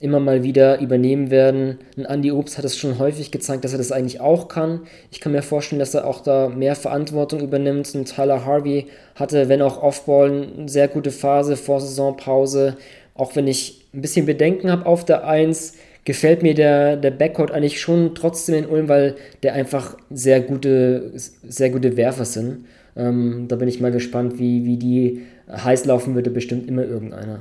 immer 0.00 0.20
mal 0.20 0.42
wieder 0.42 0.80
übernehmen 0.80 1.30
werden. 1.30 1.78
Ein 1.96 2.04
Andy 2.04 2.30
Obst 2.30 2.58
hat 2.58 2.64
es 2.66 2.76
schon 2.76 2.98
häufig 2.98 3.30
gezeigt, 3.30 3.64
dass 3.64 3.72
er 3.72 3.78
das 3.78 3.92
eigentlich 3.92 4.20
auch 4.20 4.48
kann. 4.48 4.80
Ich 5.10 5.20
kann 5.20 5.32
mir 5.32 5.42
vorstellen, 5.42 5.78
dass 5.78 5.94
er 5.94 6.06
auch 6.06 6.20
da 6.20 6.48
mehr 6.48 6.76
Verantwortung 6.76 7.40
übernimmt. 7.40 7.94
Ein 7.94 8.04
Tyler 8.04 8.44
Harvey 8.44 8.88
hatte, 9.14 9.48
wenn 9.48 9.62
auch 9.62 9.82
Offball, 9.82 10.48
eine 10.58 10.68
sehr 10.68 10.88
gute 10.88 11.10
Phase 11.10 11.56
vor 11.56 11.80
Saisonpause. 11.80 12.76
Auch 13.14 13.36
wenn 13.36 13.46
ich 13.46 13.84
ein 13.94 14.00
bisschen 14.00 14.26
Bedenken 14.26 14.70
habe 14.70 14.86
auf 14.86 15.04
der 15.04 15.26
1, 15.26 15.74
gefällt 16.04 16.42
mir 16.42 16.54
der, 16.54 16.96
der 16.96 17.10
Backcourt 17.10 17.50
eigentlich 17.50 17.80
schon 17.80 18.14
trotzdem 18.14 18.56
in 18.56 18.66
Ulm, 18.66 18.88
weil 18.88 19.16
der 19.42 19.54
einfach 19.54 19.96
sehr 20.10 20.40
gute, 20.40 21.12
sehr 21.14 21.70
gute 21.70 21.96
Werfer 21.96 22.24
sind. 22.24 22.66
Ähm, 22.96 23.46
da 23.48 23.56
bin 23.56 23.68
ich 23.68 23.80
mal 23.80 23.90
gespannt, 23.90 24.38
wie, 24.38 24.64
wie 24.64 24.76
die 24.76 25.22
heiß 25.50 25.84
laufen 25.86 26.14
würde, 26.14 26.30
bestimmt 26.30 26.68
immer 26.68 26.84
irgendeiner. 26.84 27.40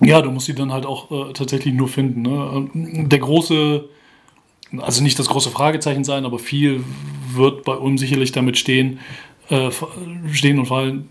Ja, 0.00 0.20
du 0.20 0.30
musst 0.30 0.46
sie 0.46 0.54
dann 0.54 0.72
halt 0.72 0.86
auch 0.86 1.10
äh, 1.10 1.32
tatsächlich 1.32 1.74
nur 1.74 1.88
finden. 1.88 2.22
Ne? 2.22 3.06
Der 3.08 3.18
große, 3.18 3.84
also 4.78 5.02
nicht 5.02 5.18
das 5.18 5.28
große 5.28 5.50
Fragezeichen 5.50 6.04
sein, 6.04 6.24
aber 6.24 6.38
viel 6.38 6.84
wird 7.32 7.64
bei 7.64 7.74
Ulm 7.74 7.98
sicherlich 7.98 8.32
damit 8.32 8.58
stehen, 8.58 9.00
äh, 9.48 9.70
stehen 10.32 10.58
und 10.58 10.66
fallen. 10.66 11.08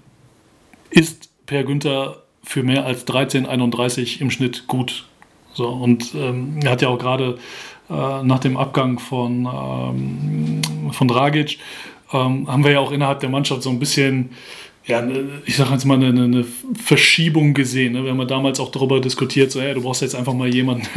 Ist 0.91 1.29
Per 1.45 1.63
Günther 1.63 2.24
für 2.45 2.63
mehr 2.63 2.85
als 2.85 3.05
13,31 3.07 4.21
im 4.21 4.31
Schnitt 4.31 4.67
gut? 4.67 5.05
So, 5.53 5.67
und 5.67 6.13
ähm, 6.15 6.59
er 6.63 6.71
hat 6.71 6.81
ja 6.81 6.89
auch 6.89 6.99
gerade 6.99 7.37
äh, 7.89 8.23
nach 8.23 8.39
dem 8.39 8.57
Abgang 8.57 8.99
von, 8.99 9.47
ähm, 9.51 10.61
von 10.91 11.07
Dragic, 11.07 11.59
ähm, 12.13 12.47
haben 12.47 12.63
wir 12.63 12.71
ja 12.71 12.79
auch 12.79 12.91
innerhalb 12.91 13.19
der 13.19 13.29
Mannschaft 13.29 13.63
so 13.63 13.69
ein 13.69 13.79
bisschen 13.79 14.31
ja, 14.87 15.01
ne, 15.01 15.41
ich 15.45 15.55
sage 15.55 15.71
jetzt 15.71 15.85
mal, 15.85 15.95
eine, 15.95 16.23
eine 16.23 16.45
Verschiebung 16.75 17.55
gesehen. 17.55 17.93
Ne? 17.93 18.03
Wir 18.03 18.11
haben 18.11 18.19
ja 18.19 18.25
damals 18.25 18.59
auch 18.59 18.71
darüber 18.71 19.01
diskutiert, 19.01 19.51
so, 19.51 19.59
hey, 19.59 19.73
du 19.73 19.81
brauchst 19.81 20.03
jetzt 20.03 20.13
einfach 20.13 20.33
mal 20.33 20.53
jemanden, 20.53 20.87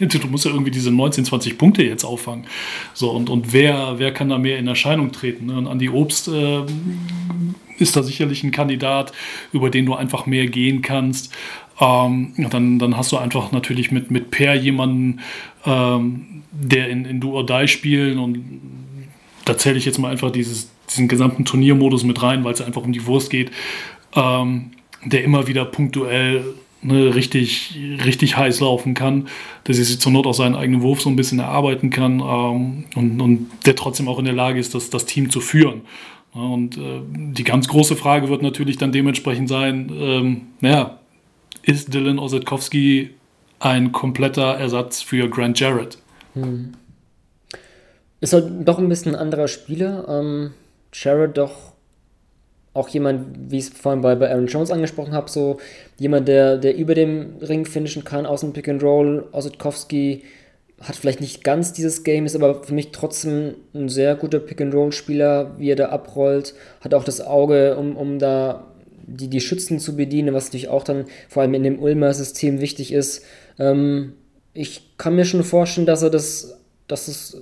du 0.00 0.28
musst 0.28 0.46
ja 0.46 0.50
irgendwie 0.50 0.70
diese 0.70 0.90
19, 0.90 1.26
20 1.26 1.58
Punkte 1.58 1.82
jetzt 1.82 2.04
auffangen. 2.04 2.46
So, 2.94 3.10
und, 3.10 3.28
und 3.28 3.52
wer, 3.52 3.98
wer 3.98 4.12
kann 4.14 4.30
da 4.30 4.38
mehr 4.38 4.58
in 4.58 4.66
Erscheinung 4.66 5.12
treten? 5.12 5.46
Ne? 5.46 5.58
Und 5.58 5.66
Andi 5.66 5.90
Obst 5.90 6.28
äh, 6.28 6.62
ist 7.78 7.96
da 7.96 8.02
sicherlich 8.02 8.42
ein 8.44 8.50
Kandidat, 8.50 9.12
über 9.52 9.68
den 9.68 9.84
du 9.84 9.94
einfach 9.94 10.24
mehr 10.24 10.46
gehen 10.46 10.80
kannst. 10.80 11.30
Ähm, 11.80 12.32
dann, 12.50 12.78
dann 12.78 12.96
hast 12.96 13.12
du 13.12 13.18
einfach 13.18 13.52
natürlich 13.52 13.90
mit, 13.90 14.10
mit 14.10 14.30
Per 14.30 14.54
jemanden, 14.54 15.20
ähm, 15.66 16.44
der 16.50 16.88
in, 16.88 17.04
in 17.04 17.20
Do 17.20 17.32
or 17.32 17.44
Die 17.44 17.68
spielen 17.68 18.18
und 18.18 18.42
da 19.44 19.58
zähle 19.58 19.76
ich 19.76 19.84
jetzt 19.84 19.98
mal 19.98 20.10
einfach 20.10 20.30
dieses 20.30 20.70
diesen 20.90 21.08
gesamten 21.08 21.44
Turniermodus 21.44 22.04
mit 22.04 22.22
rein, 22.22 22.44
weil 22.44 22.54
es 22.54 22.60
einfach 22.60 22.82
um 22.82 22.92
die 22.92 23.06
Wurst 23.06 23.30
geht, 23.30 23.50
ähm, 24.14 24.72
der 25.04 25.24
immer 25.24 25.46
wieder 25.46 25.64
punktuell 25.64 26.44
ne, 26.84 27.14
richtig, 27.14 27.78
richtig 28.04 28.36
heiß 28.36 28.60
laufen 28.60 28.94
kann, 28.94 29.28
dass 29.64 29.78
er 29.78 29.84
sich 29.84 30.00
zur 30.00 30.12
Not 30.12 30.26
auch 30.26 30.34
seinen 30.34 30.54
eigenen 30.54 30.82
Wurf 30.82 31.00
so 31.00 31.10
ein 31.10 31.16
bisschen 31.16 31.38
erarbeiten 31.38 31.90
kann 31.90 32.20
ähm, 32.20 32.84
und, 32.94 33.20
und 33.20 33.50
der 33.66 33.74
trotzdem 33.74 34.08
auch 34.08 34.18
in 34.18 34.24
der 34.24 34.34
Lage 34.34 34.60
ist, 34.60 34.74
das, 34.74 34.90
das 34.90 35.06
Team 35.06 35.30
zu 35.30 35.40
führen. 35.40 35.82
Und 36.32 36.76
äh, 36.76 37.00
die 37.12 37.44
ganz 37.44 37.68
große 37.68 37.96
Frage 37.96 38.28
wird 38.28 38.42
natürlich 38.42 38.76
dann 38.76 38.92
dementsprechend 38.92 39.48
sein, 39.48 39.90
ähm, 39.94 40.40
naja, 40.60 40.98
ist 41.62 41.94
Dylan 41.94 42.18
Osetkowski 42.18 43.10
ein 43.60 43.92
kompletter 43.92 44.58
Ersatz 44.58 45.00
für 45.00 45.28
Grant 45.28 45.58
Jarrett? 45.60 45.98
Hm. 46.34 46.72
Ist 48.20 48.32
halt 48.32 48.66
doch 48.66 48.78
ein 48.78 48.88
bisschen 48.88 49.14
ein 49.14 49.20
anderer 49.20 49.48
Spieler. 49.48 50.06
Ähm, 50.08 50.50
Sherrod 50.94 51.36
doch 51.36 51.74
auch 52.72 52.88
jemand, 52.88 53.50
wie 53.50 53.58
ich 53.58 53.64
es 53.64 53.70
vorhin 53.70 54.00
bei, 54.00 54.14
bei 54.14 54.30
Aaron 54.30 54.46
Jones 54.46 54.70
angesprochen 54.70 55.12
habe, 55.12 55.28
so 55.28 55.58
jemand, 55.98 56.28
der, 56.28 56.56
der 56.56 56.76
über 56.76 56.94
dem 56.94 57.36
Ring 57.40 57.66
finishen 57.66 58.04
kann, 58.04 58.26
aus 58.26 58.40
dem 58.40 58.52
Pick 58.52 58.68
and 58.68 58.82
Roll. 58.82 59.26
Ossetkowski 59.32 60.22
hat 60.80 60.96
vielleicht 60.96 61.20
nicht 61.20 61.42
ganz 61.42 61.72
dieses 61.72 62.04
Game, 62.04 62.26
ist 62.26 62.36
aber 62.36 62.62
für 62.62 62.74
mich 62.74 62.92
trotzdem 62.92 63.54
ein 63.74 63.88
sehr 63.88 64.14
guter 64.14 64.38
Pick 64.38 64.60
and 64.60 64.74
Roll 64.74 64.92
Spieler, 64.92 65.58
wie 65.58 65.70
er 65.70 65.76
da 65.76 65.88
abrollt, 65.88 66.54
hat 66.80 66.94
auch 66.94 67.04
das 67.04 67.20
Auge, 67.20 67.76
um, 67.76 67.96
um 67.96 68.18
da 68.20 68.72
die, 69.06 69.28
die 69.28 69.40
Schützen 69.40 69.80
zu 69.80 69.96
bedienen, 69.96 70.34
was 70.34 70.46
natürlich 70.46 70.68
auch 70.68 70.84
dann 70.84 71.06
vor 71.28 71.42
allem 71.42 71.54
in 71.54 71.64
dem 71.64 71.80
Ulmer 71.80 72.14
System 72.14 72.60
wichtig 72.60 72.92
ist. 72.92 73.24
Ähm, 73.58 74.14
ich 74.52 74.96
kann 74.96 75.16
mir 75.16 75.24
schon 75.24 75.42
vorstellen, 75.42 75.86
dass 75.86 76.02
er 76.02 76.10
das, 76.10 76.60
dass 76.86 77.08
es 77.08 77.36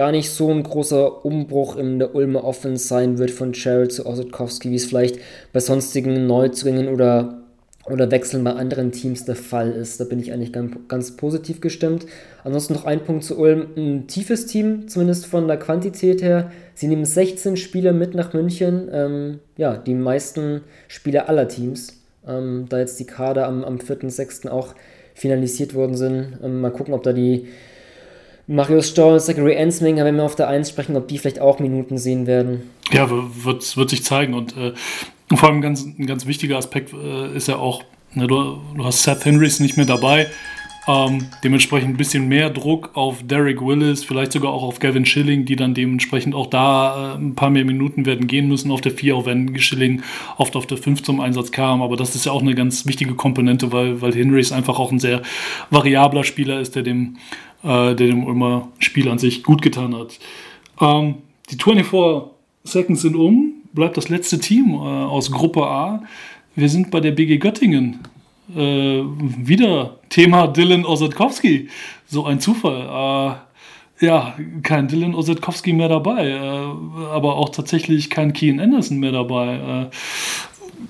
gar 0.00 0.12
nicht 0.12 0.30
so 0.30 0.50
ein 0.50 0.62
großer 0.62 1.26
Umbruch 1.26 1.76
in 1.76 1.98
der 1.98 2.14
Ulmer 2.14 2.42
Offense 2.42 2.88
sein 2.88 3.18
wird 3.18 3.30
von 3.30 3.52
Cheryl 3.52 3.88
zu 3.88 4.06
Ossetkowski, 4.06 4.70
wie 4.70 4.76
es 4.76 4.86
vielleicht 4.86 5.18
bei 5.52 5.60
sonstigen 5.60 6.26
Neuzugängen 6.26 6.88
oder, 6.88 7.42
oder 7.84 8.10
Wechseln 8.10 8.42
bei 8.42 8.54
anderen 8.54 8.92
Teams 8.92 9.26
der 9.26 9.36
Fall 9.36 9.72
ist. 9.72 10.00
Da 10.00 10.04
bin 10.04 10.18
ich 10.18 10.32
eigentlich 10.32 10.54
ganz, 10.54 10.74
ganz 10.88 11.16
positiv 11.18 11.60
gestimmt. 11.60 12.06
Ansonsten 12.44 12.72
noch 12.72 12.86
ein 12.86 13.04
Punkt 13.04 13.24
zu 13.24 13.38
Ulm. 13.38 13.66
Ein 13.76 14.06
tiefes 14.06 14.46
Team, 14.46 14.88
zumindest 14.88 15.26
von 15.26 15.46
der 15.46 15.58
Quantität 15.58 16.22
her. 16.22 16.50
Sie 16.74 16.88
nehmen 16.88 17.04
16 17.04 17.58
Spieler 17.58 17.92
mit 17.92 18.14
nach 18.14 18.32
München. 18.32 18.88
Ähm, 18.90 19.40
ja, 19.58 19.76
die 19.76 19.92
meisten 19.92 20.62
Spieler 20.88 21.28
aller 21.28 21.46
Teams. 21.46 22.00
Ähm, 22.26 22.64
da 22.70 22.78
jetzt 22.78 22.98
die 23.00 23.06
Kader 23.06 23.46
am, 23.46 23.64
am 23.64 23.76
4.6. 23.76 24.48
auch 24.48 24.74
finalisiert 25.12 25.74
worden 25.74 25.94
sind. 25.94 26.38
Ähm, 26.42 26.62
mal 26.62 26.72
gucken, 26.72 26.94
ob 26.94 27.02
da 27.02 27.12
die 27.12 27.48
Marius 28.50 28.88
Stoll, 28.88 29.20
Zachary 29.20 29.54
Ensminger, 29.54 30.04
wenn 30.04 30.16
wir 30.16 30.24
auf 30.24 30.34
der 30.34 30.48
1 30.48 30.68
sprechen, 30.68 30.96
ob 30.96 31.06
die 31.06 31.18
vielleicht 31.18 31.38
auch 31.38 31.60
Minuten 31.60 31.98
sehen 31.98 32.26
werden. 32.26 32.62
Ja, 32.90 33.08
wird, 33.08 33.76
wird 33.76 33.90
sich 33.90 34.02
zeigen. 34.02 34.34
Und 34.34 34.56
äh, 34.56 34.72
vor 35.32 35.50
allem 35.50 35.60
ganz, 35.60 35.84
ein 35.84 36.06
ganz 36.06 36.26
wichtiger 36.26 36.58
Aspekt 36.58 36.92
äh, 36.92 37.36
ist 37.36 37.46
ja 37.46 37.56
auch, 37.56 37.84
ne, 38.12 38.26
du, 38.26 38.58
du, 38.76 38.84
hast 38.84 39.04
Seth 39.04 39.24
Henrys 39.24 39.60
nicht 39.60 39.76
mehr 39.76 39.86
dabei. 39.86 40.26
Ähm, 40.88 41.26
dementsprechend 41.44 41.90
ein 41.90 41.96
bisschen 41.96 42.26
mehr 42.26 42.50
Druck 42.50 42.90
auf 42.94 43.22
Derek 43.22 43.60
Willis, 43.60 44.02
vielleicht 44.02 44.32
sogar 44.32 44.50
auch 44.50 44.64
auf 44.64 44.80
Gavin 44.80 45.04
Schilling, 45.06 45.44
die 45.44 45.54
dann 45.54 45.74
dementsprechend 45.74 46.34
auch 46.34 46.48
da 46.48 47.14
äh, 47.14 47.18
ein 47.18 47.36
paar 47.36 47.50
mehr 47.50 47.64
Minuten 47.64 48.04
werden 48.04 48.26
gehen 48.26 48.48
müssen 48.48 48.72
auf 48.72 48.80
der 48.80 48.90
4, 48.90 49.14
auch 49.14 49.26
wenn 49.26 49.56
Schilling 49.60 50.02
oft 50.38 50.56
auf 50.56 50.66
der 50.66 50.78
5 50.78 51.04
zum 51.04 51.20
Einsatz 51.20 51.52
kam. 51.52 51.82
Aber 51.82 51.96
das 51.96 52.16
ist 52.16 52.26
ja 52.26 52.32
auch 52.32 52.42
eine 52.42 52.56
ganz 52.56 52.84
wichtige 52.86 53.14
Komponente, 53.14 53.70
weil, 53.70 54.00
weil 54.00 54.12
Henrys 54.12 54.50
einfach 54.50 54.80
auch 54.80 54.90
ein 54.90 54.98
sehr 54.98 55.22
variabler 55.70 56.24
Spieler 56.24 56.58
ist, 56.58 56.74
der 56.74 56.82
dem 56.82 57.18
äh, 57.62 57.94
der 57.94 58.06
dem 58.06 58.24
Ulmer 58.24 58.68
Spiel 58.78 59.08
an 59.08 59.18
sich 59.18 59.42
gut 59.42 59.62
getan 59.62 59.94
hat. 59.94 60.18
Ähm, 60.80 61.16
die 61.50 61.56
24 61.56 62.30
Seconds 62.64 63.02
sind 63.02 63.16
um, 63.16 63.54
bleibt 63.72 63.96
das 63.96 64.08
letzte 64.08 64.38
Team 64.38 64.74
äh, 64.74 64.76
aus 64.76 65.30
Gruppe 65.30 65.66
A. 65.66 66.02
Wir 66.54 66.68
sind 66.68 66.90
bei 66.90 67.00
der 67.00 67.12
BG 67.12 67.38
Göttingen. 67.38 68.00
Äh, 68.54 69.02
wieder 69.02 69.98
Thema 70.08 70.48
Dylan 70.48 70.84
Osetkowski. 70.84 71.68
So 72.06 72.24
ein 72.24 72.40
Zufall. 72.40 73.40
Äh, 74.00 74.04
ja, 74.04 74.34
kein 74.62 74.88
Dylan 74.88 75.14
Osetkowski 75.14 75.72
mehr 75.72 75.88
dabei, 75.88 76.30
äh, 76.30 77.10
aber 77.12 77.36
auch 77.36 77.50
tatsächlich 77.50 78.08
kein 78.08 78.32
Kian 78.32 78.58
Anderson 78.58 78.98
mehr 78.98 79.12
dabei. 79.12 79.88
Äh, 79.88 79.96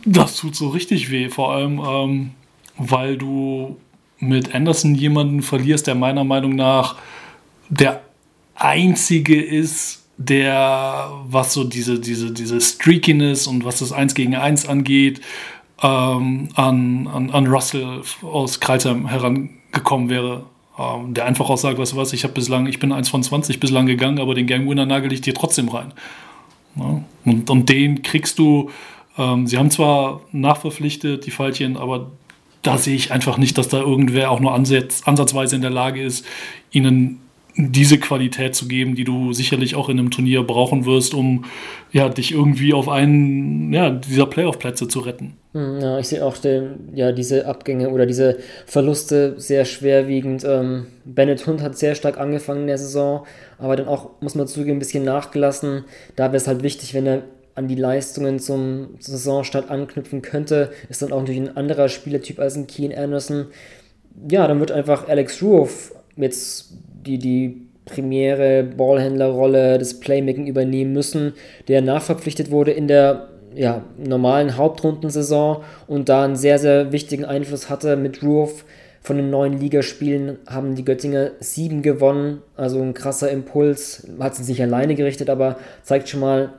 das 0.07 0.37
tut 0.37 0.55
so 0.55 0.68
richtig 0.68 1.11
weh, 1.11 1.29
vor 1.29 1.53
allem. 1.53 1.81
Ähm, 1.85 2.31
weil 2.79 3.18
du 3.18 3.77
mit 4.21 4.55
Anderson 4.55 4.95
jemanden 4.95 5.43
verlierst, 5.43 5.87
der 5.87 5.95
meiner 5.95 6.25
Meinung 6.25 6.55
nach 6.55 6.97
der 7.68 8.03
einzige 8.55 9.41
ist, 9.43 10.05
der, 10.18 11.11
was 11.25 11.55
so 11.55 11.64
diese, 11.64 11.99
diese, 11.99 12.31
diese 12.31 12.61
Streakiness 12.61 13.47
und 13.47 13.64
was 13.64 13.79
das 13.79 13.91
1 13.91 14.14
gegen 14.14 14.35
1 14.35 14.68
angeht, 14.68 15.23
ähm, 15.83 16.51
an, 16.55 17.07
an, 17.07 17.31
an 17.31 17.47
Russell 17.47 18.03
aus 18.23 18.61
Kreisheim 18.61 19.09
herangekommen 19.09 20.11
wäre. 20.11 20.45
Ähm, 20.79 21.14
der 21.14 21.25
einfach 21.25 21.49
auch 21.49 21.57
sagt, 21.57 21.79
weißt 21.79 21.93
du 21.93 21.97
was, 21.97 22.12
ich 22.12 22.25
habe 22.25 22.35
bislang, 22.35 22.66
ich 22.66 22.79
bin 22.79 22.93
1 22.93 23.09
von 23.09 23.23
20 23.23 23.61
bislang 23.61 23.87
gegangen, 23.87 24.21
aber 24.21 24.35
den 24.35 24.47
Game 24.47 24.68
Winner 24.68 24.85
nagel 24.85 25.12
ich 25.12 25.23
dir 25.23 25.35
trotzdem 25.35 25.68
rein. 25.68 25.95
Ja? 26.77 27.03
Und, 27.25 27.49
und 27.49 27.68
den 27.68 28.03
kriegst 28.03 28.39
du, 28.39 28.71
ähm, 29.16 29.47
sie 29.47 29.57
haben 29.57 29.71
zwar 29.71 30.21
nachverpflichtet, 30.33 31.25
die 31.25 31.31
Fallchen, 31.31 31.79
aber 31.79 32.11
da 32.62 32.78
sehe 32.78 32.94
ich 32.94 33.12
einfach 33.12 33.38
nicht, 33.38 33.56
dass 33.58 33.68
da 33.68 33.80
irgendwer 33.80 34.30
auch 34.30 34.40
nur 34.40 34.54
ansatz, 34.54 35.02
ansatzweise 35.04 35.56
in 35.56 35.62
der 35.62 35.70
Lage 35.70 36.02
ist, 36.02 36.24
ihnen 36.70 37.20
diese 37.56 37.98
Qualität 37.98 38.54
zu 38.54 38.68
geben, 38.68 38.94
die 38.94 39.04
du 39.04 39.32
sicherlich 39.32 39.74
auch 39.74 39.88
in 39.88 39.98
einem 39.98 40.11
Turnier 40.11 40.42
brauchen 40.42 40.86
wirst, 40.86 41.14
um 41.14 41.44
ja, 41.92 42.08
dich 42.08 42.32
irgendwie 42.32 42.72
auf 42.72 42.88
einen 42.88 43.72
ja, 43.72 43.90
dieser 43.90 44.26
Playoff-Plätze 44.26 44.88
zu 44.88 45.00
retten. 45.00 45.34
Hm, 45.52 45.80
ja, 45.80 45.98
ich 45.98 46.08
sehe 46.08 46.24
auch 46.24 46.36
den, 46.36 46.90
ja, 46.94 47.12
diese 47.12 47.46
Abgänge 47.46 47.90
oder 47.90 48.06
diese 48.06 48.38
Verluste 48.66 49.34
sehr 49.38 49.64
schwerwiegend. 49.64 50.44
Ähm, 50.44 50.86
Bennett 51.04 51.46
Hund 51.46 51.61
hat 51.61 51.76
sehr 51.76 51.94
stark 51.94 52.18
angefangen 52.18 52.62
in 52.62 52.66
der 52.68 52.78
Saison, 52.78 53.26
aber 53.58 53.76
dann 53.76 53.88
auch, 53.88 54.11
muss 54.20 54.34
man 54.34 54.46
zugeben, 54.46 54.76
ein 54.76 54.80
bisschen 54.80 55.04
nachgelassen. 55.04 55.84
Da 56.16 56.26
wäre 56.26 56.36
es 56.36 56.46
halt 56.46 56.62
wichtig, 56.62 56.94
wenn 56.94 57.06
er 57.06 57.22
an 57.61 57.68
die 57.68 57.74
Leistungen 57.74 58.38
zum 58.38 58.96
Saisonstart 58.98 59.70
anknüpfen 59.70 60.22
könnte. 60.22 60.70
Ist 60.88 61.02
dann 61.02 61.12
auch 61.12 61.20
natürlich 61.20 61.42
ein 61.42 61.56
anderer 61.56 61.90
Spielertyp 61.90 62.38
als 62.38 62.56
ein 62.56 62.66
Keen 62.66 62.96
Anderson. 62.96 63.48
Ja, 64.30 64.48
dann 64.48 64.61
wird 64.61 64.72
einfach 64.72 65.08
Alex 65.08 65.42
Ruoff 65.42 65.92
jetzt 66.16 66.72
die, 67.06 67.18
die 67.18 67.66
primäre 67.84 68.62
Ballhändlerrolle, 68.64 69.78
das 69.78 70.00
Playmaking 70.00 70.46
übernehmen 70.46 70.94
müssen, 70.94 71.34
der 71.68 71.82
nachverpflichtet 71.82 72.50
wurde 72.50 72.70
in 72.70 72.88
der 72.88 73.28
ja, 73.54 73.82
normalen 73.98 74.56
Hauptrundensaison 74.56 75.62
und 75.86 76.08
da 76.08 76.24
einen 76.24 76.36
sehr, 76.36 76.58
sehr 76.58 76.92
wichtigen 76.92 77.26
Einfluss 77.26 77.68
hatte 77.68 77.96
mit 77.96 78.22
Ruoff. 78.22 78.64
Von 79.02 79.16
den 79.16 79.30
neuen 79.30 79.58
Ligaspielen 79.58 80.38
haben 80.46 80.74
die 80.74 80.84
Göttinger 80.84 81.32
sieben 81.40 81.82
gewonnen, 81.82 82.42
also 82.56 82.80
ein 82.80 82.94
krasser 82.94 83.30
Impuls. 83.30 84.06
Hat 84.18 84.36
sie 84.36 84.44
sich 84.44 84.62
alleine 84.62 84.94
gerichtet, 84.94 85.30
aber 85.30 85.56
zeigt 85.82 86.08
schon 86.08 86.20
mal, 86.20 86.52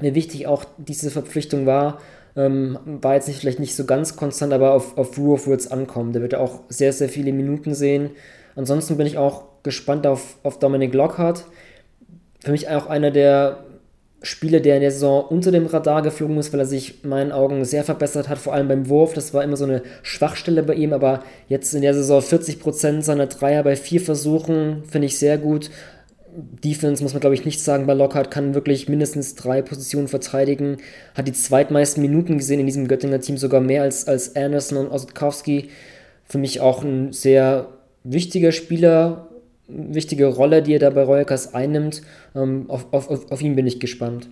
wie 0.00 0.14
wichtig 0.14 0.46
auch 0.46 0.64
diese 0.78 1.10
Verpflichtung 1.10 1.66
war. 1.66 2.00
Ähm, 2.36 2.78
war 2.84 3.14
jetzt 3.14 3.28
nicht, 3.28 3.40
vielleicht 3.40 3.58
nicht 3.60 3.74
so 3.74 3.84
ganz 3.84 4.16
konstant, 4.16 4.52
aber 4.52 4.72
auf, 4.72 4.96
auf 4.96 5.18
Ruoff 5.18 5.46
wird 5.46 5.60
es 5.60 5.70
ankommen. 5.70 6.12
Der 6.12 6.22
wird 6.22 6.34
auch 6.34 6.60
sehr, 6.68 6.92
sehr 6.92 7.08
viele 7.08 7.32
Minuten 7.32 7.74
sehen. 7.74 8.10
Ansonsten 8.54 8.96
bin 8.96 9.06
ich 9.06 9.18
auch 9.18 9.44
gespannt 9.62 10.06
auf, 10.06 10.36
auf 10.42 10.58
Dominic 10.58 10.94
Lockhart. 10.94 11.44
Für 12.42 12.52
mich 12.52 12.68
auch 12.68 12.86
einer 12.86 13.10
der 13.10 13.64
Spieler, 14.22 14.60
der 14.60 14.76
in 14.76 14.82
der 14.82 14.90
Saison 14.90 15.24
unter 15.24 15.50
dem 15.50 15.66
Radar 15.66 16.02
geflogen 16.02 16.36
ist, 16.36 16.52
weil 16.52 16.60
er 16.60 16.66
sich 16.66 17.02
in 17.04 17.10
meinen 17.10 17.32
Augen 17.32 17.64
sehr 17.64 17.84
verbessert 17.84 18.28
hat, 18.28 18.38
vor 18.38 18.52
allem 18.52 18.68
beim 18.68 18.88
Wurf. 18.88 19.14
Das 19.14 19.32
war 19.32 19.42
immer 19.42 19.56
so 19.56 19.64
eine 19.64 19.82
Schwachstelle 20.02 20.62
bei 20.62 20.74
ihm, 20.74 20.92
aber 20.92 21.22
jetzt 21.48 21.74
in 21.74 21.80
der 21.80 21.94
Saison 21.94 22.20
40% 22.20 23.00
seiner 23.02 23.26
Dreier 23.26 23.62
bei 23.62 23.76
vier 23.76 24.00
Versuchen 24.00 24.84
finde 24.84 25.06
ich 25.06 25.18
sehr 25.18 25.38
gut. 25.38 25.70
Defense 26.34 27.02
muss 27.02 27.12
man, 27.12 27.20
glaube 27.20 27.34
ich, 27.34 27.44
nicht 27.44 27.60
sagen. 27.60 27.86
Bei 27.86 27.94
Lockhart 27.94 28.30
kann 28.30 28.54
wirklich 28.54 28.88
mindestens 28.88 29.34
drei 29.34 29.62
Positionen 29.62 30.08
verteidigen. 30.08 30.78
Hat 31.14 31.26
die 31.28 31.32
zweitmeisten 31.32 32.02
Minuten 32.02 32.38
gesehen 32.38 32.60
in 32.60 32.66
diesem 32.66 32.88
Göttinger 32.88 33.20
Team, 33.20 33.36
sogar 33.36 33.60
mehr 33.60 33.82
als, 33.82 34.06
als 34.06 34.36
Anderson 34.36 34.78
und 34.78 34.90
Osetkowski. 34.90 35.70
Für 36.24 36.38
mich 36.38 36.60
auch 36.60 36.82
ein 36.82 37.12
sehr 37.12 37.68
wichtiger 38.04 38.52
Spieler, 38.52 39.28
wichtige 39.68 40.26
Rolle, 40.26 40.62
die 40.62 40.74
er 40.74 40.78
da 40.78 40.90
bei 40.90 41.02
Royakas 41.02 41.54
einnimmt. 41.54 42.02
Ähm, 42.34 42.66
auf, 42.68 42.92
auf, 42.92 43.30
auf 43.30 43.42
ihn 43.42 43.56
bin 43.56 43.66
ich 43.66 43.80
gespannt. 43.80 44.28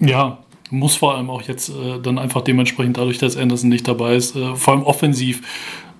Ja, 0.00 0.44
muss 0.70 0.96
vor 0.96 1.14
allem 1.14 1.30
auch 1.30 1.42
jetzt 1.42 1.68
äh, 1.68 2.00
dann 2.02 2.18
einfach 2.18 2.42
dementsprechend 2.42 2.96
dadurch, 2.96 3.18
dass 3.18 3.36
Anderson 3.36 3.70
nicht 3.70 3.86
dabei 3.88 4.16
ist, 4.16 4.36
äh, 4.36 4.54
vor 4.56 4.74
allem 4.74 4.82
offensiv 4.82 5.42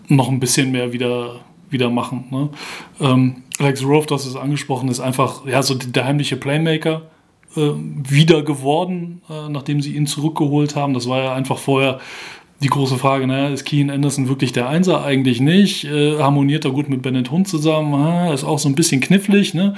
noch 0.09 0.29
ein 0.29 0.41
bisschen 0.41 0.71
mehr 0.71 0.93
wieder, 0.93 1.41
wieder 1.77 1.91
machen. 1.91 2.25
Ne? 2.31 2.49
Ähm, 3.01 3.43
Alex 3.59 3.85
Rove, 3.85 4.07
das 4.07 4.27
ist 4.27 4.37
angesprochen, 4.37 4.89
ist 4.89 5.01
einfach 5.01 5.47
ja, 5.47 5.63
so 5.63 5.75
der 5.75 6.07
heimliche 6.07 6.37
Playmaker 6.37 7.03
äh, 7.57 7.71
wieder 7.71 8.43
geworden, 8.43 9.21
äh, 9.29 9.49
nachdem 9.51 9.83
sie 9.83 9.95
ihn 9.95 10.07
zurückgeholt 10.07 10.75
haben. 10.75 10.95
Das 10.95 11.09
war 11.09 11.23
ja 11.23 11.35
einfach 11.35 11.59
vorher 11.59 12.01
die 12.63 12.69
große 12.69 12.97
Frage, 12.97 13.27
naja, 13.27 13.49
ist 13.49 13.67
Keen 13.67 13.91
Anderson 13.91 14.29
wirklich 14.29 14.53
der 14.53 14.69
Einser? 14.69 15.05
Eigentlich 15.05 15.41
nicht. 15.41 15.85
Äh, 15.85 16.19
harmoniert 16.19 16.65
er 16.65 16.71
gut 16.71 16.89
mit 16.89 17.03
Bennett 17.03 17.31
Hund 17.31 17.47
zusammen? 17.47 17.93
Ah, 17.95 18.33
ist 18.33 18.45
auch 18.45 18.59
so 18.59 18.69
ein 18.69 18.75
bisschen 18.75 19.03
knifflig. 19.03 19.53
Ne? 19.53 19.75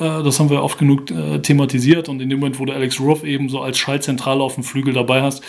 Äh, 0.00 0.22
das 0.22 0.40
haben 0.40 0.48
wir 0.48 0.62
oft 0.62 0.78
genug 0.78 1.10
äh, 1.10 1.40
thematisiert. 1.40 2.08
Und 2.08 2.22
in 2.22 2.30
dem 2.30 2.40
Moment, 2.40 2.58
wo 2.58 2.64
du 2.64 2.72
Alex 2.72 2.98
Ruff 2.98 3.24
eben 3.24 3.50
so 3.50 3.60
als 3.60 3.76
Schaltzentrale 3.76 4.42
auf 4.42 4.54
dem 4.54 4.64
Flügel 4.64 4.94
dabei 4.94 5.20
hast, 5.20 5.42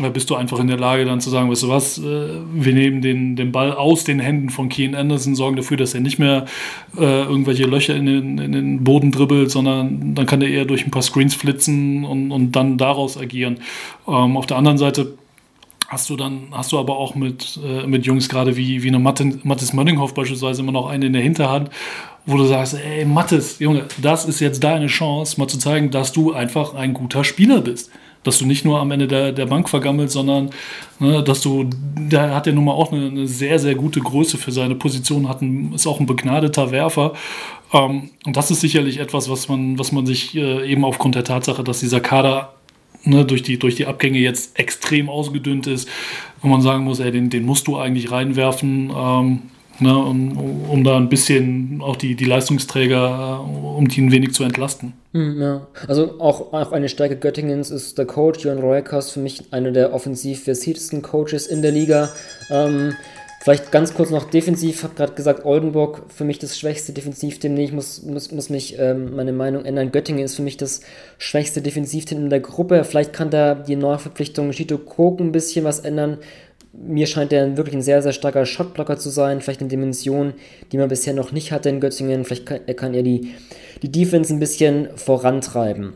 äh, 0.00 0.10
bist 0.10 0.30
du 0.30 0.34
einfach 0.34 0.58
in 0.58 0.66
der 0.66 0.78
Lage 0.78 1.04
dann 1.04 1.20
zu 1.20 1.30
sagen, 1.30 1.50
weißt 1.50 1.62
du 1.62 1.68
was, 1.68 1.98
äh, 1.98 2.02
wir 2.02 2.74
nehmen 2.74 3.02
den, 3.02 3.36
den 3.36 3.52
Ball 3.52 3.72
aus 3.72 4.04
den 4.04 4.20
Händen 4.20 4.50
von 4.50 4.68
Keen 4.68 4.94
Anderson, 4.94 5.34
sorgen 5.34 5.56
dafür, 5.56 5.76
dass 5.76 5.94
er 5.94 6.00
nicht 6.00 6.18
mehr 6.18 6.46
äh, 6.96 7.22
irgendwelche 7.22 7.64
Löcher 7.64 7.94
in 7.94 8.06
den, 8.06 8.38
in 8.38 8.52
den 8.52 8.84
Boden 8.84 9.12
dribbelt, 9.12 9.50
sondern 9.50 10.14
dann 10.14 10.26
kann 10.26 10.42
er 10.42 10.48
eher 10.48 10.64
durch 10.64 10.84
ein 10.84 10.90
paar 10.90 11.02
Screens 11.02 11.34
flitzen 11.34 12.04
und, 12.04 12.30
und 12.30 12.52
dann 12.52 12.78
daraus 12.78 13.16
agieren. 13.16 13.58
Ähm, 14.06 14.36
auf 14.36 14.46
der 14.46 14.56
anderen 14.56 14.78
Seite 14.78 15.14
hast 15.88 16.10
du 16.10 16.16
dann, 16.16 16.48
hast 16.52 16.72
du 16.72 16.78
aber 16.78 16.96
auch 16.96 17.14
mit, 17.14 17.58
äh, 17.64 17.86
mit 17.86 18.06
Jungs 18.06 18.28
gerade 18.28 18.56
wie, 18.56 18.82
wie 18.82 18.88
eine 18.88 18.98
Mattes, 18.98 19.44
Mattes 19.44 19.72
Mönninghoff 19.72 20.14
beispielsweise 20.14 20.62
immer 20.62 20.72
noch 20.72 20.88
eine 20.88 21.06
in 21.06 21.12
der 21.12 21.22
Hinterhand, 21.22 21.70
wo 22.26 22.36
du 22.36 22.44
sagst, 22.44 22.74
ey 22.74 23.04
Mattes, 23.04 23.60
Junge, 23.60 23.84
das 24.02 24.26
ist 24.26 24.40
jetzt 24.40 24.62
deine 24.64 24.88
Chance, 24.88 25.38
mal 25.38 25.48
zu 25.48 25.58
zeigen, 25.58 25.90
dass 25.90 26.12
du 26.12 26.32
einfach 26.32 26.74
ein 26.74 26.92
guter 26.92 27.24
Spieler 27.24 27.60
bist. 27.60 27.90
Dass 28.26 28.38
du 28.38 28.46
nicht 28.46 28.64
nur 28.64 28.80
am 28.80 28.90
Ende 28.90 29.06
der, 29.06 29.32
der 29.32 29.46
Bank 29.46 29.68
vergammelst, 29.68 30.14
sondern 30.14 30.50
ne, 30.98 31.22
dass 31.22 31.40
du, 31.40 31.64
der 31.96 32.34
hat 32.34 32.46
nun 32.46 32.64
mal 32.64 32.72
auch 32.72 32.92
eine, 32.92 33.06
eine, 33.06 33.26
sehr, 33.26 33.58
sehr 33.58 33.74
gute 33.74 34.00
Größe 34.00 34.36
für 34.36 34.52
seine 34.52 34.74
Position, 34.74 35.28
hat 35.28 35.42
ein, 35.42 35.72
ist 35.72 35.86
auch 35.86 36.00
ein 36.00 36.06
begnadeter 36.06 36.70
Werfer. 36.70 37.12
Ähm, 37.72 38.10
und 38.26 38.36
das 38.36 38.50
ist 38.50 38.60
sicherlich 38.60 38.98
etwas, 38.98 39.30
was 39.30 39.48
man, 39.48 39.78
was 39.78 39.92
man 39.92 40.06
sich 40.06 40.36
äh, 40.36 40.70
eben 40.70 40.84
aufgrund 40.84 41.14
der 41.14 41.24
Tatsache, 41.24 41.62
dass 41.64 41.80
dieser 41.80 42.00
Kader 42.00 42.52
ne, 43.04 43.24
durch, 43.24 43.42
die, 43.42 43.58
durch 43.58 43.76
die 43.76 43.86
Abgänge 43.86 44.18
jetzt 44.18 44.58
extrem 44.58 45.08
ausgedünnt 45.08 45.66
ist, 45.66 45.88
wo 46.42 46.48
man 46.48 46.60
sagen 46.60 46.84
muss, 46.84 47.00
ey, 47.00 47.12
den, 47.12 47.30
den 47.30 47.46
musst 47.46 47.66
du 47.66 47.76
eigentlich 47.76 48.10
reinwerfen, 48.10 48.92
ähm, 48.94 49.42
ne, 49.80 49.96
um, 49.96 50.64
um 50.68 50.84
da 50.84 50.96
ein 50.96 51.08
bisschen 51.08 51.80
auch 51.82 51.96
die, 51.96 52.14
die 52.14 52.24
Leistungsträger, 52.24 53.40
äh, 53.44 53.76
um 53.76 53.88
die 53.88 54.00
ein 54.00 54.12
wenig 54.12 54.32
zu 54.32 54.44
entlasten. 54.44 54.92
Hm, 55.12 55.40
ja, 55.40 55.66
also 55.88 56.20
auch, 56.20 56.52
auch 56.52 56.72
eine 56.72 56.88
Stärke 56.88 57.16
Göttingens 57.16 57.70
ist 57.70 57.98
der 57.98 58.06
Coach 58.06 58.44
Jörn 58.44 58.58
Roekas, 58.58 59.10
für 59.10 59.20
mich 59.20 59.52
einer 59.52 59.72
der 59.72 59.94
offensiv 59.94 60.44
versiertesten 60.44 61.02
Coaches 61.02 61.46
in 61.46 61.62
der 61.62 61.72
Liga. 61.72 62.10
Ähm, 62.50 62.94
Vielleicht 63.46 63.70
ganz 63.70 63.94
kurz 63.94 64.10
noch 64.10 64.28
defensiv, 64.28 64.82
habe 64.82 64.96
gerade 64.96 65.12
gesagt, 65.12 65.44
Oldenburg 65.44 66.02
für 66.08 66.24
mich 66.24 66.40
das 66.40 66.58
schwächste 66.58 66.92
Defensivteam. 66.92 67.54
Nee, 67.54 67.66
ich 67.66 67.72
muss, 67.72 68.02
muss, 68.02 68.32
muss 68.32 68.50
mich 68.50 68.76
ähm, 68.76 69.14
meine 69.14 69.32
Meinung 69.32 69.64
ändern. 69.64 69.92
Göttingen 69.92 70.24
ist 70.24 70.34
für 70.34 70.42
mich 70.42 70.56
das 70.56 70.80
schwächste 71.18 71.62
Defensivteam 71.62 72.24
in 72.24 72.28
der 72.28 72.40
Gruppe. 72.40 72.82
Vielleicht 72.82 73.12
kann 73.12 73.30
da 73.30 73.54
die 73.54 73.76
Neuverpflichtung 73.76 74.52
Shito 74.52 74.78
Kok 74.78 75.20
ein 75.20 75.30
bisschen 75.30 75.64
was 75.64 75.78
ändern. 75.78 76.18
Mir 76.78 77.06
scheint 77.06 77.32
er 77.32 77.56
wirklich 77.56 77.74
ein 77.74 77.82
sehr, 77.82 78.02
sehr 78.02 78.12
starker 78.12 78.44
Shotblocker 78.44 78.98
zu 78.98 79.10
sein. 79.10 79.40
Vielleicht 79.40 79.60
eine 79.60 79.70
Dimension, 79.70 80.34
die 80.72 80.78
man 80.78 80.88
bisher 80.88 81.14
noch 81.14 81.32
nicht 81.32 81.52
hatte 81.52 81.68
in 81.68 81.80
Göttingen. 81.80 82.24
Vielleicht 82.24 82.46
kann, 82.46 82.60
kann 82.76 82.94
er 82.94 83.02
die, 83.02 83.32
die 83.82 83.90
Defense 83.90 84.32
ein 84.34 84.40
bisschen 84.40 84.88
vorantreiben. 84.96 85.94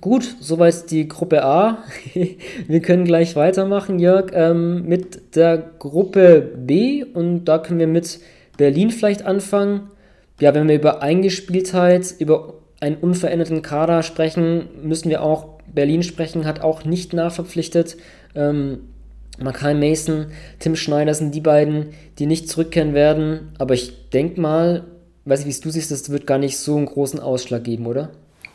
Gut, 0.00 0.36
soweit 0.40 0.90
die 0.90 1.06
Gruppe 1.06 1.44
A. 1.44 1.84
Wir 2.66 2.80
können 2.80 3.04
gleich 3.04 3.36
weitermachen, 3.36 3.98
Jörg, 3.98 4.32
ähm, 4.32 4.86
mit 4.86 5.36
der 5.36 5.58
Gruppe 5.78 6.40
B 6.40 7.04
und 7.04 7.44
da 7.44 7.58
können 7.58 7.78
wir 7.78 7.86
mit 7.86 8.20
Berlin 8.56 8.90
vielleicht 8.90 9.26
anfangen. 9.26 9.90
Ja, 10.40 10.54
wenn 10.54 10.66
wir 10.66 10.76
über 10.76 11.02
Eingespieltheit, 11.02 12.14
über 12.18 12.54
einen 12.80 12.96
unveränderten 12.96 13.62
Kader 13.62 14.02
sprechen, 14.02 14.68
müssen 14.82 15.10
wir 15.10 15.22
auch 15.22 15.60
Berlin 15.72 16.02
sprechen, 16.02 16.46
hat 16.46 16.62
auch 16.62 16.84
nicht 16.84 17.12
nachverpflichtet. 17.12 17.96
Ähm, 18.34 18.91
Makai 19.42 19.74
Mason, 19.74 20.26
Tim 20.58 20.76
Schneider 20.76 21.14
sind 21.14 21.34
die 21.34 21.40
beiden, 21.40 21.88
die 22.18 22.26
nicht 22.26 22.48
zurückkehren 22.48 22.94
werden. 22.94 23.52
Aber 23.58 23.74
ich 23.74 24.10
denke 24.10 24.40
mal, 24.40 24.84
weiß 25.24 25.40
ich, 25.40 25.46
wie 25.46 25.50
es 25.50 25.60
du 25.60 25.70
siehst, 25.70 25.90
das 25.90 26.10
wird 26.10 26.26
gar 26.26 26.38
nicht 26.38 26.56
so 26.58 26.76
einen 26.76 26.86
großen 26.86 27.20
Ausschlag 27.20 27.64
geben, 27.64 27.86
oder? 27.86 28.10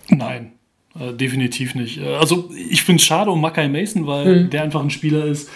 Nein, 0.09 0.53
äh, 0.99 1.13
definitiv 1.13 1.75
nicht. 1.75 1.99
Äh, 1.99 2.15
also 2.15 2.49
ich 2.69 2.83
finde 2.83 3.01
es 3.01 3.05
schade 3.05 3.31
um 3.31 3.41
Mackay 3.41 3.67
Mason, 3.67 4.07
weil 4.07 4.43
mhm. 4.43 4.49
der 4.49 4.63
einfach 4.63 4.81
ein 4.81 4.89
Spieler 4.89 5.25
ist, 5.25 5.49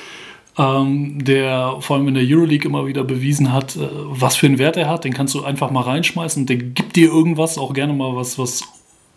ähm, 0.58 1.24
der 1.24 1.78
vor 1.80 1.98
allem 1.98 2.10
in 2.10 2.16
der 2.16 2.24
Euroleague 2.26 2.68
immer 2.68 2.86
wieder 2.86 3.04
bewiesen 3.04 3.54
hat, 3.54 3.76
äh, 3.76 3.88
was 3.92 4.36
für 4.36 4.48
einen 4.48 4.60
Wert 4.60 4.78
er 4.78 4.90
hat. 4.90 5.06
Den 5.06 5.14
kannst 5.14 5.34
du 5.34 5.44
einfach 5.44 5.72
mal 5.72 5.82
reinschmeißen. 5.82 6.46
Der 6.46 6.58
gibt 6.58 6.96
dir 6.96 7.08
irgendwas, 7.08 7.58
auch 7.58 7.74
gerne 7.74 7.94
mal 7.94 8.16
was, 8.16 8.38
was 8.38 8.62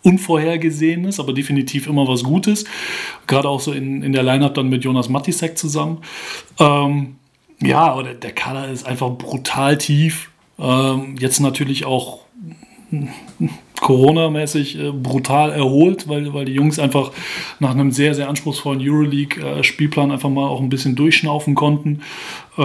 Unvorhergesehenes, 0.05 1.19
aber 1.19 1.33
definitiv 1.33 1.87
immer 1.87 2.07
was 2.07 2.23
Gutes. 2.23 2.63
Gerade 3.27 3.49
auch 3.49 3.59
so 3.59 3.73
in, 3.73 4.03
in 4.03 4.13
der 4.13 4.23
Line-Up 4.23 4.53
dann 4.53 4.69
mit 4.69 4.83
Jonas 4.83 5.09
Matisek 5.09 5.57
zusammen. 5.57 5.97
Ähm, 6.59 7.15
Ja, 7.61 7.87
aber 7.91 8.03
der, 8.03 8.13
der 8.15 8.31
Kader 8.33 8.69
ist 8.69 8.85
einfach 8.85 9.09
brutal 9.11 9.77
tief. 9.77 10.29
Ähm, 10.59 11.15
jetzt 11.19 11.39
natürlich 11.39 11.85
auch 11.85 12.19
Corona-mäßig 13.81 14.77
äh, 14.77 14.91
brutal 14.91 15.51
erholt, 15.51 16.07
weil, 16.07 16.33
weil 16.33 16.45
die 16.45 16.53
Jungs 16.53 16.79
einfach 16.79 17.11
nach 17.59 17.71
einem 17.71 17.91
sehr, 17.91 18.13
sehr 18.13 18.29
anspruchsvollen 18.29 18.81
Euroleague-Spielplan 18.81 20.11
einfach 20.11 20.29
mal 20.29 20.47
auch 20.47 20.61
ein 20.61 20.69
bisschen 20.69 20.95
durchschnaufen 20.95 21.55
konnten. 21.55 22.01
Äh, 22.57 22.61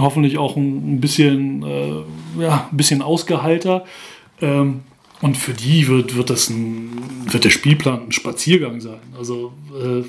hoffentlich 0.00 0.38
auch 0.38 0.56
ein, 0.56 0.94
ein 0.94 1.00
bisschen, 1.00 1.62
äh, 1.62 2.42
ja, 2.42 2.68
ein 2.70 2.76
bisschen 2.76 3.02
ausgeheilter. 3.02 3.84
Ähm, 4.40 4.80
und 5.20 5.36
für 5.36 5.52
die 5.52 5.88
wird, 5.88 6.16
wird, 6.16 6.30
das 6.30 6.48
ein, 6.48 6.90
wird 7.30 7.44
der 7.44 7.50
Spielplan 7.50 8.06
ein 8.06 8.12
Spaziergang 8.12 8.80
sein. 8.80 9.00
Also, 9.16 9.52
äh, 9.74 10.04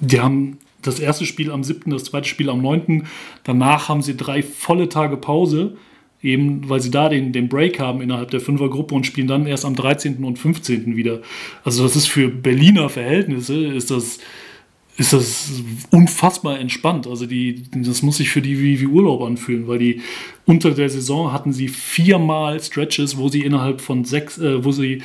die 0.00 0.20
haben 0.20 0.58
das 0.82 0.98
erste 0.98 1.26
Spiel 1.26 1.50
am 1.50 1.62
7., 1.62 1.90
das 1.90 2.04
zweite 2.04 2.28
Spiel 2.28 2.48
am 2.48 2.62
9. 2.62 3.06
Danach 3.44 3.88
haben 3.88 4.02
sie 4.02 4.16
drei 4.16 4.42
volle 4.42 4.88
Tage 4.88 5.18
Pause, 5.18 5.76
eben 6.22 6.68
weil 6.68 6.80
sie 6.80 6.90
da 6.90 7.08
den, 7.08 7.32
den 7.32 7.48
Break 7.48 7.78
haben 7.78 8.00
innerhalb 8.00 8.30
der 8.30 8.40
Fünfergruppe 8.40 8.94
und 8.94 9.06
spielen 9.06 9.26
dann 9.26 9.46
erst 9.46 9.64
am 9.64 9.74
13. 9.74 10.24
und 10.24 10.38
15. 10.38 10.96
wieder. 10.96 11.20
Also 11.64 11.82
das 11.82 11.96
ist 11.96 12.08
für 12.08 12.28
Berliner 12.28 12.88
Verhältnisse, 12.88 13.66
ist 13.66 13.90
das, 13.90 14.18
ist 15.00 15.14
das 15.14 15.50
unfassbar 15.90 16.60
entspannt. 16.60 17.06
Also 17.06 17.24
die, 17.24 17.62
das 17.74 18.02
muss 18.02 18.18
sich 18.18 18.28
für 18.28 18.42
die 18.42 18.60
wie, 18.60 18.80
wie 18.80 18.86
Urlaub 18.86 19.22
anfühlen, 19.22 19.66
weil 19.66 19.78
die 19.78 20.02
unter 20.44 20.72
der 20.72 20.90
Saison 20.90 21.32
hatten 21.32 21.54
sie 21.54 21.68
viermal 21.68 22.62
Stretches, 22.62 23.16
wo 23.16 23.28
sie 23.28 23.40
innerhalb 23.40 23.80
von 23.80 24.04
sechs, 24.04 24.36
äh, 24.36 24.62
wo 24.62 24.72
sie 24.72 25.02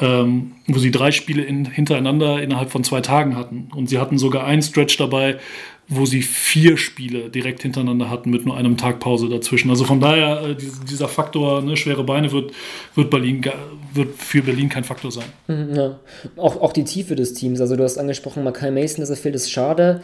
ähm, 0.00 0.52
wo 0.66 0.78
sie 0.78 0.90
drei 0.90 1.10
Spiele 1.10 1.42
in, 1.42 1.64
hintereinander 1.64 2.42
innerhalb 2.42 2.70
von 2.70 2.84
zwei 2.84 3.00
Tagen 3.00 3.36
hatten. 3.36 3.68
Und 3.74 3.88
sie 3.88 3.98
hatten 3.98 4.18
sogar 4.18 4.44
einen 4.44 4.62
Stretch 4.62 4.96
dabei, 4.98 5.38
wo 5.88 6.04
sie 6.04 6.22
vier 6.22 6.76
Spiele 6.76 7.30
direkt 7.30 7.62
hintereinander 7.62 8.10
hatten 8.10 8.30
mit 8.30 8.44
nur 8.44 8.56
einem 8.56 8.76
Tag 8.76 8.98
Pause 8.98 9.28
dazwischen. 9.28 9.70
Also 9.70 9.84
von 9.84 10.00
daher, 10.00 10.42
äh, 10.42 10.56
dieser 10.88 11.08
Faktor, 11.08 11.62
ne, 11.62 11.76
schwere 11.76 12.02
Beine, 12.04 12.32
wird, 12.32 12.52
wird, 12.94 13.10
Berlin, 13.10 13.44
wird 13.94 14.14
für 14.16 14.42
Berlin 14.42 14.68
kein 14.68 14.84
Faktor 14.84 15.12
sein. 15.12 15.26
Mhm, 15.46 15.74
ja. 15.74 16.00
Auch, 16.36 16.60
auch 16.60 16.72
die 16.72 16.84
Tiefe 16.84 17.14
des 17.14 17.34
Teams. 17.34 17.60
Also 17.60 17.76
du 17.76 17.84
hast 17.84 17.98
angesprochen, 17.98 18.42
Makai 18.42 18.70
Mason, 18.70 19.00
dass 19.00 19.10
er 19.10 19.16
fehlt, 19.16 19.36
ist 19.36 19.50
schade 19.50 20.02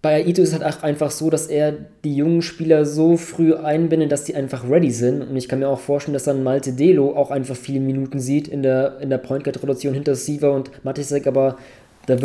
bei 0.00 0.24
Aito 0.24 0.42
ist 0.42 0.52
es 0.52 0.60
halt 0.60 0.64
auch 0.64 0.82
einfach 0.82 1.10
so, 1.10 1.28
dass 1.28 1.48
er 1.48 1.72
die 2.04 2.14
jungen 2.14 2.42
Spieler 2.42 2.84
so 2.84 3.16
früh 3.16 3.54
einbindet, 3.54 4.12
dass 4.12 4.24
die 4.24 4.36
einfach 4.36 4.68
ready 4.68 4.92
sind. 4.92 5.22
Und 5.22 5.36
ich 5.36 5.48
kann 5.48 5.58
mir 5.58 5.68
auch 5.68 5.80
vorstellen, 5.80 6.12
dass 6.12 6.24
dann 6.24 6.44
Malte 6.44 6.72
Delo 6.72 7.16
auch 7.16 7.32
einfach 7.32 7.56
viele 7.56 7.80
Minuten 7.80 8.20
sieht 8.20 8.46
in 8.46 8.62
der, 8.62 9.00
in 9.00 9.10
der 9.10 9.18
Point 9.18 9.42
Guard-Rotation 9.42 9.94
hinter 9.94 10.14
Siva 10.14 10.50
und 10.50 10.84
Matisek, 10.84 11.26
aber 11.26 11.56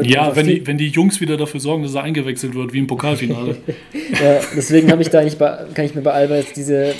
ja, 0.03 0.35
wenn 0.35 0.47
die, 0.47 0.65
wenn 0.65 0.77
die 0.77 0.87
Jungs 0.87 1.21
wieder 1.21 1.37
dafür 1.37 1.59
sorgen, 1.59 1.83
dass 1.83 1.95
er 1.95 2.03
eingewechselt 2.03 2.55
wird, 2.55 2.73
wie 2.73 2.79
im 2.79 2.87
Pokalfinale. 2.87 3.57
ja, 3.93 4.39
deswegen 4.55 4.87
ich 4.99 5.09
da 5.09 5.19
eigentlich 5.19 5.37
bei, 5.37 5.65
kann 5.73 5.85
ich 5.85 5.95
mir 5.95 6.01
bei 6.01 6.11
Alba 6.11 6.35
jetzt 6.35 6.55
diese 6.55 6.93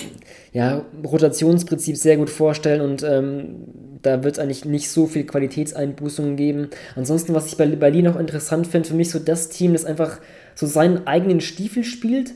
ja, 0.52 0.86
Rotationsprinzip 1.04 1.98
sehr 1.98 2.18
gut 2.18 2.30
vorstellen 2.30 2.82
und 2.82 3.04
ähm, 3.04 3.56
da 4.04 4.24
wird 4.24 4.36
es 4.36 4.40
eigentlich 4.40 4.66
nicht 4.66 4.90
so 4.90 5.08
viel 5.08 5.24
Qualitätseinbußungen 5.24 6.36
geben. 6.36 6.70
Ansonsten, 6.96 7.34
was 7.34 7.48
ich 7.48 7.58
bei 7.58 7.66
Berlin 7.68 8.06
noch 8.06 8.20
interessant 8.20 8.68
finde, 8.68 8.90
für 8.90 8.96
mich 8.96 9.10
so 9.10 9.18
das 9.18 9.50
Team, 9.50 9.74
das 9.74 9.86
einfach 9.86 10.20
so 10.56 10.68
seinen 10.68 11.08
eigenen 11.08 11.42
Stiefel 11.42 11.84
spielt, 11.84 12.34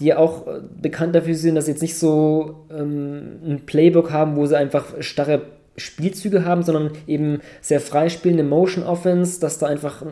die 0.00 0.06
ja 0.06 0.18
auch 0.18 0.46
äh, 0.46 0.60
bekannt 0.80 1.14
dafür 1.14 1.34
sind, 1.34 1.54
dass 1.54 1.66
sie 1.66 1.72
jetzt 1.72 1.82
nicht 1.82 1.96
so 1.96 2.66
ähm, 2.70 3.38
ein 3.44 3.60
Playbook 3.66 4.10
haben, 4.10 4.34
wo 4.36 4.46
sie 4.46 4.56
einfach 4.56 4.94
starre 5.00 5.42
Spielzüge 5.80 6.44
haben, 6.44 6.62
sondern 6.62 6.92
eben 7.06 7.40
sehr 7.60 7.80
freispielende 7.80 8.44
Motion 8.44 8.84
Offense, 8.84 9.40
dass 9.40 9.58
da 9.58 9.66
einfach 9.66 10.04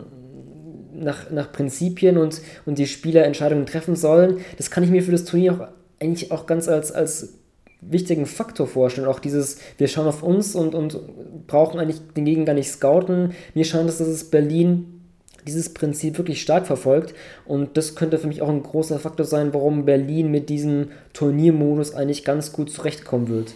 nach, 0.93 1.29
nach 1.31 1.51
Prinzipien 1.51 2.17
und, 2.17 2.41
und 2.65 2.77
die 2.77 2.87
Spieler 2.87 3.25
Entscheidungen 3.25 3.65
treffen 3.65 3.95
sollen. 3.95 4.39
Das 4.57 4.69
kann 4.69 4.83
ich 4.83 4.89
mir 4.89 5.01
für 5.01 5.11
das 5.11 5.25
Turnier 5.25 5.53
auch 5.53 5.67
eigentlich 6.01 6.31
auch 6.31 6.45
ganz 6.45 6.67
als, 6.67 6.91
als 6.91 7.39
wichtigen 7.81 8.25
Faktor 8.25 8.67
vorstellen. 8.67 9.07
Auch 9.07 9.19
dieses, 9.19 9.59
wir 9.77 9.87
schauen 9.87 10.07
auf 10.07 10.23
uns 10.23 10.55
und, 10.55 10.75
und 10.75 11.47
brauchen 11.47 11.79
eigentlich 11.79 12.01
den 12.15 12.25
Gegner 12.25 12.45
gar 12.45 12.53
nicht 12.53 12.69
scouten. 12.69 13.33
Mir 13.53 13.65
scheint 13.65 13.87
dass 13.87 13.99
es 13.99 14.29
Berlin 14.29 14.95
dieses 15.47 15.73
Prinzip 15.73 16.17
wirklich 16.17 16.41
stark 16.41 16.67
verfolgt. 16.67 17.13
Und 17.45 17.77
das 17.77 17.95
könnte 17.95 18.17
für 18.17 18.27
mich 18.27 18.41
auch 18.41 18.49
ein 18.49 18.63
großer 18.63 18.99
Faktor 18.99 19.25
sein, 19.25 19.53
warum 19.53 19.85
Berlin 19.85 20.31
mit 20.31 20.49
diesem 20.49 20.89
Turniermodus 21.13 21.93
eigentlich 21.93 22.25
ganz 22.25 22.51
gut 22.51 22.69
zurechtkommen 22.71 23.29
wird. 23.29 23.53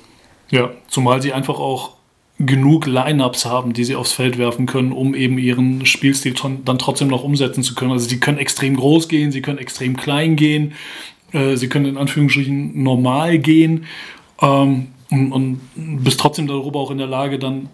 Ja, 0.49 0.71
zumal 0.87 1.21
sie 1.21 1.33
einfach 1.33 1.59
auch 1.59 1.97
genug 2.45 2.85
Lineups 2.85 3.45
haben, 3.45 3.73
die 3.73 3.83
sie 3.83 3.95
aufs 3.95 4.13
Feld 4.13 4.37
werfen 4.37 4.65
können, 4.65 4.91
um 4.91 5.15
eben 5.15 5.37
ihren 5.37 5.85
Spielstil 5.85 6.33
dann 6.65 6.79
trotzdem 6.79 7.07
noch 7.07 7.23
umsetzen 7.23 7.63
zu 7.63 7.75
können. 7.75 7.91
Also 7.91 8.07
sie 8.07 8.19
können 8.19 8.37
extrem 8.37 8.75
groß 8.75 9.07
gehen, 9.07 9.31
sie 9.31 9.41
können 9.41 9.59
extrem 9.59 9.97
klein 9.97 10.35
gehen, 10.35 10.73
äh, 11.31 11.55
sie 11.55 11.69
können 11.69 11.85
in 11.85 11.97
Anführungsstrichen 11.97 12.81
normal 12.81 13.39
gehen 13.39 13.85
ähm, 14.41 14.87
und, 15.09 15.31
und 15.31 15.59
bist 15.75 16.19
trotzdem 16.19 16.47
darüber 16.47 16.79
auch 16.79 16.91
in 16.91 16.97
der 16.97 17.07
Lage, 17.07 17.39
dann 17.39 17.69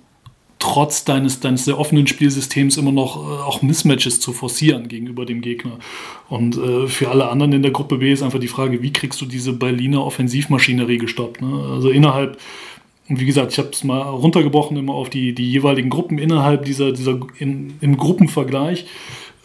trotz 0.60 1.06
deines, 1.06 1.40
deines 1.40 1.66
sehr 1.66 1.80
offenen 1.80 2.06
Spielsystems 2.06 2.78
immer 2.78 2.92
noch 2.92 3.16
äh, 3.16 3.42
auch 3.42 3.62
Mismatches 3.62 4.20
zu 4.20 4.34
forcieren 4.34 4.90
gegenüber 4.90 5.26
dem 5.26 5.42
Gegner. 5.42 5.80
Und 6.28 6.58
äh, 6.58 6.88
für 6.88 7.10
alle 7.10 7.30
anderen 7.30 7.54
in 7.54 7.62
der 7.62 7.72
Gruppe 7.72 7.98
B 7.98 8.12
ist 8.12 8.22
einfach 8.22 8.40
die 8.40 8.50
Frage, 8.50 8.82
wie 8.84 8.92
kriegst 8.92 9.22
du 9.22 9.26
diese 9.26 9.54
Berliner 9.54 10.06
Offensivmaschinerie 10.06 10.98
gestoppt? 10.98 11.42
Ne? 11.42 11.64
Also 11.74 11.90
innerhalb, 11.90 12.38
wie 13.10 13.26
gesagt, 13.26 13.52
ich 13.52 13.58
habe 13.58 13.70
es 13.70 13.84
mal 13.84 14.02
runtergebrochen 14.02 14.78
immer 14.78 14.94
auf 14.94 15.10
die, 15.10 15.34
die 15.34 15.50
jeweiligen 15.50 15.90
Gruppen 15.90 16.20
innerhalb 16.20 16.66
dieser, 16.66 16.92
dieser 16.92 17.20
in, 17.40 17.74
im 17.82 17.98
Gruppenvergleich. 17.98 18.86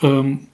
Ähm, 0.03 0.47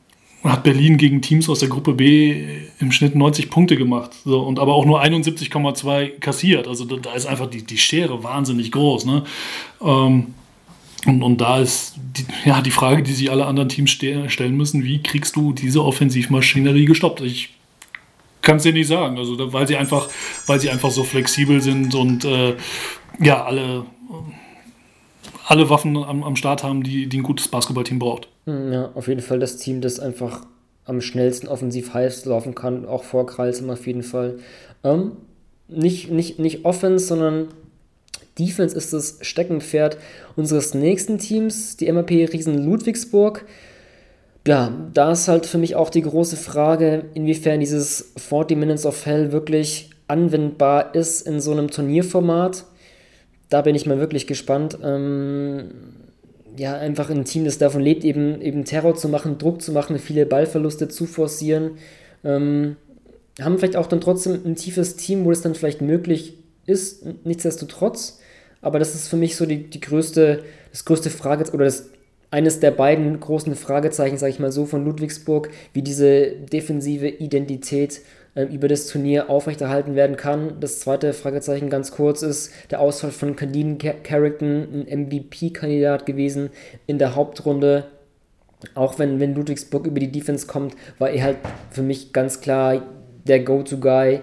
hat 0.45 0.63
Berlin 0.63 0.97
gegen 0.97 1.21
Teams 1.21 1.49
aus 1.51 1.59
der 1.59 1.69
Gruppe 1.69 1.93
B 1.93 2.45
im 2.79 2.93
Schnitt 2.93 3.15
90 3.15 3.51
Punkte 3.51 3.77
gemacht. 3.77 4.13
So, 4.25 4.41
und 4.41 4.59
aber 4.59 4.75
auch 4.75 4.87
nur 4.87 5.03
71,2 5.03 6.19
kassiert. 6.19 6.67
Also 6.67 6.85
da, 6.87 6.97
da, 6.97 7.13
ist 7.13 7.27
einfach 7.27 7.51
die, 7.51 7.63
die 7.63 7.77
Schere 7.77 8.23
wahnsinnig 8.23 8.73
groß. 8.73 9.05
Ne? 9.05 9.25
Ähm, 9.83 10.35
und, 11.07 11.23
und 11.23 11.41
da 11.41 11.59
ist 11.59 11.95
die, 11.97 12.25
ja, 12.49 12.63
die 12.63 12.71
Frage, 12.71 13.03
die 13.03 13.13
sich 13.13 13.31
alle 13.31 13.47
anderen 13.47 13.69
Teams 13.69 13.91
stellen 13.91 14.57
müssen, 14.57 14.85
wie 14.85 15.03
kriegst 15.03 15.37
du 15.37 15.53
diese 15.53 15.85
Offensivmaschinerie 15.85 16.87
gestoppt? 16.87 17.21
Ich 17.21 17.51
kann 18.43 18.57
es 18.57 18.63
dir 18.63 18.73
nicht 18.73 18.89
sagen, 18.89 19.19
also 19.19 19.53
weil 19.53 19.67
sie 19.67 19.77
einfach, 19.77 20.09
weil 20.47 20.59
sie 20.61 20.71
einfach 20.71 20.91
so 20.91 21.05
flexibel 21.05 21.61
sind 21.61 21.95
und 21.95 22.25
äh, 22.25 22.55
ja, 23.21 23.45
alle, 23.45 23.85
alle 25.47 25.71
Waffen 25.71 25.97
am, 25.97 26.23
am 26.23 26.37
Start 26.37 26.63
haben, 26.63 26.83
die, 26.83 27.09
die 27.09 27.19
ein 27.19 27.23
gutes 27.23 27.49
Basketballteam 27.49 27.99
braucht. 27.99 28.29
Hm, 28.47 28.73
ja, 28.73 28.91
auf 28.95 29.09
jeden 29.09 29.21
Fall 29.21 29.39
das 29.39 29.57
Team, 29.57 29.81
das 29.81 30.01
einfach 30.01 30.47
am 30.85 31.01
schnellsten 31.01 31.47
offensiv 31.47 31.95
heiß 31.95 32.25
laufen 32.25 32.55
kann, 32.55 32.87
auch 32.87 33.05
vor 33.05 33.27
Kreisem 33.27 33.71
auf 33.71 33.87
jeden 33.87 34.03
Fall. 34.03 34.39
Ähm, 34.83 35.13
nicht, 35.69 36.11
nicht, 36.11 36.39
nicht 36.39 36.65
Offense, 36.65 37.07
sondern 37.07 37.49
Defense 38.39 38.77
ist 38.77 38.93
das 38.93 39.19
Steckenpferd 39.21 39.99
unseres 40.37 40.75
nächsten 40.75 41.19
Teams, 41.19 41.77
die 41.77 41.91
MAP 41.93 42.11
Riesen 42.11 42.65
Ludwigsburg. 42.65 43.45
Ja, 44.47 44.73
da 44.95 45.13
ist 45.13 45.29
halt 45.29 45.47
für 45.47 45.59
mich 45.59 45.77
auch 45.77 45.91
die 45.91 46.03
große 46.03 46.37
Frage, 46.37 47.05
inwiefern 47.15 47.61
dieses 47.61 48.13
40 48.17 48.57
Minutes 48.57 48.87
of 48.87 49.05
Hell 49.05 49.33
wirklich 49.33 49.91
anwendbar 50.09 50.95
ist 50.95 51.27
in 51.27 51.41
so 51.41 51.53
einem 51.53 51.71
Turnierformat. 51.71 52.65
Da 53.51 53.63
bin 53.63 53.75
ich 53.75 53.85
mal 53.85 53.99
wirklich 53.99 54.27
gespannt. 54.27 54.79
Ähm, 54.83 55.73
ja, 56.57 56.77
einfach 56.77 57.11
ein 57.11 57.25
Team, 57.25 57.45
das 57.45 57.59
davon 57.59 57.83
lebt, 57.83 58.05
eben, 58.05 58.41
eben 58.41 58.65
Terror 58.65 58.95
zu 58.97 59.09
machen, 59.09 59.39
Druck 59.39 59.63
zu 59.63 59.73
machen, 59.73 59.99
viele 59.99 60.27
Ballverluste 60.27 60.89
zu 60.89 61.07
forcieren. 61.07 61.73
Ähm, 62.25 62.77
haben 63.41 63.59
vielleicht 63.59 63.77
auch 63.77 63.87
dann 63.87 64.01
trotzdem 64.01 64.41
ein 64.45 64.57
tiefes 64.57 64.97
Team, 64.97 65.25
wo 65.25 65.31
es 65.31 65.43
dann 65.43 65.55
vielleicht 65.55 65.81
möglich 65.81 66.39
ist, 66.67 67.05
nichtsdestotrotz. 67.25 68.21
Aber 68.63 68.79
das 68.79 68.95
ist 68.95 69.09
für 69.09 69.17
mich 69.17 69.37
so 69.37 69.47
die, 69.47 69.71
die 69.71 69.81
größte, 69.81 70.45
das 70.71 70.85
größte 70.85 71.11
Frage 71.11 71.51
oder 71.53 71.65
das, 71.65 71.91
eines 72.31 72.61
der 72.61 72.71
beiden 72.71 73.19
großen 73.19 73.55
Fragezeichen, 73.57 74.19
sage 74.19 74.33
ich 74.33 74.39
mal 74.39 74.53
so, 74.53 74.67
von 74.67 74.85
Ludwigsburg, 74.85 75.51
wie 75.73 75.83
diese 75.83 76.33
defensive 76.33 77.09
Identität 77.09 78.03
über 78.35 78.69
das 78.69 78.87
Turnier 78.87 79.29
aufrechterhalten 79.29 79.95
werden 79.95 80.17
kann. 80.17 80.61
Das 80.61 80.81
zweite 80.81 81.13
Fragezeichen 81.13 81.71
ganz 81.71 81.91
kurz 81.91 82.23
ist 82.23 82.53
der 82.71 82.81
Ausfall 82.81 83.11
von 83.11 83.37
Candine 83.37 83.77
Carrington, 83.77 84.87
ein 84.89 85.07
MVP-Kandidat 85.07 86.07
gewesen 86.07 86.51
in 86.87 86.99
der 86.99 87.17
Hauptrunde. 87.17 87.87
Auch 88.75 88.99
wenn, 88.99 89.21
wenn 89.21 89.35
Ludwigsburg 89.35 89.87
über 89.87 90.01
die 90.01 90.13
Defense 90.13 90.47
kommt, 90.47 90.77
war 90.99 91.11
er 91.11 91.25
halt 91.25 91.37
für 91.71 91.83
mich 91.83 92.13
ganz 92.13 92.41
klar 92.41 92.83
der 93.27 93.41
Go-To-Guy, 93.41 94.21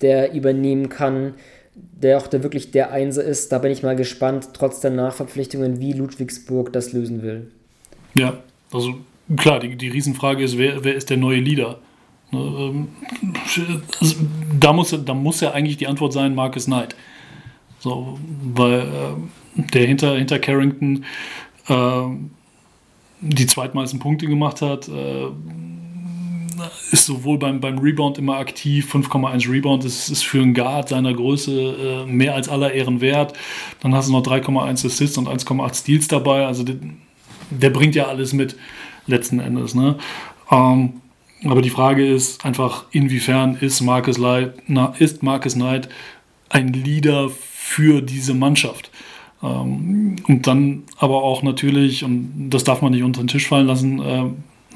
der 0.00 0.32
übernehmen 0.32 0.88
kann 0.88 1.34
der 2.00 2.18
auch 2.18 2.26
der 2.26 2.42
wirklich 2.42 2.70
der 2.70 2.92
Einser 2.92 3.24
ist. 3.24 3.52
Da 3.52 3.58
bin 3.58 3.70
ich 3.70 3.82
mal 3.82 3.96
gespannt, 3.96 4.50
trotz 4.52 4.80
der 4.80 4.90
Nachverpflichtungen, 4.90 5.80
wie 5.80 5.92
Ludwigsburg 5.92 6.72
das 6.72 6.92
lösen 6.92 7.22
will. 7.22 7.50
Ja, 8.14 8.38
also 8.72 8.94
klar, 9.36 9.60
die, 9.60 9.76
die 9.76 9.88
Riesenfrage 9.88 10.44
ist, 10.44 10.58
wer, 10.58 10.84
wer 10.84 10.94
ist 10.94 11.10
der 11.10 11.16
neue 11.16 11.40
Leader? 11.40 11.78
Ne, 12.30 12.38
ähm, 12.38 12.88
also, 14.00 14.14
da, 14.58 14.72
muss, 14.72 14.96
da 15.04 15.14
muss 15.14 15.40
ja 15.40 15.52
eigentlich 15.52 15.76
die 15.76 15.86
Antwort 15.86 16.12
sein, 16.12 16.34
Marcus 16.34 16.66
Knight. 16.66 16.94
So, 17.80 18.18
weil 18.42 18.80
äh, 18.80 19.62
der 19.72 19.86
hinter, 19.86 20.16
hinter 20.16 20.38
Carrington 20.38 21.04
äh, 21.68 22.02
die 23.20 23.46
zweitmeisten 23.46 23.98
Punkte 23.98 24.26
gemacht 24.26 24.62
hat, 24.62 24.88
äh, 24.88 25.26
ist 26.90 27.06
sowohl 27.06 27.38
beim, 27.38 27.60
beim 27.60 27.78
Rebound 27.78 28.18
immer 28.18 28.38
aktiv, 28.38 28.92
5,1 28.92 29.48
Rebound, 29.50 29.84
das 29.84 30.08
ist 30.08 30.24
für 30.24 30.42
einen 30.42 30.54
Guard 30.54 30.88
seiner 30.88 31.14
Größe 31.14 31.52
äh, 31.52 32.06
mehr 32.06 32.34
als 32.34 32.48
aller 32.48 32.72
Ehren 32.72 33.00
wert. 33.00 33.32
Dann 33.80 33.94
hast 33.94 34.08
du 34.08 34.12
noch 34.12 34.22
3,1 34.22 34.86
Assists 34.86 35.16
und 35.18 35.28
1,8 35.28 35.74
Steals 35.74 36.08
dabei. 36.08 36.46
Also 36.46 36.64
der, 36.64 36.76
der, 37.50 37.70
bringt 37.70 37.94
ja 37.94 38.06
alles 38.06 38.32
mit, 38.32 38.56
letzten 39.06 39.40
Endes. 39.40 39.74
Ne? 39.74 39.96
Ähm, 40.50 40.94
aber 41.44 41.62
die 41.62 41.70
Frage 41.70 42.06
ist 42.06 42.44
einfach, 42.44 42.84
inwiefern 42.90 43.56
ist 43.60 43.80
Marcus, 43.80 44.18
Light, 44.18 44.54
na, 44.66 44.94
ist 44.98 45.22
Marcus 45.22 45.54
Knight 45.54 45.88
ein 46.48 46.72
Leader 46.72 47.30
für 47.30 48.00
diese 48.02 48.34
Mannschaft? 48.34 48.90
Ähm, 49.42 50.16
und 50.26 50.46
dann 50.46 50.84
aber 50.98 51.22
auch 51.22 51.42
natürlich, 51.42 52.04
und 52.04 52.50
das 52.50 52.64
darf 52.64 52.82
man 52.82 52.92
nicht 52.92 53.02
unter 53.02 53.22
den 53.22 53.28
Tisch 53.28 53.46
fallen 53.46 53.66
lassen, 53.66 54.00
äh, 54.00 54.24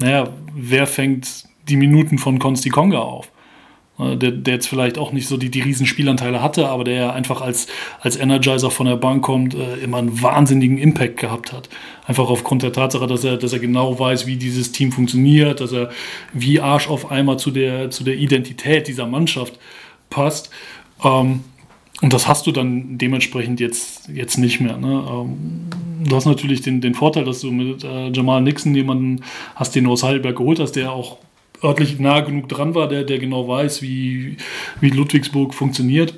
naja, 0.01 0.29
wer 0.55 0.87
fängt 0.87 1.45
die 1.69 1.77
Minuten 1.77 2.19
von 2.19 2.39
Konsti 2.39 2.69
Konga 2.69 2.99
auf? 2.99 3.31
Äh, 3.99 4.17
der, 4.17 4.31
der, 4.31 4.55
jetzt 4.55 4.69
vielleicht 4.69 4.99
auch 4.99 5.13
nicht 5.13 5.29
so 5.29 5.37
die, 5.37 5.51
die 5.51 5.61
riesen 5.61 5.87
Spielanteile 5.87 6.43
hatte, 6.43 6.69
aber 6.69 6.85
der 6.85 7.13
einfach 7.13 7.41
als, 7.41 7.67
als 8.01 8.17
Energizer 8.17 8.71
von 8.71 8.87
der 8.87 8.97
Bank 8.97 9.23
kommt, 9.23 9.55
äh, 9.55 9.77
immer 9.77 9.99
einen 9.99 10.23
wahnsinnigen 10.23 10.79
Impact 10.79 11.19
gehabt 11.19 11.53
hat. 11.53 11.69
Einfach 12.07 12.29
aufgrund 12.29 12.63
der 12.63 12.73
Tatsache, 12.73 13.07
dass 13.07 13.25
er, 13.25 13.37
dass 13.37 13.53
er 13.53 13.59
genau 13.59 13.99
weiß, 13.99 14.27
wie 14.27 14.37
dieses 14.37 14.73
Team 14.73 14.93
funktioniert, 14.93 15.61
dass 15.61 15.73
er 15.73 15.91
wie 16.33 16.61
Arsch 16.61 16.89
auf 16.89 17.11
einmal 17.11 17.39
zu 17.39 17.51
der, 17.51 17.91
zu 17.91 18.05
der 18.05 18.17
Identität 18.17 18.89
dieser 18.89 19.07
Mannschaft 19.07 19.59
passt. 20.11 20.51
Ähm, 21.05 21.41
und 22.01 22.13
das 22.13 22.27
hast 22.27 22.49
du 22.49 22.53
dann 22.53 22.99
dementsprechend 22.99 23.61
jetzt, 23.61 24.09
jetzt 24.09 24.37
nicht 24.37 24.61
mehr. 24.61 24.77
Ne? 24.77 25.05
Ähm, 25.09 25.71
du 26.05 26.17
hast 26.17 26.27
natürlich 26.27 26.61
den, 26.61 26.81
den 26.81 26.95
Vorteil, 26.95 27.25
dass 27.25 27.41
du 27.41 27.53
mit 27.53 27.85
äh, 27.85 28.09
Jamal 28.09 28.43
Nixon 28.43 28.75
jemanden 28.75 29.23
hast, 29.55 29.77
den 29.77 29.85
du 29.85 29.93
aus 29.93 30.03
Heidelberg 30.03 30.37
geholt 30.37 30.59
hast, 30.59 30.73
der 30.73 30.91
auch 30.91 31.19
örtlich 31.63 31.99
nah 31.99 32.21
genug 32.21 32.49
dran 32.49 32.75
war, 32.75 32.89
der, 32.89 33.05
der 33.05 33.19
genau 33.19 33.47
weiß, 33.49 33.83
wie, 33.83 34.37
wie 34.81 34.91
Ludwigsburg 34.91 35.55
funktioniert. 35.55 36.15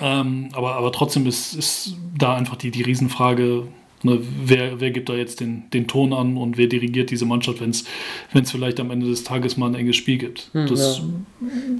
Ähm, 0.00 0.50
aber, 0.52 0.74
aber 0.74 0.92
trotzdem 0.92 1.26
ist, 1.26 1.54
ist 1.54 1.96
da 2.16 2.34
einfach 2.34 2.56
die, 2.56 2.70
die 2.70 2.82
Riesenfrage, 2.82 3.64
Ne, 4.02 4.20
wer, 4.44 4.78
wer 4.78 4.90
gibt 4.90 5.08
da 5.08 5.14
jetzt 5.14 5.40
den, 5.40 5.64
den 5.72 5.88
Ton 5.88 6.12
an 6.12 6.36
und 6.36 6.58
wer 6.58 6.66
dirigiert 6.66 7.10
diese 7.10 7.24
Mannschaft, 7.24 7.60
wenn 7.60 7.70
es 7.70 8.50
vielleicht 8.50 8.78
am 8.78 8.90
Ende 8.90 9.06
des 9.06 9.24
Tages 9.24 9.56
mal 9.56 9.68
ein 9.68 9.74
enges 9.74 9.96
Spiel 9.96 10.18
gibt? 10.18 10.50
Hm, 10.52 10.66
das 10.66 10.98
ja. 10.98 11.04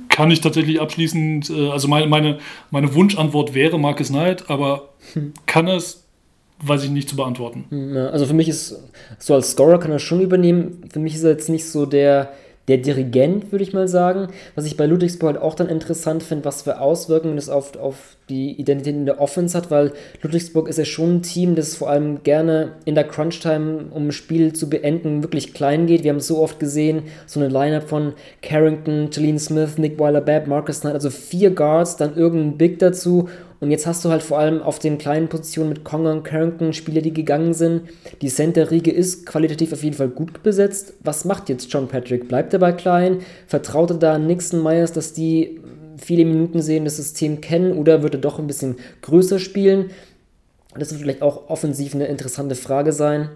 kann 0.09 0.31
ich 0.31 0.41
tatsächlich 0.41 0.81
abschließend, 0.81 1.51
äh, 1.51 1.68
also 1.68 1.89
meine, 1.89 2.07
meine, 2.07 2.39
meine 2.70 2.95
Wunschantwort 2.95 3.55
wäre 3.55 3.79
Marcus 3.79 4.09
Knight, 4.09 4.49
aber 4.49 4.89
hm. 5.12 5.35
kann 5.45 5.68
es, 5.68 6.05
weiß 6.61 6.85
ich 6.85 6.91
nicht 6.91 7.11
zu 7.11 7.16
beantworten. 7.16 7.66
Hm, 7.68 7.97
also 8.11 8.24
für 8.24 8.35
mich 8.35 8.49
ist, 8.49 8.77
so 9.18 9.35
als 9.35 9.51
Scorer 9.51 9.79
kann 9.79 9.93
er 9.93 9.99
schon 9.99 10.22
übernehmen. 10.22 10.85
Für 10.91 11.01
mich 11.01 11.14
ist 11.14 11.22
er 11.22 11.33
jetzt 11.33 11.51
nicht 11.51 11.66
so 11.66 11.85
der 11.85 12.33
der 12.69 12.79
Dirigent, 12.79 13.53
würde 13.53 13.62
ich 13.62 13.73
mal 13.73 13.89
sagen. 13.89 14.29
Was 14.55 14.67
ich 14.67 14.77
bei 14.77 14.87
Ludwigsburg 14.87 15.35
halt 15.35 15.43
auch 15.43 15.55
dann 15.55 15.69
interessant 15.69 16.23
finde, 16.23 16.45
was 16.45 16.62
für 16.62 16.81
Auswirkungen 16.81 17.37
das 17.37 17.49
auf, 17.49 17.77
auf 17.77 18.17
die 18.29 18.53
Identität 18.61 18.95
in 18.95 19.07
der 19.07 19.21
Offense 19.21 19.57
hat, 19.57 19.71
weil 19.71 19.93
Ludwigsburg 20.23 20.69
ist 20.69 20.79
ja 20.79 20.85
schon 20.85 21.17
ein 21.17 21.23
Team, 21.23 21.55
das 21.55 21.77
vor 21.77 21.89
allem 21.89 22.25
gerne 22.25 22.73
in 22.85 22.97
der 22.97 23.05
Crunch-Time, 23.05 23.87
um 23.91 24.09
ein 24.09 24.12
Spiel 24.12 24.53
zu 24.53 24.69
beenden, 24.69 25.23
wirklich 25.23 25.55
klein 25.55 25.87
geht. 25.87 26.03
Wir 26.03 26.11
haben 26.11 26.19
es 26.19 26.27
so 26.27 26.39
oft 26.39 26.59
gesehen, 26.59 27.05
so 27.27 27.39
eine 27.39 27.49
Lineup 27.49 27.89
von 27.89 28.14
Carrington, 28.43 29.11
Jalene 29.12 29.39
Smith, 29.39 29.79
Nick 29.79 29.99
Weiler-Babb, 29.99 30.49
Marcus 30.49 30.81
Knight, 30.81 30.95
also 30.95 31.11
vier 31.11 31.51
Guards, 31.51 31.97
dann 31.97 32.17
irgendein 32.17 32.59
Big 32.59 32.81
dazu 32.81 33.29
und 33.61 33.70
jetzt 33.70 33.86
hast 33.86 34.04
du 34.04 34.11
halt 34.11 34.22
vor 34.22 34.38
allem 34.38 34.62
auf 34.62 34.78
den 34.78 34.98
kleinen 34.98 35.28
Positionen 35.28 35.70
mit 35.70 35.84
Conger 35.84 36.12
und 36.12 36.24
Carrington 36.24 36.72
Spieler, 36.72 37.00
die 37.00 37.12
gegangen 37.12 37.54
sind. 37.54 37.82
Die 38.20 38.28
Center-Riege 38.28 38.90
ist 38.90 39.24
qualitativ 39.24 39.72
auf 39.72 39.82
jeden 39.82 39.96
Fall 39.96 40.09
gut 40.09 40.42
besetzt. 40.42 40.94
Was 41.02 41.24
macht 41.24 41.48
jetzt 41.48 41.72
John 41.72 41.88
Patrick? 41.88 42.28
Bleibt 42.28 42.52
er 42.52 42.59
bei 42.59 42.72
klein? 42.72 43.20
Vertraut 43.46 43.90
er 43.90 43.96
da 43.96 44.18
Nixon 44.18 44.62
Myers, 44.62 44.92
dass 44.92 45.14
die 45.14 45.61
viele 45.96 46.26
Minuten 46.26 46.61
sehen, 46.61 46.84
das 46.84 46.96
System 46.96 47.40
kennen? 47.40 47.78
Oder 47.78 48.02
wird 48.02 48.14
er 48.14 48.20
doch 48.20 48.38
ein 48.38 48.46
bisschen 48.46 48.76
größer 49.02 49.38
spielen? 49.38 49.90
Das 50.78 50.90
wird 50.90 51.00
vielleicht 51.00 51.22
auch 51.22 51.48
offensiv 51.48 51.94
eine 51.94 52.07
interessante 52.07 52.54
Frage 52.54 52.92
sein. 52.92 53.30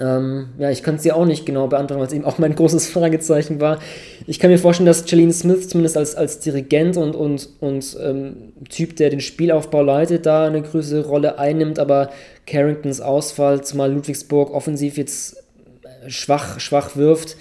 Ähm, 0.00 0.48
ja, 0.58 0.70
ich 0.70 0.82
kann 0.82 0.94
es 0.94 1.02
dir 1.02 1.16
auch 1.16 1.26
nicht 1.26 1.44
genau 1.44 1.66
beantworten, 1.66 2.00
weil 2.00 2.06
es 2.06 2.14
eben 2.14 2.24
auch 2.24 2.38
mein 2.38 2.54
großes 2.56 2.88
Fragezeichen 2.88 3.60
war. 3.60 3.78
Ich 4.26 4.38
kann 4.38 4.50
mir 4.50 4.58
vorstellen, 4.58 4.86
dass 4.86 5.10
Jalene 5.10 5.32
Smith 5.32 5.68
zumindest 5.68 5.96
als, 5.96 6.14
als 6.14 6.40
Dirigent 6.40 6.96
und, 6.96 7.14
und, 7.14 7.48
und 7.60 7.96
ähm, 8.02 8.52
Typ, 8.70 8.96
der 8.96 9.10
den 9.10 9.20
Spielaufbau 9.20 9.82
leitet, 9.82 10.24
da 10.24 10.46
eine 10.46 10.62
größere 10.62 11.06
Rolle 11.06 11.38
einnimmt, 11.38 11.78
aber 11.78 12.10
Carringtons 12.46 13.00
Ausfall, 13.00 13.62
zumal 13.62 13.92
Ludwigsburg 13.92 14.52
offensiv 14.52 14.96
jetzt 14.96 15.36
äh, 15.82 16.10
schwach, 16.10 16.58
schwach 16.58 16.96
wirft, 16.96 17.36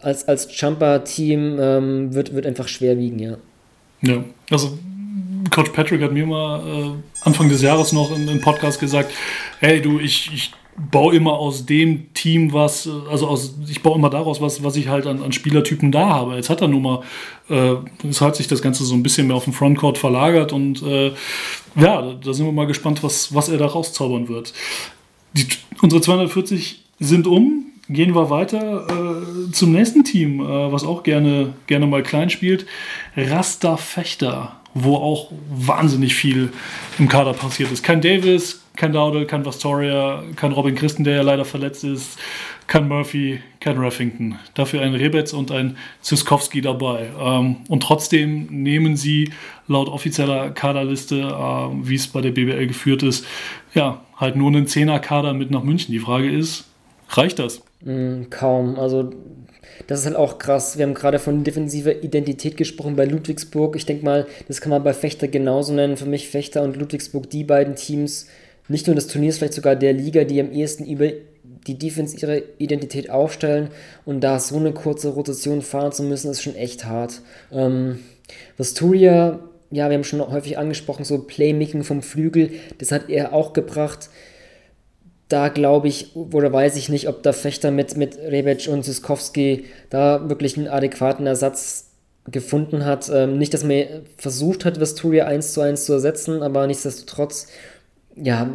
als, 0.00 0.26
als 0.26 0.48
Jumper-Team 0.60 1.58
ähm, 1.60 2.14
wird, 2.14 2.34
wird 2.34 2.46
einfach 2.46 2.66
schwer 2.66 2.98
wiegen, 2.98 3.20
ja. 3.20 3.36
Ja, 4.02 4.22
also 4.50 4.76
Coach 5.50 5.70
Patrick 5.70 6.02
hat 6.02 6.12
mir 6.12 6.26
mal 6.26 6.60
äh, 6.66 6.90
Anfang 7.22 7.48
des 7.48 7.62
Jahres 7.62 7.92
noch 7.92 8.14
in 8.14 8.28
einem 8.28 8.40
Podcast 8.40 8.80
gesagt, 8.80 9.12
hey 9.60 9.80
du, 9.80 9.98
ich, 9.98 10.30
ich 10.32 10.52
baue 10.76 11.14
immer 11.14 11.34
aus 11.34 11.66
dem 11.66 12.12
Team 12.14 12.52
was, 12.52 12.88
also 13.08 13.28
aus, 13.28 13.54
ich 13.68 13.82
baue 13.82 13.96
immer 13.96 14.10
daraus 14.10 14.40
was, 14.40 14.62
was 14.62 14.76
ich 14.76 14.88
halt 14.88 15.06
an, 15.06 15.22
an 15.22 15.32
Spielertypen 15.32 15.92
da 15.92 16.08
habe. 16.08 16.34
Jetzt 16.34 16.50
hat 16.50 16.62
er 16.62 16.68
nun 16.68 16.82
mal, 16.82 17.02
äh, 17.48 17.74
es 18.08 18.20
hat 18.20 18.36
sich 18.36 18.48
das 18.48 18.62
Ganze 18.62 18.84
so 18.84 18.94
ein 18.94 19.02
bisschen 19.02 19.26
mehr 19.26 19.36
auf 19.36 19.44
den 19.44 19.52
Frontcourt 19.52 19.98
verlagert 19.98 20.52
und 20.52 20.82
äh, 20.82 21.12
ja, 21.76 22.02
da, 22.02 22.14
da, 22.22 22.32
sind 22.32 22.46
wir 22.46 22.52
mal 22.52 22.66
gespannt, 22.66 23.02
was, 23.02 23.34
was 23.34 23.48
er 23.48 23.58
da 23.58 23.66
rauszaubern 23.66 24.28
wird. 24.28 24.52
Die, 25.32 25.46
unsere 25.80 26.02
240 26.02 26.82
sind 26.98 27.26
um. 27.26 27.66
Gehen 27.86 28.14
wir 28.14 28.30
weiter 28.30 28.86
äh, 28.88 29.52
zum 29.52 29.72
nächsten 29.72 30.04
Team, 30.04 30.40
äh, 30.40 30.72
was 30.72 30.84
auch 30.84 31.02
gerne, 31.02 31.52
gerne 31.66 31.86
mal 31.86 32.02
klein 32.02 32.30
spielt. 32.30 32.64
Rasta 33.14 33.76
Fechter, 33.76 34.56
wo 34.74 34.96
auch 34.96 35.30
wahnsinnig 35.48 36.14
viel 36.14 36.52
im 36.98 37.08
Kader 37.08 37.32
passiert 37.32 37.70
ist. 37.70 37.82
Kein 37.84 38.00
Davis, 38.00 38.64
kein 38.76 38.92
Dowdle, 38.92 39.26
kein 39.26 39.44
Vastoria, 39.44 40.24
kein 40.36 40.52
Robin 40.52 40.74
Christen, 40.74 41.04
der 41.04 41.16
ja 41.16 41.22
leider 41.22 41.44
verletzt 41.44 41.84
ist, 41.84 42.18
kein 42.66 42.88
Murphy, 42.88 43.40
kein 43.60 43.78
Raffington. 43.78 44.38
Dafür 44.54 44.82
ein 44.82 44.94
Rebetz 44.94 45.32
und 45.32 45.52
ein 45.52 45.76
Ziskowski 46.00 46.60
dabei. 46.60 47.10
Ähm, 47.20 47.58
und 47.68 47.82
trotzdem 47.84 48.46
nehmen 48.50 48.96
sie 48.96 49.30
laut 49.68 49.88
offizieller 49.88 50.50
Kaderliste, 50.50 51.20
äh, 51.20 51.88
wie 51.88 51.94
es 51.94 52.08
bei 52.08 52.20
der 52.20 52.32
BBL 52.32 52.66
geführt 52.66 53.02
ist, 53.02 53.24
ja, 53.74 54.00
halt 54.16 54.36
nur 54.36 54.48
einen 54.48 54.66
Zehner-Kader 54.66 55.34
mit 55.34 55.50
nach 55.50 55.62
München. 55.62 55.92
Die 55.92 56.00
Frage 56.00 56.30
ist, 56.30 56.64
reicht 57.10 57.38
das? 57.38 57.62
Mm, 57.84 58.24
kaum. 58.30 58.76
Also 58.76 59.12
das 59.86 60.00
ist 60.00 60.06
halt 60.06 60.16
auch 60.16 60.38
krass. 60.38 60.78
Wir 60.78 60.86
haben 60.86 60.94
gerade 60.94 61.18
von 61.18 61.44
defensiver 61.44 62.02
Identität 62.02 62.56
gesprochen 62.56 62.96
bei 62.96 63.04
Ludwigsburg. 63.04 63.76
Ich 63.76 63.86
denke 63.86 64.04
mal, 64.04 64.26
das 64.48 64.60
kann 64.60 64.70
man 64.70 64.82
bei 64.82 64.94
Fechter 64.94 65.28
genauso 65.28 65.72
nennen. 65.72 65.96
Für 65.96 66.06
mich 66.06 66.28
Fechter 66.28 66.62
und 66.62 66.76
Ludwigsburg 66.76 67.28
die 67.30 67.44
beiden 67.44 67.76
Teams, 67.76 68.26
nicht 68.68 68.86
nur 68.86 68.96
des 68.96 69.08
Turniers, 69.08 69.38
vielleicht 69.38 69.54
sogar 69.54 69.76
der 69.76 69.92
Liga, 69.92 70.24
die 70.24 70.40
am 70.40 70.52
ehesten 70.52 70.86
über 70.86 71.10
die 71.66 71.78
Defense 71.78 72.16
ihre 72.16 72.42
Identität 72.58 73.10
aufstellen 73.10 73.68
und 74.04 74.20
da 74.20 74.38
so 74.38 74.56
eine 74.56 74.72
kurze 74.72 75.10
Rotation 75.10 75.62
fahren 75.62 75.92
zu 75.92 76.02
müssen, 76.02 76.30
ist 76.30 76.42
schon 76.42 76.56
echt 76.56 76.84
hart. 76.84 77.22
Ähm, 77.52 78.00
Vasturia, 78.56 79.40
ja, 79.70 79.88
wir 79.88 79.96
haben 79.96 80.04
schon 80.04 80.26
häufig 80.26 80.58
angesprochen, 80.58 81.04
so 81.04 81.18
Playmaking 81.18 81.84
vom 81.84 82.02
Flügel, 82.02 82.50
das 82.78 82.92
hat 82.92 83.08
er 83.08 83.32
auch 83.32 83.52
gebracht. 83.52 84.10
Da 85.34 85.48
glaube 85.48 85.88
ich, 85.88 86.14
oder 86.14 86.52
weiß 86.52 86.76
ich 86.76 86.88
nicht, 86.88 87.08
ob 87.08 87.24
der 87.24 87.32
Fechter 87.32 87.72
mit, 87.72 87.96
mit 87.96 88.16
Rebec 88.16 88.68
und 88.68 88.84
Siskowski 88.84 89.64
da 89.90 90.28
wirklich 90.28 90.56
einen 90.56 90.68
adäquaten 90.68 91.26
Ersatz 91.26 91.90
gefunden 92.30 92.84
hat. 92.84 93.10
Ähm, 93.12 93.36
nicht, 93.36 93.52
dass 93.52 93.64
man 93.64 93.84
versucht 94.16 94.64
hat, 94.64 94.80
Vasturia 94.80 95.26
1 95.26 95.52
zu 95.52 95.60
1 95.60 95.86
zu 95.86 95.92
ersetzen, 95.94 96.40
aber 96.40 96.68
nichtsdestotrotz 96.68 97.48
ja, 98.14 98.48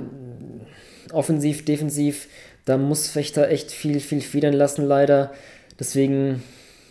offensiv, 1.11 1.65
defensiv, 1.65 2.29
da 2.63 2.77
muss 2.77 3.09
Fechter 3.09 3.49
echt 3.49 3.73
viel, 3.73 3.99
viel 3.99 4.21
federn 4.21 4.53
lassen, 4.53 4.85
leider. 4.85 5.33
Deswegen 5.77 6.41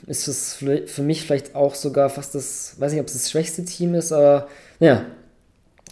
ist 0.07 0.28
es 0.28 0.53
für 0.53 1.03
mich 1.03 1.22
vielleicht 1.22 1.55
auch 1.55 1.74
sogar 1.74 2.11
fast 2.11 2.34
das, 2.34 2.74
weiß 2.78 2.93
nicht, 2.93 3.01
ob 3.01 3.07
es 3.07 3.14
das 3.14 3.30
schwächste 3.30 3.64
Team 3.64 3.95
ist, 3.95 4.12
aber 4.12 4.49
ja, 4.80 5.07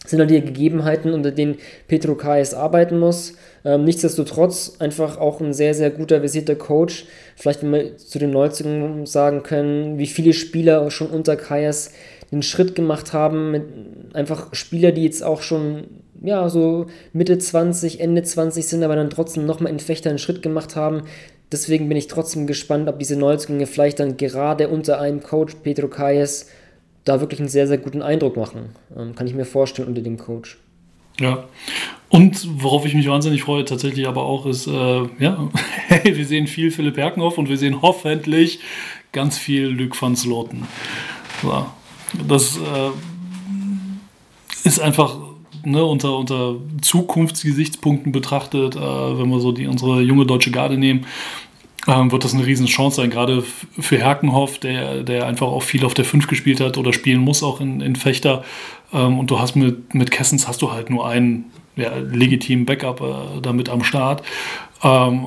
sind 0.04 0.20
halt 0.20 0.30
die 0.30 0.40
Gegebenheiten, 0.40 1.12
unter 1.12 1.30
denen 1.30 1.56
Petro 1.88 2.14
Kais 2.14 2.54
arbeiten 2.54 2.98
muss. 2.98 3.34
Ähm, 3.64 3.84
nichtsdestotrotz 3.84 4.76
einfach 4.78 5.18
auch 5.18 5.40
ein 5.40 5.52
sehr, 5.52 5.74
sehr 5.74 5.90
guter, 5.90 6.20
versierter 6.20 6.54
Coach. 6.54 7.06
Vielleicht, 7.36 7.62
wenn 7.62 7.72
wir 7.72 7.96
zu 7.96 8.18
den 8.18 8.30
Neuzungen 8.30 9.06
sagen 9.06 9.42
können, 9.42 9.98
wie 9.98 10.06
viele 10.06 10.32
Spieler 10.32 10.90
schon 10.90 11.08
unter 11.08 11.36
Kais 11.36 11.92
den 12.30 12.42
Schritt 12.42 12.74
gemacht 12.74 13.12
haben, 13.12 13.50
mit 13.52 13.62
einfach 14.14 14.54
Spieler, 14.54 14.92
die 14.92 15.04
jetzt 15.04 15.22
auch 15.22 15.42
schon 15.42 15.84
ja, 16.22 16.48
so 16.48 16.86
Mitte 17.12 17.38
20, 17.38 18.00
Ende 18.00 18.22
20 18.22 18.66
sind, 18.66 18.82
aber 18.82 18.96
dann 18.96 19.10
trotzdem 19.10 19.46
nochmal 19.46 19.72
in 19.72 19.78
Fechter 19.78 20.10
einen 20.10 20.18
Schritt 20.18 20.42
gemacht 20.42 20.76
haben. 20.76 21.02
Deswegen 21.52 21.88
bin 21.88 21.96
ich 21.96 22.08
trotzdem 22.08 22.46
gespannt, 22.46 22.88
ob 22.88 22.98
diese 22.98 23.16
Neuzugänge 23.16 23.66
vielleicht 23.66 24.00
dann 24.00 24.16
gerade 24.16 24.68
unter 24.68 25.00
einem 25.00 25.22
Coach, 25.22 25.56
Pedro 25.62 25.88
Kayes, 25.88 26.48
da 27.06 27.20
wirklich 27.20 27.40
einen 27.40 27.48
sehr, 27.48 27.66
sehr 27.66 27.78
guten 27.78 28.02
Eindruck 28.02 28.36
machen. 28.36 28.70
Ähm, 28.94 29.14
kann 29.14 29.26
ich 29.26 29.34
mir 29.34 29.46
vorstellen 29.46 29.88
unter 29.88 30.02
dem 30.02 30.18
Coach. 30.18 30.58
Ja. 31.18 31.44
Und 32.08 32.62
worauf 32.62 32.84
ich 32.84 32.94
mich 32.94 33.08
wahnsinnig 33.08 33.42
freue, 33.42 33.64
tatsächlich 33.64 34.06
aber 34.06 34.24
auch, 34.24 34.44
ist, 34.44 34.66
äh, 34.66 35.02
ja, 35.18 35.48
hey, 35.88 36.16
wir 36.16 36.26
sehen 36.26 36.46
viel 36.46 36.70
Philipp 36.70 36.96
Herkenhoff 36.96 37.38
und 37.38 37.48
wir 37.48 37.56
sehen 37.56 37.80
hoffentlich 37.80 38.60
ganz 39.12 39.38
viel 39.38 39.66
Luc 39.68 40.00
van 40.00 40.14
Sloten. 40.14 40.66
So. 41.42 41.66
Das 42.28 42.58
äh, 42.58 42.90
ist 44.64 44.80
einfach 44.80 45.18
ne, 45.64 45.84
unter, 45.84 46.16
unter 46.16 46.56
Zukunftsgesichtspunkten 46.82 48.12
betrachtet, 48.12 48.76
äh, 48.76 48.80
wenn 48.80 49.28
wir 49.28 49.40
so 49.40 49.52
die, 49.52 49.66
unsere 49.66 50.00
junge 50.02 50.26
deutsche 50.26 50.50
Garde 50.50 50.76
nehmen, 50.76 51.06
ähm, 51.86 52.10
wird 52.10 52.24
das 52.24 52.34
eine 52.34 52.44
Riesenchance 52.44 52.96
sein, 52.96 53.10
gerade 53.10 53.42
für 53.42 53.98
Herkenhoff, 53.98 54.58
der, 54.58 55.02
der 55.02 55.26
einfach 55.26 55.46
auch 55.46 55.62
viel 55.62 55.84
auf 55.84 55.94
der 55.94 56.04
5 56.04 56.26
gespielt 56.26 56.60
hat 56.60 56.78
oder 56.78 56.92
spielen 56.92 57.20
muss 57.20 57.42
auch 57.42 57.60
in, 57.60 57.80
in 57.80 57.96
Fechter. 57.96 58.44
Ähm, 58.92 59.18
und 59.18 59.30
du 59.30 59.38
hast 59.38 59.56
mit, 59.56 59.94
mit 59.94 60.10
Kessens 60.10 60.48
hast 60.48 60.62
du 60.62 60.72
halt 60.72 60.90
nur 60.90 61.06
einen 61.06 61.46
ja, 61.76 61.92
legitimen 61.96 62.66
Backup 62.66 63.00
äh, 63.00 63.40
damit 63.40 63.68
am 63.68 63.84
Start. 63.84 64.22
Ähm, 64.82 65.26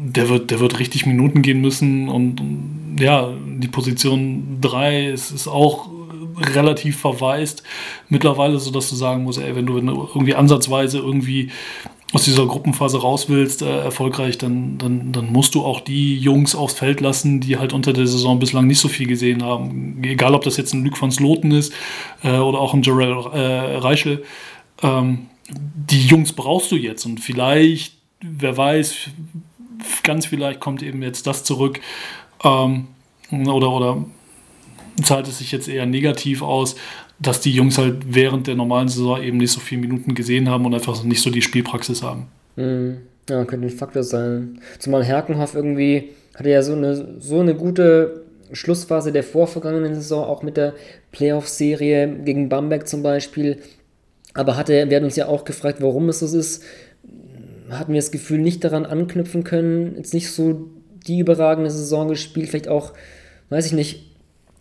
der, 0.00 0.28
wird, 0.28 0.50
der 0.50 0.60
wird 0.60 0.78
richtig 0.78 1.06
Minuten 1.06 1.42
gehen 1.42 1.60
müssen 1.60 2.08
und, 2.08 2.40
und 2.40 2.96
ja, 2.98 3.30
die 3.46 3.68
Position 3.68 4.58
3 4.60 5.06
ist, 5.06 5.30
ist 5.30 5.48
auch 5.48 5.88
relativ 6.38 6.98
verwaist 6.98 7.62
mittlerweile, 8.08 8.58
so 8.58 8.70
dass 8.70 8.88
du 8.90 8.96
sagen 8.96 9.24
musst, 9.24 9.38
ey, 9.38 9.54
wenn 9.54 9.66
du, 9.66 9.76
wenn 9.76 9.86
du 9.86 10.08
irgendwie 10.14 10.34
ansatzweise 10.34 10.98
irgendwie 10.98 11.50
aus 12.12 12.24
dieser 12.24 12.46
Gruppenphase 12.46 13.00
raus 13.00 13.28
willst, 13.28 13.62
äh, 13.62 13.80
erfolgreich, 13.82 14.36
dann, 14.36 14.78
dann, 14.78 15.12
dann 15.12 15.32
musst 15.32 15.54
du 15.54 15.64
auch 15.64 15.80
die 15.80 16.18
Jungs 16.18 16.54
aufs 16.54 16.74
Feld 16.74 17.00
lassen, 17.00 17.40
die 17.40 17.58
halt 17.58 17.72
unter 17.72 17.92
der 17.92 18.06
Saison 18.06 18.38
bislang 18.38 18.66
nicht 18.66 18.80
so 18.80 18.88
viel 18.88 19.06
gesehen 19.06 19.44
haben. 19.44 20.02
Egal, 20.02 20.34
ob 20.34 20.42
das 20.42 20.56
jetzt 20.56 20.72
ein 20.74 20.84
Luc 20.84 21.00
van 21.00 21.12
Sloten 21.12 21.52
ist 21.52 21.72
äh, 22.22 22.38
oder 22.38 22.58
auch 22.58 22.74
ein 22.74 22.82
Jarell 22.82 23.12
äh, 23.12 23.76
Reichel. 23.76 24.24
Ähm, 24.82 25.26
die 25.48 26.06
Jungs 26.06 26.32
brauchst 26.32 26.72
du 26.72 26.76
jetzt 26.76 27.04
und 27.06 27.20
vielleicht, 27.20 27.94
wer 28.20 28.56
weiß, 28.56 29.10
ganz 30.02 30.26
vielleicht 30.26 30.60
kommt 30.60 30.82
eben 30.82 31.02
jetzt 31.02 31.26
das 31.26 31.44
zurück 31.44 31.80
ähm, 32.44 32.88
oder, 33.30 33.70
oder 33.70 34.04
zahlt 35.02 35.28
es 35.28 35.38
sich 35.38 35.52
jetzt 35.52 35.68
eher 35.68 35.86
negativ 35.86 36.42
aus, 36.42 36.76
dass 37.20 37.40
die 37.40 37.52
Jungs 37.52 37.78
halt 37.78 38.14
während 38.14 38.46
der 38.46 38.56
normalen 38.56 38.88
Saison 38.88 39.22
eben 39.22 39.36
nicht 39.36 39.52
so 39.52 39.60
viele 39.60 39.82
Minuten 39.82 40.14
gesehen 40.14 40.48
haben 40.48 40.64
und 40.64 40.74
einfach 40.74 41.02
nicht 41.04 41.22
so 41.22 41.30
die 41.30 41.42
Spielpraxis 41.42 42.02
haben. 42.02 42.26
Mhm. 42.56 42.98
Ja, 43.28 43.44
könnte 43.44 43.66
ein 43.66 43.70
Faktor 43.70 44.02
sein. 44.02 44.60
Zumal 44.78 45.04
Herkenhoff 45.04 45.54
irgendwie 45.54 46.10
hatte 46.34 46.50
ja 46.50 46.62
so 46.62 46.72
eine, 46.72 47.20
so 47.20 47.40
eine 47.40 47.54
gute 47.54 48.24
Schlussphase 48.52 49.12
der 49.12 49.22
vorvergangenen 49.22 49.94
Saison, 49.94 50.24
auch 50.24 50.42
mit 50.42 50.56
der 50.56 50.74
Playoff-Serie 51.12 52.08
gegen 52.24 52.48
Bamberg 52.48 52.88
zum 52.88 53.02
Beispiel. 53.02 53.58
Aber 54.34 54.56
hatte, 54.56 54.88
wir 54.88 54.96
hatten 54.96 55.04
uns 55.04 55.16
ja 55.16 55.28
auch 55.28 55.44
gefragt, 55.44 55.80
warum 55.80 56.08
es 56.08 56.20
so 56.20 56.38
ist. 56.38 56.64
Hatten 57.68 57.92
wir 57.92 58.00
das 58.00 58.10
Gefühl, 58.10 58.38
nicht 58.38 58.64
daran 58.64 58.86
anknüpfen 58.86 59.44
können, 59.44 59.94
jetzt 59.96 60.14
nicht 60.14 60.32
so 60.32 60.70
die 61.06 61.20
überragende 61.20 61.70
Saison 61.70 62.08
gespielt, 62.08 62.48
vielleicht 62.48 62.68
auch, 62.68 62.94
weiß 63.50 63.66
ich 63.66 63.72
nicht, 63.72 64.09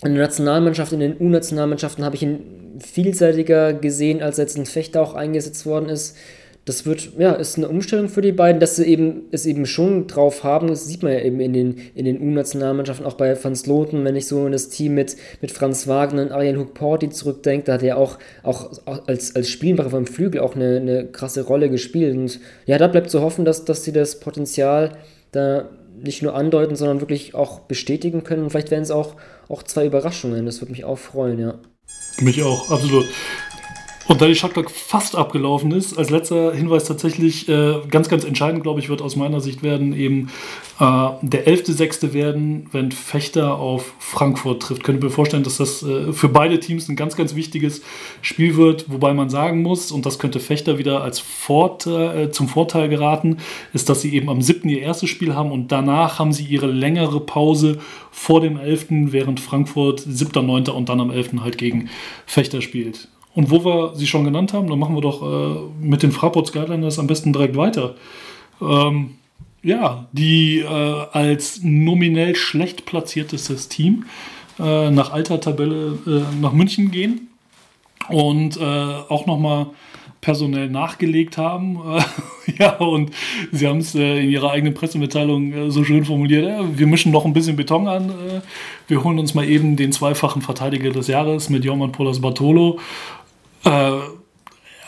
in 0.04 0.16
der 0.16 0.24
Nationalmannschaft, 0.24 0.94
in 0.94 1.02
den 1.02 1.18
U-Nationalmannschaften 1.20 2.06
habe 2.06 2.16
ich 2.16 2.24
ihn 2.24 2.80
vielseitiger 2.80 3.74
gesehen, 3.74 4.22
als 4.22 4.38
jetzt 4.38 4.58
ein 4.58 4.66
Fechter 4.66 5.02
auch 5.02 5.14
eingesetzt 5.14 5.66
worden 5.66 5.90
ist. 5.90 6.16
Das 6.64 6.86
wird, 6.86 7.14
ja, 7.18 7.32
ist 7.32 7.58
eine 7.58 7.68
Umstellung 7.68 8.10
für 8.10 8.22
die 8.22 8.32
beiden, 8.32 8.60
dass 8.60 8.76
sie 8.76 8.86
eben, 8.86 9.24
es 9.32 9.46
eben 9.46 9.66
schon 9.66 10.08
drauf 10.08 10.44
haben. 10.44 10.68
Das 10.68 10.86
sieht 10.86 11.04
man 11.04 11.14
ja 11.14 11.20
eben 11.20 11.40
in 11.40 11.52
den, 11.52 11.76
in 11.96 12.06
den 12.06 12.22
U-Nationalmannschaften, 12.22 13.06
auch 13.06 13.16
bei 13.16 13.36
Franz 13.36 13.66
Loten, 13.66 14.06
wenn 14.06 14.16
ich 14.16 14.28
so 14.28 14.46
in 14.46 14.52
das 14.52 14.70
Team 14.70 14.94
mit, 14.94 15.18
mit 15.42 15.52
Franz 15.52 15.88
Wagner 15.88 16.22
und 16.22 16.32
Ariel 16.32 16.58
Hook-Porti 16.58 17.10
zurückdenke, 17.10 17.66
da 17.66 17.74
hat 17.74 17.84
er 17.84 17.98
auch, 17.98 18.20
auch 18.44 18.80
als, 19.08 19.36
als 19.36 19.50
Spielmacher 19.50 19.90
vom 19.90 20.06
Flügel 20.06 20.42
auch 20.42 20.56
eine, 20.56 20.78
eine 20.78 21.06
krasse 21.08 21.42
Rolle 21.42 21.70
gespielt. 21.70 22.16
Und 22.16 22.40
ja, 22.68 22.78
da 22.78 22.88
bleibt 22.88 23.10
zu 23.10 23.22
hoffen, 23.22 23.46
dass, 23.46 23.66
dass 23.66 23.84
sie 23.84 23.92
das 23.92 24.20
Potenzial 24.20 24.92
da 25.32 25.70
nicht 26.04 26.22
nur 26.22 26.36
andeuten, 26.36 26.76
sondern 26.76 27.02
wirklich 27.02 27.36
auch 27.36 27.62
bestätigen 27.62 28.24
können. 28.24 28.44
Und 28.44 28.50
vielleicht 28.50 28.72
werden 28.72 28.84
es 28.84 28.92
auch, 28.92 29.16
auch 29.48 29.64
zwei 29.64 29.86
Überraschungen. 29.86 30.46
Das 30.46 30.62
würde 30.62 30.72
mich 30.72 30.86
auch 30.86 30.98
freuen, 30.98 31.40
ja. 31.40 31.60
Mich 32.20 32.44
auch, 32.44 32.70
absolut. 32.70 33.06
Und 34.10 34.20
da 34.22 34.26
die 34.26 34.34
Shotclock 34.34 34.72
fast 34.72 35.16
abgelaufen 35.16 35.72
ist, 35.72 35.96
als 35.96 36.10
letzter 36.10 36.52
Hinweis 36.52 36.86
tatsächlich 36.86 37.48
äh, 37.48 37.76
ganz, 37.92 38.10
ganz 38.10 38.24
entscheidend, 38.24 38.64
glaube 38.64 38.80
ich, 38.80 38.90
wird 38.90 39.04
aus 39.04 39.16
meiner 39.16 39.40
Sicht 39.40 39.62
werden 39.62 39.94
eben 39.94 40.32
äh, 40.80 41.10
der 41.22 41.46
11.6. 41.46 42.12
werden, 42.12 42.66
wenn 42.72 42.92
Fechter 42.92 43.60
auf 43.60 43.94
Frankfurt 44.00 44.64
trifft. 44.64 44.84
Könnte 44.84 45.06
mir 45.06 45.12
vorstellen, 45.12 45.44
dass 45.44 45.58
das 45.58 45.84
äh, 45.84 46.12
für 46.12 46.28
beide 46.28 46.60
Teams 46.60 46.90
ein 46.90 46.96
ganz, 46.96 47.16
ganz 47.18 47.36
wichtiges 47.36 47.84
Spiel 48.24 48.58
wird, 48.58 48.92
wobei 48.92 49.14
man 49.14 49.30
sagen 49.30 49.62
muss, 49.62 49.92
und 49.92 50.08
das 50.08 50.18
könnte 50.18 50.40
Fechter 50.40 50.80
wieder 50.80 51.04
als 51.04 51.20
Vorteil, 51.20 52.18
äh, 52.18 52.32
zum 52.32 52.48
Vorteil 52.48 52.90
geraten, 52.90 53.38
ist, 53.74 53.90
dass 53.90 54.02
sie 54.02 54.16
eben 54.16 54.28
am 54.30 54.42
7. 54.42 54.68
ihr 54.70 54.82
erstes 54.82 55.12
Spiel 55.12 55.36
haben 55.36 55.52
und 55.52 55.72
danach 55.72 56.18
haben 56.18 56.34
sie 56.34 56.46
ihre 56.46 56.66
längere 56.66 57.20
Pause 57.20 57.78
vor 58.10 58.42
dem 58.42 58.58
11., 58.58 59.12
während 59.12 59.40
Frankfurt 59.40 60.02
7.9. 60.02 60.72
und 60.72 60.90
dann 60.90 61.00
am 61.00 61.12
11. 61.12 61.42
halt 61.44 61.60
gegen 61.60 61.90
Fechter 62.26 62.64
spielt. 62.64 63.08
Und 63.36 63.52
wo 63.52 63.64
wir 63.64 63.96
sie 63.96 64.08
schon 64.08 64.24
genannt 64.24 64.54
haben, 64.54 64.68
dann 64.68 64.80
machen 64.80 64.96
wir 64.96 65.02
doch 65.02 65.22
äh, 65.22 65.60
mit 65.82 66.04
den 66.04 66.12
Fraport 66.12 66.48
Skyliners 66.48 67.00
am 67.00 67.08
besten 67.08 67.32
direkt 67.32 67.56
weiter. 67.56 67.96
Ähm, 68.62 69.12
ja, 69.62 70.08
die 70.12 70.60
äh, 70.60 70.66
als 70.68 71.62
nominell 71.64 72.36
schlecht 72.36 72.86
platziertestes 72.86 73.68
Team 73.68 74.06
äh, 74.60 74.90
nach 74.90 75.12
alter 75.12 75.40
Tabelle 75.40 75.98
äh, 76.08 76.42
nach 76.42 76.54
München 76.54 76.92
gehen 76.92 77.30
und 78.08 78.58
äh, 78.58 78.64
auch 78.64 79.26
nochmal 79.26 79.68
personell 80.22 80.70
nachgelegt 80.70 81.38
haben. 81.38 81.80
ja, 82.58 82.76
und 82.78 83.12
sie 83.52 83.68
haben 83.68 83.80
es 83.80 83.96
äh, 83.96 84.20
in 84.24 84.30
ihrer 84.30 84.52
eigenen 84.52 84.74
Pressemitteilung 84.74 85.54
äh, 85.54 85.72
so 85.72 85.84
schön 85.84 86.06
formuliert, 86.06 86.46
äh, 86.46 86.78
wir 86.78 86.88
mischen 86.88 87.12
noch 87.12 87.26
ein 87.26 87.34
bisschen 87.34 87.56
Beton 87.56 87.88
an. 87.88 88.10
Äh, 88.10 88.42
wir 88.88 89.04
holen 89.04 89.20
uns 89.20 89.34
mal 89.34 89.48
eben 89.48 89.76
den 89.76 89.92
zweifachen 89.92 90.42
Verteidiger 90.42 90.92
des 90.92 91.08
Jahres 91.08 91.50
mit 91.50 91.64
Jorman 91.64 91.92
Polas 91.92 92.20
Bartolo 92.20 92.80
äh, 93.66 94.00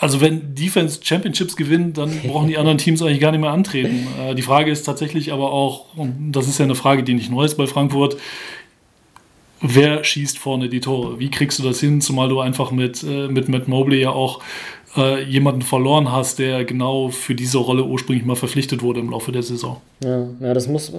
also 0.01 0.19
wenn 0.19 0.55
Defense 0.55 0.99
Championships 1.03 1.55
gewinnen, 1.55 1.93
dann 1.93 2.11
brauchen 2.27 2.47
die 2.47 2.57
anderen 2.57 2.79
Teams 2.79 3.01
eigentlich 3.01 3.19
gar 3.19 3.31
nicht 3.31 3.41
mehr 3.41 3.51
antreten. 3.51 4.07
Äh, 4.19 4.35
die 4.35 4.41
Frage 4.41 4.71
ist 4.71 4.83
tatsächlich 4.83 5.31
aber 5.31 5.53
auch, 5.53 5.95
und 5.95 6.31
das 6.31 6.47
ist 6.47 6.57
ja 6.57 6.65
eine 6.65 6.75
Frage, 6.75 7.03
die 7.03 7.13
nicht 7.13 7.29
neu 7.29 7.45
ist 7.45 7.55
bei 7.55 7.67
Frankfurt, 7.67 8.17
wer 9.61 10.03
schießt 10.03 10.39
vorne 10.39 10.69
die 10.69 10.79
Tore? 10.79 11.19
Wie 11.19 11.29
kriegst 11.29 11.59
du 11.59 11.63
das 11.63 11.79
hin, 11.79 12.01
zumal 12.01 12.29
du 12.29 12.39
einfach 12.39 12.71
mit, 12.71 13.03
äh, 13.03 13.27
mit 13.27 13.47
Matt 13.47 13.67
Mobley 13.67 14.01
ja 14.01 14.09
auch 14.09 14.41
äh, 14.97 15.23
jemanden 15.23 15.61
verloren 15.61 16.11
hast, 16.11 16.39
der 16.39 16.65
genau 16.65 17.09
für 17.09 17.35
diese 17.35 17.59
Rolle 17.59 17.85
ursprünglich 17.85 18.25
mal 18.25 18.35
verpflichtet 18.35 18.81
wurde 18.81 18.99
im 18.99 19.11
Laufe 19.11 19.31
der 19.31 19.43
Saison. 19.43 19.81
Ja, 20.03 20.27
ja 20.39 20.53
das 20.55 20.67
muss 20.67 20.91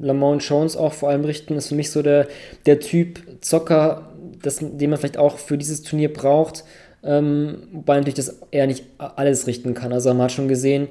Lamont 0.00 0.42
Jones 0.42 0.78
auch 0.78 0.94
vor 0.94 1.10
allem 1.10 1.26
richten, 1.26 1.54
ist 1.54 1.68
für 1.68 1.74
mich 1.74 1.90
so 1.90 2.00
der, 2.02 2.26
der 2.64 2.80
Typ 2.80 3.20
Zocker, 3.42 4.08
das, 4.42 4.60
den 4.60 4.88
man 4.88 4.98
vielleicht 4.98 5.18
auch 5.18 5.36
für 5.36 5.58
dieses 5.58 5.82
Turnier 5.82 6.10
braucht 6.10 6.64
ähm, 7.02 7.68
wobei 7.72 7.96
natürlich 7.96 8.14
das 8.14 8.38
eher 8.50 8.66
nicht 8.66 8.84
alles 8.98 9.46
richten 9.46 9.74
kann. 9.74 9.92
Also 9.92 10.10
man 10.10 10.24
hat 10.24 10.32
schon 10.32 10.48
gesehen, 10.48 10.88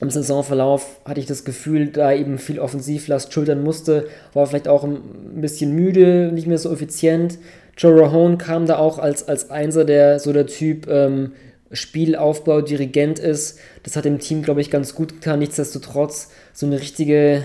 im 0.00 0.10
Saisonverlauf 0.10 1.00
hatte 1.04 1.20
ich 1.20 1.26
das 1.26 1.44
Gefühl, 1.44 1.86
da 1.86 2.12
eben 2.12 2.38
viel 2.38 2.58
Offensivlast 2.58 3.32
schultern 3.32 3.62
musste, 3.62 4.08
war 4.32 4.46
vielleicht 4.46 4.66
auch 4.66 4.82
ein 4.82 5.00
bisschen 5.40 5.74
müde, 5.74 6.32
nicht 6.32 6.48
mehr 6.48 6.58
so 6.58 6.72
effizient. 6.72 7.38
Joe 7.76 8.00
Rahone 8.00 8.36
kam 8.36 8.66
da 8.66 8.78
auch 8.78 8.98
als, 8.98 9.28
als 9.28 9.50
Einser, 9.50 9.84
der 9.84 10.18
so 10.18 10.32
der 10.32 10.46
Typ 10.46 10.88
ähm, 10.88 11.32
Spielaufbau, 11.70 12.60
Dirigent 12.62 13.18
ist. 13.18 13.58
Das 13.84 13.96
hat 13.96 14.04
dem 14.04 14.18
Team, 14.18 14.42
glaube 14.42 14.60
ich, 14.60 14.70
ganz 14.70 14.94
gut 14.94 15.14
getan. 15.14 15.38
Nichtsdestotrotz, 15.38 16.30
so 16.52 16.66
eine 16.66 16.80
richtige, 16.80 17.44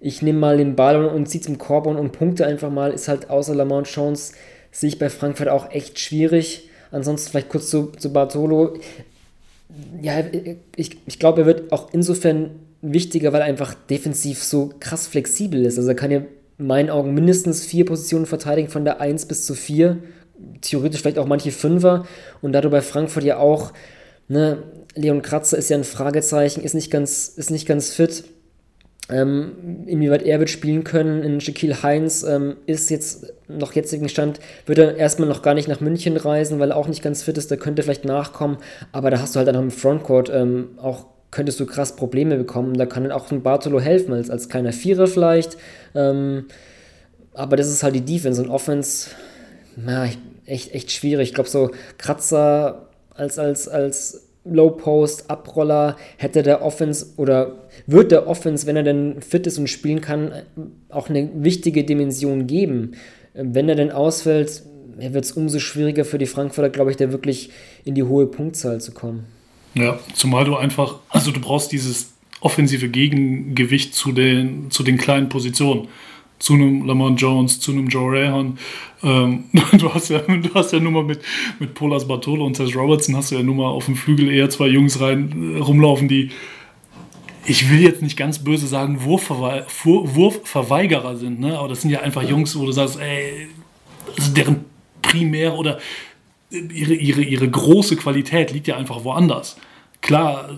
ich 0.00 0.22
nehme 0.22 0.38
mal 0.38 0.58
den 0.58 0.76
Ball 0.76 1.04
und, 1.04 1.12
und 1.12 1.26
ziehe 1.26 1.42
zum 1.42 1.58
Korb 1.58 1.86
und, 1.86 1.96
und 1.96 2.12
punkte 2.12 2.46
einfach 2.46 2.70
mal, 2.70 2.92
ist 2.92 3.08
halt 3.08 3.30
außer 3.30 3.54
Lamont 3.54 3.88
Jones, 3.88 4.32
sehe 4.70 4.88
ich 4.88 4.98
bei 4.98 5.10
Frankfurt 5.10 5.48
auch 5.48 5.70
echt 5.72 5.98
schwierig. 5.98 6.69
Ansonsten 6.90 7.30
vielleicht 7.30 7.48
kurz 7.48 7.70
zu, 7.70 7.92
zu 7.98 8.12
Bartolo. 8.12 8.74
Ja, 10.02 10.24
ich, 10.76 10.98
ich 11.06 11.18
glaube, 11.18 11.42
er 11.42 11.46
wird 11.46 11.72
auch 11.72 11.92
insofern 11.92 12.50
wichtiger, 12.82 13.32
weil 13.32 13.42
er 13.42 13.46
einfach 13.46 13.74
defensiv 13.74 14.42
so 14.42 14.72
krass 14.80 15.06
flexibel 15.06 15.64
ist. 15.64 15.78
Also 15.78 15.90
er 15.90 15.94
kann 15.94 16.10
ja 16.10 16.22
in 16.58 16.66
meinen 16.66 16.90
Augen 16.90 17.14
mindestens 17.14 17.64
vier 17.64 17.84
Positionen 17.84 18.26
verteidigen, 18.26 18.68
von 18.68 18.84
der 18.84 19.00
1 19.00 19.26
bis 19.26 19.46
zu 19.46 19.54
4. 19.54 19.98
Theoretisch 20.62 21.00
vielleicht 21.00 21.18
auch 21.18 21.26
manche 21.26 21.52
Fünfer. 21.52 22.06
Und 22.42 22.52
da 22.52 22.60
du 22.60 22.70
bei 22.70 22.80
Frankfurt 22.80 23.24
ja 23.24 23.38
auch, 23.38 23.72
ne, 24.28 24.62
Leon 24.94 25.22
Kratzer 25.22 25.56
ist 25.58 25.70
ja 25.70 25.76
ein 25.76 25.84
Fragezeichen, 25.84 26.62
ist 26.62 26.74
nicht 26.74 26.90
ganz, 26.90 27.28
ist 27.28 27.50
nicht 27.50 27.66
ganz 27.66 27.90
fit. 27.90 28.24
Ähm, 29.10 29.84
inwieweit 29.86 30.22
er 30.22 30.38
wird 30.38 30.50
spielen 30.50 30.84
können 30.84 31.22
in 31.22 31.40
Shaquille 31.40 31.82
Heinz 31.82 32.22
ähm, 32.22 32.56
ist 32.66 32.90
jetzt 32.90 33.32
noch 33.48 33.72
jetzigen 33.72 34.08
Stand, 34.08 34.40
wird 34.66 34.78
er 34.78 34.96
erstmal 34.96 35.28
noch 35.28 35.42
gar 35.42 35.54
nicht 35.54 35.68
nach 35.68 35.80
München 35.80 36.16
reisen, 36.16 36.60
weil 36.60 36.70
er 36.70 36.76
auch 36.76 36.88
nicht 36.88 37.02
ganz 37.02 37.22
fit 37.22 37.36
ist, 37.36 37.50
der 37.50 37.58
könnte 37.58 37.82
vielleicht 37.82 38.04
nachkommen, 38.04 38.58
aber 38.92 39.10
da 39.10 39.20
hast 39.20 39.34
du 39.34 39.38
halt 39.38 39.48
dann 39.48 39.56
am 39.56 39.70
Frontcourt 39.70 40.30
ähm, 40.32 40.70
auch 40.76 41.06
könntest 41.30 41.60
du 41.60 41.66
krass 41.66 41.96
Probleme 41.96 42.36
bekommen. 42.36 42.74
Da 42.74 42.86
kann 42.86 43.04
dann 43.04 43.12
auch 43.12 43.30
ein 43.30 43.42
Bartolo 43.42 43.80
helfen, 43.80 44.12
als, 44.12 44.30
als 44.30 44.48
kleiner 44.48 44.72
Vierer 44.72 45.06
vielleicht. 45.06 45.56
Ähm, 45.94 46.46
aber 47.34 47.56
das 47.56 47.68
ist 47.68 47.82
halt 47.82 47.94
die 47.94 48.04
Defense 48.04 48.42
und 48.42 48.50
Offense, 48.50 49.10
na, 49.76 50.08
echt, 50.44 50.74
echt 50.74 50.90
schwierig. 50.90 51.28
Ich 51.28 51.34
glaube, 51.34 51.48
so 51.48 51.70
Kratzer 51.98 52.88
als, 53.14 53.38
als, 53.38 53.68
als 53.68 54.29
Low 54.44 54.70
Post, 54.70 55.30
Abroller, 55.30 55.96
hätte 56.16 56.42
der 56.42 56.62
Offense 56.62 57.06
oder 57.16 57.68
wird 57.86 58.10
der 58.10 58.26
Offense, 58.26 58.66
wenn 58.66 58.76
er 58.76 58.82
denn 58.82 59.20
fit 59.20 59.46
ist 59.46 59.58
und 59.58 59.68
spielen 59.68 60.00
kann, 60.00 60.32
auch 60.88 61.08
eine 61.08 61.28
wichtige 61.34 61.84
Dimension 61.84 62.46
geben. 62.46 62.92
Wenn 63.34 63.68
er 63.68 63.74
denn 63.74 63.90
ausfällt, 63.90 64.62
wird 64.96 65.24
es 65.24 65.32
umso 65.32 65.58
schwieriger 65.58 66.04
für 66.04 66.18
die 66.18 66.26
Frankfurter, 66.26 66.70
glaube 66.70 66.90
ich, 66.90 66.96
da 66.96 67.12
wirklich 67.12 67.50
in 67.84 67.94
die 67.94 68.02
hohe 68.02 68.26
Punktzahl 68.26 68.80
zu 68.80 68.92
kommen. 68.92 69.24
Ja, 69.74 69.98
zumal 70.14 70.44
du 70.44 70.56
einfach, 70.56 70.96
also 71.10 71.30
du 71.30 71.40
brauchst 71.40 71.72
dieses 71.72 72.12
offensive 72.40 72.88
Gegengewicht 72.88 73.94
zu 73.94 74.12
den, 74.12 74.70
zu 74.70 74.82
den 74.82 74.98
kleinen 74.98 75.28
Positionen. 75.28 75.88
Zu 76.40 76.54
einem 76.54 76.84
Lamont 76.86 77.20
Jones, 77.20 77.60
zu 77.60 77.70
einem 77.70 77.86
Joe 77.86 78.12
Rahan. 78.12 78.58
Ähm, 79.04 79.44
du, 79.72 79.94
hast 79.94 80.08
ja, 80.08 80.18
du 80.18 80.52
hast 80.54 80.72
ja 80.72 80.80
nur 80.80 80.90
mal 80.90 81.04
mit, 81.04 81.20
mit 81.60 81.74
Polas 81.74 82.08
Bartolo 82.08 82.44
und 82.44 82.54
Tess 82.54 82.74
Robertson 82.74 83.16
hast 83.16 83.30
du 83.30 83.36
ja 83.36 83.42
nur 83.42 83.54
mal 83.54 83.68
auf 83.68 83.84
dem 83.86 83.94
Flügel 83.94 84.30
eher 84.30 84.50
zwei 84.50 84.66
Jungs 84.66 85.00
rein 85.00 85.54
äh, 85.54 85.58
rumlaufen, 85.58 86.08
die, 86.08 86.30
ich 87.46 87.70
will 87.70 87.80
jetzt 87.80 88.02
nicht 88.02 88.16
ganz 88.16 88.42
böse 88.42 88.66
sagen, 88.66 89.04
Wurfverwe 89.04 89.66
Wurfverweigerer 89.84 91.16
sind, 91.16 91.40
ne? 91.40 91.58
aber 91.58 91.68
das 91.68 91.82
sind 91.82 91.90
ja 91.90 92.00
einfach 92.00 92.22
Jungs, 92.22 92.58
wo 92.58 92.66
du 92.66 92.72
sagst, 92.72 92.98
ey, 92.98 93.48
also 94.18 94.32
deren 94.32 94.64
primär 95.02 95.54
oder 95.54 95.78
ihre, 96.50 96.94
ihre, 96.94 97.22
ihre 97.22 97.48
große 97.48 97.96
Qualität 97.96 98.52
liegt 98.52 98.66
ja 98.66 98.76
einfach 98.76 99.04
woanders. 99.04 99.56
Klar, 100.00 100.50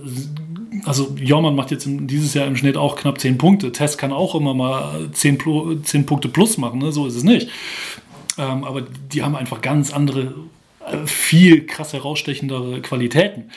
also 0.85 1.15
Jormann 1.19 1.55
macht 1.55 1.71
jetzt 1.71 1.87
dieses 1.89 2.35
Jahr 2.35 2.47
im 2.47 2.57
Schnitt 2.57 2.77
auch 2.77 2.97
knapp 2.97 3.21
10 3.21 3.39
Punkte. 3.39 3.73
Tess 3.73 3.99
kann 3.99 4.13
auch 4.13 4.35
immer 4.35 4.55
mal 4.55 5.09
10, 5.13 5.83
10 5.85 6.07
Punkte 6.07 6.29
plus 6.29 6.59
machen, 6.59 6.81
ne? 6.81 6.93
so 6.93 7.07
ist 7.07 7.17
es 7.17 7.25
nicht. 7.25 7.49
Ähm, 8.39 8.65
aber 8.65 8.83
die 8.83 9.23
haben 9.23 9.37
einfach 9.37 9.61
ganz 9.61 9.93
andere, 9.93 10.35
äh, 10.87 11.07
viel 11.07 11.67
krass 11.67 11.93
herausstechendere 11.93 12.81
Qualitäten. 12.81 13.51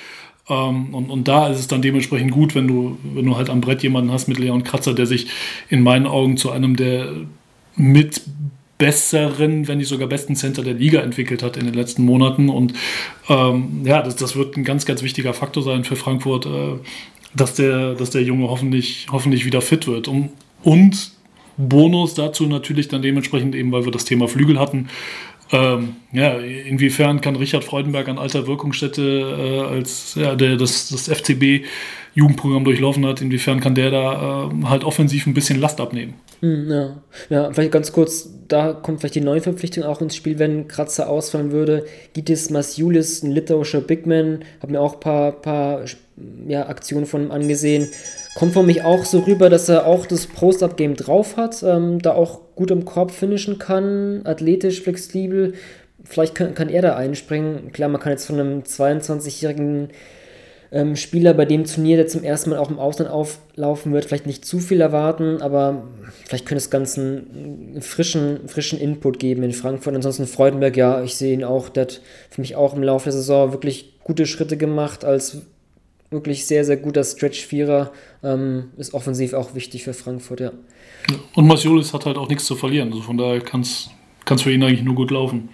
Ähm, 0.50 0.94
und, 0.94 1.10
und 1.10 1.28
da 1.28 1.48
ist 1.48 1.60
es 1.60 1.68
dann 1.68 1.82
dementsprechend 1.82 2.32
gut, 2.32 2.56
wenn 2.56 2.68
du, 2.68 2.98
wenn 3.04 3.26
du 3.26 3.36
halt 3.36 3.50
am 3.50 3.62
Brett 3.62 3.84
jemanden 3.84 4.12
hast 4.12 4.28
mit 4.28 4.38
Leon 4.38 4.64
Kratzer, 4.64 4.94
der 4.94 5.06
sich 5.06 5.28
in 5.70 5.82
meinen 5.82 6.08
Augen 6.08 6.38
zu 6.38 6.52
einem 6.52 6.76
der 6.76 7.10
mit 7.76 8.22
besseren, 8.78 9.68
wenn 9.68 9.78
nicht 9.78 9.88
sogar 9.88 10.08
besten 10.08 10.36
Center 10.36 10.62
der 10.62 10.74
Liga 10.74 11.00
entwickelt 11.02 11.44
hat 11.44 11.58
in 11.58 11.66
den 11.66 11.74
letzten 11.74 12.04
Monaten. 12.04 12.50
Und 12.50 12.74
ähm, 13.30 13.82
ja, 13.84 14.02
das, 14.02 14.16
das 14.16 14.36
wird 14.36 14.58
ein 14.58 14.64
ganz, 14.64 14.86
ganz 14.86 15.02
wichtiger 15.02 15.34
Faktor 15.34 15.64
sein 15.64 15.84
für 15.84 15.96
Frankfurt, 15.96 16.46
äh, 16.46 16.80
dass, 17.34 17.56
der, 17.56 17.94
dass 17.94 18.10
der 18.10 18.24
Junge 18.24 18.50
hoffentlich, 18.50 19.08
hoffentlich 19.12 19.46
wieder 19.46 19.62
fit 19.62 19.88
wird. 19.88 20.08
Und, 20.08 20.30
und 20.64 21.12
Bonus 21.58 22.16
dazu 22.16 22.48
natürlich 22.48 22.90
dann 22.90 23.02
dementsprechend 23.02 23.56
eben, 23.56 23.72
weil 23.72 23.86
wir 23.86 23.92
das 23.92 24.06
Thema 24.06 24.28
Flügel 24.28 24.60
hatten. 24.60 24.90
Ähm, 25.52 25.96
ja, 26.12 26.38
inwiefern 26.40 27.22
kann 27.22 27.36
Richard 27.36 27.64
Freudenberg 27.64 28.10
an 28.10 28.18
alter 28.18 28.48
Wirkungsstätte 28.48 29.02
äh, 29.72 29.74
als 29.76 30.16
ja, 30.16 30.36
der 30.36 30.58
das, 30.58 30.90
das 30.90 31.08
FCB 31.08 31.66
Jugendprogramm 32.16 32.64
durchlaufen 32.64 33.06
hat, 33.06 33.22
inwiefern 33.22 33.60
kann 33.60 33.76
der 33.76 33.92
da 33.92 34.50
äh, 34.50 34.66
halt 34.66 34.84
offensiv 34.84 35.28
ein 35.28 35.34
bisschen 35.34 35.60
Last 35.60 35.80
abnehmen? 35.80 36.16
Hm, 36.42 36.70
ja. 36.70 37.04
ja, 37.30 37.52
vielleicht 37.54 37.72
ganz 37.72 37.92
kurz, 37.92 38.30
da 38.48 38.74
kommt 38.74 39.00
vielleicht 39.00 39.16
die 39.16 39.22
neue 39.22 39.42
Verpflichtung 39.42 39.84
auch 39.84 40.02
ins 40.02 40.16
Spiel, 40.16 40.38
wenn 40.40 40.68
Kratzer 40.68 41.10
ausfallen 41.10 41.52
würde. 41.52 41.86
Gitis 42.14 42.50
Masjulis, 42.50 43.24
ein 43.24 43.32
litauischer 43.32 43.82
Bigman, 43.82 44.44
habe 44.62 44.72
mir 44.74 44.82
auch 44.82 44.96
ein 44.96 45.00
paar, 45.00 45.32
paar 45.32 45.86
ja, 46.48 46.68
Aktionen 46.68 47.06
von 47.06 47.26
ihm 47.26 47.32
angesehen. 47.32 47.90
Kommt 48.36 48.54
von 48.54 48.66
mich 48.66 48.84
auch 48.84 49.06
so 49.06 49.20
rüber, 49.20 49.50
dass 49.50 49.70
er 49.70 49.86
auch 49.86 50.06
das 50.06 50.28
Post-Up-Game 50.28 50.96
drauf 50.96 51.38
hat, 51.38 51.64
ähm, 51.64 52.00
da 52.02 52.14
auch 52.14 52.42
gut 52.56 52.72
im 52.72 52.86
Korb 52.86 53.12
finishen 53.12 53.60
kann, 53.60 54.22
athletisch, 54.26 54.82
flexibel. 54.82 55.54
Vielleicht 56.04 56.36
kann, 56.36 56.54
kann 56.54 56.70
er 56.70 56.82
da 56.82 56.96
einspringen. 56.96 57.72
Klar, 57.72 57.90
man 57.90 58.02
kann 58.02 58.12
jetzt 58.12 58.26
von 58.26 58.40
einem 58.40 58.60
22-jährigen 58.62 59.90
ähm, 60.76 60.98
Spieler 60.98 61.34
bei 61.34 61.46
dem 61.46 61.64
Turnier, 61.64 61.96
der 61.96 62.08
zum 62.08 62.22
ersten 62.22 62.50
Mal 62.50 62.60
auch 62.60 62.70
im 62.70 62.80
Ausland 62.80 63.10
auflaufen 63.10 63.94
wird, 63.94 64.04
vielleicht 64.04 64.26
nicht 64.26 64.44
zu 64.44 64.60
viel 64.60 64.82
erwarten, 64.82 65.42
aber 65.42 65.88
vielleicht 66.26 66.46
könnte 66.46 66.58
es 66.58 66.70
ganz 66.70 67.00
einen 67.00 67.78
frischen, 67.80 68.50
frischen 68.50 68.78
Input 68.78 69.18
geben 69.18 69.44
in 69.44 69.54
Frankfurt. 69.54 69.96
Ansonsten 69.96 70.28
Freudenberg, 70.28 70.76
ja, 70.76 71.02
ich 71.02 71.16
sehe 71.16 71.34
ihn 71.34 71.46
auch, 71.46 71.70
der 71.70 71.84
hat 71.84 72.02
für 72.30 72.42
mich 72.42 72.58
auch 72.58 72.76
im 72.76 72.84
Laufe 72.84 73.06
der 73.06 73.14
Saison 73.14 73.54
wirklich 73.54 73.94
gute 74.04 74.26
Schritte 74.26 74.58
gemacht 74.58 75.06
als 75.06 75.44
wirklich 76.12 76.46
sehr, 76.46 76.66
sehr 76.66 76.76
guter 76.76 77.06
Stretch-Vierer. 77.06 77.94
Ähm, 78.22 78.66
ist 78.76 78.94
offensiv 78.94 79.32
auch 79.32 79.56
wichtig 79.56 79.86
für 79.86 79.94
Frankfurt, 79.94 80.42
ja. 80.42 80.52
Und 81.36 81.48
Masiolis 81.48 81.94
hat 81.94 82.06
halt 82.06 82.18
auch 82.18 82.28
nichts 82.28 82.44
zu 82.44 82.56
verlieren, 82.58 82.92
also 82.92 83.02
von 83.02 83.18
daher 83.18 83.40
kann 83.40 83.62
es 83.62 83.90
für 84.42 84.52
ihn 84.52 84.62
eigentlich 84.62 84.84
nur 84.84 84.96
gut 84.96 85.12
laufen. 85.12 85.48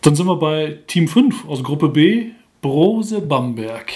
Dann 0.00 0.16
sind 0.16 0.26
wir 0.26 0.36
bei 0.36 0.78
Team 0.86 1.08
5 1.08 1.46
aus 1.46 1.62
Gruppe 1.62 1.90
B, 1.90 2.30
Brose 2.62 3.20
Bamberg. 3.20 3.92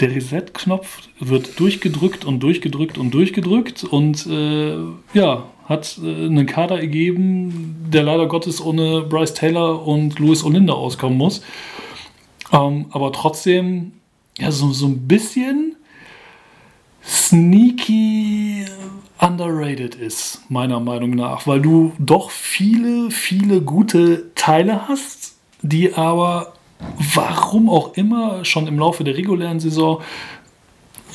Der 0.00 0.14
Reset-Knopf 0.14 1.08
wird 1.20 1.58
durchgedrückt 1.58 2.24
und 2.24 2.40
durchgedrückt 2.40 2.98
und 2.98 3.12
durchgedrückt 3.12 3.84
und 3.84 4.26
äh, 4.26 4.76
ja, 5.14 5.46
hat 5.68 5.98
äh, 6.02 6.26
einen 6.26 6.46
Kader 6.46 6.78
ergeben, 6.78 7.86
der 7.88 8.02
leider 8.02 8.26
Gottes 8.26 8.60
ohne 8.60 9.02
Bryce 9.02 9.34
Taylor 9.34 9.86
und 9.86 10.18
Louis 10.18 10.44
Olinda 10.44 10.74
auskommen 10.74 11.16
muss. 11.16 11.42
Ähm, 12.52 12.86
aber 12.90 13.12
trotzdem, 13.12 13.92
ja, 14.38 14.50
so, 14.50 14.70
so 14.72 14.86
ein 14.86 15.08
bisschen 15.08 15.76
sneaky 17.02 18.66
underrated 19.18 19.94
ist, 19.94 20.42
meiner 20.50 20.80
Meinung 20.80 21.10
nach, 21.10 21.46
weil 21.46 21.60
du 21.60 21.92
doch 21.98 22.30
viele, 22.30 23.10
viele 23.10 23.62
gute 23.62 24.34
Teile 24.34 24.88
hast, 24.88 25.36
die 25.62 25.94
aber 25.94 26.52
warum 27.14 27.68
auch 27.68 27.94
immer, 27.94 28.44
schon 28.44 28.66
im 28.66 28.78
Laufe 28.78 29.04
der 29.04 29.16
regulären 29.16 29.60
Saison 29.60 30.00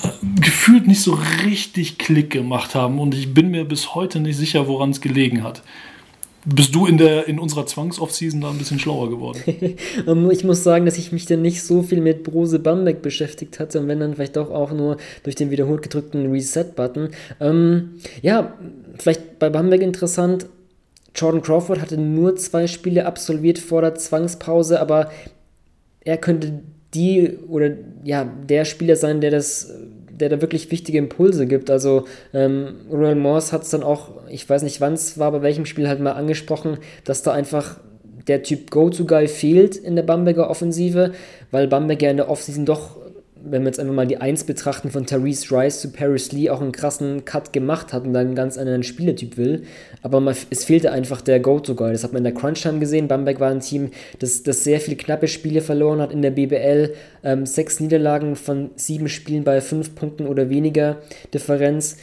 äh, 0.04 0.08
gefühlt 0.42 0.88
nicht 0.88 1.02
so 1.02 1.18
richtig 1.46 1.98
Klick 1.98 2.32
gemacht 2.32 2.76
haben. 2.76 3.00
Und 3.00 3.14
ich 3.14 3.34
bin 3.34 3.52
mir 3.52 3.66
bis 3.66 3.96
heute 3.96 4.20
nicht 4.20 4.38
sicher, 4.38 4.68
woran 4.68 4.92
es 4.92 5.02
gelegen 5.02 5.44
hat. 5.44 5.62
Bist 6.44 6.74
du 6.74 6.88
in, 6.88 6.98
der, 6.98 7.28
in 7.28 7.38
unserer 7.38 7.68
Zwangs-Off-Season 7.68 8.42
da 8.42 8.50
ein 8.50 8.58
bisschen 8.58 8.80
schlauer 8.80 9.10
geworden? 9.10 9.42
Ähm, 10.08 10.32
ich 10.32 10.44
muss 10.44 10.64
sagen, 10.64 10.86
dass 10.86 10.98
ich 10.98 11.12
mich 11.12 11.26
dann 11.26 11.42
nicht 11.42 11.62
so 11.62 11.84
viel 11.84 12.02
mit 12.02 12.24
Brose 12.24 12.60
Bamberg 12.60 13.02
beschäftigt 13.02 13.60
hatte 13.60 13.80
und 13.80 13.88
wenn 13.88 14.00
dann 14.00 14.16
vielleicht 14.16 14.38
doch 14.38 14.50
auch 14.50 14.72
nur 14.72 14.98
durch 15.24 15.36
den 15.36 15.52
wiederholt 15.52 15.84
gedrückten 15.84 16.32
Reset-Button. 16.32 17.10
Ähm, 17.40 18.00
ja, 18.22 18.54
vielleicht 18.98 19.38
bei 19.38 19.50
Bamberg 19.50 19.82
interessant. 19.82 20.48
Jordan 21.14 21.42
Crawford 21.42 21.82
hatte 21.82 21.98
nur 21.98 22.36
zwei 22.38 22.68
Spiele 22.68 23.06
absolviert 23.06 23.60
vor 23.60 23.82
der 23.82 23.96
Zwangspause, 23.96 24.80
aber 24.80 25.12
er 26.04 26.18
könnte 26.18 26.62
die 26.94 27.38
oder 27.48 27.72
ja, 28.04 28.26
der 28.26 28.66
Spieler 28.66 28.96
sein, 28.96 29.22
der 29.22 29.32
das, 29.32 29.74
der 30.12 30.30
da 30.30 30.42
wirklich 30.42 30.72
wichtige 30.72 30.98
Impulse 30.98 31.48
gibt. 31.48 31.70
Also 31.70 32.06
ähm, 32.34 32.76
Royal 32.92 33.16
Morse 33.16 33.52
hat 33.52 33.64
es 33.64 33.70
dann 33.70 33.84
auch, 33.84 34.28
ich 34.30 34.50
weiß 34.50 34.64
nicht 34.64 34.82
wann 34.82 34.94
es 34.94 35.18
war, 35.18 35.32
bei 35.32 35.42
welchem 35.42 35.66
Spiel 35.66 35.88
halt 35.88 36.00
mal 36.00 36.14
angesprochen, 36.14 36.78
dass 37.06 37.24
da 37.24 37.32
einfach 37.32 37.80
der 38.28 38.44
Typ 38.44 38.70
Go-To-Guy 38.70 39.28
fehlt 39.28 39.76
in 39.76 39.96
der 39.96 40.04
Bamberger 40.04 40.50
Offensive, 40.50 41.14
weil 41.50 41.68
Bamberg 41.68 42.02
ja 42.02 42.12
in 42.12 42.18
der 42.18 42.30
Offseason 42.30 42.66
doch 42.66 42.98
wenn 43.44 43.64
wir 43.64 43.68
jetzt 43.68 43.80
einfach 43.80 43.94
mal 43.94 44.08
die 44.08 44.18
Eins 44.18 44.44
betrachten 44.44 44.92
von 44.92 45.06
Therese 45.06 45.52
Rice 45.52 45.82
zu 45.82 45.92
Paris 45.92 46.32
Lee, 46.32 46.50
auch 46.50 46.62
einen 46.62 46.72
krassen 46.72 47.26
Cut 47.26 47.54
gemacht 47.54 47.94
hat 47.94 48.06
und 48.06 48.14
dann 48.14 48.28
einen 48.28 48.36
ganz 48.36 48.58
anderen 48.58 48.84
Spielertyp 48.84 49.38
will. 49.38 49.64
Aber 50.02 50.20
man, 50.20 50.36
es 50.50 50.64
fehlte 50.64 50.92
einfach 50.92 51.22
der 51.22 51.40
Go-To-Guy. 51.40 51.92
Das 51.92 52.04
hat 52.04 52.14
man 52.14 52.26
in 52.26 52.34
der 52.34 52.34
Crunch-Time 52.34 52.80
gesehen. 52.80 53.08
Bamberg 53.08 53.40
war 53.40 53.52
ein 53.52 53.60
Team, 53.60 53.92
das, 54.20 54.44
das 54.44 54.64
sehr 54.64 54.80
viele 54.80 54.98
knappe 54.98 55.28
Spiele 55.28 55.62
verloren 55.62 56.02
hat 56.02 56.12
in 56.12 56.22
der 56.22 56.32
BBL. 56.32 56.94
Ähm, 57.24 57.46
sechs 57.46 57.80
Niederlagen 57.80 58.36
von 58.36 58.72
sieben 58.76 59.10
Spielen 59.10 59.44
bei 59.44 59.62
fünf 59.62 59.96
Punkten 59.96 60.28
oder 60.28 60.50
weniger 60.50 60.98
Differenz 61.34 61.98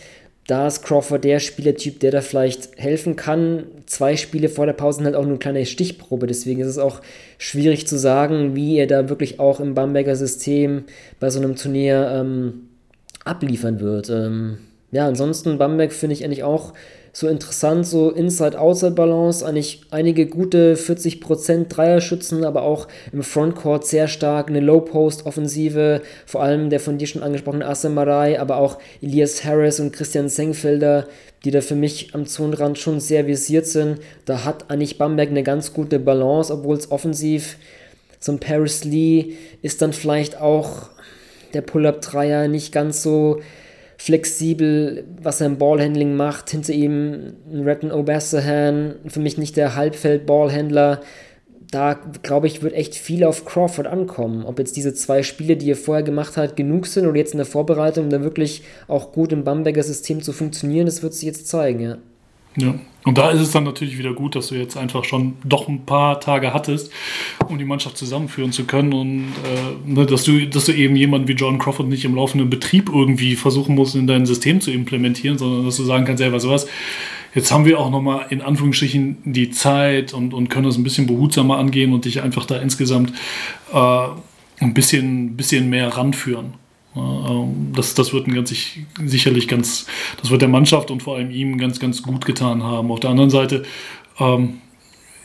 da 0.48 0.66
ist 0.66 0.82
Crawford 0.82 1.24
der 1.24 1.40
Spielertyp, 1.40 2.00
der 2.00 2.10
da 2.10 2.22
vielleicht 2.22 2.70
helfen 2.78 3.16
kann. 3.16 3.64
Zwei 3.88 4.16
Spiele 4.16 4.50
vor 4.50 4.66
der 4.66 4.74
Pause 4.74 4.98
sind 4.98 5.06
halt 5.06 5.16
auch 5.16 5.22
nur 5.22 5.30
eine 5.30 5.38
kleine 5.38 5.64
Stichprobe, 5.64 6.26
deswegen 6.26 6.60
ist 6.60 6.68
es 6.68 6.76
auch 6.76 7.00
schwierig 7.38 7.86
zu 7.86 7.98
sagen, 7.98 8.54
wie 8.54 8.76
er 8.76 8.86
da 8.86 9.08
wirklich 9.08 9.40
auch 9.40 9.60
im 9.60 9.72
Bamberger 9.72 10.14
System 10.14 10.84
bei 11.18 11.30
so 11.30 11.40
einem 11.40 11.56
Turnier 11.56 12.10
ähm, 12.14 12.68
abliefern 13.24 13.80
wird. 13.80 14.10
Ähm, 14.10 14.58
ja, 14.90 15.08
ansonsten 15.08 15.56
Bamberg 15.56 15.94
finde 15.94 16.12
ich 16.12 16.22
eigentlich 16.22 16.44
auch 16.44 16.74
so 17.18 17.26
interessant, 17.26 17.84
so 17.84 18.10
Inside-Outside-Balance, 18.10 19.44
eigentlich 19.44 19.80
einige 19.90 20.26
gute 20.26 20.76
40% 20.76 21.66
Dreierschützen, 21.66 22.44
aber 22.44 22.62
auch 22.62 22.86
im 23.12 23.24
Frontcourt 23.24 23.84
sehr 23.84 24.06
stark, 24.06 24.48
eine 24.48 24.60
Low-Post-Offensive, 24.60 26.02
vor 26.26 26.44
allem 26.44 26.70
der 26.70 26.78
von 26.78 26.96
dir 26.96 27.08
schon 27.08 27.24
angesprochene 27.24 27.66
Asemarei, 27.66 28.38
aber 28.38 28.58
auch 28.58 28.78
Elias 29.02 29.42
Harris 29.42 29.80
und 29.80 29.92
Christian 29.92 30.28
Sengfelder, 30.28 31.08
die 31.44 31.50
da 31.50 31.60
für 31.60 31.74
mich 31.74 32.14
am 32.14 32.24
Zonenrand 32.24 32.78
schon 32.78 33.00
sehr 33.00 33.26
visiert 33.26 33.66
sind. 33.66 33.98
Da 34.24 34.44
hat 34.44 34.70
eigentlich 34.70 34.96
Bamberg 34.96 35.30
eine 35.30 35.42
ganz 35.42 35.72
gute 35.72 35.98
Balance, 35.98 36.52
obwohl 36.52 36.76
es 36.76 36.92
offensiv 36.92 37.56
so 38.20 38.30
ein 38.30 38.38
Paris 38.38 38.84
Lee 38.84 39.32
ist 39.60 39.82
dann 39.82 39.92
vielleicht 39.92 40.40
auch 40.40 40.90
der 41.52 41.62
Pull-Up-Dreier 41.62 42.46
nicht 42.46 42.70
ganz 42.70 43.02
so 43.02 43.40
flexibel, 43.98 45.04
was 45.20 45.40
er 45.40 45.48
im 45.48 45.58
Ballhandling 45.58 46.14
macht. 46.14 46.50
Hinter 46.50 46.72
ihm 46.72 47.34
ein 47.52 47.64
Retton 47.64 47.90
O'Bassahan, 47.90 48.94
für 49.06 49.20
mich 49.20 49.36
nicht 49.36 49.56
der 49.56 49.74
Halbfeld-Ballhändler. 49.74 51.00
da 51.70 52.00
glaube 52.22 52.46
ich, 52.46 52.62
wird 52.62 52.72
echt 52.72 52.94
viel 52.94 53.24
auf 53.24 53.44
Crawford 53.44 53.86
ankommen. 53.86 54.46
Ob 54.46 54.58
jetzt 54.58 54.76
diese 54.76 54.94
zwei 54.94 55.22
Spiele, 55.22 55.56
die 55.56 55.70
er 55.70 55.76
vorher 55.76 56.04
gemacht 56.04 56.36
hat, 56.38 56.56
genug 56.56 56.86
sind 56.86 57.06
oder 57.06 57.18
jetzt 57.18 57.32
in 57.32 57.38
der 57.38 57.46
Vorbereitung, 57.46 58.04
um 58.04 58.10
dann 58.10 58.22
wirklich 58.22 58.62
auch 58.86 59.12
gut 59.12 59.32
im 59.32 59.44
Bamberger 59.44 59.82
System 59.82 60.22
zu 60.22 60.32
funktionieren, 60.32 60.86
das 60.86 61.02
wird 61.02 61.12
sich 61.12 61.24
jetzt 61.24 61.48
zeigen, 61.48 61.80
ja. 61.80 61.98
Ja, 62.56 62.74
und 63.04 63.16
da 63.16 63.30
ist 63.30 63.40
es 63.40 63.52
dann 63.52 63.64
natürlich 63.64 63.96
wieder 63.96 64.12
gut, 64.12 64.34
dass 64.34 64.48
du 64.48 64.56
jetzt 64.56 64.76
einfach 64.76 65.04
schon 65.04 65.34
doch 65.44 65.68
ein 65.68 65.86
paar 65.86 66.20
Tage 66.20 66.52
hattest, 66.52 66.92
um 67.48 67.56
die 67.56 67.64
Mannschaft 67.64 67.96
zusammenführen 67.96 68.52
zu 68.52 68.64
können 68.64 68.92
und 68.92 69.32
äh, 69.44 69.90
ne, 69.90 70.04
dass, 70.04 70.24
du, 70.24 70.46
dass 70.46 70.66
du 70.66 70.72
eben 70.72 70.96
jemanden 70.96 71.28
wie 71.28 71.32
John 71.32 71.58
Crawford 71.58 71.88
nicht 71.88 72.04
im 72.04 72.14
laufenden 72.14 72.50
Betrieb 72.50 72.90
irgendwie 72.92 73.36
versuchen 73.36 73.74
musst, 73.74 73.94
in 73.94 74.06
dein 74.06 74.26
System 74.26 74.60
zu 74.60 74.70
implementieren, 74.70 75.38
sondern 75.38 75.64
dass 75.64 75.76
du 75.76 75.84
sagen 75.84 76.04
kannst, 76.04 76.22
ja, 76.22 76.32
was 76.32 76.46
was, 76.46 76.66
jetzt 77.34 77.52
haben 77.52 77.64
wir 77.64 77.78
auch 77.78 77.90
nochmal 77.90 78.26
in 78.30 78.42
Anführungsstrichen 78.42 79.18
die 79.24 79.50
Zeit 79.50 80.12
und, 80.12 80.34
und 80.34 80.48
können 80.48 80.66
das 80.66 80.76
ein 80.76 80.84
bisschen 80.84 81.06
behutsamer 81.06 81.56
angehen 81.56 81.92
und 81.92 82.04
dich 82.04 82.20
einfach 82.20 82.44
da 82.44 82.58
insgesamt 82.58 83.12
äh, 83.72 84.06
ein 84.60 84.74
bisschen, 84.74 85.36
bisschen 85.36 85.70
mehr 85.70 85.96
ranführen. 85.96 86.54
Ähm, 86.98 87.72
das, 87.74 87.94
das 87.94 88.12
wird 88.12 88.26
ein 88.26 88.34
ganz, 88.34 88.54
sicherlich 89.04 89.48
ganz, 89.48 89.86
das 90.20 90.30
wird 90.30 90.42
der 90.42 90.48
Mannschaft 90.48 90.90
und 90.90 91.02
vor 91.02 91.16
allem 91.16 91.30
ihm 91.30 91.58
ganz, 91.58 91.80
ganz 91.80 92.02
gut 92.02 92.24
getan 92.24 92.62
haben. 92.62 92.90
Auf 92.90 93.00
der 93.00 93.10
anderen 93.10 93.30
Seite 93.30 93.64
ähm, 94.18 94.58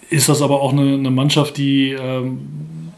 ist 0.09 0.29
das 0.29 0.41
aber 0.41 0.61
auch 0.61 0.71
eine, 0.71 0.93
eine 0.93 1.11
Mannschaft, 1.11 1.57
die 1.57 1.91
ähm, 1.91 2.91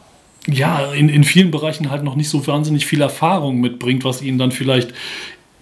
ja 0.47 0.91
in, 0.93 1.09
in 1.09 1.23
vielen 1.23 1.51
Bereichen 1.51 1.89
halt 1.89 2.03
noch 2.03 2.15
nicht 2.15 2.29
so 2.29 2.45
wahnsinnig 2.45 2.85
viel 2.85 3.01
Erfahrung 3.01 3.59
mitbringt, 3.59 4.03
was 4.03 4.21
ihnen 4.21 4.37
dann 4.37 4.51
vielleicht, 4.51 4.93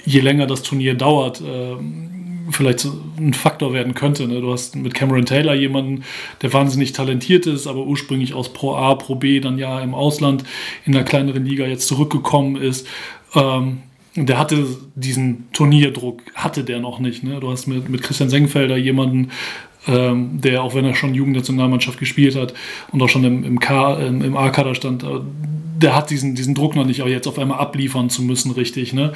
je 0.05 0.19
länger 0.19 0.47
das 0.47 0.63
Turnier 0.63 0.95
dauert, 0.95 1.41
ähm, 1.45 2.09
vielleicht 2.53 2.85
ein 3.17 3.33
Faktor 3.33 3.73
werden 3.73 3.93
könnte. 3.93 4.27
Ne? 4.27 4.41
Du 4.41 4.51
hast 4.51 4.75
mit 4.75 4.93
Cameron 4.93 5.25
Taylor 5.25 5.53
jemanden, 5.53 6.03
der 6.41 6.53
wahnsinnig 6.53 6.93
talentiert 6.93 7.45
ist, 7.45 7.67
aber 7.67 7.85
ursprünglich 7.85 8.33
aus 8.33 8.53
Pro 8.53 8.75
A, 8.75 8.95
Pro 8.95 9.15
B, 9.15 9.39
dann 9.39 9.57
ja 9.57 9.79
im 9.81 9.93
Ausland 9.93 10.43
in 10.85 10.95
einer 10.95 11.03
kleineren 11.03 11.45
Liga 11.45 11.65
jetzt 11.65 11.87
zurückgekommen 11.87 12.55
ist. 12.55 12.87
Ähm, 13.35 13.79
der 14.15 14.37
hatte 14.37 14.65
diesen 14.95 15.51
Turnierdruck, 15.53 16.21
hatte 16.35 16.63
der 16.63 16.79
noch 16.79 16.99
nicht. 16.99 17.23
Ne? 17.23 17.39
Du 17.39 17.49
hast 17.49 17.67
mit, 17.67 17.89
mit 17.89 18.03
Christian 18.03 18.29
Sengfelder 18.29 18.77
jemanden, 18.77 19.31
ähm, 19.87 20.39
der, 20.41 20.63
auch 20.63 20.75
wenn 20.75 20.85
er 20.85 20.95
schon 20.95 21.13
Jugendnationalmannschaft 21.15 21.99
gespielt 21.99 22.35
hat 22.35 22.53
und 22.91 23.01
auch 23.01 23.09
schon 23.09 23.23
im, 23.23 23.43
im, 23.43 23.59
im 24.21 24.37
A-Kader 24.37 24.75
stand, 24.75 25.03
äh, 25.03 25.19
der 25.75 25.95
hat 25.95 26.09
diesen, 26.09 26.35
diesen 26.35 26.55
Druck 26.55 26.75
noch 26.75 26.85
nicht, 26.85 27.01
auch 27.01 27.07
jetzt 27.07 27.27
auf 27.27 27.39
einmal 27.39 27.59
abliefern 27.59 28.09
zu 28.09 28.21
müssen, 28.21 28.51
richtig. 28.51 28.93
Ne? 28.93 29.13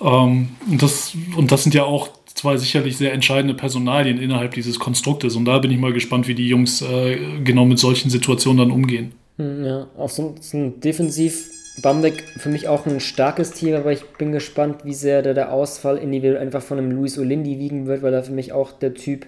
Ähm, 0.00 0.50
und, 0.70 0.82
das, 0.82 1.16
und 1.36 1.50
das 1.50 1.62
sind 1.62 1.74
ja 1.74 1.84
auch 1.84 2.08
zwei 2.34 2.56
sicherlich 2.56 2.96
sehr 2.96 3.12
entscheidende 3.12 3.54
Personalien 3.54 4.18
innerhalb 4.18 4.54
dieses 4.54 4.78
Konstruktes. 4.78 5.36
Und 5.36 5.44
da 5.44 5.58
bin 5.58 5.70
ich 5.70 5.78
mal 5.78 5.92
gespannt, 5.92 6.28
wie 6.28 6.34
die 6.34 6.48
Jungs 6.48 6.82
äh, 6.82 7.18
genau 7.42 7.64
mit 7.64 7.78
solchen 7.78 8.10
Situationen 8.10 8.58
dann 8.58 8.70
umgehen. 8.70 9.12
Hm, 9.38 9.64
ja, 9.64 9.86
auch 9.96 10.10
so, 10.10 10.34
ein 10.52 10.80
Defensiv 10.80 11.50
Bamberg 11.82 12.22
für 12.36 12.48
mich 12.48 12.68
auch 12.68 12.86
ein 12.86 13.00
starkes 13.00 13.50
Team, 13.50 13.74
aber 13.74 13.92
ich 13.92 14.04
bin 14.16 14.30
gespannt, 14.30 14.84
wie 14.84 14.94
sehr 14.94 15.22
der, 15.22 15.34
der 15.34 15.52
Ausfall 15.52 15.98
individuell 15.98 16.38
einfach 16.38 16.62
von 16.62 16.78
einem 16.78 16.92
Luis 16.92 17.18
Olindi 17.18 17.58
wiegen 17.58 17.86
wird, 17.86 18.02
weil 18.02 18.14
er 18.14 18.22
für 18.22 18.32
mich 18.32 18.52
auch 18.52 18.72
der 18.72 18.94
Typ 18.94 19.26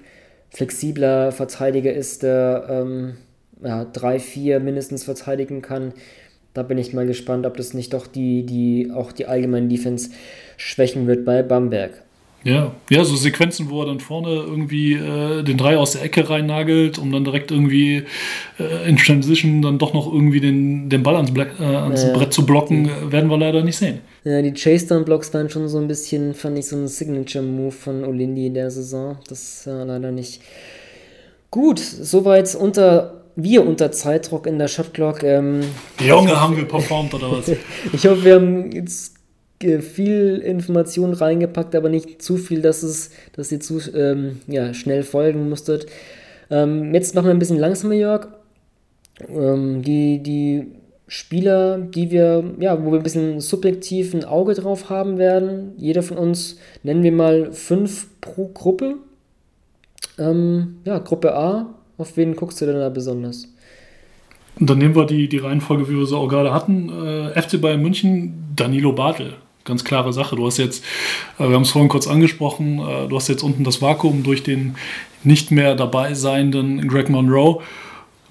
flexibler 0.51 1.33
Verteidiger 1.33 1.93
ist, 1.93 2.23
der 2.23 2.67
ähm, 2.71 3.17
ja, 3.63 3.83
3-4 3.83 4.61
mindestens 4.61 5.03
verteidigen 5.03 5.61
kann. 5.61 5.93
Da 6.55 6.63
bin 6.63 6.79
ich 6.79 6.95
mal 6.95 7.07
gespannt, 7.07 7.47
ob 7.47 7.57
das 7.57 7.75
nicht 7.75 7.93
doch 7.93 8.07
die, 8.07 8.47
die 8.47 8.91
auch 8.95 9.13
die 9.13 9.27
allgemeine 9.27 9.69
Defense 9.69 10.11
schwächen 10.57 11.07
wird 11.09 11.25
bei 11.25 11.43
Bamberg. 11.43 12.06
Ja, 12.47 12.71
ja, 12.91 13.03
so 13.03 13.17
Sequenzen, 13.17 13.71
wo 13.71 13.83
er 13.83 13.87
dann 13.87 13.99
vorne 13.99 14.29
irgendwie 14.29 14.93
äh, 14.93 15.43
den 15.43 15.59
Drei 15.59 15.77
aus 15.77 15.93
der 15.93 16.03
Ecke 16.05 16.31
reinnagelt, 16.31 16.97
um 16.97 17.11
dann 17.11 17.25
direkt 17.25 17.51
irgendwie 17.51 18.05
äh, 18.61 18.89
in 18.89 18.97
Transition 18.97 19.63
dann 19.63 19.79
doch 19.79 19.93
noch 19.93 20.07
irgendwie 20.07 20.39
den, 20.39 20.89
den 20.89 21.03
Ball 21.03 21.17
ans, 21.17 21.35
Black, 21.35 21.59
äh, 21.59 21.65
ans 21.65 22.05
ja, 22.05 22.13
Brett 22.13 22.33
zu 22.33 22.47
blocken, 22.47 22.89
äh, 22.89 23.11
werden 23.11 23.29
wir 23.29 23.37
leider 23.37 23.65
nicht 23.65 23.77
sehen. 23.77 23.99
Ja, 24.23 24.41
die 24.43 24.53
Chase-Down-Blocks 24.53 25.35
waren 25.35 25.51
schon 25.51 25.67
so 25.67 25.79
ein 25.79 25.89
bisschen, 25.89 26.35
fand 26.35 26.57
ich, 26.57 26.69
so 26.69 26.77
ein 26.77 26.87
Signature-Move 26.87 27.73
von 27.73 28.05
Olindi 28.05 28.47
in 28.47 28.55
der 28.55 28.71
Saison. 28.71 29.19
Das 29.29 29.67
äh, 29.67 29.83
leider 29.83 30.13
nicht. 30.13 30.41
Gut, 31.51 31.81
soweit 31.81 32.55
unter 32.55 33.25
wir 33.35 33.67
unter 33.67 33.91
Zeitdruck 33.91 34.47
in 34.47 34.61
der 34.61 34.69
Shotclock. 34.69 35.25
Ähm, 35.25 35.63
Junge, 35.99 36.41
haben 36.41 36.57
wir 36.57 36.65
performt 36.65 37.13
oder 37.13 37.33
was? 37.33 37.49
ich 37.93 38.07
hoffe, 38.07 38.25
wir 38.25 38.37
haben 38.37 38.71
jetzt 38.71 39.16
viel 39.63 40.43
Information 40.45 41.15
reingepackt, 41.15 41.75
aber 41.75 41.89
nicht 41.89 42.21
zu 42.21 42.37
viel, 42.37 42.61
dass, 42.61 42.83
es, 42.83 43.11
dass 43.33 43.51
ihr 43.51 43.61
zu 43.61 43.81
ähm, 43.95 44.41
ja, 44.47 44.75
schnell 44.75 45.03
folgen 45.03 45.49
musstet. 45.49 45.87
Ähm, 46.51 46.93
jetzt 46.95 47.15
machen 47.15 47.27
wir 47.27 47.35
ein 47.35 47.39
bisschen 47.39 47.59
langsamer, 47.59 47.95
Jörg. 47.95 48.29
Ähm, 49.29 49.83
die, 49.83 50.23
die 50.23 50.67
Spieler, 51.09 51.79
die 51.79 52.11
wir, 52.11 52.45
ja, 52.59 52.85
wo 52.85 52.93
wir 52.93 52.99
ein 52.99 53.03
bisschen 53.03 53.41
subjektiv 53.41 54.13
ein 54.13 54.25
Auge 54.25 54.55
drauf 54.55 54.91
haben 54.91 55.19
werden. 55.19 55.73
Jeder 55.77 56.03
von 56.03 56.19
uns 56.19 56.59
nennen 56.83 57.03
wir 57.03 57.13
mal 57.13 57.53
fünf 57.53 58.09
pro 58.21 58.49
Gruppe. 58.49 58.97
Ähm, 60.19 60.79
ja, 60.85 60.99
Gruppe 60.99 61.35
A. 61.35 61.75
Auf 61.97 62.17
wen 62.19 62.37
guckst 62.37 62.61
du 62.61 62.67
denn 62.67 62.77
da 62.77 62.91
besonders? 62.91 63.49
Und 64.61 64.69
dann 64.69 64.79
nehmen 64.79 64.95
wir 64.95 65.07
die, 65.07 65.29
die 65.29 65.39
Reihenfolge, 65.39 65.89
wie 65.89 65.97
wir 65.97 66.07
sie 66.07 66.17
auch 66.17 66.29
gerade 66.29 66.53
hatten. 66.53 66.91
Äh, 66.91 67.41
FC 67.41 67.61
Bayern 67.61 67.81
München, 67.81 68.53
Danilo 68.55 68.93
Bartel 68.93 69.35
ganz 69.67 69.85
klare 69.85 70.13
Sache. 70.15 70.37
Du 70.37 70.47
hast 70.47 70.57
jetzt, 70.57 70.83
äh, 71.39 71.47
wir 71.49 71.55
haben 71.55 71.63
es 71.63 71.71
vorhin 71.71 71.91
kurz 71.91 72.07
angesprochen, 72.07 72.79
äh, 72.79 73.09
du 73.09 73.17
hast 73.17 73.29
jetzt 73.29 73.43
unten 73.43 73.65
das 73.65 73.83
Vakuum 73.83 74.23
durch 74.23 74.43
den 74.43 74.77
nicht 75.23 75.51
mehr 75.51 75.75
dabei 75.75 76.15
seienden 76.15 76.89
Greg 76.89 77.11
Monroe. 77.11 77.61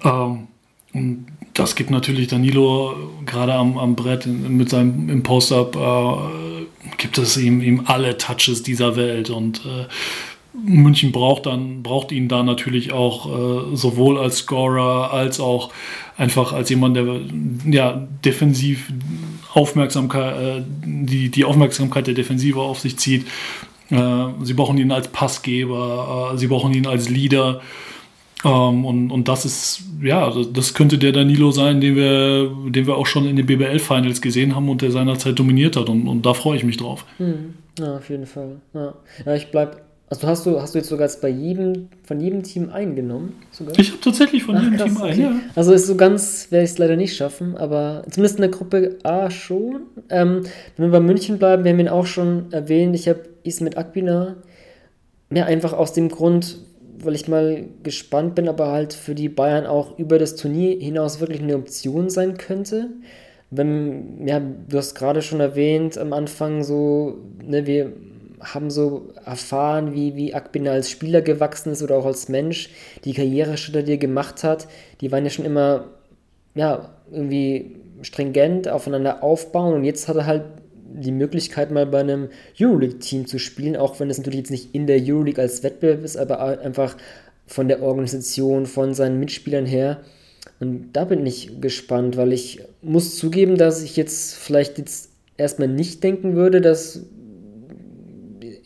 Ähm, 0.02 0.48
und 0.92 1.26
das 1.54 1.76
gibt 1.76 1.90
natürlich 1.90 2.28
Danilo 2.28 2.94
gerade 3.24 3.54
am, 3.54 3.78
am 3.78 3.94
Brett 3.94 4.26
mit 4.26 4.70
seinem 4.70 5.08
im 5.08 5.22
Post-Up, 5.22 5.76
äh, 5.76 6.96
gibt 6.96 7.18
es 7.18 7.36
ihm, 7.36 7.60
ihm 7.60 7.82
alle 7.86 8.16
Touches 8.16 8.62
dieser 8.62 8.96
Welt 8.96 9.30
und 9.30 9.62
München 10.54 11.12
braucht 11.12 11.44
dann 11.44 11.82
braucht 11.82 12.12
ihn 12.12 12.28
da 12.28 12.42
natürlich 12.42 12.92
auch 12.92 13.74
sowohl 13.74 14.16
als 14.18 14.38
Scorer 14.38 15.12
als 15.12 15.40
auch 15.40 15.70
einfach 16.16 16.52
als 16.52 16.70
jemand, 16.70 16.96
der 16.96 17.20
ja 17.66 18.08
defensiv 18.24 18.90
Aufmerksamkeit, 19.56 20.36
äh, 20.36 20.62
die, 20.84 21.30
die 21.30 21.44
Aufmerksamkeit 21.44 22.06
der 22.06 22.14
Defensive 22.14 22.60
auf 22.60 22.78
sich 22.80 22.98
zieht. 22.98 23.26
Äh, 23.90 24.26
sie 24.42 24.54
brauchen 24.54 24.76
ihn 24.76 24.92
als 24.92 25.08
Passgeber, 25.08 26.32
äh, 26.34 26.38
sie 26.38 26.48
brauchen 26.48 26.74
ihn 26.74 26.86
als 26.86 27.08
Leader. 27.08 27.62
Ähm, 28.44 28.84
und, 28.84 29.10
und 29.10 29.28
das 29.28 29.46
ist, 29.46 29.82
ja, 30.02 30.30
das 30.52 30.74
könnte 30.74 30.98
der 30.98 31.12
Danilo 31.12 31.52
sein, 31.52 31.80
den 31.80 31.96
wir, 31.96 32.50
den 32.70 32.86
wir 32.86 32.96
auch 32.96 33.06
schon 33.06 33.26
in 33.26 33.36
den 33.36 33.46
BBL-Finals 33.46 34.20
gesehen 34.20 34.54
haben 34.54 34.68
und 34.68 34.82
der 34.82 34.90
seinerzeit 34.90 35.38
dominiert 35.38 35.76
hat. 35.76 35.88
Und, 35.88 36.06
und 36.06 36.26
da 36.26 36.34
freue 36.34 36.58
ich 36.58 36.64
mich 36.64 36.76
drauf. 36.76 37.06
Hm. 37.16 37.54
Ja, 37.78 37.96
auf 37.96 38.08
jeden 38.10 38.26
Fall. 38.26 38.56
Ja, 38.74 38.94
ja 39.24 39.34
ich 39.34 39.50
bleibe 39.50 39.78
also 40.08 40.28
hast 40.28 40.46
du, 40.46 40.60
hast 40.60 40.74
du 40.74 40.78
jetzt 40.78 40.88
sogar 40.88 41.10
bei 41.20 41.28
jedem, 41.28 41.88
von 42.04 42.20
jedem 42.20 42.44
Team 42.44 42.70
eingenommen? 42.70 43.34
Sogar? 43.50 43.76
Ich 43.76 43.90
habe 43.90 44.00
tatsächlich 44.00 44.44
von 44.44 44.56
Ach, 44.56 44.62
jedem 44.62 44.76
krass, 44.76 44.94
Team 44.94 45.02
okay. 45.02 45.20
ja. 45.20 45.40
Also 45.56 45.72
ist 45.72 45.88
so 45.88 45.96
ganz, 45.96 46.46
werde 46.50 46.64
ich 46.64 46.70
es 46.70 46.78
leider 46.78 46.94
nicht 46.94 47.16
schaffen, 47.16 47.56
aber 47.56 48.04
zumindest 48.08 48.36
in 48.36 48.42
der 48.42 48.50
Gruppe 48.50 48.98
A 49.02 49.30
schon. 49.30 49.82
Ähm, 50.08 50.42
wenn 50.76 50.86
wir 50.86 51.00
bei 51.00 51.04
München 51.04 51.38
bleiben, 51.38 51.64
wir 51.64 51.72
haben 51.72 51.80
ihn 51.80 51.88
auch 51.88 52.06
schon 52.06 52.52
erwähnt, 52.52 52.94
ich 52.94 53.08
habe 53.08 53.20
Ismet 53.42 53.76
Akbina, 53.76 54.36
mehr 55.28 55.46
einfach 55.46 55.72
aus 55.72 55.92
dem 55.92 56.08
Grund, 56.08 56.58
weil 57.02 57.16
ich 57.16 57.26
mal 57.26 57.64
gespannt 57.82 58.36
bin, 58.36 58.48
aber 58.48 58.68
halt 58.68 58.92
für 58.92 59.16
die 59.16 59.28
Bayern 59.28 59.66
auch 59.66 59.98
über 59.98 60.20
das 60.20 60.36
Turnier 60.36 60.78
hinaus 60.78 61.18
wirklich 61.18 61.42
eine 61.42 61.56
Option 61.56 62.10
sein 62.10 62.36
könnte. 62.36 62.90
Wenn, 63.50 64.24
ja, 64.24 64.40
du 64.40 64.78
hast 64.78 64.94
gerade 64.94 65.20
schon 65.22 65.40
erwähnt 65.40 65.98
am 65.98 66.12
Anfang 66.12 66.62
so, 66.62 67.18
ne, 67.44 67.66
wir 67.66 67.92
haben 68.40 68.70
so 68.70 69.12
erfahren, 69.24 69.94
wie, 69.94 70.16
wie 70.16 70.34
Akbina 70.34 70.72
als 70.72 70.90
Spieler 70.90 71.22
gewachsen 71.22 71.72
ist 71.72 71.82
oder 71.82 71.96
auch 71.96 72.06
als 72.06 72.28
Mensch, 72.28 72.70
die 73.04 73.14
Karriereschritte, 73.14 73.84
die 73.84 73.92
er 73.92 73.98
gemacht 73.98 74.44
hat, 74.44 74.68
die 75.00 75.10
waren 75.12 75.24
ja 75.24 75.30
schon 75.30 75.44
immer, 75.44 75.84
ja, 76.54 76.90
irgendwie 77.10 77.76
stringent 78.02 78.68
aufeinander 78.68 79.22
aufbauen 79.22 79.74
und 79.74 79.84
jetzt 79.84 80.08
hat 80.08 80.16
er 80.16 80.26
halt 80.26 80.44
die 80.88 81.12
Möglichkeit, 81.12 81.70
mal 81.70 81.86
bei 81.86 82.00
einem 82.00 82.28
Euroleague-Team 82.60 83.26
zu 83.26 83.38
spielen, 83.38 83.76
auch 83.76 83.98
wenn 84.00 84.10
es 84.10 84.18
natürlich 84.18 84.38
jetzt 84.38 84.50
nicht 84.50 84.74
in 84.74 84.86
der 84.86 85.00
Euroleague 85.02 85.42
als 85.42 85.62
Wettbewerb 85.62 86.04
ist, 86.04 86.16
aber 86.16 86.40
einfach 86.40 86.96
von 87.46 87.68
der 87.68 87.82
Organisation, 87.82 88.66
von 88.66 88.94
seinen 88.94 89.20
Mitspielern 89.20 89.66
her. 89.66 90.00
Und 90.60 90.92
da 90.92 91.04
bin 91.04 91.26
ich 91.26 91.60
gespannt, 91.60 92.16
weil 92.16 92.32
ich 92.32 92.60
muss 92.82 93.16
zugeben, 93.16 93.56
dass 93.56 93.82
ich 93.82 93.96
jetzt 93.96 94.34
vielleicht 94.34 94.78
jetzt 94.78 95.10
erstmal 95.36 95.68
nicht 95.68 96.02
denken 96.02 96.34
würde, 96.34 96.60
dass 96.60 97.02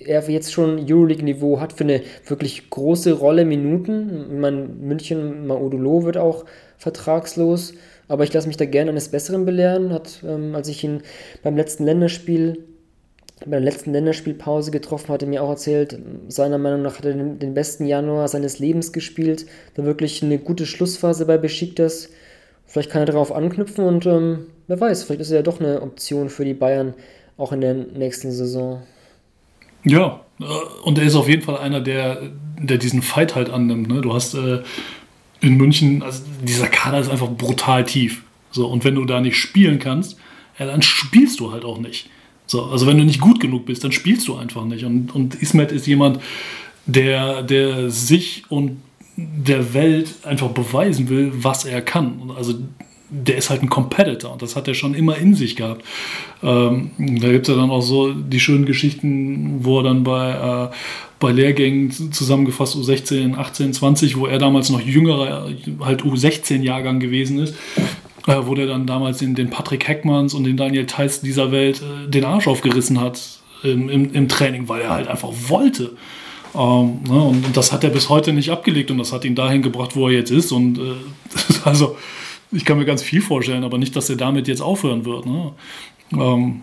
er 0.04 0.28
jetzt 0.28 0.52
schon 0.52 0.78
Euroleague-Niveau 0.78 1.60
hat 1.60 1.72
für 1.72 1.84
eine 1.84 2.02
wirklich 2.26 2.70
große 2.70 3.12
Rolle 3.12 3.44
Minuten. 3.44 4.40
Man, 4.40 4.80
München, 4.80 5.46
Maudolo 5.46 6.04
wird 6.04 6.16
auch 6.16 6.44
vertragslos, 6.78 7.74
aber 8.08 8.24
ich 8.24 8.32
lasse 8.32 8.48
mich 8.48 8.56
da 8.56 8.64
gerne 8.64 8.90
eines 8.90 9.08
Besseren 9.08 9.44
belehren. 9.44 9.92
Hat, 9.92 10.22
ähm, 10.26 10.54
als 10.54 10.68
ich 10.68 10.82
ihn 10.82 11.02
beim 11.42 11.56
letzten 11.56 11.84
Länderspiel 11.84 12.64
bei 13.46 13.52
der 13.52 13.60
letzten 13.60 13.92
Länderspielpause 13.92 14.70
getroffen, 14.70 15.08
hatte 15.08 15.26
mir 15.26 15.42
auch 15.42 15.48
erzählt, 15.48 15.98
seiner 16.28 16.58
Meinung 16.58 16.82
nach 16.82 16.98
hat 16.98 17.06
er 17.06 17.14
den, 17.14 17.38
den 17.38 17.54
besten 17.54 17.86
Januar 17.86 18.28
seines 18.28 18.58
Lebens 18.58 18.92
gespielt. 18.92 19.46
Da 19.74 19.84
wirklich 19.84 20.22
eine 20.22 20.38
gute 20.38 20.66
Schlussphase 20.66 21.24
bei 21.24 21.38
Besiktas. 21.38 22.10
Vielleicht 22.66 22.90
kann 22.90 23.02
er 23.02 23.06
darauf 23.06 23.32
anknüpfen 23.32 23.84
und 23.84 24.06
ähm, 24.06 24.46
wer 24.66 24.80
weiß, 24.80 25.04
vielleicht 25.04 25.22
ist 25.22 25.30
er 25.30 25.38
ja 25.38 25.42
doch 25.42 25.58
eine 25.58 25.82
Option 25.82 26.28
für 26.28 26.44
die 26.44 26.54
Bayern 26.54 26.94
auch 27.36 27.52
in 27.52 27.62
der 27.62 27.74
nächsten 27.74 28.30
Saison. 28.30 28.82
Ja, 29.84 30.20
äh, 30.40 30.44
und 30.84 30.98
er 30.98 31.04
ist 31.04 31.14
auf 31.14 31.28
jeden 31.28 31.42
Fall 31.42 31.58
einer, 31.58 31.80
der, 31.80 32.30
der 32.58 32.78
diesen 32.78 33.02
Fight 33.02 33.34
halt 33.34 33.50
annimmt. 33.50 33.88
Ne? 33.88 34.00
Du 34.00 34.12
hast 34.12 34.34
äh, 34.34 34.62
in 35.40 35.56
München, 35.56 36.02
also 36.02 36.22
dieser 36.42 36.68
Kader 36.68 37.00
ist 37.00 37.10
einfach 37.10 37.30
brutal 37.30 37.84
tief. 37.84 38.22
So, 38.50 38.66
und 38.66 38.84
wenn 38.84 38.96
du 38.96 39.04
da 39.04 39.20
nicht 39.20 39.36
spielen 39.36 39.78
kannst, 39.78 40.16
ja, 40.58 40.66
dann 40.66 40.82
spielst 40.82 41.40
du 41.40 41.52
halt 41.52 41.64
auch 41.64 41.78
nicht. 41.78 42.10
So, 42.46 42.64
also 42.64 42.86
wenn 42.86 42.98
du 42.98 43.04
nicht 43.04 43.20
gut 43.20 43.40
genug 43.40 43.66
bist, 43.66 43.84
dann 43.84 43.92
spielst 43.92 44.26
du 44.28 44.36
einfach 44.36 44.64
nicht. 44.64 44.84
Und, 44.84 45.14
und 45.14 45.36
Ismet 45.36 45.72
ist 45.72 45.86
jemand, 45.86 46.20
der, 46.86 47.42
der 47.42 47.90
sich 47.90 48.44
und 48.48 48.82
der 49.16 49.72
Welt 49.74 50.14
einfach 50.24 50.48
beweisen 50.48 51.08
will, 51.08 51.32
was 51.32 51.64
er 51.64 51.80
kann. 51.80 52.32
Also 52.36 52.54
der 53.10 53.36
ist 53.36 53.50
halt 53.50 53.62
ein 53.62 53.68
Competitor 53.68 54.32
und 54.32 54.40
das 54.40 54.56
hat 54.56 54.68
er 54.68 54.74
schon 54.74 54.94
immer 54.94 55.16
in 55.16 55.34
sich 55.34 55.56
gehabt. 55.56 55.84
Ähm, 56.42 56.92
da 56.98 57.28
gibt 57.28 57.48
es 57.48 57.54
ja 57.54 57.60
dann 57.60 57.70
auch 57.70 57.82
so 57.82 58.12
die 58.12 58.40
schönen 58.40 58.66
Geschichten, 58.66 59.64
wo 59.64 59.78
er 59.78 59.84
dann 59.84 60.04
bei, 60.04 60.30
äh, 60.70 60.74
bei 61.18 61.32
Lehrgängen 61.32 62.12
zusammengefasst 62.12 62.76
U16, 62.76 63.36
18, 63.36 63.72
20, 63.74 64.16
wo 64.16 64.26
er 64.26 64.38
damals 64.38 64.70
noch 64.70 64.80
jüngerer, 64.80 65.48
halt 65.80 66.02
U16-Jahrgang 66.02 67.00
gewesen 67.00 67.40
ist, 67.40 67.54
äh, 68.26 68.36
wo 68.44 68.54
der 68.54 68.66
dann 68.66 68.86
damals 68.86 69.20
in 69.22 69.34
den 69.34 69.50
Patrick 69.50 69.88
Heckmanns 69.88 70.34
und 70.34 70.44
den 70.44 70.56
Daniel 70.56 70.86
Theiss 70.86 71.20
dieser 71.20 71.50
Welt 71.50 71.82
äh, 71.82 72.08
den 72.08 72.24
Arsch 72.24 72.46
aufgerissen 72.46 73.00
hat 73.00 73.20
im, 73.62 73.88
im, 73.88 74.12
im, 74.12 74.28
Training, 74.28 74.68
weil 74.68 74.82
er 74.82 74.90
halt 74.90 75.08
einfach 75.08 75.30
wollte. 75.48 75.92
Ähm, 76.54 77.00
ne, 77.08 77.22
und 77.22 77.56
das 77.56 77.72
hat 77.72 77.84
er 77.84 77.90
bis 77.90 78.08
heute 78.08 78.32
nicht 78.32 78.50
abgelegt 78.50 78.90
und 78.90 78.98
das 78.98 79.12
hat 79.12 79.24
ihn 79.24 79.34
dahin 79.34 79.62
gebracht, 79.62 79.96
wo 79.96 80.08
er 80.08 80.14
jetzt 80.14 80.30
ist. 80.30 80.52
Und 80.52 80.78
äh, 80.78 80.94
also, 81.64 81.96
ich 82.52 82.64
kann 82.64 82.78
mir 82.78 82.84
ganz 82.84 83.02
viel 83.02 83.22
vorstellen, 83.22 83.64
aber 83.64 83.78
nicht, 83.78 83.94
dass 83.96 84.10
er 84.10 84.16
damit 84.16 84.48
jetzt 84.48 84.60
aufhören 84.60 85.04
wird. 85.04 85.26
Ne? 85.26 85.52
Ähm, 86.12 86.62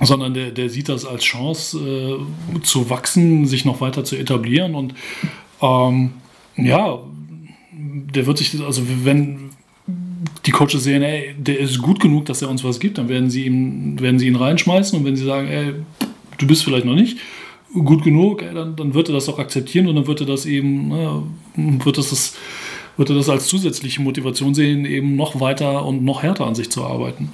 sondern 0.00 0.34
der, 0.34 0.50
der 0.50 0.68
sieht 0.68 0.88
das 0.88 1.04
als 1.04 1.22
Chance 1.22 1.78
äh, 1.78 2.60
zu 2.60 2.90
wachsen, 2.90 3.46
sich 3.46 3.64
noch 3.64 3.80
weiter 3.80 4.04
zu 4.04 4.16
etablieren 4.16 4.74
und 4.74 4.94
ähm, 5.60 6.12
ja, 6.56 6.98
der 7.72 8.26
wird 8.26 8.38
sich, 8.38 8.60
also 8.60 8.82
wenn, 9.04 9.50
die 10.46 10.50
Coaches 10.50 10.84
sehen, 10.84 11.02
ey, 11.02 11.34
der 11.38 11.58
ist 11.58 11.78
gut 11.78 12.00
genug, 12.00 12.26
dass 12.26 12.42
er 12.42 12.50
uns 12.50 12.64
was 12.64 12.80
gibt, 12.80 12.98
dann 12.98 13.08
werden 13.08 13.30
sie, 13.30 13.46
ihm, 13.46 14.00
werden 14.00 14.18
sie 14.18 14.26
ihn 14.26 14.36
reinschmeißen 14.36 14.98
und 14.98 15.04
wenn 15.04 15.16
sie 15.16 15.24
sagen, 15.24 15.48
ey, 15.48 15.74
du 16.38 16.46
bist 16.46 16.64
vielleicht 16.64 16.86
noch 16.86 16.94
nicht 16.94 17.18
gut 17.72 18.02
genug, 18.02 18.42
ey, 18.42 18.54
dann, 18.54 18.76
dann 18.76 18.94
wird 18.94 19.08
er 19.08 19.14
das 19.14 19.28
auch 19.28 19.38
akzeptieren 19.38 19.88
und 19.88 19.96
dann 19.96 20.06
wird 20.06 20.20
er 20.20 20.26
das 20.26 20.46
eben, 20.46 20.88
ne, 20.88 21.22
wird 21.56 21.96
das, 21.96 22.10
das 22.10 22.34
wird 22.96 23.10
er 23.10 23.16
das 23.16 23.28
als 23.28 23.46
zusätzliche 23.46 24.02
Motivation 24.02 24.54
sehen, 24.54 24.84
eben 24.84 25.16
noch 25.16 25.40
weiter 25.40 25.84
und 25.84 26.04
noch 26.04 26.22
härter 26.22 26.46
an 26.46 26.54
sich 26.54 26.70
zu 26.70 26.84
arbeiten. 26.84 27.32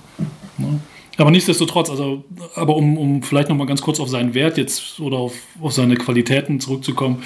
Ne? 0.56 0.80
Aber 1.16 1.32
nichtsdestotrotz, 1.32 1.90
also, 1.90 2.24
aber 2.55 2.76
um, 2.76 2.97
um 2.97 3.22
vielleicht 3.22 3.48
nochmal 3.48 3.66
ganz 3.66 3.82
kurz 3.82 3.98
auf 3.98 4.09
seinen 4.09 4.35
Wert 4.35 4.56
jetzt 4.56 5.01
oder 5.01 5.16
auf, 5.16 5.35
auf 5.60 5.72
seine 5.72 5.97
Qualitäten 5.97 6.60
zurückzukommen, 6.60 7.24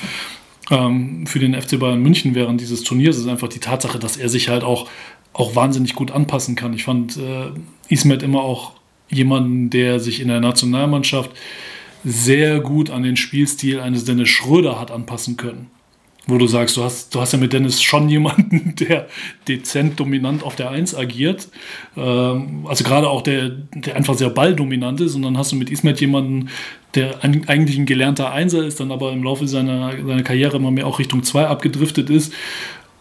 ähm, 0.71 1.27
für 1.27 1.39
den 1.39 1.61
FC 1.61 1.79
Bayern 1.79 2.01
München 2.01 2.35
während 2.35 2.61
dieses 2.61 2.85
Turniers 2.85 3.19
ist 3.19 3.29
einfach 3.29 3.49
die 3.49 3.59
Tatsache, 3.59 3.99
dass 3.99 4.17
er 4.17 4.31
sich 4.31 4.49
halt 4.49 4.65
auch 4.65 4.89
auch 5.33 5.57
wahnsinnig 5.57 5.95
gut 5.95 6.11
anpassen 6.11 6.57
kann. 6.57 6.75
Ich 6.75 6.85
fand 6.85 7.17
äh, 7.17 7.51
Ismet 7.89 8.23
immer 8.23 8.43
auch 8.43 8.73
jemanden, 9.09 9.71
der 9.71 10.01
sich 10.01 10.21
in 10.21 10.29
der 10.29 10.41
Nationalmannschaft 10.41 11.31
sehr 12.05 12.61
gut 12.61 12.91
an 12.91 13.03
den 13.03 13.17
Spielstil 13.17 13.81
eines 13.81 14.05
Dennis 14.05 14.29
Schröder 14.29 14.81
hat 14.81 14.91
anpassen 14.91 15.37
können. 15.37 15.71
Wo 16.27 16.39
du 16.39 16.47
sagst, 16.47 16.77
du 16.77 16.85
hast, 16.85 17.13
du 17.15 17.21
hast 17.21 17.33
ja 17.33 17.39
mit 17.39 17.53
Dennis 17.53 17.83
schon 17.83 18.09
jemanden, 18.09 18.77
der 18.81 19.09
dezent 19.49 19.99
dominant 19.99 20.45
auf 20.45 20.55
der 20.55 20.71
Eins 20.71 20.95
agiert. 20.95 21.49
Ähm, 21.97 22.65
also 22.69 22.85
gerade 22.85 23.09
auch 23.09 23.23
der, 23.23 23.51
der 23.75 23.97
einfach 23.97 24.15
sehr 24.15 24.31
balldominant 24.31 25.01
ist. 25.01 25.15
Und 25.15 25.23
dann 25.23 25.37
hast 25.37 25.53
du 25.53 25.57
mit 25.57 25.71
Ismet 25.71 26.01
jemanden, 26.01 26.51
der 26.95 27.25
eigentlich 27.25 27.79
ein 27.79 27.87
gelernter 27.87 28.33
Einser 28.33 28.65
ist, 28.65 28.79
dann 28.79 28.93
aber 28.93 29.13
im 29.13 29.25
Laufe 29.25 29.49
seiner, 29.49 29.93
seiner 29.97 30.23
Karriere 30.23 30.59
immer 30.59 30.71
mehr 30.71 30.87
auch 30.87 30.99
Richtung 30.99 31.23
2 31.23 31.47
abgedriftet 31.47 32.09
ist. 32.11 32.33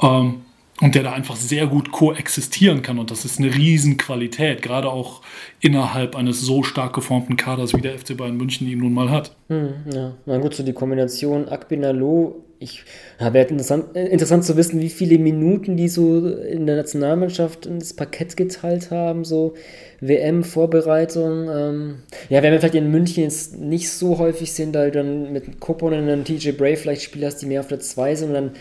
Ähm, 0.02 0.42
und 0.82 0.96
der 0.96 1.04
da 1.04 1.14
einfach 1.14 1.36
sehr 1.36 1.68
gut 1.68 1.92
koexistieren 1.92 2.82
kann. 2.82 3.00
Und 3.00 3.12
das 3.12 3.24
ist 3.24 3.40
eine 3.40 3.54
Riesenqualität, 3.54 4.62
gerade 4.62 4.90
auch 4.90 5.22
innerhalb 5.60 6.16
eines 6.16 6.42
so 6.42 6.64
stark 6.64 6.94
geformten 6.94 7.38
Kaders, 7.38 7.76
wie 7.76 7.82
der 7.82 7.98
FC 7.98 8.18
Bayern 8.18 8.36
München 8.36 8.68
ihn 8.68 8.80
nun 8.80 8.94
mal 8.94 9.12
hat. 9.12 9.36
Hm, 9.48 9.74
ja, 9.94 10.16
na 10.26 10.38
gut, 10.40 10.56
so 10.56 10.64
die 10.64 10.74
Kombination 10.74 11.48
Akbinalo, 11.48 12.44
ich 12.58 12.84
ja, 13.20 13.34
wäre 13.34 13.48
interessant, 13.48 13.96
äh, 13.96 14.08
interessant 14.08 14.44
zu 14.44 14.58
wissen, 14.58 14.82
wie 14.82 14.90
viele 14.90 15.18
Minuten 15.18 15.78
die 15.78 15.88
so 15.88 16.28
in 16.28 16.68
der 16.68 16.76
Nationalmannschaft 16.76 17.66
ins 17.66 17.96
Parkett 17.96 18.38
geteilt 18.38 18.92
haben, 18.92 19.24
so 19.24 19.54
WM-Vorbereitung. 20.00 21.50
Ähm, 21.50 21.96
ja, 22.30 22.42
werden 22.42 22.54
wir 22.54 22.60
vielleicht 22.60 22.76
in 22.76 22.92
München 22.92 23.24
jetzt 23.24 23.60
nicht 23.60 23.90
so 23.90 24.18
häufig 24.18 24.52
sehen, 24.52 24.72
da 24.72 24.86
du 24.86 24.92
dann 24.92 25.32
mit 25.32 25.60
Koponen 25.60 26.10
und 26.10 26.26
TJ 26.26 26.52
Bray 26.52 26.76
vielleicht 26.76 27.04
Spieler 27.04 27.28
hast, 27.28 27.38
die 27.38 27.48
mehr 27.48 27.62
auf 27.62 27.68
der 27.68 27.80
2 27.80 28.16
sind 28.16 28.30
und 28.30 28.34
dann 28.34 28.52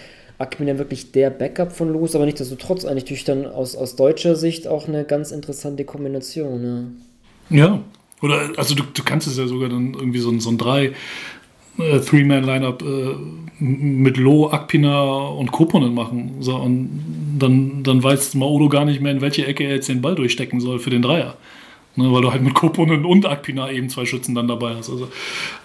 Akmin 0.41 0.79
wirklich 0.79 1.12
der 1.12 1.31
Backup 1.31 1.73
von 1.73 1.93
Los, 1.93 2.15
aber 2.15 2.25
nichtsdestotrotz 2.25 2.85
eigentlich 2.85 3.05
durch 3.05 3.25
dann 3.25 3.47
aus, 3.47 3.77
aus 3.77 3.97
deutscher 3.97 4.37
Sicht 4.37 4.67
auch 4.67 4.89
eine 4.89 5.05
ganz 5.05 5.31
interessante 5.31 5.85
Kombination. 5.85 6.97
Ja, 7.51 7.57
ja. 7.57 7.83
oder 8.23 8.51
also 8.57 8.75
du, 8.75 8.83
du 8.83 9.03
kannst 9.05 9.27
es 9.27 9.37
ja 9.37 9.47
sogar 9.47 9.69
dann 9.69 9.95
irgendwie 9.95 10.19
so, 10.19 10.31
ein, 10.31 10.41
so 10.41 10.51
ein 10.51 10.59
drei 10.59 10.93
äh, 11.79 12.01
Three-Man-Lineup 12.01 12.83
äh, 12.83 13.15
mit 13.62 14.17
Lo, 14.17 14.51
Akpina 14.51 15.29
und 15.29 15.53
Koponen 15.53 15.95
machen. 15.95 16.37
So, 16.41 16.57
und 16.57 17.37
dann, 17.39 17.83
dann 17.83 18.03
weiß 18.03 18.35
Maodo 18.35 18.69
gar 18.71 18.87
nicht 18.87 19.03
mehr, 19.03 19.12
in 19.12 19.21
welche 19.21 19.47
Ecke 19.47 19.65
er 19.65 19.75
jetzt 19.75 19.89
den 19.89 20.01
Ball 20.01 20.15
durchstecken 20.15 20.61
soll 20.61 20.79
für 20.79 20.91
den 20.91 21.03
Dreier. 21.03 21.37
Ne, 21.97 22.11
weil 22.12 22.23
du 22.23 22.31
halt 22.31 22.43
mit 22.43 22.55
Koponen 22.55 23.05
und 23.05 23.27
Akpina 23.27 23.71
eben 23.71 23.89
zwei 23.89 24.07
Schützen 24.07 24.35
dann 24.35 24.49
dabei 24.49 24.77
hast. 24.77 24.89
Also 24.89 25.09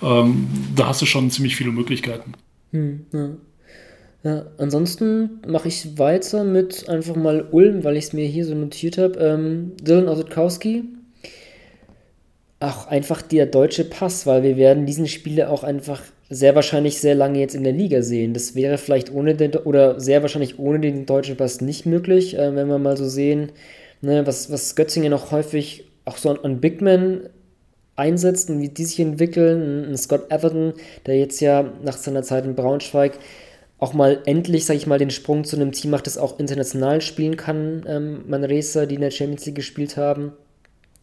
ähm, 0.02 0.48
da 0.76 0.88
hast 0.88 1.02
du 1.02 1.06
schon 1.06 1.30
ziemlich 1.30 1.56
viele 1.56 1.72
Möglichkeiten. 1.72 2.34
Hm, 2.72 3.06
ja. 3.14 3.30
Ja, 4.26 4.48
ansonsten 4.58 5.40
mache 5.46 5.68
ich 5.68 6.00
weiter 6.00 6.44
mit 6.44 6.90
einfach 6.90 7.16
mal 7.16 7.48
Ulm, 7.52 7.84
weil 7.84 7.96
ich 7.96 8.06
es 8.06 8.14
mir 8.14 8.26
hier 8.26 8.44
so 8.44 8.56
notiert 8.56 8.98
habe. 8.98 9.20
Ähm, 9.20 9.74
Dylan 9.80 10.08
Osetkowski. 10.08 10.84
Auch 12.60 12.88
einfach 12.88 13.22
der 13.22 13.46
deutsche 13.46 13.84
Pass, 13.84 14.26
weil 14.26 14.42
wir 14.42 14.58
werden 14.58 14.88
diesen 14.88 15.08
Spieler 15.08 15.52
auch 15.52 15.64
einfach 15.64 16.02
sehr 16.28 16.56
wahrscheinlich 16.56 17.00
sehr 17.00 17.14
lange 17.14 17.40
jetzt 17.40 17.54
in 17.54 17.64
der 17.64 17.74
Liga 17.74 18.02
sehen. 18.02 18.34
Das 18.34 18.56
wäre 18.56 18.80
vielleicht 18.80 19.14
ohne 19.14 19.36
den, 19.36 19.54
oder 19.58 20.00
sehr 20.00 20.24
wahrscheinlich 20.24 20.58
ohne 20.58 20.80
den 20.80 21.06
deutschen 21.06 21.38
Pass 21.38 21.62
nicht 21.62 21.86
möglich, 21.86 22.36
äh, 22.36 22.56
wenn 22.56 22.68
wir 22.68 22.80
mal 22.80 22.98
so 22.98 23.08
sehen, 23.08 23.52
ne, 24.02 24.26
was, 24.26 24.52
was 24.52 24.76
Götzinger 24.76 25.10
noch 25.10 25.30
häufig 25.30 25.86
auch 26.06 26.18
so 26.18 26.32
an, 26.32 26.40
an 26.42 26.62
Bigman 26.62 27.30
einsetzt 27.96 28.50
und 28.50 28.60
wie 28.60 28.70
die 28.70 28.86
sich 28.86 29.00
entwickeln. 29.00 29.92
Ein 29.92 29.98
Scott 29.98 30.32
Everton, 30.32 30.74
der 31.06 31.20
jetzt 31.20 31.42
ja 31.42 31.72
nach 31.84 31.98
seiner 31.98 32.24
Zeit 32.24 32.46
in 32.46 32.56
Braunschweig 32.56 33.20
auch 33.86 33.94
mal 33.94 34.20
endlich, 34.26 34.66
sage 34.66 34.78
ich 34.78 34.88
mal, 34.88 34.98
den 34.98 35.12
Sprung 35.12 35.44
zu 35.44 35.56
einem 35.56 35.72
Team 35.72 35.92
macht, 35.92 36.08
das 36.08 36.18
auch 36.18 36.40
international 36.40 37.02
spielen 37.02 37.38
kann. 37.38 37.86
Ähm, 37.88 38.24
Manresa, 38.28 38.88
die 38.88 38.96
in 38.96 39.02
der 39.02 39.12
Champions 39.12 39.46
League 39.46 39.56
gespielt 39.56 39.96
haben. 39.96 40.34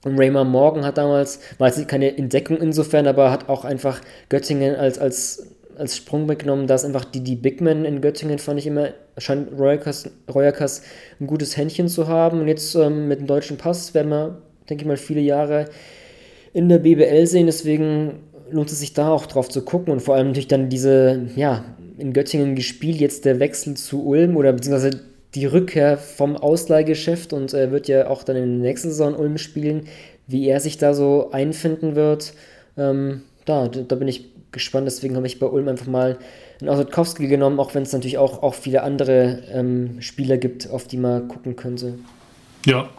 Und 0.05 0.19
Raymar 0.19 0.45
Morgan 0.45 0.85
hat 0.85 0.99
damals, 0.99 1.39
war 1.59 1.69
jetzt 1.69 1.87
keine 1.87 2.19
Entdeckung 2.19 2.57
insofern, 2.57 3.07
aber 3.07 3.31
hat 3.31 3.49
auch 3.49 3.65
einfach 3.65 4.01
Göttingen 4.29 4.75
als, 4.75 4.99
als, 4.99 5.47
als 5.79 5.97
Sprung 5.97 6.27
mitgenommen. 6.27 6.67
Da 6.67 6.75
ist 6.75 6.85
einfach 6.85 7.05
die, 7.05 7.21
die 7.21 7.37
Big 7.37 7.61
Men 7.61 7.85
in 7.85 8.01
Göttingen, 8.01 8.41
fand 8.41 8.59
ich 8.59 8.67
immer, 8.67 8.89
scheint 9.17 9.53
Royakas 9.57 10.83
ein 11.21 11.27
gutes 11.29 11.57
Händchen 11.57 11.87
zu 11.87 12.09
haben. 12.09 12.41
Und 12.41 12.49
jetzt 12.49 12.75
ähm, 12.75 13.07
mit 13.07 13.21
dem 13.21 13.29
deutschen 13.29 13.59
Pass 13.59 13.95
werden 13.95 14.09
wir, 14.09 14.43
denke 14.69 14.83
ich 14.83 14.89
mal, 14.89 14.97
viele 14.97 15.21
Jahre 15.21 15.67
in 16.53 16.69
der 16.69 16.81
BBL 16.81 17.29
sehen. 17.29 17.47
Deswegen 17.47 18.25
lohnt 18.51 18.73
es 18.73 18.81
sich 18.81 18.93
da 18.93 19.09
auch 19.09 19.27
drauf 19.27 19.49
zu 19.49 19.63
gucken 19.63 19.93
und 19.93 20.01
vor 20.01 20.17
allem 20.17 20.27
natürlich 20.29 20.49
dann 20.49 20.69
diese, 20.69 21.29
ja, 21.37 21.65
in 22.03 22.13
Göttingen 22.13 22.55
gespielt, 22.57 23.01
jetzt 23.01 23.25
der 23.25 23.41
Wechsel 23.41 23.75
zu 23.75 24.05
Ulm 24.05 24.37
oder 24.37 24.53
beziehungsweise 24.53 25.01
die 25.35 25.47
Rückkehr 25.47 25.97
vom 25.97 26.37
Ausleihgeschäft 26.37 27.33
und 27.33 27.55
er 27.55 27.71
wird 27.71 27.89
ja 27.89 28.09
auch 28.09 28.23
dann 28.25 28.37
in 28.37 28.61
der 28.61 28.69
nächsten 28.69 28.91
Saison 28.91 29.15
Ulm 29.15 29.39
spielen, 29.39 29.87
wie 30.27 30.47
er 30.49 30.61
sich 30.61 30.79
da 30.79 30.93
so 30.93 31.31
einfinden 31.31 31.95
wird. 31.95 32.35
Ähm, 32.77 33.23
da, 33.45 33.69
da 33.69 33.97
bin 33.97 34.09
ich 34.09 34.27
gespannt, 34.51 34.87
deswegen 34.87 35.17
habe 35.17 35.27
ich 35.27 35.39
bei 35.39 35.47
Ulm 35.47 35.69
einfach 35.69 35.87
mal 35.87 36.19
einen 36.61 36.69
Osotkowski 36.69 37.29
genommen, 37.29 37.59
auch 37.61 37.75
wenn 37.75 37.85
es 37.85 37.93
natürlich 37.93 38.19
auch, 38.19 38.43
auch 38.43 38.55
viele 38.55 38.83
andere 38.83 39.43
ähm, 39.53 40.03
Spieler 40.03 40.37
gibt, 40.37 40.69
auf 40.69 40.87
die 40.87 40.99
man 40.99 41.29
gucken 41.29 41.57
könnte. 41.57 41.95
Ja, 42.67 42.91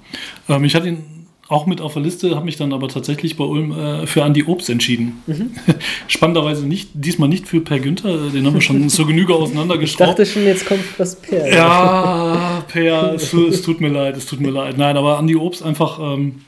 ähm, 0.49 0.63
ich 0.63 0.75
hatte 0.75 0.87
ihn 0.87 1.12
auch 1.53 1.67
mit 1.67 1.81
auf 1.81 1.93
der 1.93 2.01
Liste, 2.01 2.35
habe 2.35 2.45
mich 2.45 2.57
dann 2.57 2.73
aber 2.73 2.87
tatsächlich 2.87 3.37
bei 3.37 3.43
Ulm 3.43 3.71
äh, 3.71 4.07
für 4.07 4.23
Andi 4.23 4.43
Obst 4.43 4.69
entschieden. 4.69 5.21
Mhm. 5.27 5.51
Spannenderweise 6.07 6.65
nicht, 6.65 6.89
diesmal 6.93 7.29
nicht 7.29 7.47
für 7.47 7.61
Per 7.61 7.79
Günther, 7.79 8.29
den 8.29 8.45
haben 8.45 8.55
wir 8.55 8.61
schon 8.61 8.89
zur 8.89 9.07
Genüge 9.07 9.35
auseinandergestraubt. 9.35 10.09
Ich 10.09 10.15
dachte 10.17 10.25
schon, 10.25 10.45
jetzt 10.45 10.65
kommt 10.65 10.83
was 10.97 11.15
Per. 11.15 11.53
Ja, 11.53 12.63
Per, 12.67 13.13
es, 13.13 13.31
es, 13.33 13.61
tut 13.61 13.81
mir 13.81 13.89
leid, 13.89 14.17
es 14.17 14.25
tut 14.25 14.41
mir 14.41 14.49
leid. 14.49 14.77
Nein, 14.77 14.97
aber 14.97 15.19
Andi 15.19 15.35
Obst 15.35 15.63
einfach, 15.63 15.99
ähm, 15.99 16.41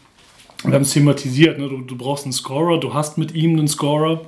wir 0.64 0.74
haben 0.74 0.82
es 0.82 0.92
thematisiert, 0.92 1.60
ne? 1.60 1.70
du, 1.70 1.82
du 1.82 1.96
brauchst 1.96 2.26
einen 2.26 2.34
Scorer, 2.34 2.80
du 2.80 2.94
hast 2.94 3.20
mit 3.20 3.36
ihm 3.36 3.52
einen 3.52 3.68
Scorer, 3.68 4.22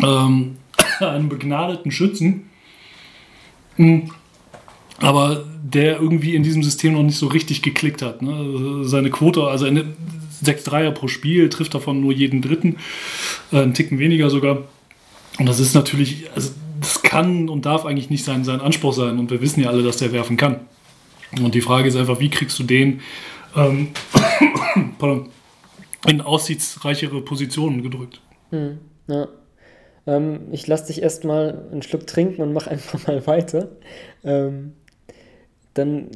ähm, 0.00 0.58
einen 1.00 1.30
begnadeten 1.30 1.90
Schützen, 1.90 2.50
hm. 3.76 4.10
aber 5.00 5.44
der 5.74 6.00
irgendwie 6.00 6.34
in 6.34 6.42
diesem 6.42 6.62
System 6.62 6.94
noch 6.94 7.02
nicht 7.02 7.18
so 7.18 7.26
richtig 7.26 7.62
geklickt 7.62 8.02
hat. 8.02 8.22
Ne? 8.22 8.84
Seine 8.84 9.10
Quote, 9.10 9.44
also 9.44 9.66
eine 9.66 9.84
6 10.42 10.64
Dreier 10.64 10.92
pro 10.92 11.08
Spiel, 11.08 11.48
trifft 11.48 11.74
davon 11.74 12.00
nur 12.00 12.12
jeden 12.12 12.42
dritten, 12.42 12.76
äh, 13.52 13.62
einen 13.62 13.74
Ticken 13.74 13.98
weniger 13.98 14.30
sogar. 14.30 14.64
Und 15.38 15.46
das 15.46 15.60
ist 15.60 15.74
natürlich, 15.74 16.30
also 16.34 16.50
das 16.80 17.02
kann 17.02 17.48
und 17.48 17.66
darf 17.66 17.84
eigentlich 17.84 18.10
nicht 18.10 18.24
sein, 18.24 18.44
sein 18.44 18.60
Anspruch 18.60 18.92
sein. 18.92 19.18
Und 19.18 19.30
wir 19.30 19.40
wissen 19.40 19.62
ja 19.62 19.68
alle, 19.68 19.82
dass 19.82 19.98
der 19.98 20.12
werfen 20.12 20.36
kann. 20.36 20.60
Und 21.42 21.54
die 21.54 21.60
Frage 21.60 21.88
ist 21.88 21.96
einfach, 21.96 22.20
wie 22.20 22.30
kriegst 22.30 22.58
du 22.58 22.62
den 22.62 23.00
ähm, 23.54 23.88
in 26.06 26.20
aussichtsreichere 26.20 27.20
Positionen 27.20 27.82
gedrückt? 27.82 28.20
Hm, 28.50 28.78
ja. 29.08 29.28
ähm, 30.06 30.40
ich 30.52 30.66
lasse 30.66 30.86
dich 30.86 31.02
erstmal 31.02 31.66
einen 31.70 31.82
Schluck 31.82 32.06
trinken 32.06 32.40
und 32.42 32.52
mach 32.52 32.66
einfach 32.66 33.06
mal 33.06 33.26
weiter. 33.26 33.68
Ähm, 34.24 34.72
dann, 35.78 36.08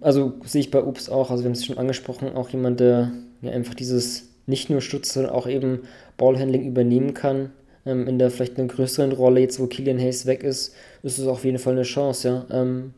also 0.00 0.34
sehe 0.44 0.60
ich 0.60 0.70
bei 0.70 0.82
Ups 0.82 1.08
auch, 1.08 1.30
also 1.30 1.42
wir 1.42 1.48
haben 1.48 1.54
es 1.54 1.64
schon 1.64 1.78
angesprochen, 1.78 2.34
auch 2.36 2.50
jemand, 2.50 2.80
der 2.80 3.12
ja 3.42 3.52
einfach 3.52 3.74
dieses 3.74 4.28
nicht 4.46 4.70
nur 4.70 4.80
Stutz, 4.80 5.12
sondern 5.12 5.32
auch 5.32 5.46
eben 5.46 5.80
Ballhandling 6.16 6.66
übernehmen 6.66 7.14
kann. 7.14 7.50
Ähm, 7.86 8.06
in 8.06 8.18
der 8.18 8.30
vielleicht 8.30 8.58
einer 8.58 8.68
größeren 8.68 9.12
Rolle, 9.12 9.40
jetzt 9.40 9.60
wo 9.60 9.66
Killian 9.66 9.98
Hayes 9.98 10.26
weg 10.26 10.42
ist, 10.42 10.74
ist 11.02 11.18
es 11.18 11.26
auf 11.26 11.44
jeden 11.44 11.58
Fall 11.58 11.74
eine 11.74 11.82
Chance, 11.82 12.28
ja. 12.28 12.46
Ähm, 12.50 12.94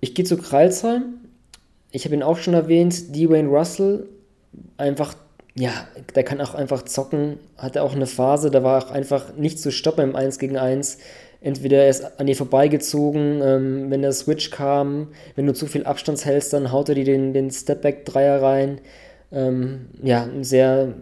ich 0.00 0.14
gehe 0.14 0.24
zu 0.24 0.36
Kreilsheim. 0.36 1.14
Ich 1.90 2.04
habe 2.04 2.14
ihn 2.14 2.22
auch 2.22 2.36
schon 2.36 2.54
erwähnt, 2.54 3.16
Dwayne 3.16 3.48
Russell, 3.48 4.06
einfach, 4.76 5.14
ja, 5.54 5.70
der 6.14 6.24
kann 6.24 6.40
auch 6.40 6.54
einfach 6.54 6.82
zocken, 6.82 7.38
hatte 7.56 7.82
auch 7.82 7.94
eine 7.94 8.06
Phase, 8.06 8.50
da 8.50 8.62
war 8.62 8.84
auch 8.84 8.90
einfach 8.90 9.36
nicht 9.36 9.58
zu 9.60 9.70
stoppen 9.70 10.10
im 10.10 10.16
1 10.16 10.38
gegen 10.38 10.58
1 10.58 10.98
entweder 11.44 11.84
er 11.84 11.90
ist 11.90 12.18
an 12.18 12.26
dir 12.26 12.34
vorbeigezogen, 12.36 13.40
ähm, 13.42 13.90
wenn 13.90 14.02
der 14.02 14.12
Switch 14.12 14.50
kam, 14.50 15.08
wenn 15.36 15.46
du 15.46 15.52
zu 15.52 15.66
viel 15.66 15.84
Abstand 15.84 16.24
hältst, 16.24 16.52
dann 16.54 16.72
haut 16.72 16.88
er 16.88 16.94
dir 16.94 17.04
den, 17.04 17.34
den 17.34 17.50
Stepback-Dreier 17.50 18.42
rein. 18.42 18.80
Ähm, 19.30 19.86
ja, 20.02 20.24
ein 20.24 20.42
sehr 20.42 20.94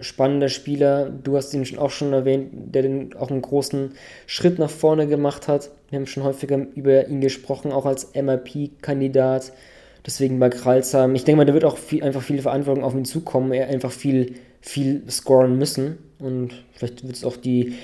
spannender 0.00 0.48
Spieler. 0.48 1.08
Du 1.08 1.36
hast 1.36 1.54
ihn 1.54 1.78
auch 1.78 1.90
schon 1.90 2.12
erwähnt, 2.12 2.74
der 2.74 2.82
den, 2.82 3.14
auch 3.14 3.30
einen 3.30 3.42
großen 3.42 3.92
Schritt 4.26 4.58
nach 4.58 4.70
vorne 4.70 5.06
gemacht 5.06 5.46
hat. 5.46 5.70
Wir 5.90 5.98
haben 5.98 6.06
schon 6.06 6.24
häufiger 6.24 6.66
über 6.74 7.06
ihn 7.06 7.20
gesprochen, 7.20 7.70
auch 7.70 7.86
als 7.86 8.12
MIP-Kandidat. 8.14 9.52
Deswegen 10.04 10.40
bei 10.40 10.48
Kralsheim. 10.48 11.14
Ich 11.14 11.24
denke 11.24 11.36
mal, 11.36 11.44
da 11.44 11.54
wird 11.54 11.64
auch 11.64 11.76
viel, 11.76 12.02
einfach 12.02 12.22
viele 12.22 12.42
Verantwortung 12.42 12.82
auf 12.82 12.94
ihn 12.94 13.04
zukommen. 13.04 13.52
Er 13.52 13.68
einfach 13.68 13.92
viel, 13.92 14.34
viel 14.60 15.02
scoren 15.08 15.58
müssen. 15.58 15.98
Und 16.18 16.64
vielleicht 16.72 17.04
wird 17.04 17.16
es 17.16 17.24
auch 17.24 17.36
die 17.36 17.74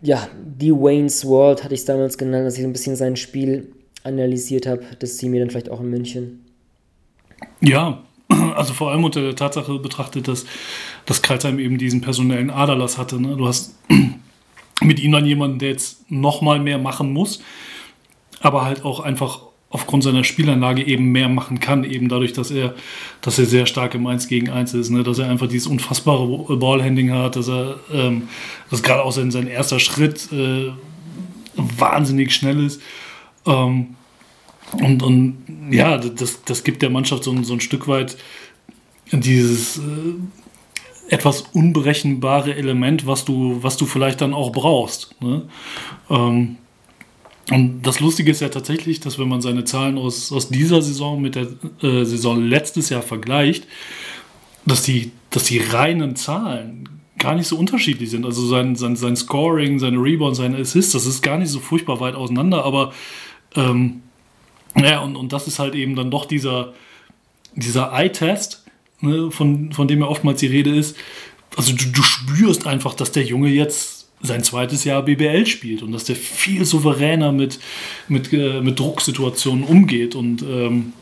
ja, 0.00 0.28
die 0.44 0.72
Wayne's 0.72 1.24
World 1.24 1.64
hatte 1.64 1.74
ich 1.74 1.80
es 1.80 1.86
damals 1.86 2.18
genannt, 2.18 2.46
dass 2.46 2.54
ich 2.54 2.62
so 2.62 2.68
ein 2.68 2.72
bisschen 2.72 2.96
sein 2.96 3.16
Spiel 3.16 3.72
analysiert 4.04 4.66
habe. 4.66 4.82
Das 4.98 5.18
sehen 5.18 5.32
wir 5.32 5.40
dann 5.40 5.50
vielleicht 5.50 5.70
auch 5.70 5.80
in 5.80 5.90
München. 5.90 6.44
Ja, 7.60 8.02
also 8.54 8.74
vor 8.74 8.90
allem 8.90 9.04
unter 9.04 9.20
der 9.20 9.36
Tatsache 9.36 9.78
betrachtet, 9.78 10.28
dass, 10.28 10.46
dass 11.06 11.22
Kreuzheim 11.22 11.58
eben 11.58 11.78
diesen 11.78 12.00
personellen 12.00 12.50
Aderlass 12.50 12.98
hatte. 12.98 13.20
Ne? 13.20 13.36
Du 13.36 13.46
hast 13.46 13.74
mit 14.82 15.00
ihm 15.00 15.12
dann 15.12 15.26
jemanden, 15.26 15.58
der 15.58 15.70
jetzt 15.70 16.10
nochmal 16.10 16.60
mehr 16.60 16.78
machen 16.78 17.12
muss, 17.12 17.42
aber 18.40 18.64
halt 18.64 18.84
auch 18.84 19.00
einfach 19.00 19.42
aufgrund 19.70 20.02
seiner 20.02 20.24
Spielanlage 20.24 20.86
eben 20.86 21.12
mehr 21.12 21.28
machen 21.28 21.60
kann, 21.60 21.84
eben 21.84 22.08
dadurch, 22.08 22.32
dass 22.32 22.50
er, 22.50 22.74
dass 23.20 23.38
er 23.38 23.44
sehr 23.44 23.66
stark 23.66 23.94
im 23.94 24.06
1 24.06 24.28
gegen 24.28 24.48
1 24.48 24.72
ist, 24.74 24.90
ne? 24.90 25.02
dass 25.02 25.18
er 25.18 25.28
einfach 25.28 25.48
dieses 25.48 25.66
unfassbare 25.66 26.56
Ballhandling 26.56 27.12
hat, 27.12 27.36
dass 27.36 27.48
er, 27.48 27.78
ähm, 27.92 28.28
dass 28.70 28.82
gerade 28.82 29.02
auch 29.02 29.12
sein, 29.12 29.30
sein 29.30 29.46
erster 29.46 29.78
Schritt 29.78 30.32
äh, 30.32 30.72
wahnsinnig 31.54 32.34
schnell 32.34 32.64
ist. 32.64 32.80
Ähm, 33.46 33.96
und, 34.72 35.02
und 35.02 35.36
ja, 35.70 35.98
das, 35.98 36.42
das 36.44 36.64
gibt 36.64 36.80
der 36.80 36.90
Mannschaft 36.90 37.24
so, 37.24 37.42
so 37.42 37.52
ein 37.52 37.60
Stück 37.60 37.88
weit 37.88 38.16
dieses 39.12 39.78
äh, 39.78 40.14
etwas 41.08 41.42
unberechenbare 41.52 42.54
Element, 42.54 43.06
was 43.06 43.24
du, 43.24 43.62
was 43.62 43.76
du 43.76 43.86
vielleicht 43.86 44.20
dann 44.20 44.34
auch 44.34 44.52
brauchst. 44.52 45.20
Ne? 45.22 45.42
Ähm, 46.10 46.56
und 47.50 47.82
das 47.82 48.00
Lustige 48.00 48.30
ist 48.30 48.40
ja 48.40 48.48
tatsächlich, 48.48 49.00
dass 49.00 49.18
wenn 49.18 49.28
man 49.28 49.40
seine 49.40 49.64
Zahlen 49.64 49.96
aus, 49.96 50.32
aus 50.32 50.50
dieser 50.50 50.82
Saison 50.82 51.20
mit 51.20 51.34
der 51.34 51.46
äh, 51.82 52.04
Saison 52.04 52.42
letztes 52.42 52.90
Jahr 52.90 53.02
vergleicht, 53.02 53.66
dass 54.66 54.82
die, 54.82 55.12
dass 55.30 55.44
die 55.44 55.58
reinen 55.58 56.14
Zahlen 56.14 56.88
gar 57.18 57.34
nicht 57.34 57.48
so 57.48 57.56
unterschiedlich 57.56 58.10
sind. 58.10 58.24
Also 58.24 58.46
sein, 58.46 58.76
sein, 58.76 58.96
sein 58.96 59.16
Scoring, 59.16 59.78
seine 59.78 59.98
Rebounds, 59.98 60.38
seine 60.38 60.58
Assists, 60.58 60.92
das 60.92 61.06
ist 61.06 61.22
gar 61.22 61.38
nicht 61.38 61.50
so 61.50 61.58
furchtbar 61.58 62.00
weit 62.00 62.14
auseinander, 62.14 62.64
aber 62.64 62.92
ähm, 63.56 64.02
ja, 64.76 65.00
und, 65.00 65.16
und 65.16 65.32
das 65.32 65.48
ist 65.48 65.58
halt 65.58 65.74
eben 65.74 65.96
dann 65.96 66.10
doch 66.10 66.26
dieser, 66.26 66.74
dieser 67.54 67.92
Eye-Test, 67.92 68.64
ne, 69.00 69.30
von, 69.30 69.72
von 69.72 69.88
dem 69.88 70.00
ja 70.00 70.06
oftmals 70.06 70.40
die 70.40 70.46
Rede 70.46 70.74
ist. 70.74 70.96
Also 71.56 71.72
du, 71.74 71.86
du 71.86 72.02
spürst 72.02 72.66
einfach, 72.66 72.94
dass 72.94 73.10
der 73.10 73.24
Junge 73.24 73.48
jetzt 73.48 73.97
sein 74.20 74.42
zweites 74.42 74.84
Jahr 74.84 75.02
BBL 75.02 75.46
spielt 75.46 75.82
und 75.82 75.92
dass 75.92 76.04
der 76.04 76.16
viel 76.16 76.64
souveräner 76.64 77.32
mit, 77.32 77.60
mit, 78.08 78.32
äh, 78.32 78.60
mit 78.60 78.78
Drucksituationen 78.78 79.64
umgeht. 79.64 80.14
Und, 80.14 80.42
ähm, 80.42 80.92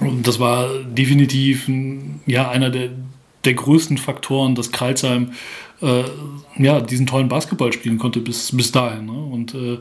und 0.00 0.26
das 0.26 0.38
war 0.38 0.68
definitiv 0.84 1.68
ja, 2.26 2.48
einer 2.48 2.70
der, 2.70 2.90
der 3.44 3.54
größten 3.54 3.98
Faktoren, 3.98 4.54
dass 4.54 4.72
Kreilsheim 4.72 5.32
äh, 5.82 6.04
ja, 6.58 6.80
diesen 6.80 7.06
tollen 7.06 7.28
Basketball 7.28 7.72
spielen 7.72 7.98
konnte 7.98 8.20
bis, 8.20 8.56
bis 8.56 8.72
dahin. 8.72 9.06
Ne? 9.06 9.12
Und 9.12 9.54
äh, 9.54 9.78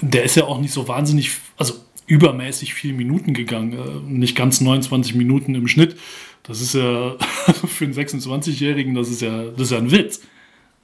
der 0.00 0.24
ist 0.24 0.36
ja 0.36 0.44
auch 0.44 0.60
nicht 0.60 0.72
so 0.72 0.88
wahnsinnig, 0.88 1.32
also 1.56 1.74
übermäßig 2.06 2.74
viele 2.74 2.94
Minuten 2.94 3.34
gegangen, 3.34 3.72
äh, 3.72 4.10
nicht 4.10 4.36
ganz 4.36 4.60
29 4.60 5.14
Minuten 5.14 5.54
im 5.54 5.68
Schnitt. 5.68 5.96
Das 6.44 6.60
ist 6.60 6.74
ja 6.74 7.16
für 7.66 7.84
einen 7.84 7.94
26-Jährigen, 7.94 8.94
das 8.94 9.20
ja, 9.20 9.44
das 9.44 9.62
ist 9.62 9.72
ja 9.72 9.78
ein 9.78 9.90
Witz. 9.90 10.20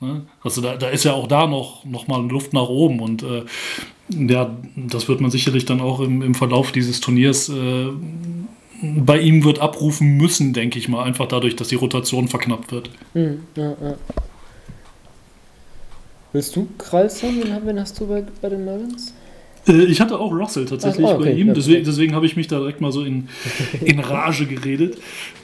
Ne? 0.00 0.26
Also 0.42 0.60
da, 0.60 0.76
da 0.76 0.88
ist 0.88 1.04
ja 1.04 1.12
auch 1.12 1.26
da 1.26 1.46
noch, 1.46 1.84
noch 1.84 2.06
mal 2.06 2.24
Luft 2.28 2.52
nach 2.52 2.68
oben 2.68 3.00
und 3.00 3.22
äh, 3.22 3.44
ja, 4.10 4.56
das 4.76 5.08
wird 5.08 5.20
man 5.20 5.30
sicherlich 5.30 5.64
dann 5.64 5.80
auch 5.80 6.00
im, 6.00 6.22
im 6.22 6.34
Verlauf 6.34 6.72
dieses 6.72 7.00
Turniers 7.00 7.48
äh, 7.48 7.88
bei 8.80 9.18
ihm 9.18 9.44
wird 9.44 9.58
abrufen 9.58 10.16
müssen, 10.16 10.52
denke 10.52 10.78
ich 10.78 10.88
mal, 10.88 11.02
einfach 11.02 11.26
dadurch, 11.26 11.56
dass 11.56 11.68
die 11.68 11.74
Rotation 11.74 12.28
verknappt 12.28 12.70
wird. 12.70 12.90
Hm, 13.12 13.42
ja, 13.56 13.70
ja. 13.70 13.96
Willst 16.32 16.54
du 16.54 16.68
Kralls 16.78 17.22
haben? 17.22 17.42
Wen 17.64 17.80
hast 17.80 17.98
du 17.98 18.06
bei, 18.06 18.22
bei 18.40 18.50
den 18.50 18.64
Marlins? 18.64 19.14
Äh, 19.69 19.85
ich 19.85 20.01
hatte 20.01 20.19
auch 20.19 20.32
Russell 20.32 20.65
tatsächlich 20.65 21.07
Ach, 21.07 21.15
okay, 21.15 21.24
bei 21.24 21.32
ihm, 21.32 21.55
deswegen, 21.55 21.85
deswegen 21.85 22.15
habe 22.15 22.27
ich 22.27 22.36
mich 22.36 22.47
da 22.47 22.59
direkt 22.59 22.81
mal 22.81 22.93
so 22.93 23.03
in, 23.03 23.28
in 23.85 24.01
Rage 24.01 24.47
geredet. 24.47 24.99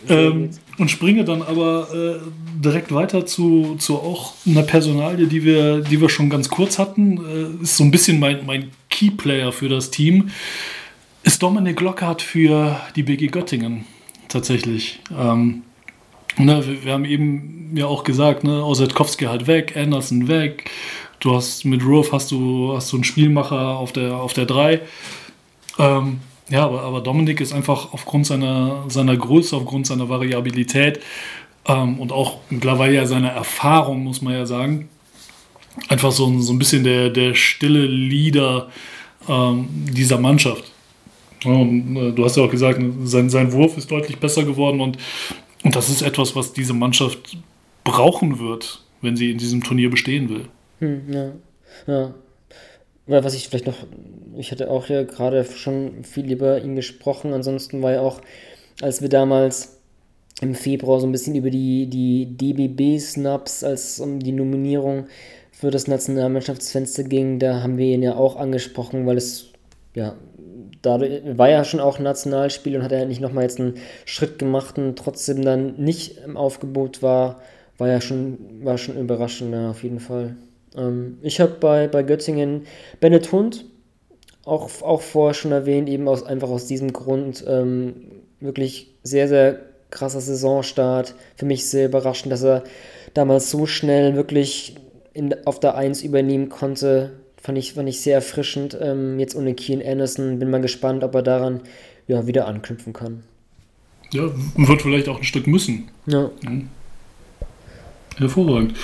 Ähm, 0.09 0.51
und 0.79 0.91
springe 0.91 1.25
dann 1.25 1.43
aber 1.43 1.89
äh, 1.95 2.63
direkt 2.63 2.93
weiter 2.93 3.27
zu, 3.27 3.77
zu 3.79 3.97
auch 3.97 4.35
einer 4.47 4.63
Personalie, 4.63 5.27
die 5.27 5.45
wir, 5.45 5.81
die 5.81 6.01
wir 6.01 6.09
schon 6.09 6.31
ganz 6.31 6.49
kurz 6.49 6.79
hatten. 6.79 7.19
Äh, 7.19 7.63
ist 7.63 7.77
so 7.77 7.85
ein 7.85 7.91
bisschen 7.91 8.19
mein, 8.19 8.45
mein 8.47 8.71
Keyplayer 8.91 9.53
für 9.53 9.69
das 9.69 9.91
Team. 9.91 10.31
Ist 11.23 11.43
Dominik 11.43 11.81
Lockhart 11.81 12.23
für 12.23 12.77
die 12.97 13.03
BG 13.03 13.29
Göttingen 13.29 13.87
tatsächlich. 14.29 15.01
Ähm, 15.17 15.63
ne, 16.37 16.67
wir, 16.67 16.85
wir, 16.85 16.93
haben 16.93 17.05
eben 17.05 17.73
ja 17.77 17.87
auch 17.87 18.05
gesagt, 18.05 18.45
ne, 18.45 18.65
Osetkowski 18.65 19.25
halt 19.27 19.47
weg, 19.47 19.75
Anderson 19.77 20.29
weg. 20.29 20.71
Du 21.25 21.35
hast 21.35 21.65
mit 21.65 21.83
Roof 21.83 22.13
hast 22.13 22.33
du, 22.33 22.75
hast 22.77 22.93
du 22.93 22.99
einen 22.99 23.05
Spielmacher 23.05 23.79
auf 23.79 23.93
der, 23.93 24.15
auf 24.15 24.35
der 24.35 24.45
3. 24.45 24.83
Ähm, 25.79 26.21
ja, 26.51 26.67
aber, 26.67 26.83
aber 26.83 27.01
Dominik 27.01 27.41
ist 27.41 27.55
einfach 27.55 27.95
aufgrund 27.95 28.27
seiner, 28.27 28.85
seiner 28.89 29.17
Größe, 29.17 29.57
aufgrund 29.57 29.87
seiner 29.87 30.11
Variabilität 30.11 31.01
ähm, 31.67 31.99
und 31.99 32.13
auch 32.13 32.41
mittlerweile 32.51 33.07
seiner 33.07 33.31
Erfahrung, 33.31 34.05
muss 34.05 34.21
man 34.21 34.35
ja 34.35 34.45
sagen, 34.45 34.91
einfach 35.89 36.13
so, 36.13 36.27
ein, 36.27 36.43
so 36.43 36.53
ein 36.53 36.59
bisschen 36.59 36.85
der, 36.85 37.09
der 37.09 37.35
stille 37.35 37.87
Leader 37.87 38.69
ähm, 39.27 39.67
dieser 39.71 40.19
Mannschaft. 40.19 40.65
Ja, 41.43 41.53
und, 41.53 41.97
äh, 41.97 42.13
du 42.13 42.23
hast 42.23 42.37
ja 42.37 42.43
auch 42.43 42.51
gesagt, 42.51 42.83
sein, 43.05 43.31
sein 43.31 43.51
Wurf 43.53 43.79
ist 43.79 43.91
deutlich 43.91 44.19
besser 44.19 44.45
geworden 44.45 44.83
und, 44.83 44.99
und 45.63 45.75
das 45.75 45.89
ist 45.89 46.03
etwas, 46.03 46.37
was 46.37 46.53
diese 46.53 46.75
Mannschaft 46.75 47.39
brauchen 47.83 48.41
wird, 48.41 48.83
wenn 49.01 49.17
sie 49.17 49.31
in 49.31 49.39
diesem 49.39 49.63
Turnier 49.65 49.89
bestehen 49.89 50.29
will. 50.29 50.51
Hm, 50.85 51.12
ja. 51.12 51.32
ja. 51.86 52.15
Was 53.06 53.35
ich 53.35 53.48
vielleicht 53.48 53.66
noch, 53.66 53.86
ich 54.36 54.51
hatte 54.51 54.70
auch 54.70 54.86
ja 54.89 55.02
gerade 55.02 55.44
schon 55.44 56.05
viel 56.05 56.31
über 56.31 56.62
ihn 56.62 56.77
gesprochen. 56.77 57.32
Ansonsten 57.32 57.82
war 57.82 57.93
ja 57.93 58.01
auch, 58.01 58.20
als 58.82 59.01
wir 59.02 59.09
damals 59.09 59.78
im 60.40 60.55
Februar 60.55 61.01
so 61.01 61.06
ein 61.06 61.12
bisschen 61.12 61.35
über 61.35 61.51
die, 61.51 61.86
die 61.86 62.27
DBB-Snaps, 62.27 63.65
als 63.65 64.01
um 64.01 64.20
die 64.20 64.32
Nominierung 64.32 65.06
für 65.52 65.70
das 65.70 65.86
Nationalmannschaftsfenster 65.86 67.05
ging, 67.05 67.39
da 67.39 67.62
haben 67.62 67.78
wir 67.78 67.94
ihn 67.94 68.02
ja 68.02 68.16
auch 68.16 68.36
angesprochen, 68.36 69.06
weil 69.06 69.16
es 69.16 69.52
ja 69.94 70.16
dadurch 70.82 71.23
war 71.39 71.48
ja 71.48 71.65
schon 71.65 71.81
auch 71.81 71.98
ein 71.98 72.05
Nationalspiel 72.05 72.77
und 72.77 72.82
hat 72.82 72.93
er 72.93 73.06
nicht 73.06 73.20
nochmal 73.20 73.44
jetzt 73.44 73.61
einen 73.61 73.74
Schritt 74.05 74.39
gemacht 74.39 74.77
und 74.78 74.98
trotzdem 74.98 75.43
dann 75.43 75.77
nicht 75.77 76.19
im 76.24 76.36
Aufgebot 76.36 77.02
war, 77.02 77.40
war 77.78 77.89
ja 77.89 78.01
schon, 78.01 78.39
war 78.62 78.78
schon 78.78 78.98
überraschend, 78.98 79.52
ja, 79.52 79.70
auf 79.70 79.82
jeden 79.82 80.01
Fall. 80.01 80.36
Ähm, 80.77 81.19
ich 81.23 81.41
habe 81.41 81.53
bei, 81.61 81.89
bei 81.89 82.03
Göttingen 82.03 82.67
Bennett 83.01 83.33
Hund, 83.33 83.65
auch, 84.45 84.71
auch 84.83 85.01
vorher 85.01 85.35
schon 85.35 85.53
erwähnt, 85.53 85.89
eben 85.89 86.09
aus, 86.09 86.23
einfach 86.23 86.51
aus 86.51 86.67
diesem 86.67 86.93
Grund, 86.93 87.45
ähm, 87.47 87.95
wirklich 88.41 88.95
sehr, 89.03 89.29
sehr 89.29 89.61
krasser 89.91 90.21
Saisonstart. 90.21 91.15
Für 91.37 91.47
mich 91.47 91.67
sehr 91.67 91.87
überraschend, 91.87 92.33
dass 92.33 92.43
er 92.43 92.65
damals 93.15 93.51
so 93.51 93.67
schnell 93.67 94.17
wirklich 94.17 94.77
in, 95.15 95.35
auf 95.47 95.61
der 95.61 95.77
1 95.77 96.03
übernehmen 96.03 96.49
konnte. 96.49 97.13
Fand 97.41 97.59
ich, 97.59 97.75
fand 97.75 97.89
ich 97.89 98.01
sehr 98.01 98.17
erfrischend. 98.17 98.77
Ähm, 98.81 99.19
jetzt 99.19 99.37
ohne 99.37 99.55
Keen 99.55 99.85
Anderson. 99.85 100.39
Bin 100.39 100.51
mal 100.51 100.61
gespannt, 100.61 101.05
ob 101.05 101.15
er 101.15 101.23
daran 101.23 101.61
ja, 102.07 102.27
wieder 102.27 102.47
anknüpfen 102.47 102.93
kann. 102.93 103.23
Ja, 104.13 104.31
wird 104.57 104.83
vielleicht 104.83 105.09
auch 105.09 105.19
ein 105.19 105.25
Stück 105.25 105.47
müssen. 105.47 105.89
Ja. 106.07 106.31
Mhm. 106.43 106.69
Hervorragend. 108.16 108.74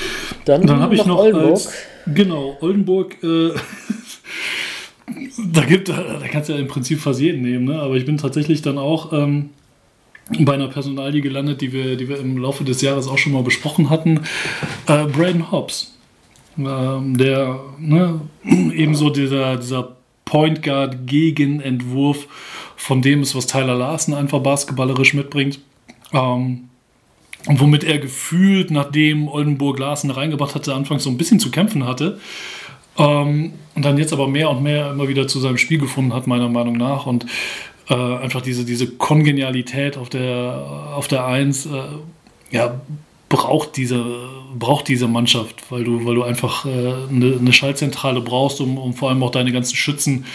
Dann, 0.44 0.66
Dann 0.66 0.80
habe 0.80 0.94
ich 0.94 1.06
noch 1.06 1.18
Oldenburg. 1.18 1.50
Als, 1.50 1.72
genau, 2.06 2.56
Oldenburg. 2.60 3.22
Äh, 3.22 3.50
da 5.52 5.64
gibt, 5.64 5.88
da 5.88 6.20
kannst 6.30 6.48
du 6.48 6.54
ja 6.54 6.58
im 6.58 6.68
Prinzip 6.68 7.00
fast 7.00 7.20
jeden 7.20 7.42
nehmen, 7.42 7.64
ne? 7.64 7.80
aber 7.80 7.96
ich 7.96 8.04
bin 8.04 8.16
tatsächlich 8.16 8.62
dann 8.62 8.78
auch 8.78 9.12
ähm, 9.12 9.50
bei 10.38 10.54
einer 10.54 10.68
Personalie 10.68 11.20
gelandet, 11.20 11.60
die 11.60 11.72
wir, 11.72 11.96
die 11.96 12.08
wir 12.08 12.18
im 12.18 12.38
Laufe 12.38 12.64
des 12.64 12.80
Jahres 12.80 13.08
auch 13.08 13.18
schon 13.18 13.32
mal 13.32 13.42
besprochen 13.42 13.90
hatten. 13.90 14.20
Äh, 14.86 15.06
Braden 15.06 15.50
Hobbs, 15.50 15.96
ähm, 16.58 17.16
der 17.16 17.60
ne, 17.78 18.20
ebenso 18.44 19.10
dieser, 19.10 19.56
dieser 19.56 19.96
Point 20.24 20.62
Guard 20.62 21.06
Gegenentwurf 21.06 22.28
von 22.76 23.02
dem 23.02 23.22
ist, 23.22 23.34
was 23.34 23.46
Tyler 23.46 23.74
Larsen 23.74 24.14
einfach 24.14 24.40
basketballerisch 24.40 25.14
mitbringt. 25.14 25.58
Ähm, 26.12 26.69
und 27.46 27.60
womit 27.60 27.84
er 27.84 27.98
gefühlt, 27.98 28.70
nachdem 28.70 29.28
Oldenburg 29.28 29.78
Larsen 29.78 30.10
reingebracht 30.10 30.54
hatte, 30.54 30.74
anfangs 30.74 31.04
so 31.04 31.10
ein 31.10 31.16
bisschen 31.16 31.40
zu 31.40 31.50
kämpfen 31.50 31.86
hatte. 31.86 32.18
Ähm, 32.98 33.52
und 33.74 33.84
dann 33.84 33.98
jetzt 33.98 34.12
aber 34.12 34.28
mehr 34.28 34.50
und 34.50 34.62
mehr 34.62 34.90
immer 34.90 35.08
wieder 35.08 35.26
zu 35.26 35.40
seinem 35.40 35.56
Spiel 35.56 35.78
gefunden 35.78 36.12
hat, 36.12 36.26
meiner 36.26 36.48
Meinung 36.48 36.76
nach. 36.76 37.06
Und 37.06 37.26
äh, 37.88 37.94
einfach 37.94 38.42
diese, 38.42 38.64
diese 38.64 38.88
Kongenialität 38.88 39.96
auf 39.96 40.10
der, 40.10 40.92
auf 40.94 41.08
der 41.08 41.24
Eins, 41.24 41.66
äh, 41.66 41.70
ja, 42.50 42.80
braucht 43.28 43.76
diese, 43.76 44.04
braucht 44.58 44.88
diese 44.88 45.08
Mannschaft, 45.08 45.70
weil 45.70 45.84
du, 45.84 46.04
weil 46.04 46.16
du 46.16 46.24
einfach 46.24 46.66
äh, 46.66 46.68
eine, 46.68 47.36
eine 47.38 47.52
Schaltzentrale 47.52 48.20
brauchst, 48.20 48.60
um, 48.60 48.76
um 48.76 48.92
vor 48.92 49.08
allem 49.08 49.22
auch 49.22 49.30
deine 49.30 49.52
ganzen 49.52 49.76
Schützen 49.76 50.26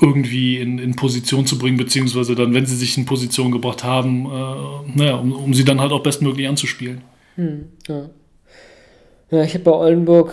irgendwie 0.00 0.58
in, 0.58 0.78
in 0.78 0.96
Position 0.96 1.46
zu 1.46 1.58
bringen, 1.58 1.76
beziehungsweise 1.76 2.34
dann, 2.34 2.54
wenn 2.54 2.66
sie 2.66 2.76
sich 2.76 2.96
in 2.96 3.04
Position 3.04 3.50
gebracht 3.50 3.84
haben, 3.84 4.26
äh, 4.26 4.98
naja, 4.98 5.16
um, 5.16 5.32
um 5.32 5.54
sie 5.54 5.64
dann 5.64 5.80
halt 5.80 5.92
auch 5.92 6.02
bestmöglich 6.02 6.48
anzuspielen. 6.48 7.02
Hm, 7.36 7.68
ja. 7.88 8.10
ja, 9.30 9.44
ich 9.44 9.54
habe 9.54 9.64
bei 9.64 9.72
Oldenburg 9.72 10.32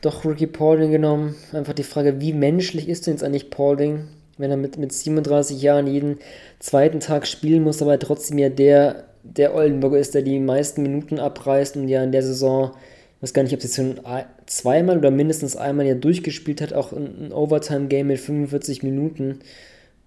doch 0.00 0.24
Ricky 0.24 0.46
Paulding 0.46 0.90
genommen. 0.90 1.34
Einfach 1.52 1.74
die 1.74 1.82
Frage, 1.82 2.20
wie 2.20 2.32
menschlich 2.32 2.88
ist 2.88 3.06
denn 3.06 3.14
jetzt 3.14 3.22
eigentlich 3.22 3.50
Paulding, 3.50 4.04
wenn 4.38 4.50
er 4.50 4.56
mit, 4.56 4.78
mit 4.78 4.92
37 4.92 5.60
Jahren 5.60 5.86
jeden 5.86 6.18
zweiten 6.58 7.00
Tag 7.00 7.26
spielen 7.26 7.62
muss, 7.62 7.82
aber 7.82 7.98
trotzdem 7.98 8.38
ja 8.38 8.48
der, 8.48 9.04
der 9.22 9.54
Oldenburger 9.54 9.98
ist, 9.98 10.14
der 10.14 10.22
die 10.22 10.38
meisten 10.38 10.82
Minuten 10.82 11.18
abreißt 11.18 11.76
und 11.76 11.88
ja 11.88 12.02
in 12.02 12.12
der 12.12 12.22
Saison 12.22 12.72
ich 13.16 13.22
weiß 13.22 13.32
gar 13.32 13.42
nicht, 13.42 13.54
ob 13.54 13.62
sie 13.62 13.74
schon 13.74 13.98
zweimal 14.46 14.98
oder 14.98 15.10
mindestens 15.10 15.56
einmal 15.56 15.86
ja 15.86 15.94
durchgespielt 15.94 16.60
hat, 16.60 16.72
auch 16.72 16.92
ein, 16.92 17.32
Overtime-Game 17.32 18.06
mit 18.06 18.20
45 18.20 18.82
Minuten. 18.82 19.40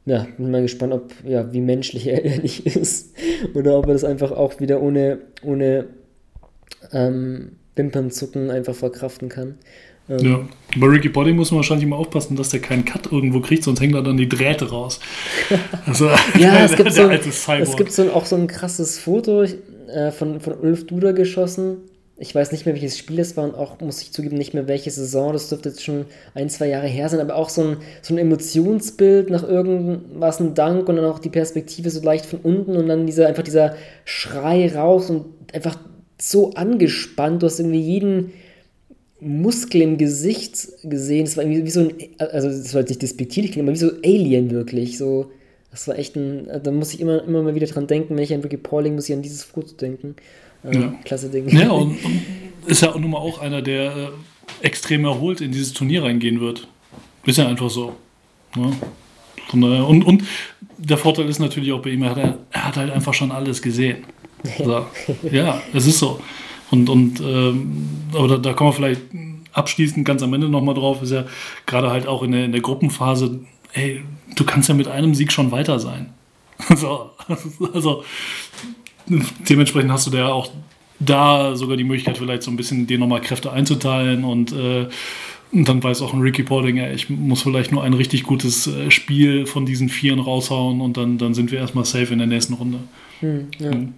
Ja, 0.05 0.27
bin 0.37 0.49
mal 0.49 0.61
gespannt, 0.61 0.93
ob, 0.93 1.13
ja, 1.25 1.51
wie 1.53 1.61
menschlich 1.61 2.07
er 2.07 2.23
ehrlich 2.25 2.65
ist. 2.65 3.13
Oder 3.53 3.77
ob 3.77 3.87
er 3.87 3.93
das 3.93 4.03
einfach 4.03 4.31
auch 4.31 4.59
wieder 4.59 4.81
ohne, 4.81 5.19
ohne 5.43 5.85
ähm, 6.91 7.51
Wimpernzucken 7.75 8.49
einfach 8.49 8.75
verkraften 8.75 9.29
kann. 9.29 9.55
Ähm, 10.09 10.19
ja, 10.19 10.47
bei 10.77 10.87
Ricky 10.87 11.09
Body 11.09 11.33
muss 11.33 11.51
man 11.51 11.57
wahrscheinlich 11.57 11.85
immer 11.85 11.97
aufpassen, 11.97 12.35
dass 12.35 12.49
der 12.49 12.61
keinen 12.61 12.85
Cut 12.85 13.11
irgendwo 13.11 13.41
kriegt, 13.41 13.63
sonst 13.63 13.79
hängen 13.79 13.93
da 13.93 14.01
dann 14.01 14.17
die 14.17 14.29
Drähte 14.29 14.69
raus. 14.69 14.99
Also, 15.85 16.09
ja, 16.37 16.59
es 16.63 16.75
gibt, 16.75 16.93
so, 16.93 17.09
es 17.09 17.75
gibt 17.75 17.91
so 17.91 18.11
auch 18.11 18.25
so 18.25 18.35
ein 18.35 18.47
krasses 18.47 18.97
Foto 18.97 19.43
äh, 19.43 20.11
von, 20.11 20.39
von 20.39 20.53
Ulf 20.59 20.87
Duda 20.87 21.11
geschossen 21.11 21.77
ich 22.19 22.35
weiß 22.35 22.51
nicht 22.51 22.65
mehr, 22.65 22.75
welches 22.75 22.97
Spiel 22.97 23.19
es 23.19 23.37
war 23.37 23.45
und 23.45 23.55
auch, 23.55 23.79
muss 23.79 24.01
ich 24.01 24.11
zugeben, 24.11 24.37
nicht 24.37 24.53
mehr 24.53 24.67
welche 24.67 24.91
Saison. 24.91 25.31
Das 25.31 25.47
dürfte 25.47 25.69
jetzt 25.69 25.83
schon 25.83 26.05
ein, 26.35 26.49
zwei 26.49 26.67
Jahre 26.67 26.87
her 26.87 27.07
sein, 27.07 27.21
aber 27.21 27.35
auch 27.35 27.49
so 27.49 27.63
ein, 27.63 27.77
so 28.01 28.13
ein 28.13 28.17
Emotionsbild 28.17 29.29
nach 29.29 29.47
irgendwas, 29.47 30.41
ein 30.41 30.53
Dank 30.53 30.89
und 30.89 30.97
dann 30.97 31.05
auch 31.05 31.19
die 31.19 31.29
Perspektive 31.29 31.89
so 31.89 32.01
leicht 32.01 32.25
von 32.25 32.39
unten 32.43 32.75
und 32.75 32.87
dann 32.87 33.05
dieser, 33.05 33.27
einfach 33.27 33.43
dieser 33.43 33.75
Schrei 34.03 34.73
raus 34.73 35.09
und 35.09 35.25
einfach 35.53 35.79
so 36.21 36.51
angespannt. 36.53 37.41
Du 37.41 37.47
hast 37.47 37.59
irgendwie 37.59 37.79
jeden 37.79 38.33
Muskel 39.21 39.81
im 39.81 39.97
Gesicht 39.97 40.67
gesehen. 40.83 41.25
Es 41.25 41.37
war 41.37 41.45
irgendwie 41.45 41.65
wie 41.65 41.71
so 41.71 41.81
ein, 41.81 41.93
also 42.17 42.49
das 42.49 42.73
war 42.73 42.81
jetzt 42.81 42.89
nicht 42.89 43.01
despektierlich, 43.01 43.57
aber 43.57 43.71
wie 43.71 43.77
so 43.77 43.91
Alien 44.03 44.51
wirklich. 44.51 44.97
So, 44.97 45.31
das 45.71 45.87
war 45.87 45.97
echt 45.97 46.17
ein, 46.17 46.47
da 46.63 46.71
muss 46.71 46.93
ich 46.93 46.99
immer, 46.99 47.23
immer 47.23 47.43
mal 47.43 47.55
wieder 47.55 47.67
dran 47.67 47.87
denken, 47.87 48.15
wenn 48.15 48.23
ich 48.23 48.33
an 48.33 48.41
Ricky 48.41 48.57
Pauling 48.57 48.95
muss 48.95 49.07
ich 49.07 49.15
an 49.15 49.21
dieses 49.21 49.43
Foto 49.43 49.73
denken. 49.75 50.15
Ähm, 50.63 50.81
ja. 50.81 50.93
Klasse 51.03 51.29
Ding. 51.29 51.47
Ja, 51.49 51.71
und, 51.71 51.91
und, 52.03 52.21
ist 52.65 52.81
ja 52.81 52.89
auch 52.89 52.99
nun 52.99 53.11
mal 53.11 53.17
auch 53.17 53.39
einer, 53.39 53.61
der 53.61 53.95
äh, 53.95 54.09
extrem 54.61 55.05
erholt 55.05 55.41
in 55.41 55.51
dieses 55.51 55.73
Turnier 55.73 56.03
reingehen 56.03 56.39
wird. 56.39 56.67
Ist 57.25 57.37
ja 57.37 57.47
einfach 57.47 57.69
so. 57.69 57.95
Ne? 58.55 58.71
Und, 59.53 60.03
und 60.03 60.23
der 60.77 60.97
Vorteil 60.97 61.27
ist 61.27 61.39
natürlich 61.39 61.71
auch 61.71 61.81
bei 61.81 61.89
ihm, 61.89 62.03
er 62.03 62.15
hat, 62.15 62.37
er 62.51 62.65
hat 62.67 62.77
halt 62.77 62.91
einfach 62.91 63.13
schon 63.13 63.31
alles 63.31 63.61
gesehen. 63.61 63.97
So. 64.57 64.85
ja, 65.29 65.61
es 65.73 65.85
ist 65.85 65.99
so. 65.99 66.21
Und, 66.71 66.89
und 66.89 67.19
ähm, 67.19 67.87
aber 68.13 68.29
da, 68.29 68.37
da 68.37 68.53
kommen 68.53 68.69
wir 68.69 68.73
vielleicht 68.73 69.01
abschließend 69.51 70.05
ganz 70.05 70.23
am 70.23 70.33
Ende 70.33 70.47
nochmal 70.47 70.75
drauf, 70.75 71.01
ist 71.01 71.11
ja 71.11 71.25
gerade 71.65 71.89
halt 71.89 72.07
auch 72.07 72.23
in 72.23 72.31
der, 72.31 72.45
in 72.45 72.53
der 72.53 72.61
Gruppenphase, 72.61 73.41
ey, 73.73 74.01
du 74.35 74.45
kannst 74.45 74.69
ja 74.69 74.75
mit 74.75 74.87
einem 74.87 75.13
Sieg 75.13 75.33
schon 75.33 75.51
weiter 75.51 75.79
sein. 75.79 76.13
so, 76.75 77.11
also 77.73 78.03
dementsprechend 79.49 79.91
hast 79.91 80.07
du 80.07 80.11
da 80.11 80.29
auch 80.29 80.49
da 80.99 81.55
sogar 81.55 81.77
die 81.77 81.83
Möglichkeit, 81.83 82.17
vielleicht 82.17 82.43
so 82.43 82.51
ein 82.51 82.57
bisschen 82.57 82.87
dir 82.87 82.97
nochmal 82.97 83.21
Kräfte 83.21 83.51
einzuteilen 83.51 84.23
und, 84.23 84.51
äh, 84.51 84.87
und 85.51 85.67
dann 85.67 85.83
weiß 85.83 86.01
auch 86.01 86.13
ein 86.13 86.21
Ricky 86.21 86.43
Porting, 86.43 86.77
ja, 86.77 86.91
ich 86.91 87.09
muss 87.09 87.41
vielleicht 87.41 87.71
nur 87.71 87.83
ein 87.83 87.93
richtig 87.93 88.23
gutes 88.23 88.67
äh, 88.67 88.91
Spiel 88.91 89.45
von 89.45 89.65
diesen 89.65 89.89
Vieren 89.89 90.19
raushauen 90.19 90.81
und 90.81 90.97
dann, 90.97 91.17
dann 91.17 91.33
sind 91.33 91.51
wir 91.51 91.59
erstmal 91.59 91.85
safe 91.85 92.11
in 92.11 92.19
der 92.19 92.27
nächsten 92.27 92.53
Runde. 92.53 92.79
Hm, 93.21 93.47
ja. 93.59 93.71
hm. 93.71 93.93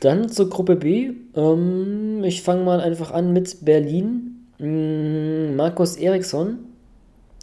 Dann 0.00 0.30
zur 0.30 0.48
Gruppe 0.48 0.76
B. 0.76 1.10
Ähm, 1.36 2.24
ich 2.24 2.42
fange 2.42 2.64
mal 2.64 2.80
einfach 2.80 3.10
an 3.10 3.34
mit 3.34 3.64
Berlin. 3.64 4.46
Hm, 4.58 5.56
Markus 5.56 5.96
Eriksson. 5.96 6.58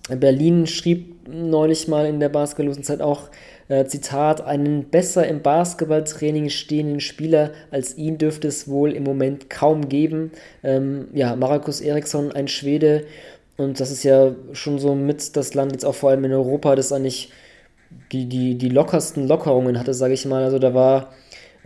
Berlin 0.10 0.66
schrieb 0.66 1.16
neulich 1.28 1.88
mal 1.88 2.06
in 2.08 2.20
der 2.20 2.30
basketballlosen 2.30 2.84
Zeit 2.84 3.02
auch 3.02 3.30
äh, 3.70 3.86
Zitat, 3.86 4.42
einen 4.42 4.86
besser 4.86 5.28
im 5.28 5.42
Basketballtraining 5.42 6.50
stehenden 6.50 7.00
Spieler 7.00 7.52
als 7.72 7.98
ihn 7.98 8.18
dürfte 8.18 8.48
es 8.48 8.68
wohl 8.68 8.94
im 8.94 9.04
Moment 9.04 9.50
kaum 9.50 9.90
geben. 9.90 10.32
Ähm, 10.64 11.08
ja, 11.14 11.36
Markus 11.36 11.82
Eriksson, 11.82 12.32
ein 12.32 12.48
Schwede, 12.48 13.06
und 13.58 13.80
das 13.80 13.92
ist 13.92 14.04
ja 14.04 14.36
schon 14.54 14.78
so 14.78 14.94
mit 14.94 15.36
das 15.36 15.56
Land, 15.56 15.72
jetzt 15.72 15.84
auch 15.84 15.96
vor 15.96 16.12
allem 16.12 16.24
in 16.26 16.32
Europa, 16.32 16.76
das 16.76 16.92
eigentlich 16.92 17.32
die, 18.12 18.28
die, 18.28 18.56
die 18.56 18.70
lockersten 18.70 19.28
Lockerungen 19.28 19.80
hatte, 19.80 19.94
sage 19.94 20.14
ich 20.14 20.26
mal. 20.26 20.44
Also 20.44 20.60
da 20.60 20.74
war 20.74 21.12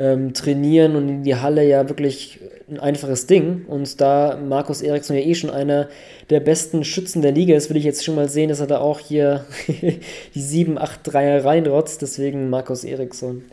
ähm, 0.01 0.33
Trainieren 0.33 0.95
und 0.95 1.09
in 1.09 1.23
die 1.23 1.35
Halle 1.35 1.67
ja 1.67 1.87
wirklich 1.87 2.39
ein 2.69 2.79
einfaches 2.79 3.27
Ding. 3.27 3.65
Und 3.67 4.01
da 4.01 4.37
Markus 4.37 4.81
Eriksson 4.81 5.15
ja 5.15 5.21
eh 5.21 5.35
schon 5.35 5.51
einer 5.51 5.89
der 6.29 6.39
besten 6.39 6.83
Schützen 6.83 7.21
der 7.21 7.31
Liga 7.31 7.55
ist, 7.55 7.69
will 7.69 7.77
ich 7.77 7.83
jetzt 7.83 8.03
schon 8.03 8.15
mal 8.15 8.27
sehen, 8.27 8.49
dass 8.49 8.59
er 8.59 8.67
da 8.67 8.79
auch 8.79 8.99
hier 8.99 9.45
die 9.67 10.41
7, 10.41 10.79
8 10.79 10.99
Dreier 11.03 11.45
reinrotzt. 11.45 12.01
Deswegen 12.01 12.49
Markus 12.49 12.83
Eriksson. 12.83 13.43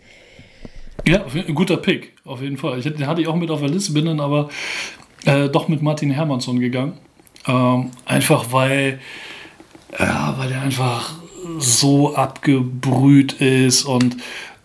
Ja, 1.07 1.25
ein 1.27 1.55
guter 1.55 1.77
Pick, 1.77 2.15
auf 2.25 2.41
jeden 2.41 2.57
Fall. 2.57 2.79
Ich, 2.79 2.85
den 2.85 3.07
hatte 3.07 3.21
ich 3.21 3.29
auch 3.29 3.37
mit 3.37 3.51
auf 3.51 3.61
der 3.61 3.69
Liste, 3.69 3.93
bin 3.93 4.07
dann 4.07 4.21
aber 4.21 4.49
äh, 5.27 5.49
doch 5.49 5.69
mit 5.69 5.83
Martin 5.83 6.11
Hermansson 6.11 6.61
gegangen. 6.61 6.95
Ähm, 7.47 7.91
einfach 8.05 8.53
weil, 8.53 8.99
ja, 9.99 10.35
weil 10.39 10.51
er 10.53 10.63
einfach 10.63 11.15
so 11.59 12.15
abgebrüht 12.15 13.35
ist 13.35 13.85
und 13.85 14.17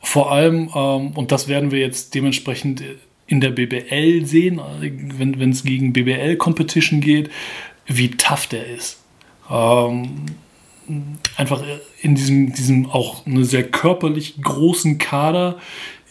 vor 0.04 0.32
allem, 0.32 0.70
ähm, 0.76 1.12
und 1.16 1.32
das 1.32 1.48
werden 1.48 1.72
wir 1.72 1.80
jetzt 1.80 2.14
dementsprechend 2.14 2.84
in 3.26 3.42
der 3.42 3.52
BBL 3.52 4.26
sehen, 4.26 4.60
wenn 4.80 5.50
es 5.50 5.64
gegen 5.64 5.94
BBL-Competition 5.94 7.00
geht, 7.00 7.32
wie 7.88 8.12
tough 8.12 8.48
der 8.48 8.68
ist. 8.68 9.00
Ähm, 9.50 10.26
einfach 11.38 11.64
in 12.02 12.16
diesem, 12.16 12.54
diesem 12.54 12.92
auch 12.92 13.26
eine 13.26 13.46
sehr 13.46 13.64
körperlich 13.64 14.42
großen 14.42 14.98
Kader 14.98 15.58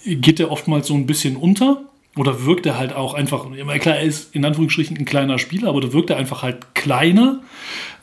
geht 0.04 0.40
er 0.40 0.50
oftmals 0.50 0.88
so 0.88 0.94
ein 0.94 1.06
bisschen 1.06 1.36
unter. 1.36 1.82
Oder 2.16 2.44
wirkt 2.44 2.66
er 2.66 2.78
halt 2.78 2.94
auch 2.94 3.14
einfach, 3.14 3.46
klar, 3.78 3.96
er 3.96 4.02
ist 4.02 4.34
in 4.34 4.44
Anführungsstrichen 4.44 4.96
ein 4.96 5.04
kleiner 5.04 5.38
Spieler, 5.38 5.68
aber 5.68 5.80
da 5.80 5.92
wirkt 5.92 6.10
er 6.10 6.16
einfach 6.16 6.42
halt 6.42 6.74
kleiner. 6.74 7.40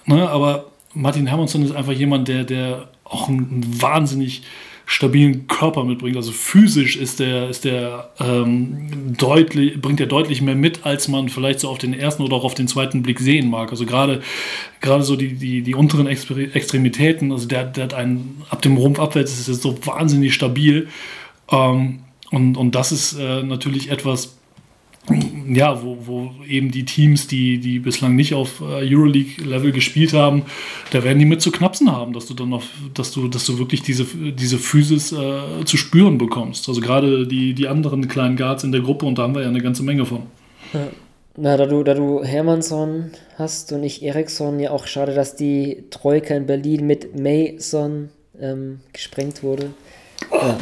Ne? 0.06 0.30
Aber 0.30 0.68
Martin 0.94 1.28
Hermansson 1.28 1.64
ist 1.64 1.76
einfach 1.76 1.94
jemand, 1.94 2.28
der, 2.28 2.44
der 2.44 2.90
auch 3.04 3.28
einen 3.28 3.82
wahnsinnig 3.82 4.44
stabilen 4.90 5.46
Körper 5.46 5.84
mitbringt. 5.84 6.18
Also 6.18 6.32
physisch 6.32 6.96
ist 6.96 7.20
der, 7.20 7.48
ist 7.48 7.64
der 7.64 8.10
ähm, 8.20 9.16
deutlich, 9.16 9.80
bringt 9.80 10.00
er 10.00 10.08
deutlich 10.08 10.42
mehr 10.42 10.56
mit, 10.56 10.84
als 10.84 11.08
man 11.08 11.30
vielleicht 11.30 11.60
so 11.60 11.70
auf 11.70 11.78
den 11.78 11.94
ersten 11.94 12.24
oder 12.24 12.36
auch 12.36 12.44
auf 12.44 12.56
den 12.56 12.68
zweiten 12.68 13.04
Blick 13.04 13.20
sehen 13.20 13.52
mag. 13.52 13.70
Also 13.70 13.86
gerade, 13.86 14.24
gerade 14.82 15.04
so 15.04 15.16
die, 15.16 15.34
die, 15.36 15.62
die 15.62 15.76
unteren 15.76 16.08
Extremitäten, 16.08 17.32
also 17.32 17.48
der, 17.48 17.66
der 17.66 17.84
hat 17.84 17.94
einen, 17.94 18.42
ab 18.50 18.64
dem 18.64 18.78
Rumpf 18.78 19.00
abwärts 19.00 19.40
ist 19.40 19.48
er 19.48 19.54
so 19.54 19.78
wahnsinnig 19.86 20.34
stabil. 20.34 20.88
Ähm, 21.52 22.00
und, 22.32 22.58
und 22.58 22.74
das 22.74 22.92
ist 22.92 23.14
äh, 23.14 23.44
natürlich 23.44 23.92
etwas, 23.92 24.39
ja, 25.56 25.84
wo, 25.84 25.98
wo 26.06 26.32
eben 26.48 26.72
die 26.72 26.86
Teams, 26.86 27.28
die, 27.28 27.60
die 27.60 27.80
bislang 27.80 28.16
nicht 28.16 28.34
auf 28.34 28.62
äh, 28.62 28.94
Euroleague-Level 28.94 29.72
gespielt 29.72 30.14
haben, 30.14 30.44
da 30.92 31.04
werden 31.04 31.20
die 31.20 31.26
mit 31.26 31.42
zu 31.42 31.52
knapsen 31.52 31.92
haben, 31.92 32.14
dass 32.14 32.28
du 32.28 32.34
dann 32.34 32.50
noch, 32.50 32.64
dass 32.94 33.12
du, 33.12 33.28
dass 33.28 33.46
du 33.46 33.58
wirklich 33.58 33.82
diese, 33.82 34.06
diese 34.06 34.58
Physis 34.58 35.12
äh, 35.12 35.66
zu 35.66 35.78
spüren 35.78 36.18
bekommst. 36.18 36.68
Also 36.70 36.82
gerade 36.82 37.28
die, 37.28 37.54
die 37.54 37.68
anderen 37.68 38.08
kleinen 38.08 38.38
Guards 38.38 38.64
in 38.64 38.72
der 38.72 38.82
Gruppe 38.82 39.06
und 39.06 39.18
da 39.18 39.24
haben 39.24 39.36
wir 39.36 39.42
ja 39.42 39.50
eine 39.50 39.62
ganze 39.62 39.84
Menge 39.84 40.06
von. 40.06 40.24
Ja. 40.74 40.88
Na, 41.42 41.56
da 41.56 41.66
du, 41.66 41.84
da 41.84 41.94
du 41.94 42.22
Hermannsson 42.24 43.12
hast 43.38 43.72
und 43.72 43.82
nicht 43.82 44.04
Eriksson, 44.04 44.60
ja 44.60 44.72
auch 44.72 44.88
schade, 44.88 45.14
dass 45.14 45.38
die 45.38 45.86
Troika 45.90 46.36
in 46.36 46.46
Berlin 46.46 46.86
mit 46.86 47.18
Mason 47.18 48.10
ähm, 48.40 48.82
gesprengt 48.94 49.44
wurde. 49.44 49.72
Ja, 50.32 50.58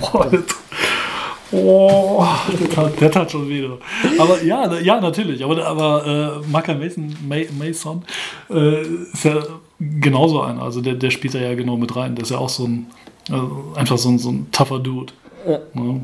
oh, 1.51 2.25
der 2.99 3.11
tat, 3.11 3.31
schon 3.31 3.49
wieder. 3.49 3.77
Aber 4.17 4.43
ja, 4.43 4.77
ja 4.79 4.99
natürlich. 4.99 5.43
Aber, 5.43 5.65
aber 5.65 6.41
äh, 6.43 6.47
Maka 6.49 6.73
Mason, 6.73 7.15
Mason 7.57 8.03
äh, 8.49 8.81
ist 8.81 9.23
ja 9.23 9.41
genauso 9.79 10.41
einer. 10.41 10.61
Also 10.61 10.81
der, 10.81 10.95
der 10.95 11.11
spielt 11.11 11.33
da 11.33 11.39
ja 11.39 11.55
genau 11.55 11.77
mit 11.77 11.95
rein. 11.95 12.15
Der 12.15 12.23
ist 12.23 12.31
ja 12.31 12.37
auch 12.37 12.49
so 12.49 12.65
ein, 12.65 12.87
äh, 13.29 13.79
einfach 13.79 13.97
so 13.97 14.09
ein, 14.09 14.19
so 14.19 14.29
ein 14.29 14.47
tougher 14.51 14.79
Dude. 14.79 15.13
Ja. 15.47 15.59
Ja. 15.73 15.99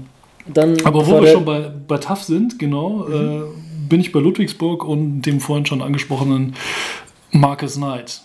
Dann 0.48 0.78
aber 0.84 1.08
wo 1.08 1.22
wir 1.22 1.32
schon 1.32 1.46
bei, 1.46 1.72
bei 1.88 1.98
Tough 1.98 2.24
sind, 2.24 2.60
genau, 2.60 3.06
mhm. 3.08 3.14
Äh, 3.14 3.42
bin 3.90 4.02
ich 4.02 4.12
bei 4.12 4.20
Ludwigsburg 4.20 4.84
und 4.84 5.22
dem 5.22 5.40
vorhin 5.40 5.66
schon 5.66 5.82
angesprochenen 5.82 6.56
Marcus 7.32 7.76
Knight 7.76 8.22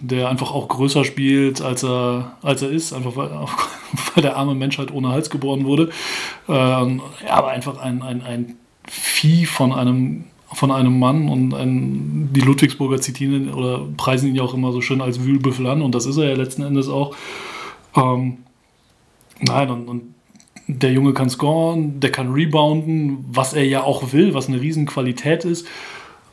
der 0.00 0.28
einfach 0.28 0.50
auch 0.52 0.68
größer 0.68 1.04
spielt, 1.04 1.60
als 1.60 1.84
er, 1.84 2.32
als 2.42 2.62
er 2.62 2.70
ist, 2.70 2.92
einfach 2.92 3.16
weil, 3.16 3.28
weil 4.14 4.22
der 4.22 4.36
arme 4.36 4.54
Mensch 4.54 4.78
halt 4.78 4.92
ohne 4.92 5.08
Hals 5.10 5.30
geboren 5.30 5.64
wurde. 5.64 5.90
Ähm, 6.48 7.02
ja, 7.24 7.34
aber 7.34 7.48
einfach 7.48 7.78
ein, 7.78 8.02
ein, 8.02 8.22
ein 8.22 8.56
Vieh 8.88 9.46
von 9.46 9.72
einem, 9.72 10.24
von 10.52 10.70
einem 10.70 10.98
Mann 10.98 11.28
und 11.28 11.54
ein, 11.54 12.30
die 12.32 12.40
Ludwigsburger 12.40 13.00
zitieren 13.00 13.34
ihn 13.34 13.54
oder 13.54 13.82
preisen 13.96 14.30
ihn 14.30 14.34
ja 14.34 14.42
auch 14.42 14.54
immer 14.54 14.72
so 14.72 14.80
schön 14.80 15.00
als 15.00 15.22
Wühlbüffel 15.22 15.66
an 15.66 15.82
und 15.82 15.94
das 15.94 16.06
ist 16.06 16.16
er 16.16 16.30
ja 16.30 16.34
letzten 16.34 16.62
Endes 16.62 16.88
auch. 16.88 17.14
Ähm, 17.94 18.38
nein, 19.40 19.70
und, 19.70 19.88
und 19.88 20.14
der 20.66 20.92
Junge 20.92 21.12
kann 21.12 21.28
scoren, 21.28 22.00
der 22.00 22.10
kann 22.10 22.32
rebounden, 22.32 23.24
was 23.30 23.52
er 23.52 23.64
ja 23.64 23.82
auch 23.82 24.12
will, 24.12 24.34
was 24.34 24.48
eine 24.48 24.60
Riesenqualität 24.60 25.44
ist 25.44 25.66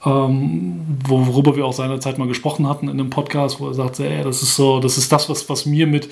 ähm, 0.07 0.79
worüber 1.05 1.55
wir 1.55 1.65
auch 1.65 1.73
seinerzeit 1.73 2.17
mal 2.17 2.27
gesprochen 2.27 2.67
hatten 2.67 2.87
in 2.87 2.99
einem 2.99 3.09
Podcast, 3.09 3.59
wo 3.59 3.67
er 3.67 3.73
sagt, 3.73 3.99
ey, 3.99 4.23
das 4.23 4.41
ist 4.41 4.55
so, 4.55 4.79
das 4.79 4.97
ist 4.97 5.11
das, 5.11 5.29
was, 5.29 5.49
was 5.49 5.65
mir 5.65 5.85
mit 5.85 6.09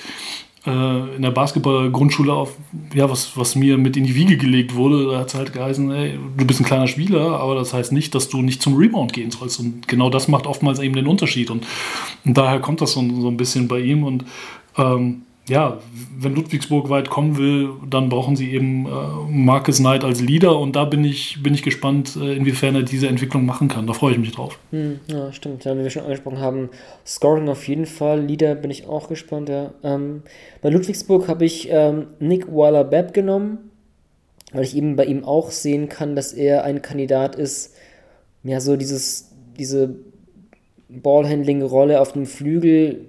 äh, 0.65 1.15
in 1.15 1.21
der 1.21 1.31
Basketball-Grundschule 1.31 2.33
auf, 2.33 2.55
ja, 2.93 3.09
was, 3.09 3.37
was 3.37 3.55
mir 3.55 3.77
mit 3.77 3.95
in 3.95 4.03
die 4.03 4.15
Wiege 4.15 4.35
gelegt 4.37 4.75
wurde, 4.75 5.11
da 5.11 5.19
hat 5.19 5.29
es 5.29 5.35
halt 5.35 5.53
geheißen, 5.53 5.91
ey, 5.91 6.19
du 6.37 6.45
bist 6.45 6.59
ein 6.59 6.65
kleiner 6.65 6.87
Spieler, 6.87 7.39
aber 7.39 7.55
das 7.55 7.73
heißt 7.73 7.93
nicht, 7.93 8.13
dass 8.15 8.27
du 8.27 8.41
nicht 8.41 8.61
zum 8.61 8.75
Rebound 8.75 9.13
gehen 9.13 9.31
sollst. 9.31 9.59
Und 9.59 9.87
genau 9.87 10.09
das 10.09 10.27
macht 10.27 10.47
oftmals 10.47 10.79
eben 10.79 10.95
den 10.95 11.07
Unterschied. 11.07 11.49
Und, 11.49 11.65
und 12.25 12.37
daher 12.37 12.59
kommt 12.59 12.81
das 12.81 12.93
so, 12.93 13.01
so 13.21 13.27
ein 13.29 13.37
bisschen 13.37 13.67
bei 13.67 13.79
ihm. 13.79 14.03
Und 14.03 14.25
ähm, 14.77 15.21
ja, 15.47 15.79
wenn 16.17 16.33
Ludwigsburg 16.33 16.89
weit 16.89 17.09
kommen 17.09 17.37
will, 17.37 17.69
dann 17.87 18.09
brauchen 18.09 18.35
sie 18.35 18.51
eben 18.51 18.87
äh, 18.87 18.89
Marcus 19.29 19.77
Knight 19.77 20.03
als 20.03 20.19
Leader 20.19 20.57
und 20.59 20.75
da 20.75 20.85
bin 20.85 21.03
ich, 21.03 21.43
bin 21.43 21.53
ich 21.53 21.61
gespannt, 21.61 22.15
äh, 22.19 22.35
inwiefern 22.35 22.75
er 22.75 22.81
diese 22.81 23.07
Entwicklung 23.07 23.45
machen 23.45 23.67
kann. 23.67 23.85
Da 23.85 23.93
freue 23.93 24.13
ich 24.13 24.17
mich 24.17 24.31
drauf. 24.31 24.57
Hm, 24.71 24.99
ja, 25.07 25.31
stimmt. 25.31 25.63
Ja, 25.63 25.77
wie 25.77 25.83
wir 25.83 25.89
schon 25.91 26.03
angesprochen 26.03 26.39
haben, 26.39 26.69
Scoring 27.05 27.47
auf 27.47 27.67
jeden 27.67 27.85
Fall, 27.85 28.21
Leader 28.21 28.55
bin 28.55 28.71
ich 28.71 28.87
auch 28.87 29.07
gespannt. 29.07 29.49
Ja. 29.49 29.71
Ähm, 29.83 30.23
bei 30.63 30.69
Ludwigsburg 30.69 31.27
habe 31.27 31.45
ich 31.45 31.67
ähm, 31.69 32.07
Nick 32.19 32.47
Waller-Bepp 32.51 33.13
genommen, 33.13 33.69
weil 34.51 34.63
ich 34.63 34.75
eben 34.75 34.95
bei 34.95 35.05
ihm 35.05 35.23
auch 35.23 35.51
sehen 35.51 35.89
kann, 35.89 36.15
dass 36.15 36.33
er 36.33 36.63
ein 36.63 36.81
Kandidat 36.81 37.35
ist, 37.35 37.75
ja, 38.43 38.59
so 38.59 38.77
dieses, 38.77 39.31
diese 39.59 39.95
Ballhandling-Rolle 40.89 42.01
auf 42.01 42.13
dem 42.13 42.25
Flügel 42.25 43.05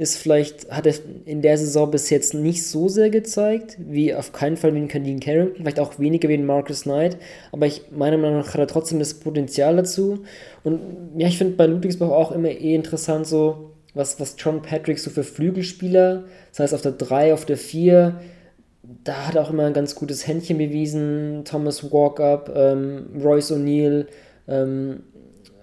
ist 0.00 0.16
vielleicht, 0.16 0.70
hat 0.70 0.86
er 0.86 0.94
in 1.26 1.42
der 1.42 1.58
Saison 1.58 1.90
bis 1.90 2.08
jetzt 2.08 2.32
nicht 2.32 2.66
so 2.66 2.88
sehr 2.88 3.10
gezeigt, 3.10 3.76
wie 3.78 4.14
auf 4.14 4.32
keinen 4.32 4.56
Fall 4.56 4.74
wie 4.74 4.86
Candine 4.86 5.20
Carrington, 5.20 5.56
vielleicht 5.56 5.78
auch 5.78 5.98
weniger 5.98 6.30
wie 6.30 6.34
ein 6.34 6.46
Marcus 6.46 6.84
Knight, 6.84 7.18
aber 7.52 7.66
ich 7.66 7.82
meiner 7.90 8.16
Meinung 8.16 8.38
nach 8.38 8.54
hat 8.54 8.60
er 8.60 8.66
trotzdem 8.66 8.98
das 8.98 9.12
Potenzial 9.12 9.76
dazu. 9.76 10.20
Und 10.64 10.80
ja, 11.18 11.28
ich 11.28 11.36
finde 11.36 11.56
bei 11.56 11.66
Ludwigsburg 11.66 12.12
auch 12.12 12.32
immer 12.32 12.48
eh 12.48 12.74
interessant, 12.74 13.26
so 13.26 13.72
was, 13.92 14.18
was 14.18 14.36
John 14.38 14.62
Patrick 14.62 14.98
so 14.98 15.10
für 15.10 15.22
Flügelspieler, 15.22 16.24
das 16.48 16.60
heißt 16.60 16.74
auf 16.74 16.82
der 16.82 16.92
3, 16.92 17.34
auf 17.34 17.44
der 17.44 17.58
4, 17.58 18.18
da 19.04 19.26
hat 19.26 19.34
er 19.34 19.42
auch 19.42 19.50
immer 19.50 19.66
ein 19.66 19.74
ganz 19.74 19.94
gutes 19.94 20.26
Händchen 20.26 20.56
bewiesen. 20.56 21.42
Thomas 21.44 21.92
Walkup, 21.92 22.50
ähm, 22.54 23.06
Royce 23.22 23.52
O'Neill, 23.52 24.06
ähm, 24.48 25.02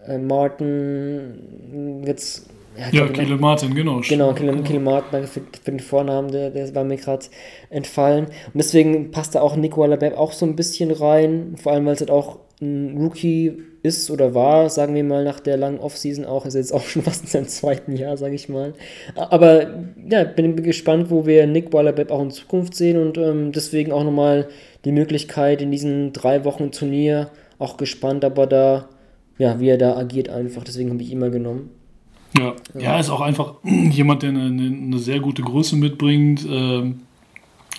äh, 0.05 0.19
Martin, 0.19 2.03
jetzt 2.05 2.45
ja, 2.77 3.05
ja 3.05 3.07
Kille 3.07 3.37
Martin, 3.37 3.73
genau. 3.73 4.01
Genau, 4.07 4.33
Kille, 4.33 4.61
Kille 4.63 4.79
Martin, 4.79 5.09
danke 5.11 5.27
für, 5.27 5.41
für, 5.63 5.71
den 5.71 5.79
Vornamen, 5.79 6.31
der, 6.31 6.49
der 6.49 6.73
war 6.75 6.83
mir 6.83 6.97
gerade 6.97 7.25
entfallen. 7.69 8.25
Und 8.25 8.55
deswegen 8.55 9.11
passt 9.11 9.35
da 9.35 9.41
auch 9.41 9.55
Nicola 9.55 9.95
Bepp 9.95 10.17
auch 10.17 10.31
so 10.31 10.45
ein 10.45 10.55
bisschen 10.55 10.91
rein, 10.91 11.55
vor 11.61 11.73
allem 11.73 11.85
weil 11.85 11.93
es 11.93 11.99
halt 11.99 12.11
auch 12.11 12.39
ein 12.61 12.97
Rookie 12.97 13.61
ist 13.83 14.09
oder 14.09 14.33
war, 14.33 14.69
sagen 14.69 14.95
wir 14.95 15.03
mal, 15.03 15.23
nach 15.23 15.39
der 15.39 15.57
langen 15.57 15.79
Offseason 15.79 16.25
auch, 16.25 16.45
ist 16.45 16.55
jetzt 16.55 16.73
auch 16.73 16.83
schon 16.83 17.01
fast 17.03 17.23
in 17.23 17.29
seinem 17.29 17.47
zweiten 17.47 17.95
Jahr, 17.95 18.17
sage 18.17 18.35
ich 18.35 18.49
mal. 18.49 18.73
Aber 19.15 19.75
ja, 20.09 20.23
bin 20.23 20.61
gespannt, 20.63 21.09
wo 21.09 21.25
wir 21.25 21.47
Nick 21.47 21.73
Waller-Bepp 21.73 22.11
auch 22.11 22.21
in 22.21 22.31
Zukunft 22.31 22.75
sehen 22.75 22.97
und 22.97 23.17
ähm, 23.17 23.51
deswegen 23.51 23.91
auch 23.91 24.03
nochmal 24.03 24.47
die 24.85 24.91
Möglichkeit 24.91 25.61
in 25.61 25.71
diesen 25.71 26.13
drei 26.13 26.45
Wochen 26.45 26.71
Turnier, 26.71 27.29
auch 27.59 27.77
gespannt, 27.77 28.23
aber 28.23 28.45
da, 28.45 28.89
ja, 29.37 29.59
wie 29.59 29.69
er 29.69 29.77
da 29.77 29.97
agiert 29.97 30.29
einfach, 30.29 30.63
deswegen 30.63 30.91
habe 30.91 31.01
ich 31.01 31.11
ihn 31.11 31.19
mal 31.19 31.31
genommen. 31.31 31.71
Ja, 32.37 32.53
ja, 32.77 32.99
ist 32.99 33.09
auch 33.09 33.21
einfach 33.21 33.53
jemand, 33.63 34.23
der 34.23 34.29
eine, 34.29 34.45
eine 34.45 34.99
sehr 34.99 35.19
gute 35.19 35.41
Größe 35.41 35.75
mitbringt, 35.75 36.45
äh, 36.45 36.91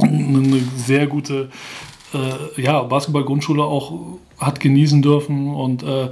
eine 0.01 0.61
sehr 0.77 1.07
gute 1.07 1.51
äh, 2.15 2.63
ja, 2.63 2.83
Basketball-Grundschule 2.83 3.63
auch 3.63 4.19
hat 4.39 4.61
genießen 4.61 5.03
dürfen 5.03 5.49
und 5.49 5.83
äh, 5.83 6.11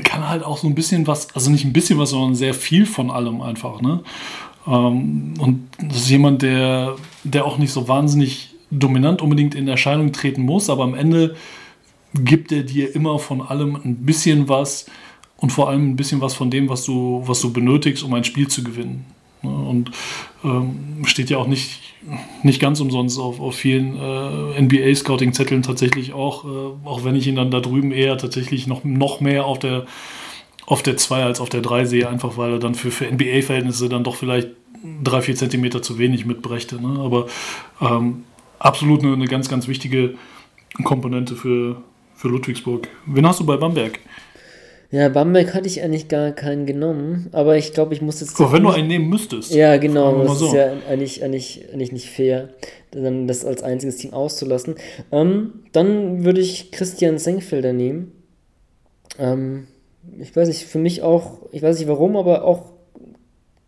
kann 0.00 0.28
halt 0.28 0.42
auch 0.42 0.58
so 0.58 0.66
ein 0.66 0.74
bisschen 0.74 1.06
was, 1.06 1.34
also 1.34 1.50
nicht 1.50 1.64
ein 1.64 1.72
bisschen 1.72 1.98
was, 1.98 2.10
sondern 2.10 2.34
sehr 2.34 2.54
viel 2.54 2.86
von 2.86 3.10
allem 3.10 3.40
einfach. 3.40 3.80
Ne? 3.80 4.00
Ähm, 4.66 5.34
und 5.38 5.68
das 5.78 5.98
ist 5.98 6.10
jemand, 6.10 6.42
der, 6.42 6.96
der 7.22 7.44
auch 7.44 7.58
nicht 7.58 7.72
so 7.72 7.86
wahnsinnig 7.86 8.54
dominant 8.70 9.22
unbedingt 9.22 9.54
in 9.54 9.68
Erscheinung 9.68 10.12
treten 10.12 10.42
muss, 10.42 10.70
aber 10.70 10.84
am 10.84 10.94
Ende 10.94 11.36
gibt 12.14 12.52
er 12.52 12.62
dir 12.62 12.94
immer 12.94 13.18
von 13.18 13.42
allem 13.42 13.76
ein 13.76 13.96
bisschen 14.04 14.48
was 14.48 14.86
und 15.44 15.50
vor 15.50 15.68
allem 15.68 15.90
ein 15.90 15.96
bisschen 15.96 16.22
was 16.22 16.32
von 16.32 16.50
dem, 16.50 16.70
was 16.70 16.86
du, 16.86 17.22
was 17.26 17.42
du 17.42 17.52
benötigst, 17.52 18.02
um 18.02 18.14
ein 18.14 18.24
Spiel 18.24 18.48
zu 18.48 18.64
gewinnen. 18.64 19.04
Ne? 19.42 19.50
Und 19.50 19.90
ähm, 20.42 21.04
steht 21.04 21.28
ja 21.28 21.36
auch 21.36 21.46
nicht, 21.46 21.80
nicht 22.42 22.60
ganz 22.60 22.80
umsonst 22.80 23.18
auf, 23.18 23.40
auf 23.40 23.54
vielen 23.54 23.94
äh, 23.94 24.62
NBA-Scouting-Zetteln 24.62 25.60
tatsächlich 25.60 26.14
auch, 26.14 26.46
äh, 26.46 26.86
auch 26.86 27.04
wenn 27.04 27.14
ich 27.14 27.26
ihn 27.26 27.36
dann 27.36 27.50
da 27.50 27.60
drüben 27.60 27.92
eher 27.92 28.16
tatsächlich 28.16 28.66
noch, 28.66 28.84
noch 28.84 29.20
mehr 29.20 29.44
auf 29.44 29.58
der 29.58 29.84
auf 30.64 30.82
der 30.82 30.96
2 30.96 31.24
als 31.24 31.42
auf 31.42 31.50
der 31.50 31.60
3 31.60 31.84
sehe, 31.84 32.08
einfach 32.08 32.38
weil 32.38 32.52
er 32.52 32.58
dann 32.58 32.74
für, 32.74 32.90
für 32.90 33.04
NBA-Verhältnisse 33.04 33.90
dann 33.90 34.02
doch 34.02 34.16
vielleicht 34.16 34.48
3, 35.02 35.20
4 35.20 35.36
Zentimeter 35.36 35.82
zu 35.82 35.98
wenig 35.98 36.24
mitbrächte. 36.24 36.80
Ne? 36.80 37.00
Aber 37.00 37.26
ähm, 37.82 38.24
absolut 38.58 39.02
eine, 39.02 39.12
eine 39.12 39.26
ganz, 39.26 39.50
ganz 39.50 39.68
wichtige 39.68 40.14
Komponente 40.84 41.36
für, 41.36 41.82
für 42.14 42.28
Ludwigsburg. 42.28 42.88
Wen 43.04 43.28
hast 43.28 43.40
du 43.40 43.44
bei 43.44 43.58
Bamberg? 43.58 44.00
Ja, 44.94 45.08
Bamberg 45.08 45.54
hatte 45.54 45.66
ich 45.66 45.82
eigentlich 45.82 46.06
gar 46.06 46.30
keinen 46.30 46.66
genommen, 46.66 47.26
aber 47.32 47.56
ich 47.56 47.72
glaube, 47.72 47.94
ich 47.94 48.00
muss 48.00 48.20
jetzt. 48.20 48.40
Aber 48.40 48.52
wenn 48.52 48.62
du 48.62 48.68
einen 48.68 48.86
nehmen 48.86 49.08
müsstest. 49.08 49.52
Ja, 49.52 49.76
genau. 49.76 50.22
Das 50.22 50.38
so. 50.38 50.46
ist 50.46 50.52
ja 50.52 50.72
eigentlich, 50.88 51.24
eigentlich, 51.24 51.64
eigentlich 51.72 51.90
nicht 51.90 52.10
fair, 52.10 52.50
dann 52.92 53.26
das 53.26 53.44
als 53.44 53.64
einziges 53.64 53.96
Team 53.96 54.12
auszulassen. 54.12 54.76
Ähm, 55.10 55.64
dann 55.72 56.24
würde 56.24 56.40
ich 56.40 56.70
Christian 56.70 57.18
Senkfelder 57.18 57.72
nehmen. 57.72 58.12
Ähm, 59.18 59.66
ich 60.20 60.36
weiß 60.36 60.46
nicht, 60.46 60.62
für 60.62 60.78
mich 60.78 61.02
auch, 61.02 61.40
ich 61.50 61.60
weiß 61.60 61.76
nicht 61.80 61.88
warum, 61.88 62.16
aber 62.16 62.44
auch 62.44 62.66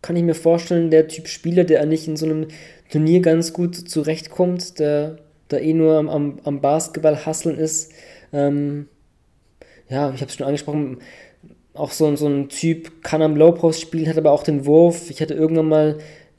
kann 0.01 0.15
ich 0.15 0.23
mir 0.23 0.33
vorstellen, 0.33 0.91
der 0.91 1.09
Typ 1.09 1.27
Spieler, 1.27 1.65
der 1.65 1.81
eigentlich 1.81 2.07
in 2.07 2.15
so 2.15 2.25
einem 2.25 2.47
Turnier 2.89 3.19
ganz 3.19 3.51
gut 3.51 3.75
zurechtkommt, 3.75 4.79
der 4.79 5.17
da 5.49 5.57
eh 5.57 5.73
nur 5.73 5.97
am, 5.97 6.07
am, 6.07 6.39
am 6.45 6.61
Basketball 6.61 7.25
hasseln 7.25 7.57
ist. 7.57 7.91
Ähm, 8.31 8.87
ja, 9.89 10.11
ich 10.13 10.21
habe 10.21 10.29
es 10.29 10.35
schon 10.35 10.45
angesprochen, 10.45 10.99
auch 11.73 11.91
so, 11.91 12.15
so 12.15 12.27
ein 12.27 12.49
Typ 12.49 13.03
kann 13.03 13.21
am 13.21 13.35
Low 13.35 13.51
Post 13.51 13.81
spielen, 13.81 14.09
hat 14.09 14.17
aber 14.17 14.31
auch 14.31 14.43
den 14.43 14.65
Wurf. 14.65 15.09
Ich 15.09 15.21
hatte 15.21 15.35
irgendwann 15.35 15.69
mal 15.69 15.97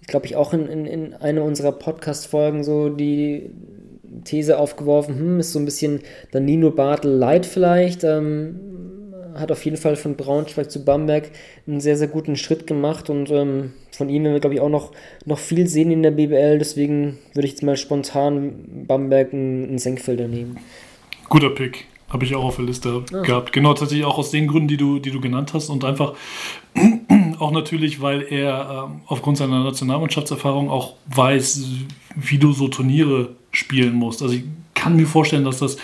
glaube 0.09 0.27
ich, 0.27 0.35
auch 0.35 0.53
in, 0.53 0.67
in, 0.67 0.87
in 0.87 1.15
einer 1.15 1.45
unserer 1.45 1.73
Podcast-Folgen 1.73 2.65
so 2.65 2.89
die 2.89 3.51
These 4.25 4.59
aufgeworfen, 4.59 5.17
hm, 5.17 5.41
ist 5.41 5.53
so 5.53 5.61
ein 5.61 5.65
bisschen 5.65 6.01
Danilo 6.33 6.71
Bartel 6.71 7.13
light 7.13 7.47
vielleicht. 7.47 8.03
Ähm, 8.03 8.59
hat 9.35 9.53
auf 9.53 9.65
jeden 9.65 9.77
Fall 9.77 9.95
von 9.95 10.17
Braunschweig 10.17 10.69
zu 10.69 10.85
Bamberg 10.85 11.31
einen 11.67 11.81
sehr, 11.81 11.97
sehr 11.97 12.09
guten 12.09 12.35
Schritt 12.35 12.67
gemacht 12.67 13.09
und 13.09 13.31
ähm, 13.31 13.73
von 13.93 14.09
ihm 14.09 14.25
werden 14.25 14.33
wir, 14.33 14.41
glaube 14.41 14.55
ich, 14.55 14.61
auch 14.61 14.71
noch, 14.71 14.91
noch 15.27 15.39
viel 15.39 15.69
sehen 15.69 15.93
in 15.93 16.03
der 16.03 16.11
BBL. 16.11 16.59
Deswegen 16.59 17.19
würde 17.35 17.47
ich 17.47 17.53
jetzt 17.53 17.63
mal 17.63 17.77
spontan 17.77 18.85
Bamberg 18.89 19.33
einen 19.33 19.79
Senkfelder 19.79 20.27
nehmen. 20.27 20.59
Guter 21.29 21.51
Pick. 21.51 21.87
Habe 22.09 22.25
ich 22.25 22.35
auch 22.35 22.45
auf 22.45 22.57
der 22.57 22.65
Liste 22.65 23.05
ah. 23.13 23.21
gehabt. 23.21 23.53
Genau, 23.53 23.75
tatsächlich 23.75 24.07
auch 24.07 24.19
aus 24.19 24.31
den 24.31 24.49
Gründen, 24.49 24.69
die 24.69 24.77
du, 24.77 24.99
die 24.99 25.11
du 25.11 25.21
genannt 25.21 25.53
hast. 25.55 25.69
Und 25.69 25.85
einfach 25.85 26.15
auch 27.39 27.51
natürlich, 27.51 28.01
weil 28.01 28.23
er 28.23 28.87
ähm, 28.89 29.01
aufgrund 29.07 29.37
seiner 29.37 29.63
Nationalmannschaftserfahrung 29.63 30.71
auch 30.71 30.95
weiß, 31.07 31.63
wie 32.17 32.39
du 32.39 32.53
so 32.53 32.69
Turniere 32.69 33.31
spielen 33.53 33.95
musst. 33.95 34.23
Also 34.23 34.35
ich 34.35 34.45
kann 34.75 34.97
mir 34.97 35.07
vorstellen, 35.07 35.45
dass 35.45 35.59
das 35.59 35.77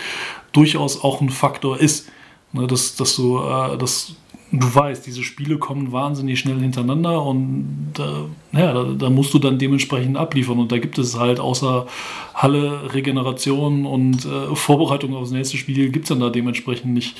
durchaus 0.51 1.03
auch 1.03 1.21
ein 1.21 1.29
Faktor 1.29 1.79
ist. 1.79 2.09
Ne, 2.53 2.67
dass, 2.67 2.95
dass, 2.95 3.15
du, 3.17 3.39
äh, 3.39 3.77
dass 3.77 4.15
du 4.59 4.75
weißt, 4.75 5.05
diese 5.05 5.23
Spiele 5.23 5.57
kommen 5.57 5.91
wahnsinnig 5.91 6.39
schnell 6.39 6.59
hintereinander 6.59 7.23
und 7.23 7.93
äh, 7.97 8.57
ja, 8.57 8.73
da, 8.73 8.83
da, 8.83 9.09
musst 9.09 9.33
du 9.33 9.39
dann 9.39 9.57
dementsprechend 9.57 10.17
abliefern. 10.17 10.59
Und 10.59 10.71
da 10.71 10.77
gibt 10.77 10.97
es 10.97 11.17
halt 11.17 11.39
außer 11.39 11.87
Halle, 12.33 12.93
Regeneration 12.93 13.85
und 13.85 14.25
äh, 14.25 14.55
Vorbereitung 14.55 15.15
aufs 15.15 15.31
nächste 15.31 15.57
Spiel, 15.57 15.89
gibt 15.89 16.05
es 16.05 16.09
dann 16.09 16.19
da 16.19 16.29
dementsprechend 16.29 16.93
nicht, 16.93 17.17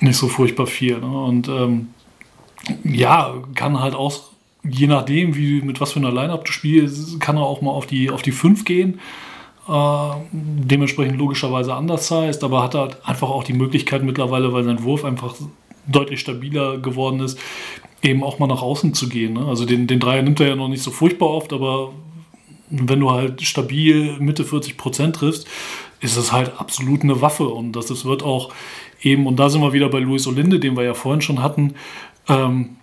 nicht 0.00 0.16
so 0.16 0.28
furchtbar 0.28 0.66
viel. 0.66 0.98
Ne? 0.98 1.06
Und 1.06 1.48
ähm, 1.48 1.88
ja, 2.84 3.34
kann 3.54 3.80
halt 3.80 3.94
auch, 3.94 4.20
je 4.68 4.86
nachdem, 4.86 5.36
wie, 5.36 5.62
mit 5.62 5.80
was 5.80 5.92
für 5.92 6.00
einer 6.00 6.12
Line-Up 6.12 6.44
du 6.44 6.52
spielst, 6.52 7.20
kann 7.20 7.36
er 7.36 7.42
auch 7.42 7.62
mal 7.62 7.70
auf 7.70 7.86
die, 7.86 8.10
auf 8.10 8.22
die 8.22 8.32
5 8.32 8.64
gehen. 8.64 9.00
Äh, 9.68 10.10
dementsprechend 10.32 11.18
logischerweise 11.18 11.74
anders 11.74 12.10
heißt, 12.10 12.42
aber 12.42 12.62
hat 12.62 12.74
halt 12.74 12.98
einfach 13.04 13.30
auch 13.30 13.44
die 13.44 13.52
Möglichkeit 13.52 14.02
mittlerweile, 14.02 14.52
weil 14.52 14.64
sein 14.64 14.82
Wurf 14.82 15.04
einfach 15.04 15.34
deutlich 15.86 16.20
stabiler 16.20 16.78
geworden 16.78 17.20
ist, 17.20 17.38
eben 18.02 18.22
auch 18.22 18.38
mal 18.38 18.46
nach 18.46 18.62
außen 18.62 18.94
zu 18.94 19.08
gehen. 19.08 19.34
Ne? 19.34 19.46
Also 19.46 19.64
den, 19.64 19.86
den 19.86 20.00
Dreier 20.00 20.22
nimmt 20.22 20.40
er 20.40 20.48
ja 20.48 20.56
noch 20.56 20.68
nicht 20.68 20.82
so 20.82 20.90
furchtbar 20.90 21.30
oft, 21.30 21.52
aber 21.52 21.92
wenn 22.70 23.00
du 23.00 23.10
halt 23.10 23.42
stabil 23.42 24.16
Mitte 24.18 24.44
40 24.44 24.76
Prozent 24.76 25.16
triffst, 25.16 25.46
ist 26.00 26.16
das 26.16 26.32
halt 26.32 26.58
absolut 26.58 27.02
eine 27.02 27.20
Waffe 27.20 27.46
und 27.48 27.72
das, 27.72 27.86
das 27.86 28.04
wird 28.04 28.22
auch 28.22 28.52
eben, 29.02 29.26
und 29.26 29.36
da 29.36 29.50
sind 29.50 29.60
wir 29.60 29.72
wieder 29.72 29.88
bei 29.88 30.00
Luis 30.00 30.26
Olinde, 30.26 30.58
den 30.58 30.76
wir 30.76 30.82
ja 30.82 30.94
vorhin 30.94 31.20
schon 31.20 31.42
hatten, 31.42 31.74
ähm, 32.28 32.76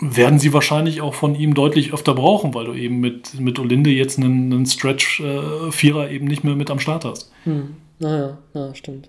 werden 0.00 0.38
sie 0.38 0.52
wahrscheinlich 0.52 1.00
auch 1.00 1.14
von 1.14 1.34
ihm 1.34 1.54
deutlich 1.54 1.92
öfter 1.92 2.14
brauchen, 2.14 2.54
weil 2.54 2.66
du 2.66 2.74
eben 2.74 3.00
mit, 3.00 3.38
mit 3.38 3.58
Olinde 3.58 3.90
jetzt 3.90 4.18
einen, 4.18 4.52
einen 4.52 4.66
Stretch-Vierer 4.66 6.10
äh, 6.10 6.14
eben 6.14 6.26
nicht 6.26 6.44
mehr 6.44 6.56
mit 6.56 6.70
am 6.70 6.80
Start 6.80 7.04
hast. 7.04 7.30
Hm. 7.44 7.76
Naja, 7.98 8.38
na, 8.54 8.74
stimmt. 8.74 9.08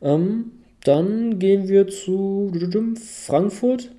Ähm, 0.00 0.52
dann 0.84 1.38
gehen 1.38 1.68
wir 1.68 1.88
zu 1.88 2.52
Frankfurt. 2.96 3.90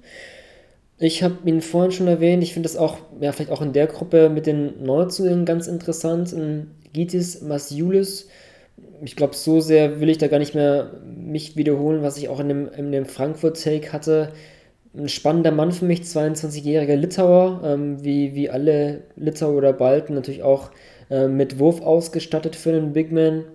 Ich 0.97 1.23
habe 1.23 1.37
ihn 1.45 1.61
vorhin 1.61 1.91
schon 1.91 2.07
erwähnt, 2.07 2.43
ich 2.43 2.53
finde 2.53 2.67
das 2.67 2.77
auch, 2.77 2.97
ja, 3.21 3.31
vielleicht 3.31 3.51
auch 3.51 3.61
in 3.61 3.73
der 3.73 3.87
Gruppe 3.87 4.29
mit 4.29 4.45
den 4.45 4.83
Neuzugängen 4.83 5.45
ganz 5.45 5.67
interessant. 5.67 6.35
Gitis 6.91 7.41
Masjulis, 7.41 8.27
ich 9.01 9.15
glaube, 9.15 9.35
so 9.35 9.61
sehr 9.61 10.01
will 10.01 10.09
ich 10.09 10.17
da 10.17 10.27
gar 10.27 10.39
nicht 10.39 10.55
mehr 10.55 10.91
mich 11.05 11.55
wiederholen, 11.55 12.01
was 12.01 12.17
ich 12.17 12.27
auch 12.27 12.39
in 12.39 12.49
dem, 12.49 12.69
in 12.69 12.91
dem 12.91 13.05
Frankfurt-Take 13.05 13.93
hatte 13.93 14.33
ein 14.95 15.09
spannender 15.09 15.51
Mann 15.51 15.71
für 15.71 15.85
mich, 15.85 16.01
22-jähriger 16.01 16.95
Litauer, 16.95 17.61
ähm, 17.63 18.03
wie, 18.03 18.33
wie 18.33 18.49
alle 18.49 19.03
Litauer 19.15 19.55
oder 19.55 19.73
Balten, 19.73 20.15
natürlich 20.15 20.43
auch 20.43 20.71
äh, 21.09 21.27
mit 21.27 21.59
Wurf 21.59 21.81
ausgestattet 21.81 22.55
für 22.55 22.71
einen 22.71 22.93
Big 22.93 23.11
Man 23.11 23.45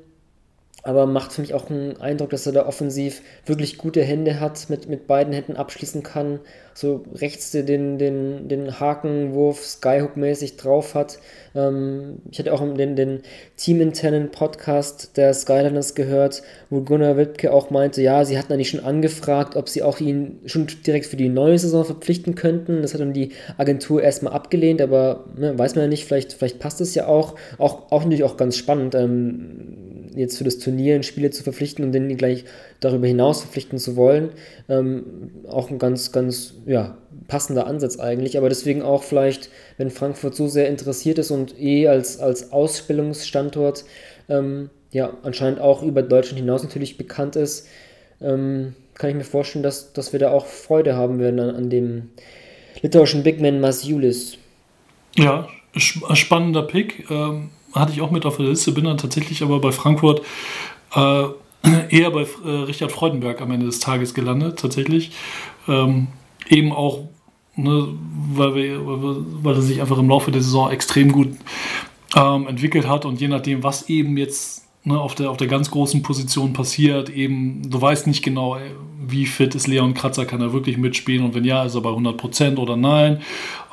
aber 0.85 1.07
macht 1.07 1.33
für 1.33 1.41
mich 1.41 1.55
auch 1.55 1.71
einen 1.71 1.97
Eindruck, 1.97 2.31
dass 2.31 2.47
er 2.47 2.53
da 2.53 2.67
offensiv 2.67 3.23
wirklich 3.47 3.79
gute 3.79 4.03
Hände 4.03 4.39
hat, 4.39 4.69
mit, 4.69 4.89
mit 4.89 5.07
beiden 5.07 5.33
Händen 5.33 5.57
abschließen 5.57 6.03
kann, 6.03 6.41
so 6.75 7.05
rechts 7.15 7.53
den, 7.53 7.99
den, 7.99 8.49
den 8.49 8.81
Hakenwurf 8.81 9.65
Skyhook-mäßig 9.65 10.57
drauf 10.57 10.95
hat. 10.95 11.19
Ähm, 11.55 12.19
ich 12.31 12.39
hatte 12.39 12.53
auch 12.53 12.61
den, 12.75 12.97
den 12.97 13.23
teaminternen 13.57 14.31
Podcast 14.31 15.17
der 15.17 15.33
Skyliners 15.33 15.95
gehört, 15.95 16.43
wo 16.69 16.83
Gunnar 16.83 17.17
Wittke 17.17 17.53
auch 17.53 17.71
meinte, 17.71 18.03
ja, 18.03 18.25
sie 18.25 18.37
hatten 18.37 18.53
eigentlich 18.53 18.71
schon 18.71 18.85
angefragt, 18.85 19.57
ob 19.57 19.71
sie 19.71 19.83
auch 19.83 20.01
ihn 20.01 20.41
schon 20.45 20.67
direkt 20.87 21.07
für 21.07 21.17
die 21.17 21.29
neue 21.31 21.59
Saison 21.59 21.85
verpflichten 21.85 22.35
könnten. 22.35 22.83
Das 22.83 22.93
hat 22.93 23.01
dann 23.01 23.15
die 23.15 23.33
Agentur 23.57 24.03
erstmal 24.03 24.35
abgelehnt, 24.35 24.83
aber 24.83 25.25
ne, 25.37 25.59
weiß 25.59 25.77
man 25.77 25.85
ja 25.85 25.89
nicht, 25.89 26.05
vielleicht, 26.05 26.35
vielleicht 26.35 26.59
passt 26.59 26.83
es 26.83 26.95
ja 26.95 27.07
auch. 27.07 27.37
Auch, 27.57 27.91
auch 27.91 28.03
natürlich 28.03 28.25
auch 28.25 28.37
ganz 28.37 28.57
spannend. 28.59 28.95
Ähm, 28.95 29.94
jetzt 30.17 30.39
für 30.39 30.45
das 30.45 30.59
Turnier 30.59 30.97
in 30.97 31.03
Spiele 31.03 31.31
zu 31.31 31.43
verpflichten 31.43 31.85
und 31.85 31.93
den 31.93 32.17
gleich 32.17 32.45
darüber 32.81 33.07
hinaus 33.07 33.43
verpflichten 33.43 33.79
zu 33.79 33.97
wollen. 33.97 34.31
Ähm, 34.69 35.31
auch 35.49 35.71
ein 35.71 35.79
ganz, 35.79 36.13
ganz 36.13 36.55
ja, 36.67 36.99
passender 37.29 37.67
Ansatz 37.67 37.99
eigentlich. 37.99 38.39
Aber 38.39 38.49
deswegen 38.49 38.83
auch 38.83 39.03
vielleicht, 39.03 39.51
wenn 39.77 39.91
Frankfurt 39.91 40.35
so 40.35 40.49
sehr 40.49 40.69
interessiert 40.69 41.19
ist 41.19 41.31
und 41.31 41.59
eh 41.61 41.89
als, 41.89 42.19
als 42.21 42.53
Ausstellungsstandort 42.53 43.85
ähm, 44.29 44.71
ja, 44.91 45.17
anscheinend 45.23 45.61
auch 45.61 45.83
über 45.83 46.03
Deutschland 46.03 46.39
hinaus 46.39 46.63
natürlich 46.63 46.97
bekannt 46.97 47.37
ist, 47.37 47.69
ähm, 48.21 48.75
kann 48.95 49.11
ich 49.11 49.17
mir 49.17 49.25
vorstellen, 49.25 49.63
dass, 49.63 49.93
dass 49.93 50.13
wir 50.13 50.21
da 50.21 50.31
auch 50.31 50.47
Freude 50.47 50.97
haben 50.97 51.19
werden 51.19 51.41
an, 51.41 51.55
an 51.55 51.71
dem 51.71 52.11
litauischen 52.83 53.23
Bigman 53.23 53.61
Masiulis. 53.61 54.39
Ja, 55.17 55.49
spannender 55.77 56.63
Pick. 56.63 57.11
Ähm, 57.11 57.51
hatte 57.75 57.93
ich 57.93 58.01
auch 58.01 58.11
mit 58.11 58.27
auf 58.27 58.37
der 58.37 58.47
Liste, 58.47 58.73
bin 58.73 58.85
dann 58.85 58.99
tatsächlich 58.99 59.43
aber 59.43 59.61
bei 59.61 59.73
Frankfurt 59.73 60.23
äh, 60.95 61.25
eher 61.91 62.11
bei 62.11 62.27
äh, 62.45 62.49
Richard 62.49 62.93
Freudenberg 62.93 63.41
am 63.41 63.51
Ende 63.51 63.67
des 63.67 63.81
Tages 63.81 64.15
gelandet, 64.15 64.59
tatsächlich. 64.59 65.13
Ähm, 65.69 66.09
eben 66.49 66.73
auch, 66.73 67.09
ne, 67.57 67.89
weil, 68.33 68.55
wir, 68.55 68.81
weil 68.85 69.55
er 69.55 69.63
sich 69.63 69.81
einfach 69.81 69.99
im 69.99 70.09
Laufe 70.09 70.31
der 70.31 70.43
Saison 70.43 70.71
extrem 70.71 71.13
gut 71.13 71.31
ähm, 72.15 72.47
entwickelt 72.47 72.87
hat 72.87 73.05
und 73.05 73.21
je 73.21 73.29
nachdem, 73.29 73.63
was 73.63 73.89
eben 73.89 74.17
jetzt 74.17 74.65
ne, 74.85 75.01
auf, 75.01 75.15
der, 75.15 75.31
auf 75.31 75.37
der 75.37 75.47
ganz 75.47 75.71
großen 75.71 76.03
Position 76.03 76.53
passiert, 76.53 77.11
eben, 77.11 77.69
du 77.69 77.81
weißt 77.81 78.07
nicht 78.07 78.23
genau, 78.23 78.59
wie 79.07 79.27
fit 79.27 79.55
ist 79.55 79.67
Leon 79.67 79.95
Kratzer, 79.95 80.27
kann 80.27 80.41
er 80.41 80.53
wirklich 80.53 80.77
mitspielen 80.77 81.25
und 81.25 81.35
wenn 81.35 81.45
ja, 81.45 81.65
ist 81.65 81.75
er 81.75 81.81
bei 81.81 81.91
100% 81.91 82.57
oder 82.57 82.77
nein, 82.77 83.23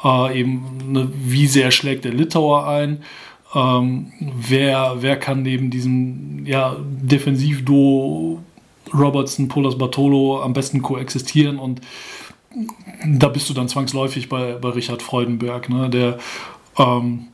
äh, 0.03 0.40
eben, 0.40 0.64
ne, 0.88 1.11
wie 1.14 1.48
sehr 1.48 1.72
schlägt 1.72 2.06
der 2.06 2.14
Litauer 2.14 2.68
ein 2.68 3.03
ähm, 3.53 4.11
wer, 4.19 4.98
wer 4.99 5.18
kann 5.18 5.44
neben 5.44 5.69
diesem 5.69 6.45
ja, 6.45 6.76
Defensivduo 6.80 8.40
Robertson, 8.94 9.48
Polas 9.48 9.78
Bartolo 9.78 10.41
am 10.41 10.53
besten 10.53 10.82
koexistieren 10.82 11.60
und 11.60 11.82
da 13.06 13.30
bist 13.30 13.49
du 13.49 13.53
dann 13.53 13.69
zwangsläufig 13.69 14.30
bei, 14.30 14.53
bei 14.53 14.69
Richard 14.69 15.02
Freudenberg, 15.02 15.69
ne, 15.69 15.90
der 15.90 16.18
ähm, 16.78 17.28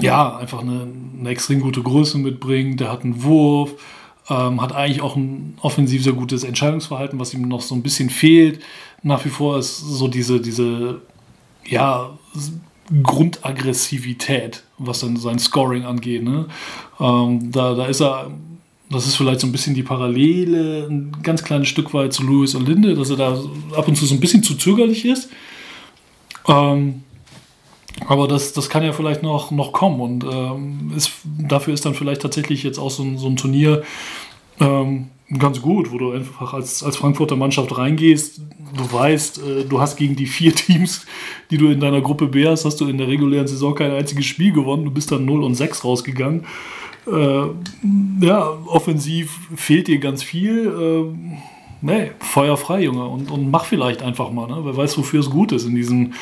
ja 0.00 0.36
einfach 0.36 0.60
eine, 0.60 0.86
eine, 1.18 1.30
extrem 1.30 1.60
gute 1.60 1.82
Größe 1.82 2.18
mitbringt, 2.18 2.80
der 2.80 2.92
hat 2.92 3.02
einen 3.02 3.22
Wurf, 3.22 3.72
ähm, 4.28 4.60
hat 4.60 4.72
eigentlich 4.72 5.02
auch 5.02 5.16
ein 5.16 5.58
offensiv 5.62 6.02
sehr 6.02 6.12
gutes 6.12 6.44
Entscheidungsverhalten, 6.44 7.18
was 7.18 7.34
ihm 7.34 7.42
noch 7.42 7.60
so 7.60 7.74
ein 7.74 7.82
bisschen 7.82 8.10
fehlt. 8.10 8.60
Nach 9.02 9.24
wie 9.24 9.30
vor 9.30 9.58
ist 9.58 9.78
so 9.78 10.08
diese, 10.08 10.40
diese 10.40 11.00
ja, 11.64 12.10
Grundaggressivität, 13.02 14.62
was 14.78 15.00
dann 15.00 15.16
sein 15.16 15.38
Scoring 15.38 15.84
angeht. 15.84 16.22
Ne? 16.22 16.46
Ähm, 17.00 17.50
da, 17.50 17.74
da 17.74 17.86
ist 17.86 18.00
er, 18.00 18.30
das 18.90 19.06
ist 19.06 19.16
vielleicht 19.16 19.40
so 19.40 19.46
ein 19.46 19.52
bisschen 19.52 19.74
die 19.74 19.82
Parallele, 19.82 20.86
ein 20.88 21.16
ganz 21.22 21.42
kleines 21.42 21.68
Stück 21.68 21.92
weit 21.94 22.12
zu 22.12 22.22
Louis 22.22 22.54
und 22.54 22.68
Linde, 22.68 22.94
dass 22.94 23.10
er 23.10 23.16
da 23.16 23.38
ab 23.76 23.88
und 23.88 23.96
zu 23.96 24.06
so 24.06 24.14
ein 24.14 24.20
bisschen 24.20 24.42
zu 24.42 24.54
zögerlich 24.54 25.04
ist. 25.04 25.30
Ähm, 26.48 27.02
aber 28.06 28.28
das, 28.28 28.52
das 28.52 28.68
kann 28.68 28.84
ja 28.84 28.92
vielleicht 28.92 29.22
noch, 29.22 29.50
noch 29.50 29.72
kommen 29.72 30.00
und 30.00 30.24
ähm, 30.24 30.92
ist, 30.94 31.10
dafür 31.24 31.74
ist 31.74 31.84
dann 31.86 31.94
vielleicht 31.94 32.22
tatsächlich 32.22 32.62
jetzt 32.62 32.78
auch 32.78 32.90
so 32.90 33.02
ein, 33.02 33.18
so 33.18 33.26
ein 33.26 33.36
Turnier 33.36 33.82
ähm, 34.60 35.08
ganz 35.38 35.60
gut, 35.60 35.90
wo 35.90 35.98
du 35.98 36.12
einfach 36.12 36.54
als, 36.54 36.82
als 36.82 36.96
Frankfurter 36.96 37.36
Mannschaft 37.36 37.76
reingehst. 37.76 38.40
Du 38.76 38.92
weißt, 38.92 39.38
äh, 39.38 39.64
du 39.64 39.80
hast 39.80 39.96
gegen 39.96 40.16
die 40.16 40.26
vier 40.26 40.54
Teams, 40.54 41.06
die 41.50 41.58
du 41.58 41.68
in 41.68 41.80
deiner 41.80 42.00
Gruppe 42.00 42.28
B 42.28 42.46
hast, 42.46 42.64
hast 42.64 42.80
du 42.80 42.86
in 42.86 42.98
der 42.98 43.08
regulären 43.08 43.46
Saison 43.46 43.74
kein 43.74 43.90
einziges 43.90 44.26
Spiel 44.26 44.52
gewonnen. 44.52 44.84
Du 44.84 44.90
bist 44.90 45.10
dann 45.10 45.24
0 45.24 45.42
und 45.42 45.54
6 45.54 45.84
rausgegangen. 45.84 46.44
Äh, 47.06 47.46
ja, 48.20 48.48
offensiv 48.66 49.38
fehlt 49.54 49.88
dir 49.88 49.98
ganz 49.98 50.22
viel. 50.22 50.66
Äh, 50.66 51.36
nee, 51.80 52.10
Feuer 52.20 52.56
frei, 52.56 52.82
Junge. 52.82 53.06
Und, 53.06 53.30
und 53.30 53.50
mach 53.50 53.64
vielleicht 53.64 54.02
einfach 54.02 54.30
mal. 54.30 54.46
Ne? 54.46 54.60
Wer 54.62 54.76
weiß, 54.76 54.96
wofür 54.98 55.20
es 55.20 55.30
gut 55.30 55.52
ist 55.52 55.66
in 55.66 55.74
diesen 55.74 56.14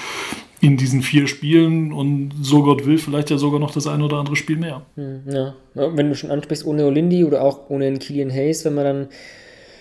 in 0.64 0.76
diesen 0.76 1.02
vier 1.02 1.26
Spielen 1.26 1.92
und 1.92 2.32
so 2.42 2.62
Gott 2.62 2.86
will, 2.86 2.98
vielleicht 2.98 3.30
ja 3.30 3.38
sogar 3.38 3.60
noch 3.60 3.72
das 3.72 3.86
ein 3.86 4.02
oder 4.02 4.16
andere 4.16 4.36
Spiel 4.36 4.56
mehr. 4.56 4.82
Hm, 4.96 5.22
ja, 5.26 5.54
wenn 5.74 6.08
du 6.08 6.14
schon 6.14 6.30
ansprichst, 6.30 6.66
ohne 6.66 6.86
Olindi 6.86 7.24
oder 7.24 7.42
auch 7.42 7.68
ohne 7.68 7.84
den 7.84 7.98
Killian 7.98 8.30
Hayes, 8.30 8.64
wenn 8.64 8.74
wir 8.74 8.84
dann 8.84 9.08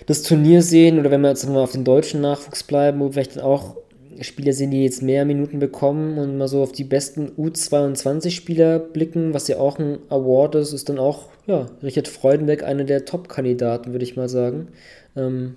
das 0.05 0.23
Turnier 0.23 0.61
sehen 0.61 0.99
oder 0.99 1.11
wenn 1.11 1.21
wir 1.21 1.29
jetzt 1.29 1.47
mal 1.47 1.63
auf 1.63 1.71
den 1.71 1.85
deutschen 1.85 2.21
Nachwuchs 2.21 2.63
bleiben, 2.63 2.99
wo 2.99 3.11
vielleicht 3.11 3.37
dann 3.37 3.43
auch 3.43 3.77
Spieler 4.21 4.53
sehen, 4.53 4.71
die 4.71 4.83
jetzt 4.83 5.01
mehr 5.01 5.25
Minuten 5.25 5.59
bekommen 5.59 6.17
und 6.17 6.37
mal 6.37 6.47
so 6.47 6.61
auf 6.61 6.71
die 6.71 6.83
besten 6.83 7.31
U22-Spieler 7.37 8.79
blicken, 8.79 9.33
was 9.33 9.47
ja 9.47 9.57
auch 9.57 9.79
ein 9.79 9.99
Award 10.09 10.55
ist, 10.55 10.73
ist 10.73 10.89
dann 10.89 10.99
auch 10.99 11.29
ja, 11.47 11.67
Richard 11.81 12.07
Freudenberg 12.07 12.63
einer 12.63 12.83
der 12.83 13.05
Top-Kandidaten, 13.05 13.91
würde 13.91 14.03
ich 14.03 14.15
mal 14.15 14.29
sagen. 14.29 14.67
Ähm, 15.15 15.55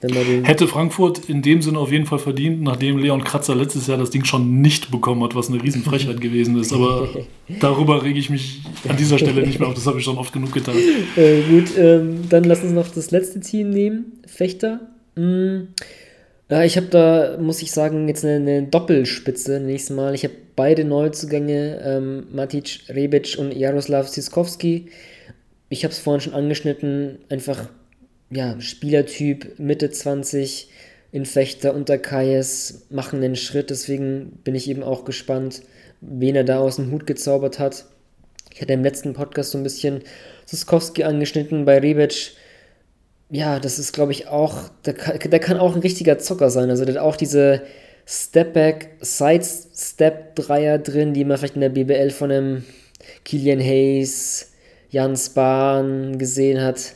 Hätte 0.00 0.68
Frankfurt 0.68 1.28
in 1.28 1.42
dem 1.42 1.60
Sinne 1.60 1.80
auf 1.80 1.90
jeden 1.90 2.06
Fall 2.06 2.20
verdient, 2.20 2.62
nachdem 2.62 2.98
Leon 2.98 3.24
Kratzer 3.24 3.56
letztes 3.56 3.88
Jahr 3.88 3.98
das 3.98 4.10
Ding 4.10 4.24
schon 4.24 4.60
nicht 4.60 4.92
bekommen 4.92 5.24
hat, 5.24 5.34
was 5.34 5.48
eine 5.48 5.60
Riesenfrechheit 5.60 6.20
gewesen 6.20 6.56
ist. 6.56 6.72
Aber 6.72 7.08
darüber 7.60 8.04
rege 8.04 8.18
ich 8.18 8.30
mich 8.30 8.62
an 8.88 8.96
dieser 8.96 9.18
Stelle 9.18 9.44
nicht 9.44 9.58
mehr 9.58 9.68
auf, 9.68 9.74
das 9.74 9.86
habe 9.86 9.98
ich 9.98 10.04
schon 10.04 10.16
oft 10.16 10.32
genug 10.32 10.52
getan. 10.52 10.76
Äh, 11.16 11.40
gut, 11.42 11.76
ähm, 11.76 12.28
dann 12.28 12.44
lass 12.44 12.62
uns 12.62 12.72
noch 12.72 12.88
das 12.88 13.10
letzte 13.10 13.40
Team 13.40 13.70
nehmen, 13.70 14.20
Fechter. 14.26 14.80
Mm, 15.16 15.68
ja, 16.50 16.62
ich 16.62 16.76
habe 16.76 16.86
da, 16.86 17.36
muss 17.40 17.60
ich 17.62 17.72
sagen, 17.72 18.06
jetzt 18.08 18.24
eine, 18.24 18.36
eine 18.36 18.62
Doppelspitze 18.64 19.58
nächstes 19.58 19.96
Mal. 19.96 20.14
Ich 20.14 20.24
habe 20.24 20.34
beide 20.54 20.84
Neuzugänge, 20.84 21.80
ähm, 21.84 22.26
Matic 22.32 22.80
Rebic 22.88 23.36
und 23.38 23.52
Jaroslav 23.52 24.08
Siskowski. 24.08 24.86
Ich 25.70 25.84
habe 25.84 25.92
es 25.92 25.98
vorhin 25.98 26.20
schon 26.20 26.34
angeschnitten, 26.34 27.18
einfach 27.28 27.68
ja, 28.30 28.60
Spielertyp, 28.60 29.58
Mitte 29.58 29.90
20, 29.90 30.70
in 31.12 31.24
Fechter 31.24 31.74
unter 31.74 31.98
Kayes, 31.98 32.86
machen 32.90 33.20
den 33.20 33.36
Schritt. 33.36 33.70
Deswegen 33.70 34.40
bin 34.44 34.54
ich 34.54 34.68
eben 34.68 34.82
auch 34.82 35.04
gespannt, 35.04 35.62
wen 36.00 36.36
er 36.36 36.44
da 36.44 36.58
aus 36.58 36.76
dem 36.76 36.90
Hut 36.90 37.06
gezaubert 37.06 37.58
hat. 37.58 37.86
Ich 38.54 38.60
hatte 38.60 38.72
im 38.72 38.82
letzten 38.82 39.14
Podcast 39.14 39.52
so 39.52 39.58
ein 39.58 39.64
bisschen 39.64 40.02
Suskowski 40.46 41.04
angeschnitten 41.04 41.64
bei 41.64 41.78
Rebic. 41.78 42.32
Ja, 43.30 43.60
das 43.60 43.78
ist, 43.78 43.92
glaube 43.92 44.12
ich, 44.12 44.28
auch, 44.28 44.68
der 44.84 44.94
kann, 44.94 45.30
der 45.30 45.38
kann 45.38 45.58
auch 45.58 45.74
ein 45.74 45.82
richtiger 45.82 46.18
Zocker 46.18 46.50
sein. 46.50 46.70
Also 46.70 46.84
der 46.84 46.96
hat 46.96 47.02
auch 47.02 47.16
diese 47.16 47.62
Stepback, 48.06 48.96
Sidestep-Dreier 49.00 50.78
drin, 50.78 51.12
die 51.12 51.24
man 51.24 51.36
vielleicht 51.36 51.56
in 51.56 51.60
der 51.60 51.68
BBL 51.68 52.10
von 52.10 52.30
einem 52.30 52.64
Kilian 53.24 53.60
Hayes, 53.60 54.52
Jan 54.90 55.16
Spahn 55.16 56.18
gesehen 56.18 56.62
hat. 56.62 56.94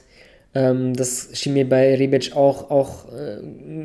Ähm, 0.55 0.95
das 0.95 1.31
schien 1.33 1.55
mir 1.55 1.69
bei 1.69 1.95
Rebic 1.95 2.37
auch, 2.37 2.71
auch 2.71 3.13
äh, 3.13 3.39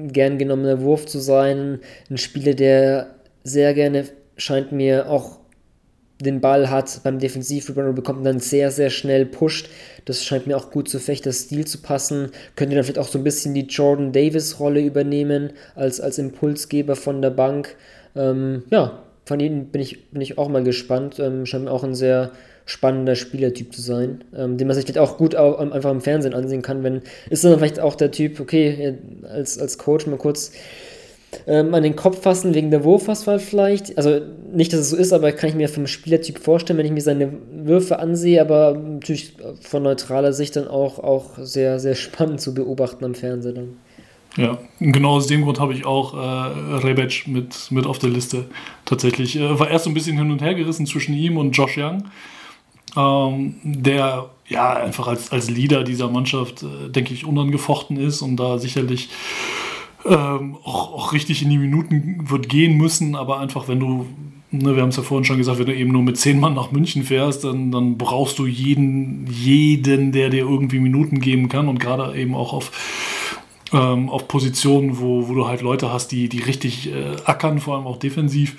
gern 0.08 0.38
genommener 0.38 0.82
Wurf 0.82 1.06
zu 1.06 1.20
sein. 1.20 1.80
Ein 2.10 2.18
Spieler, 2.18 2.54
der 2.54 3.16
sehr 3.44 3.74
gerne 3.74 4.06
scheint 4.36 4.72
mir 4.72 5.10
auch 5.10 5.40
den 6.20 6.42
Ball 6.42 6.70
hat 6.70 7.02
beim 7.04 7.20
Defensivrebound 7.20 7.96
bekommt 7.96 8.20
und 8.20 8.26
dann 8.26 8.40
sehr, 8.40 8.72
sehr 8.72 8.90
schnell 8.90 9.26
pusht. 9.26 9.70
Das 10.06 10.24
scheint 10.24 10.48
mir 10.48 10.58
auch 10.58 10.72
gut 10.72 10.90
zu 10.90 11.00
Fechters 11.00 11.42
Stil 11.42 11.66
zu 11.66 11.80
passen. 11.80 12.32
Könnte 12.56 12.76
dann 12.76 12.84
vielleicht 12.84 13.00
auch 13.00 13.08
so 13.08 13.20
ein 13.20 13.24
bisschen 13.24 13.54
die 13.54 13.68
Jordan 13.68 14.12
Davis-Rolle 14.12 14.82
übernehmen, 14.82 15.54
als, 15.76 16.02
als 16.02 16.18
Impulsgeber 16.18 16.96
von 16.96 17.22
der 17.22 17.30
Bank. 17.30 17.76
Ähm, 18.16 18.64
ja, 18.72 19.04
von 19.26 19.40
ihm 19.40 19.66
bin 19.66 19.82
ich, 19.82 20.10
bin 20.10 20.22
ich 20.22 20.38
auch 20.38 20.50
mal 20.50 20.64
gespannt. 20.64 21.20
Ähm, 21.20 21.46
scheint 21.46 21.66
mir 21.66 21.72
auch 21.72 21.84
ein 21.84 21.96
sehr 21.96 22.32
spannender 22.68 23.16
Spielertyp 23.16 23.74
zu 23.74 23.82
sein, 23.82 24.24
ähm, 24.36 24.58
den 24.58 24.68
man 24.68 24.76
sich 24.76 24.86
vielleicht 24.86 25.00
auch 25.00 25.18
gut 25.18 25.36
auch, 25.36 25.58
einfach 25.58 25.90
im 25.90 26.02
Fernsehen 26.02 26.34
ansehen 26.34 26.62
kann, 26.62 26.84
wenn, 26.84 27.02
ist 27.30 27.44
dann 27.44 27.58
vielleicht 27.58 27.80
auch 27.80 27.96
der 27.96 28.12
Typ, 28.12 28.40
okay, 28.40 28.96
als, 29.24 29.58
als 29.58 29.78
Coach 29.78 30.06
mal 30.06 30.18
kurz 30.18 30.52
ähm, 31.48 31.74
an 31.74 31.82
den 31.82 31.96
Kopf 31.96 32.22
fassen 32.22 32.54
wegen 32.54 32.70
der 32.70 32.84
Wurfauswahl 32.84 33.40
vielleicht, 33.40 33.98
also 33.98 34.20
nicht, 34.54 34.74
dass 34.74 34.82
es 34.82 34.90
so 34.90 34.98
ist, 34.98 35.14
aber 35.14 35.32
kann 35.32 35.50
ich 35.50 35.56
mir 35.56 35.70
vom 35.70 35.88
Spielertyp 35.88 36.40
vorstellen, 36.40 36.78
wenn 36.78 36.86
ich 36.86 36.92
mir 36.92 37.02
seine 37.02 37.32
Würfe 37.54 38.00
ansehe, 38.00 38.42
aber 38.42 38.74
natürlich 38.74 39.34
von 39.62 39.84
neutraler 39.84 40.34
Sicht 40.34 40.58
dann 40.58 40.68
auch, 40.68 41.00
auch 41.00 41.38
sehr, 41.38 41.80
sehr 41.80 41.96
spannend 41.96 42.42
zu 42.42 42.54
beobachten 42.54 43.06
am 43.06 43.16
Fernsehen 43.16 43.56
dann. 43.56 43.78
Ja, 44.36 44.60
genau 44.80 45.16
aus 45.16 45.28
dem 45.28 45.44
Grund 45.44 45.60
habe 45.60 45.74
ich 45.74 45.86
auch 45.86 46.14
äh, 46.14 46.76
Rebec 46.86 47.28
mit, 47.28 47.72
mit 47.72 47.88
auf 47.88 47.98
der 47.98 48.10
Liste 48.10 48.46
tatsächlich. 48.86 49.36
Äh, 49.38 49.58
war 49.58 49.72
erst 49.72 49.86
so 49.86 49.90
ein 49.90 49.96
bisschen 49.96 50.18
hin 50.18 50.30
und 50.30 50.42
her 50.42 50.54
gerissen 50.54 50.86
zwischen 50.86 51.16
ihm 51.16 51.38
und 51.38 51.52
Josh 51.52 51.78
Young 51.78 52.04
ähm, 52.98 53.56
der 53.64 54.30
ja 54.48 54.74
einfach 54.74 55.08
als, 55.08 55.32
als 55.32 55.50
Leader 55.50 55.84
dieser 55.84 56.10
Mannschaft, 56.10 56.64
äh, 56.64 56.90
denke 56.90 57.14
ich, 57.14 57.26
unangefochten 57.26 57.98
ist 57.98 58.22
und 58.22 58.38
da 58.38 58.58
sicherlich 58.58 59.10
ähm, 60.06 60.58
auch, 60.64 60.94
auch 60.94 61.14
richtig 61.14 61.42
in 61.44 61.50
die 61.50 61.58
Minuten 61.58 62.30
wird 62.30 62.50
gehen 62.50 62.78
müssen, 62.78 63.16
aber 63.16 63.40
einfach, 63.40 63.68
wenn 63.68 63.80
du 63.80 64.08
Ne, 64.50 64.76
wir 64.76 64.82
haben 64.82 64.90
es 64.90 64.96
ja 64.96 65.04
vorhin 65.04 65.26
schon 65.26 65.38
gesagt, 65.38 65.60
wenn 65.60 65.66
du 65.66 65.76
eben 65.76 65.92
nur 65.92 66.04
mit 66.04 66.18
zehn 66.18 66.40
Mann 66.40 66.54
nach 66.54 66.72
München 66.72 67.04
fährst, 67.04 67.44
dann, 67.44 67.70
dann 67.70 67.98
brauchst 67.98 68.40
du 68.40 68.46
jeden, 68.46 69.28
jeden, 69.28 70.14
der 70.14 70.30
dir 70.30 70.46
irgendwie 70.46 70.80
Minuten 70.80 71.20
geben 71.20 71.50
kann 71.50 71.68
und 71.68 71.80
gerade 71.80 72.18
eben 72.18 72.34
auch 72.34 72.54
auf, 72.54 72.72
ähm, 73.74 74.10
auf 74.10 74.30
Positionen, 74.30 75.00
wo, 75.00 75.28
wo 75.28 75.34
du 75.34 75.48
halt 75.48 75.62
Leute 75.62 75.92
hast, 75.92 76.14
die, 76.14 76.30
die 76.30 76.40
richtig 76.40 76.90
äh, 76.94 77.18
ackern, 77.26 77.60
vor 77.60 77.76
allem 77.76 77.88
auch 77.88 77.98
defensiv. 77.98 78.58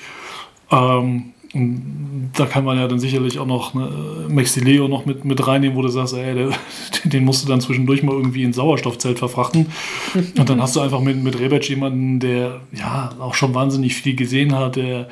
Ähm, 0.70 1.32
und 1.55 2.31
da 2.37 2.47
kann 2.47 2.65
man 2.65 2.77
ja 2.77 2.87
dann 2.89 2.99
sicherlich 2.99 3.39
auch 3.39 3.47
noch 3.47 3.73
ne, 3.73 4.27
Maxi 4.29 4.61
Leo 4.61 4.87
noch 4.87 5.07
mit, 5.07 5.25
mit 5.25 5.47
reinnehmen, 5.47 5.77
wo 5.77 5.83
du 5.83 5.89
sagst, 5.89 6.15
ey, 6.15 6.35
der, 6.35 6.51
den 7.05 7.25
musst 7.25 7.45
du 7.45 7.49
dann 7.49 7.61
zwischendurch 7.61 8.03
mal 8.03 8.15
irgendwie 8.15 8.43
ins 8.43 8.57
Sauerstoffzelt 8.57 9.19
verfrachten. 9.19 9.66
Und 10.15 10.49
dann 10.49 10.61
hast 10.61 10.77
du 10.77 10.81
einfach 10.81 11.01
mit, 11.01 11.16
mit 11.23 11.39
Rebec 11.39 11.69
jemanden, 11.69 12.20
der 12.20 12.61
ja 12.73 13.15
auch 13.19 13.35
schon 13.35 13.55
wahnsinnig 13.55 13.95
viel 13.95 14.15
gesehen 14.15 14.55
hat, 14.55 14.77
der, 14.77 15.09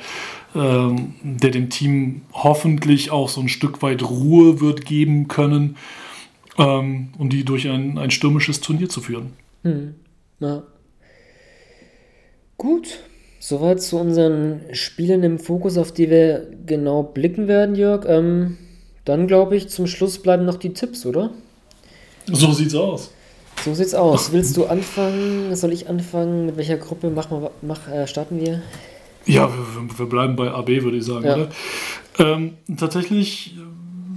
ähm, 0.53 1.15
der 1.23 1.51
dem 1.51 1.69
Team 1.69 2.21
hoffentlich 2.33 3.09
auch 3.11 3.29
so 3.29 3.41
ein 3.41 3.49
Stück 3.49 3.81
weit 3.81 4.03
Ruhe 4.03 4.61
wird 4.61 4.85
geben 4.85 5.27
können, 5.27 5.75
ähm, 6.59 7.09
um 7.17 7.29
die 7.29 7.45
durch 7.45 7.67
ein, 7.67 7.97
ein 7.97 8.11
stürmisches 8.11 8.61
Turnier 8.61 8.89
zu 8.89 9.01
führen. 9.01 9.33
Hm. 9.63 9.95
Ja. 10.39 10.63
Gut, 12.57 12.99
Soweit 13.39 13.81
zu 13.81 13.97
unseren 13.97 14.61
Spielen 14.71 15.23
im 15.23 15.39
Fokus, 15.39 15.77
auf 15.77 15.91
die 15.91 16.09
wir 16.09 16.47
genau 16.65 17.03
blicken 17.03 17.47
werden, 17.47 17.75
Jörg. 17.75 18.05
Ähm, 18.07 18.57
dann 19.05 19.27
glaube 19.27 19.55
ich, 19.55 19.69
zum 19.69 19.87
Schluss 19.87 20.19
bleiben 20.19 20.45
noch 20.45 20.57
die 20.57 20.73
Tipps, 20.73 21.05
oder? 21.05 21.29
So 22.25 22.51
sieht's 22.51 22.75
aus. 22.75 23.11
So 23.63 23.73
sieht's 23.73 23.93
aus. 23.93 24.31
Willst 24.31 24.57
du 24.57 24.65
anfangen? 24.65 25.55
Soll 25.55 25.71
ich 25.71 25.87
anfangen? 25.87 26.47
Mit 26.47 26.57
welcher 26.57 26.77
Gruppe 26.77 27.09
mach, 27.09 27.29
mach, 27.61 27.87
äh, 27.87 28.07
starten 28.07 28.39
wir? 28.39 28.61
Ja, 29.25 29.49
wir, 29.49 29.99
wir, 29.99 30.05
bleiben 30.07 30.35
bei 30.35 30.51
AB, 30.51 30.83
würde 30.83 30.97
ich 30.97 31.05
sagen, 31.05 31.25
ja. 31.25 31.47
Ähm, 32.19 32.53
tatsächlich 32.77 33.55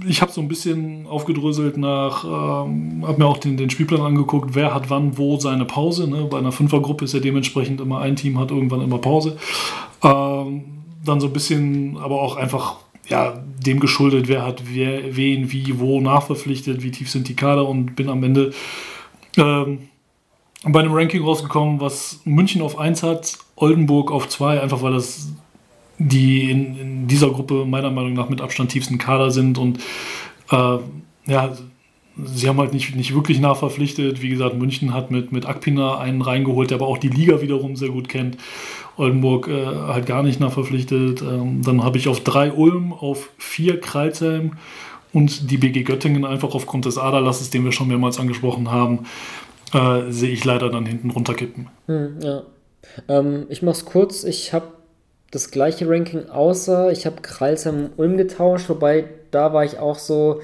ich 0.07 0.21
habe 0.21 0.31
so 0.31 0.41
ein 0.41 0.47
bisschen 0.47 1.07
aufgedröselt 1.07 1.77
nach, 1.77 2.23
ähm, 2.23 3.05
habe 3.05 3.17
mir 3.19 3.25
auch 3.25 3.37
den, 3.37 3.57
den 3.57 3.69
Spielplan 3.69 4.01
angeguckt, 4.01 4.55
wer 4.55 4.73
hat 4.73 4.89
wann 4.89 5.17
wo 5.17 5.39
seine 5.39 5.65
Pause. 5.65 6.09
Ne? 6.09 6.27
Bei 6.29 6.37
einer 6.37 6.51
Fünfergruppe 6.51 7.05
ist 7.05 7.13
ja 7.13 7.19
dementsprechend 7.19 7.81
immer 7.81 7.99
ein 7.99 8.15
Team 8.15 8.39
hat 8.39 8.51
irgendwann 8.51 8.81
immer 8.81 8.97
Pause. 8.97 9.37
Ähm, 10.03 10.63
dann 11.03 11.19
so 11.19 11.27
ein 11.27 11.33
bisschen, 11.33 11.97
aber 11.97 12.21
auch 12.21 12.35
einfach 12.35 12.77
ja, 13.07 13.43
dem 13.65 13.79
geschuldet, 13.79 14.27
wer 14.27 14.45
hat 14.45 14.63
wer, 14.73 15.15
wen, 15.15 15.51
wie, 15.51 15.79
wo 15.79 15.99
nachverpflichtet, 15.99 16.83
wie 16.83 16.91
tief 16.91 17.09
sind 17.09 17.27
die 17.27 17.35
Kader 17.35 17.67
und 17.67 17.95
bin 17.95 18.09
am 18.09 18.23
Ende 18.23 18.51
ähm, 19.37 19.89
bei 20.63 20.79
einem 20.79 20.93
Ranking 20.93 21.23
rausgekommen, 21.23 21.81
was 21.81 22.21
München 22.23 22.61
auf 22.61 22.77
1 22.77 23.03
hat, 23.03 23.37
Oldenburg 23.55 24.11
auf 24.11 24.29
2, 24.29 24.61
einfach 24.61 24.81
weil 24.81 24.93
das 24.93 25.33
die 26.09 26.49
in, 26.49 26.77
in, 26.77 27.07
dieser 27.07 27.29
Gruppe 27.29 27.65
meiner 27.65 27.91
Meinung 27.91 28.13
nach 28.13 28.29
mit 28.29 28.41
Abstand 28.41 28.71
tiefsten 28.71 28.97
Kader 28.97 29.31
sind 29.31 29.57
und 29.57 29.79
äh, 30.51 30.77
ja, 31.27 31.51
sie 32.23 32.47
haben 32.47 32.59
halt 32.59 32.73
nicht, 32.73 32.95
nicht 32.95 33.13
wirklich 33.13 33.39
nachverpflichtet. 33.39 34.21
Wie 34.21 34.29
gesagt, 34.29 34.57
München 34.57 34.93
hat 34.93 35.11
mit, 35.11 35.31
mit 35.31 35.45
Akpina 35.45 35.97
einen 35.97 36.21
reingeholt, 36.21 36.69
der 36.69 36.77
aber 36.77 36.87
auch 36.87 36.97
die 36.97 37.09
Liga 37.09 37.41
wiederum 37.41 37.75
sehr 37.75 37.89
gut 37.89 38.09
kennt. 38.09 38.37
Oldenburg 38.97 39.47
äh, 39.47 39.65
halt 39.65 40.05
gar 40.05 40.23
nicht 40.23 40.39
nachverpflichtet. 40.39 41.21
Ähm, 41.21 41.61
dann 41.63 41.83
habe 41.83 41.97
ich 41.97 42.07
auf 42.07 42.19
drei 42.21 42.51
Ulm, 42.51 42.93
auf 42.93 43.29
vier 43.37 43.79
Kreilsheim 43.79 44.53
und 45.13 45.51
die 45.51 45.57
BG 45.57 45.83
Göttingen 45.83 46.25
einfach 46.25 46.53
aufgrund 46.53 46.85
des 46.85 46.97
Aderlasses, 46.97 47.49
den 47.49 47.63
wir 47.63 47.71
schon 47.71 47.87
mehrmals 47.87 48.19
angesprochen 48.19 48.71
haben, 48.71 49.05
äh, 49.73 50.11
sehe 50.11 50.31
ich 50.31 50.43
leider 50.43 50.69
dann 50.69 50.85
hinten 50.85 51.11
runterkippen. 51.11 51.67
Hm, 51.87 52.17
ja. 52.21 52.43
Ähm, 53.07 53.45
ich 53.49 53.61
mache 53.61 53.75
es 53.75 53.85
kurz. 53.85 54.23
Ich 54.23 54.53
habe 54.53 54.67
das 55.31 55.49
gleiche 55.49 55.89
Ranking, 55.89 56.29
außer 56.29 56.91
ich 56.91 57.05
habe 57.05 57.21
Kreilsheim 57.21 57.91
Ulm 57.97 58.17
getauscht, 58.17 58.69
wobei 58.69 59.05
da 59.31 59.53
war 59.53 59.63
ich 59.63 59.79
auch 59.79 59.97
so, 59.97 60.41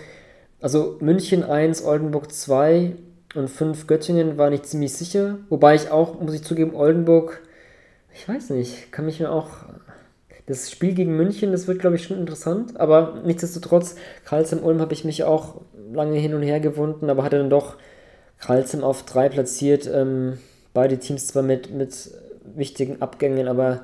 also 0.62 0.98
München 1.02 1.44
1, 1.44 1.84
Oldenburg 1.84 2.32
2 2.32 2.96
und 3.36 3.50
5 3.50 3.86
Göttingen 3.86 4.38
war 4.38 4.52
ich 4.52 4.64
ziemlich 4.64 4.94
sicher, 4.94 5.40
wobei 5.50 5.76
ich 5.76 5.92
auch, 5.92 6.20
muss 6.22 6.34
ich 6.34 6.44
zugeben, 6.44 6.74
Oldenburg, 6.74 7.42
ich 8.14 8.28
weiß 8.28 8.52
nicht, 8.52 8.92
kann 8.94 9.06
mich 9.06 9.20
mir 9.20 9.32
auch, 9.32 9.50
das 10.46 10.72
Spiel 10.72 10.94
gegen 10.94 11.18
München, 11.18 11.52
das 11.52 11.68
wird 11.68 11.80
glaube 11.80 11.98
ich 11.98 12.04
schon 12.04 12.18
interessant, 12.18 12.80
aber 12.80 13.22
nichtsdestotrotz, 13.26 13.96
Kreilsheim 14.24 14.64
Ulm 14.64 14.80
habe 14.80 14.94
ich 14.94 15.04
mich 15.04 15.26
auch 15.26 15.60
lange 15.92 16.18
hin 16.18 16.34
und 16.34 16.42
her 16.42 16.62
gewunden, 16.62 17.10
aber 17.10 17.24
hatte 17.24 17.38
dann 17.38 17.50
doch 17.50 17.76
Kreilsheim 18.40 18.86
auf 18.86 19.04
3 19.04 19.28
platziert, 19.28 19.90
ähm, 19.94 20.38
beide 20.74 20.98
Teams 20.98 21.28
zwar 21.28 21.44
mit, 21.44 21.72
mit 21.74 22.12
wichtigen 22.56 23.02
Abgängen, 23.02 23.50
aber 23.50 23.82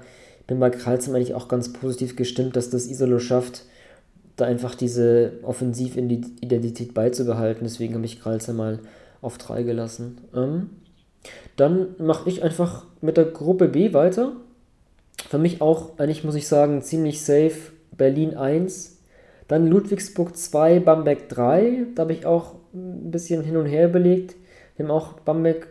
bin 0.48 0.60
bei 0.60 0.70
Karlsheim 0.70 1.16
eigentlich 1.16 1.36
auch 1.36 1.48
ganz 1.48 1.72
positiv 1.74 2.16
gestimmt, 2.16 2.56
dass 2.56 2.70
das 2.70 2.88
Isolo 2.88 3.20
schafft, 3.20 3.64
da 4.36 4.46
einfach 4.46 4.76
diese 4.76 5.34
Offensividentität 5.44 6.94
beizubehalten. 6.94 7.64
Deswegen 7.64 7.96
habe 7.96 8.06
ich 8.06 8.22
Karlsheim 8.22 8.58
mal 8.58 8.80
auf 9.22 9.38
3 9.38 9.64
gelassen. 9.64 10.18
Ähm, 10.36 10.70
dann 11.56 11.96
mache 11.98 12.30
ich 12.30 12.44
einfach 12.44 12.86
mit 13.02 13.18
der 13.18 13.26
Gruppe 13.26 13.68
B 13.68 13.94
weiter. 13.94 14.34
für 15.30 15.38
mich 15.38 15.62
auch, 15.62 15.98
eigentlich 15.98 16.24
muss 16.24 16.36
ich 16.36 16.48
sagen, 16.48 16.82
ziemlich 16.82 17.22
safe. 17.22 17.72
Berlin 17.96 18.36
1, 18.36 18.98
dann 19.48 19.68
Ludwigsburg 19.68 20.36
2, 20.36 20.80
Bamberg 20.80 21.30
3. 21.30 21.86
Da 21.96 22.02
habe 22.02 22.14
ich 22.14 22.26
auch 22.26 22.56
ein 22.74 23.12
bisschen 23.12 23.44
hin 23.44 23.56
und 23.56 23.68
her 23.68 23.88
belegt. 23.88 24.36
Wir 24.76 24.86
haben 24.86 24.92
auch 24.92 25.14
Bamberg. 25.20 25.68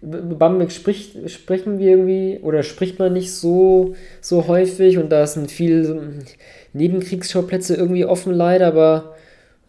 Bamberg 0.00 0.70
spricht, 0.70 1.30
sprechen 1.30 1.78
wir 1.78 1.90
irgendwie 1.90 2.38
oder 2.42 2.62
spricht 2.62 2.98
man 2.98 3.12
nicht 3.12 3.32
so, 3.32 3.94
so 4.20 4.46
häufig 4.46 4.98
und 4.98 5.10
da 5.10 5.26
sind 5.26 5.50
viele 5.50 6.12
Nebenkriegsschauplätze 6.72 7.74
irgendwie 7.74 8.04
offen 8.04 8.32
leider, 8.32 8.68
aber 8.68 9.16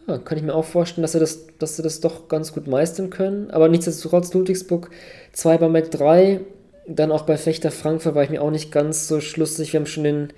ja, 0.07 0.18
kann 0.18 0.38
ich 0.38 0.43
mir 0.43 0.53
auch 0.53 0.65
vorstellen, 0.65 1.03
dass 1.03 1.14
sie, 1.14 1.19
das, 1.19 1.47
dass 1.57 1.76
sie 1.76 1.84
das 1.84 1.99
doch 1.99 2.27
ganz 2.27 2.53
gut 2.53 2.68
meistern 2.68 3.10
können. 3.10 3.51
Aber 3.51 3.69
nichtsdestotrotz 3.69 4.34
Ludwigsburg 4.34 4.89
2, 5.34 5.57
Bamberg 5.57 5.91
3, 5.91 6.41
dann 6.88 7.11
auch 7.11 7.23
bei 7.23 7.38
Fechter 7.38 7.72
Frankfurt 7.72 8.15
war 8.15 8.23
ich 8.23 8.31
mir 8.31 8.41
auch 8.41 8.51
nicht 8.51 8.72
ganz 8.72 9.07
so 9.07 9.22
schlussig. 9.22 9.73
Wir 9.73 9.80
haben 9.80 9.88
schon 9.88 10.03
den, 10.03 10.34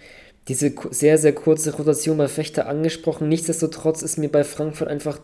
diese 0.48 0.74
sehr, 0.92 1.18
sehr 1.18 1.34
kurze 1.34 1.76
Rotation 1.76 2.18
bei 2.18 2.28
Fechter 2.28 2.68
angesprochen. 2.68 3.30
Nichtsdestotrotz 3.30 4.02
ist 4.02 4.18
mir 4.18 4.30
bei 4.30 4.44
Frankfurt 4.44 4.90
einfach 4.90 5.20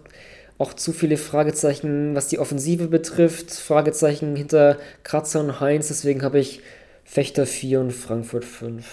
auch 0.57 0.73
zu 0.73 0.91
viele 0.91 1.17
Fragezeichen, 1.17 2.15
was 2.15 2.27
die 2.27 2.39
Offensive 2.39 2.87
betrifft. 2.87 3.51
Fragezeichen 3.51 4.35
hinter 4.35 4.77
Kratzer 5.03 5.39
und 5.41 5.59
Heinz. 5.59 5.89
Deswegen 5.89 6.23
habe 6.23 6.39
ich 6.39 6.61
Fechter 7.05 7.45
4 7.45 7.81
und 7.81 7.93
Frankfurt 7.93 8.45
5. 8.45 8.85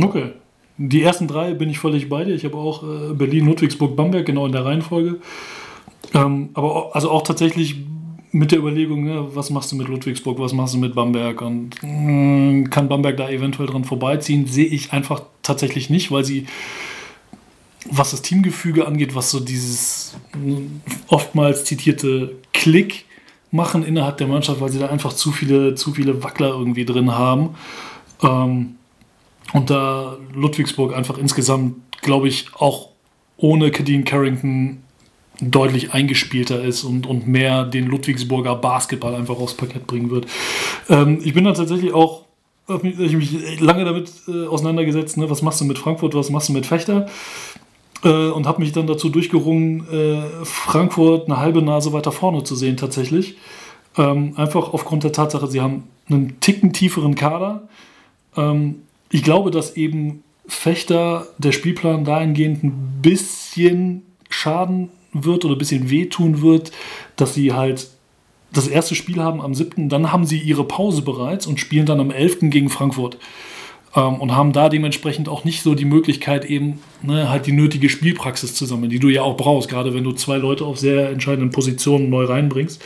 Okay. 0.00 0.32
Die 0.78 1.02
ersten 1.02 1.26
drei 1.26 1.52
bin 1.52 1.68
ich 1.68 1.78
völlig 1.78 2.08
bei 2.08 2.24
dir. 2.24 2.34
Ich 2.34 2.44
habe 2.44 2.56
auch 2.56 2.82
äh, 2.82 3.12
Berlin, 3.12 3.46
Ludwigsburg, 3.46 3.96
Bamberg, 3.96 4.24
genau 4.24 4.46
in 4.46 4.52
der 4.52 4.64
Reihenfolge. 4.64 5.18
Ähm, 6.14 6.50
aber 6.54 6.74
auch, 6.74 6.94
also 6.94 7.10
auch 7.10 7.22
tatsächlich 7.22 7.76
mit 8.32 8.52
der 8.52 8.60
Überlegung, 8.60 9.04
ne, 9.04 9.26
was 9.34 9.50
machst 9.50 9.72
du 9.72 9.76
mit 9.76 9.88
Ludwigsburg, 9.88 10.38
was 10.38 10.52
machst 10.52 10.74
du 10.74 10.78
mit 10.78 10.94
Bamberg 10.94 11.42
und 11.42 11.70
mh, 11.82 12.68
kann 12.68 12.88
Bamberg 12.88 13.16
da 13.16 13.28
eventuell 13.28 13.68
dran 13.68 13.84
vorbeiziehen, 13.84 14.46
sehe 14.46 14.66
ich 14.66 14.92
einfach 14.92 15.22
tatsächlich 15.42 15.90
nicht, 15.90 16.12
weil 16.12 16.24
sie, 16.24 16.46
was 17.90 18.12
das 18.12 18.22
Teamgefüge 18.22 18.86
angeht, 18.86 19.14
was 19.14 19.30
so 19.30 19.40
dieses 19.40 20.14
oftmals 21.08 21.64
zitierte 21.64 22.36
Klick 22.52 23.04
machen 23.50 23.84
innerhalb 23.84 24.18
der 24.18 24.28
Mannschaft, 24.28 24.60
weil 24.60 24.70
sie 24.70 24.78
da 24.78 24.88
einfach 24.88 25.12
zu 25.12 25.32
viele, 25.32 25.74
zu 25.74 25.92
viele 25.92 26.22
Wackler 26.22 26.48
irgendwie 26.48 26.84
drin 26.84 27.12
haben. 27.12 27.56
Ähm, 28.22 28.76
und 29.52 29.70
da 29.70 30.16
Ludwigsburg 30.32 30.94
einfach 30.94 31.18
insgesamt, 31.18 31.76
glaube 32.02 32.28
ich, 32.28 32.46
auch 32.54 32.90
ohne 33.36 33.70
Kadeen 33.70 34.04
Carrington 34.04 34.82
deutlich 35.40 35.94
eingespielter 35.94 36.62
ist 36.62 36.84
und, 36.84 37.06
und 37.06 37.26
mehr 37.26 37.64
den 37.64 37.86
Ludwigsburger 37.86 38.54
Basketball 38.54 39.14
einfach 39.14 39.38
aufs 39.38 39.54
Parkett 39.54 39.86
bringen 39.86 40.10
wird. 40.10 40.26
Ähm, 40.88 41.20
ich 41.24 41.34
bin 41.34 41.44
da 41.44 41.52
tatsächlich 41.52 41.92
auch, 41.92 42.26
ich 42.82 43.16
mich 43.16 43.60
lange 43.60 43.84
damit 43.84 44.12
äh, 44.28 44.46
auseinandergesetzt, 44.46 45.16
ne? 45.16 45.30
was 45.30 45.42
machst 45.42 45.60
du 45.60 45.64
mit 45.64 45.78
Frankfurt, 45.78 46.14
was 46.14 46.30
machst 46.30 46.50
du 46.50 46.52
mit 46.52 46.66
Fechter? 46.66 47.08
Äh, 48.02 48.28
und 48.30 48.46
habe 48.46 48.60
mich 48.60 48.72
dann 48.72 48.86
dazu 48.86 49.08
durchgerungen, 49.08 49.86
äh, 49.90 50.44
Frankfurt 50.44 51.26
eine 51.26 51.38
halbe 51.38 51.62
Nase 51.62 51.92
weiter 51.92 52.12
vorne 52.12 52.44
zu 52.44 52.54
sehen 52.54 52.76
tatsächlich. 52.76 53.36
Ähm, 53.96 54.34
einfach 54.36 54.72
aufgrund 54.72 55.04
der 55.04 55.12
Tatsache, 55.12 55.46
sie 55.48 55.60
haben 55.60 55.84
einen 56.08 56.40
ticken 56.40 56.72
tieferen 56.72 57.14
Kader. 57.14 57.68
Ähm, 58.36 58.82
ich 59.10 59.22
glaube, 59.22 59.50
dass 59.50 59.76
eben 59.76 60.22
Fechter 60.46 61.26
der 61.38 61.52
Spielplan 61.52 62.04
dahingehend 62.04 62.64
ein 62.64 62.98
bisschen 63.02 64.02
Schaden 64.28 64.90
wird 65.12 65.44
oder 65.44 65.54
ein 65.54 65.58
bisschen 65.58 65.90
wehtun 65.90 66.40
wird, 66.42 66.72
dass 67.16 67.34
sie 67.34 67.52
halt 67.52 67.88
das 68.52 68.66
erste 68.66 68.94
Spiel 68.94 69.22
haben 69.22 69.40
am 69.40 69.54
7., 69.54 69.88
dann 69.88 70.12
haben 70.12 70.24
sie 70.24 70.38
ihre 70.38 70.64
Pause 70.64 71.02
bereits 71.02 71.46
und 71.46 71.60
spielen 71.60 71.86
dann 71.86 72.00
am 72.00 72.10
11. 72.10 72.50
gegen 72.50 72.68
Frankfurt. 72.68 73.18
Ähm, 73.94 74.14
und 74.16 74.34
haben 74.34 74.52
da 74.52 74.68
dementsprechend 74.68 75.28
auch 75.28 75.44
nicht 75.44 75.62
so 75.62 75.74
die 75.74 75.84
Möglichkeit, 75.84 76.44
eben 76.44 76.80
ne, 77.02 77.28
halt 77.28 77.46
die 77.46 77.52
nötige 77.52 77.88
Spielpraxis 77.88 78.54
zu 78.54 78.66
sammeln, 78.66 78.90
die 78.90 79.00
du 79.00 79.08
ja 79.08 79.22
auch 79.22 79.36
brauchst, 79.36 79.68
gerade 79.68 79.94
wenn 79.94 80.04
du 80.04 80.12
zwei 80.12 80.36
Leute 80.36 80.64
auf 80.64 80.78
sehr 80.78 81.10
entscheidenden 81.10 81.50
Positionen 81.50 82.10
neu 82.10 82.24
reinbringst. 82.24 82.80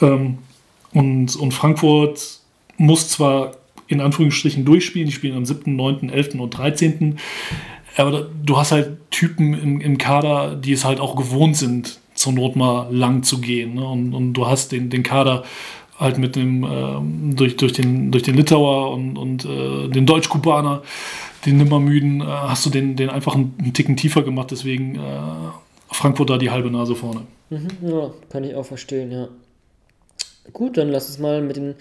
Ähm, 0.00 0.38
und, 0.92 1.36
und 1.36 1.52
Frankfurt 1.52 2.40
muss 2.78 3.08
zwar 3.08 3.52
in 3.86 4.00
Anführungsstrichen 4.00 4.64
durchspielen, 4.64 5.08
die 5.08 5.14
spielen 5.14 5.36
am 5.36 5.44
7., 5.44 5.74
9., 5.76 6.10
11. 6.10 6.34
und 6.36 6.50
13. 6.50 7.18
Aber 7.96 8.28
du 8.44 8.56
hast 8.56 8.72
halt 8.72 9.10
Typen 9.10 9.52
im, 9.52 9.80
im 9.80 9.98
Kader, 9.98 10.54
die 10.54 10.72
es 10.72 10.84
halt 10.84 11.00
auch 11.00 11.16
gewohnt 11.16 11.56
sind, 11.56 11.98
zur 12.14 12.32
Not 12.32 12.54
mal 12.54 12.88
lang 12.90 13.22
zu 13.24 13.40
gehen. 13.40 13.74
Ne? 13.74 13.84
Und, 13.84 14.14
und 14.14 14.32
du 14.34 14.46
hast 14.46 14.72
den, 14.72 14.90
den 14.90 15.02
Kader 15.02 15.44
halt 16.00 16.18
mit 16.18 16.34
dem, 16.34 16.64
äh, 16.64 17.34
durch, 17.36 17.56
durch, 17.56 17.72
den, 17.72 18.10
durch 18.10 18.24
den 18.24 18.34
Litauer 18.34 18.92
und, 18.92 19.16
und 19.16 19.44
äh, 19.44 19.88
den 19.88 20.06
Deutsch-Kubaner, 20.06 20.82
den 21.46 21.58
Nimmermüden, 21.58 22.22
äh, 22.22 22.24
hast 22.24 22.64
du 22.66 22.70
den, 22.70 22.96
den 22.96 23.10
einfach 23.10 23.34
einen, 23.34 23.54
einen 23.60 23.74
Ticken 23.74 23.96
tiefer 23.96 24.22
gemacht. 24.22 24.50
Deswegen 24.50 24.96
äh, 24.96 24.98
Frankfurt 25.90 26.30
da 26.30 26.38
die 26.38 26.50
halbe 26.50 26.70
Nase 26.70 26.96
vorne. 26.96 27.22
Mhm, 27.50 27.68
ja, 27.82 28.10
kann 28.30 28.44
ich 28.44 28.54
auch 28.54 28.64
verstehen, 28.64 29.12
ja. 29.12 29.28
Gut, 30.52 30.78
dann 30.78 30.88
lass 30.88 31.08
uns 31.08 31.18
mal 31.18 31.42
mit 31.42 31.56
den 31.56 31.74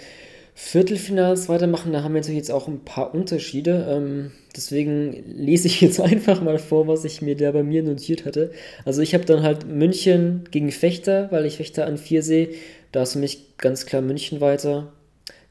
Viertelfinals 0.53 1.47
weitermachen. 1.47 1.93
Da 1.93 2.03
haben 2.03 2.13
wir 2.13 2.19
natürlich 2.19 2.39
jetzt 2.39 2.51
auch 2.51 2.67
ein 2.67 2.83
paar 2.83 3.15
Unterschiede. 3.15 3.87
Ähm, 3.89 4.31
deswegen 4.53 5.23
lese 5.25 5.67
ich 5.67 5.79
jetzt 5.79 6.01
einfach 6.01 6.41
mal 6.41 6.59
vor, 6.59 6.85
was 6.87 7.05
ich 7.05 7.21
mir 7.21 7.37
da 7.37 7.51
bei 7.51 7.63
mir 7.63 7.81
notiert 7.81 8.25
hatte. 8.25 8.51
Also 8.83 9.01
ich 9.01 9.13
habe 9.13 9.23
dann 9.23 9.41
halt 9.41 9.65
München 9.67 10.43
gegen 10.51 10.71
Fechter, 10.71 11.31
weil 11.31 11.45
ich 11.45 11.55
Fechter 11.55 11.85
an 11.85 11.97
4 11.97 12.23
sehe. 12.23 12.49
Da 12.91 13.03
ist 13.03 13.13
für 13.13 13.19
mich 13.19 13.57
ganz 13.57 13.85
klar 13.85 14.01
München 14.01 14.41
weiter. 14.41 14.91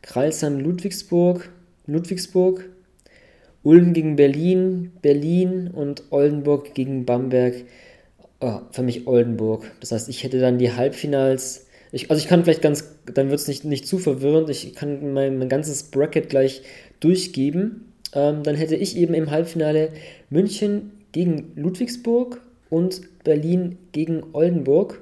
Kreilsheim, 0.02 0.60
Ludwigsburg, 0.60 1.50
Ludwigsburg. 1.86 2.68
Ulm 3.62 3.92
gegen 3.92 4.16
Berlin, 4.16 4.92
Berlin 5.02 5.68
und 5.68 6.04
Oldenburg 6.10 6.74
gegen 6.74 7.04
Bamberg. 7.04 7.64
Oh, 8.40 8.60
für 8.70 8.82
mich 8.82 9.06
Oldenburg. 9.06 9.70
Das 9.80 9.92
heißt, 9.92 10.08
ich 10.08 10.22
hätte 10.22 10.40
dann 10.40 10.58
die 10.58 10.72
Halbfinals 10.72 11.66
ich, 11.92 12.10
also 12.10 12.20
ich 12.20 12.28
kann 12.28 12.44
vielleicht 12.44 12.62
ganz, 12.62 12.84
dann 13.12 13.30
wird 13.30 13.40
es 13.40 13.48
nicht, 13.48 13.64
nicht 13.64 13.86
zu 13.86 13.98
verwirrend, 13.98 14.50
ich 14.50 14.74
kann 14.74 15.12
mein, 15.12 15.38
mein 15.38 15.48
ganzes 15.48 15.84
Bracket 15.84 16.28
gleich 16.28 16.62
durchgeben. 17.00 17.92
Ähm, 18.14 18.42
dann 18.42 18.56
hätte 18.56 18.76
ich 18.76 18.96
eben 18.96 19.14
im 19.14 19.30
Halbfinale 19.30 19.90
München 20.30 20.92
gegen 21.12 21.52
Ludwigsburg 21.56 22.40
und 22.70 23.02
Berlin 23.24 23.78
gegen 23.92 24.22
Oldenburg. 24.32 25.00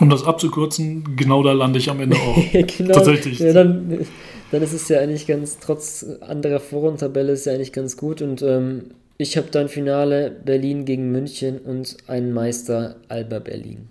Um 0.00 0.10
das 0.10 0.24
abzukürzen, 0.24 1.16
genau 1.16 1.42
da 1.42 1.52
lande 1.52 1.78
ich 1.78 1.90
am 1.90 2.00
Ende 2.00 2.16
auch. 2.16 2.36
genau, 2.52 2.94
Tatsächlich. 2.94 3.38
Ja, 3.38 3.52
dann, 3.52 4.06
dann 4.50 4.62
ist 4.62 4.72
es 4.72 4.88
ja 4.88 5.00
eigentlich 5.00 5.26
ganz, 5.26 5.58
trotz 5.58 6.06
anderer 6.20 6.60
Vorrundentabelle 6.60 7.32
ist 7.32 7.46
ja 7.46 7.54
eigentlich 7.54 7.72
ganz 7.72 7.96
gut. 7.96 8.22
Und 8.22 8.42
ähm, 8.42 8.84
ich 9.16 9.36
habe 9.36 9.48
dann 9.50 9.68
Finale 9.68 10.30
Berlin 10.44 10.84
gegen 10.84 11.10
München 11.10 11.58
und 11.58 11.96
einen 12.06 12.32
Meister 12.32 12.96
Alba 13.08 13.40
Berlin. 13.40 13.88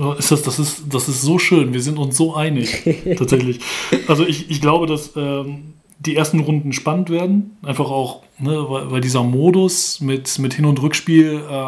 Oh, 0.00 0.14
ist 0.18 0.30
das, 0.30 0.42
das, 0.42 0.58
ist, 0.58 0.84
das 0.88 1.08
ist 1.08 1.20
so 1.20 1.38
schön. 1.38 1.74
Wir 1.74 1.82
sind 1.82 1.98
uns 1.98 2.16
so 2.16 2.34
einig, 2.34 2.82
tatsächlich. 3.18 3.60
Also 4.08 4.26
ich, 4.26 4.50
ich 4.50 4.62
glaube, 4.62 4.86
dass 4.86 5.12
ähm, 5.16 5.74
die 5.98 6.16
ersten 6.16 6.40
Runden 6.40 6.72
spannend 6.72 7.10
werden. 7.10 7.56
Einfach 7.62 7.90
auch, 7.90 8.22
ne, 8.38 8.64
weil, 8.68 8.90
weil, 8.90 9.00
dieser 9.00 9.22
Modus 9.22 10.00
mit, 10.00 10.38
mit 10.38 10.54
Hin- 10.54 10.64
und 10.64 10.80
Rückspiel 10.80 11.42
äh, 11.48 11.64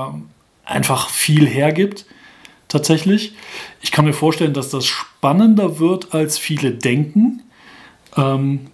einfach 0.65 1.11
viel 1.11 1.47
hergibt. 1.47 2.07
Tatsächlich. 2.75 3.35
Ich 3.83 3.93
kann 3.93 4.05
mir 4.05 4.13
vorstellen, 4.13 4.53
dass 4.53 4.69
das 4.69 4.85
spannender 4.85 5.79
wird, 5.79 6.13
als 6.13 6.39
viele 6.39 6.73
denken. 6.73 7.45
Ähm, 8.17 8.67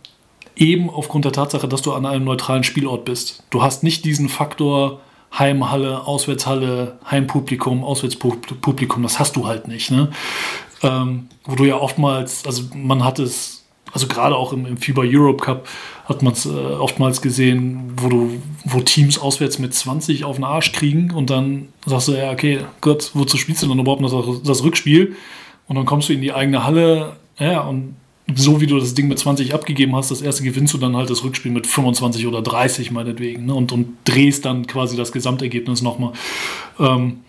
eben 0.56 0.88
aufgrund 0.88 1.26
der 1.26 1.32
Tatsache, 1.32 1.68
dass 1.68 1.82
du 1.82 1.92
an 1.92 2.06
einem 2.06 2.24
neutralen 2.24 2.64
Spielort 2.64 3.04
bist. 3.04 3.42
Du 3.50 3.62
hast 3.62 3.82
nicht 3.82 4.06
diesen 4.06 4.30
Faktor, 4.30 5.02
Heimhalle, 5.38 6.06
Auswärtshalle, 6.06 6.98
Heimpublikum, 7.10 7.84
Auswärtspublikum, 7.84 9.02
das 9.02 9.18
hast 9.18 9.36
du 9.36 9.46
halt 9.46 9.68
nicht. 9.68 9.90
Ne? 9.90 10.08
Ähm, 10.82 11.28
wo 11.44 11.54
du 11.54 11.64
ja 11.64 11.76
oftmals, 11.76 12.46
also 12.46 12.62
man 12.74 13.04
hat 13.04 13.18
es, 13.18 13.59
also 13.92 14.06
gerade 14.06 14.36
auch 14.36 14.52
im, 14.52 14.66
im 14.66 14.76
FIBA 14.76 15.02
Europe 15.04 15.44
Cup 15.44 15.68
hat 16.04 16.22
man 16.22 16.32
es 16.32 16.46
äh, 16.46 16.50
oftmals 16.50 17.22
gesehen, 17.22 17.92
wo 17.96 18.08
du, 18.08 18.42
wo 18.64 18.80
Teams 18.80 19.18
auswärts 19.18 19.58
mit 19.58 19.74
20 19.74 20.24
auf 20.24 20.36
den 20.36 20.44
Arsch 20.44 20.72
kriegen 20.72 21.12
und 21.12 21.30
dann 21.30 21.68
sagst 21.86 22.08
du, 22.08 22.12
ja, 22.12 22.30
okay, 22.30 22.60
Gott, 22.80 23.10
wozu 23.14 23.36
spielst 23.36 23.62
du 23.62 23.68
dann 23.68 23.78
überhaupt 23.78 24.00
noch 24.02 24.10
das, 24.10 24.42
das 24.42 24.64
Rückspiel? 24.64 25.14
Und 25.68 25.76
dann 25.76 25.86
kommst 25.86 26.08
du 26.08 26.12
in 26.12 26.20
die 26.20 26.32
eigene 26.32 26.64
Halle, 26.64 27.16
ja, 27.38 27.60
und 27.60 27.94
so 28.34 28.60
wie 28.60 28.66
du 28.66 28.78
das 28.78 28.94
Ding 28.94 29.08
mit 29.08 29.18
20 29.18 29.54
abgegeben 29.54 29.94
hast, 29.94 30.10
das 30.10 30.22
erste 30.22 30.42
gewinnst 30.42 30.74
du 30.74 30.78
dann 30.78 30.96
halt 30.96 31.10
das 31.10 31.24
Rückspiel 31.24 31.52
mit 31.52 31.66
25 31.66 32.26
oder 32.26 32.42
30 32.42 32.90
meinetwegen 32.90 33.46
ne? 33.46 33.54
und, 33.54 33.72
und 33.72 33.96
drehst 34.04 34.44
dann 34.44 34.66
quasi 34.66 34.96
das 34.96 35.12
Gesamtergebnis 35.12 35.82
nochmal. 35.82 36.12
Ähm, 36.78 37.20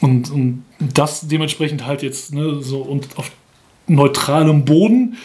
und, 0.00 0.30
und 0.30 0.64
das 0.78 1.28
dementsprechend 1.28 1.86
halt 1.86 2.02
jetzt 2.02 2.34
ne, 2.34 2.62
so 2.62 2.78
und 2.80 3.08
auf 3.16 3.30
neutralem 3.86 4.64
Boden, 4.64 5.16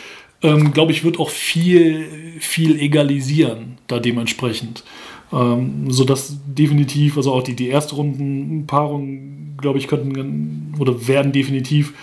ähm, 0.41 0.73
glaube 0.73 0.91
ich, 0.91 1.03
wird 1.03 1.19
auch 1.19 1.29
viel, 1.29 2.37
viel 2.39 2.79
egalisieren 2.79 3.77
da 3.87 3.99
dementsprechend. 3.99 4.83
Ähm, 5.31 5.91
sodass 5.91 6.37
definitiv, 6.45 7.17
also 7.17 7.33
auch 7.33 7.43
die, 7.43 7.55
die 7.55 7.69
Erstrundenpaarungen, 7.69 9.57
glaube 9.57 9.79
ich, 9.79 9.87
könnten 9.87 10.75
oder 10.79 11.07
werden 11.07 11.31
definitiv 11.31 11.93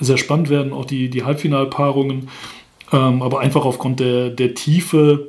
sehr 0.00 0.18
spannend 0.18 0.48
werden, 0.50 0.72
auch 0.72 0.84
die, 0.84 1.08
die 1.08 1.22
Halbfinalpaarungen. 1.24 2.28
Ähm, 2.92 3.22
aber 3.22 3.40
einfach 3.40 3.64
aufgrund 3.64 4.00
der, 4.00 4.30
der 4.30 4.54
Tiefe 4.54 5.28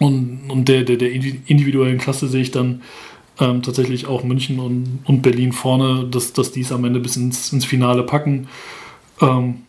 Und, 0.00 0.50
und 0.50 0.66
der, 0.68 0.82
der, 0.82 0.96
der 0.96 1.12
individuellen 1.12 1.98
Klasse 1.98 2.26
sehe 2.26 2.42
ich 2.42 2.50
dann 2.50 2.82
ähm, 3.38 3.62
tatsächlich 3.62 4.06
auch 4.06 4.24
München 4.24 4.58
und, 4.58 5.00
und 5.04 5.22
Berlin 5.22 5.52
vorne, 5.52 6.06
dass, 6.10 6.32
dass 6.32 6.50
die 6.50 6.62
es 6.62 6.72
am 6.72 6.84
Ende 6.84 6.98
bis 6.98 7.16
ins, 7.16 7.52
ins 7.52 7.64
Finale 7.64 8.02
packen. 8.02 8.48
Ähm, 9.20 9.62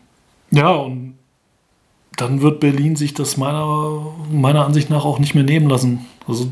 ja, 0.50 0.70
und 0.70 1.15
dann 2.16 2.40
wird 2.40 2.60
Berlin 2.60 2.96
sich 2.96 3.14
das 3.14 3.36
meiner, 3.36 4.14
meiner 4.30 4.64
Ansicht 4.64 4.90
nach 4.90 5.04
auch 5.04 5.18
nicht 5.18 5.34
mehr 5.34 5.44
nehmen 5.44 5.68
lassen. 5.68 6.06
Also 6.26 6.50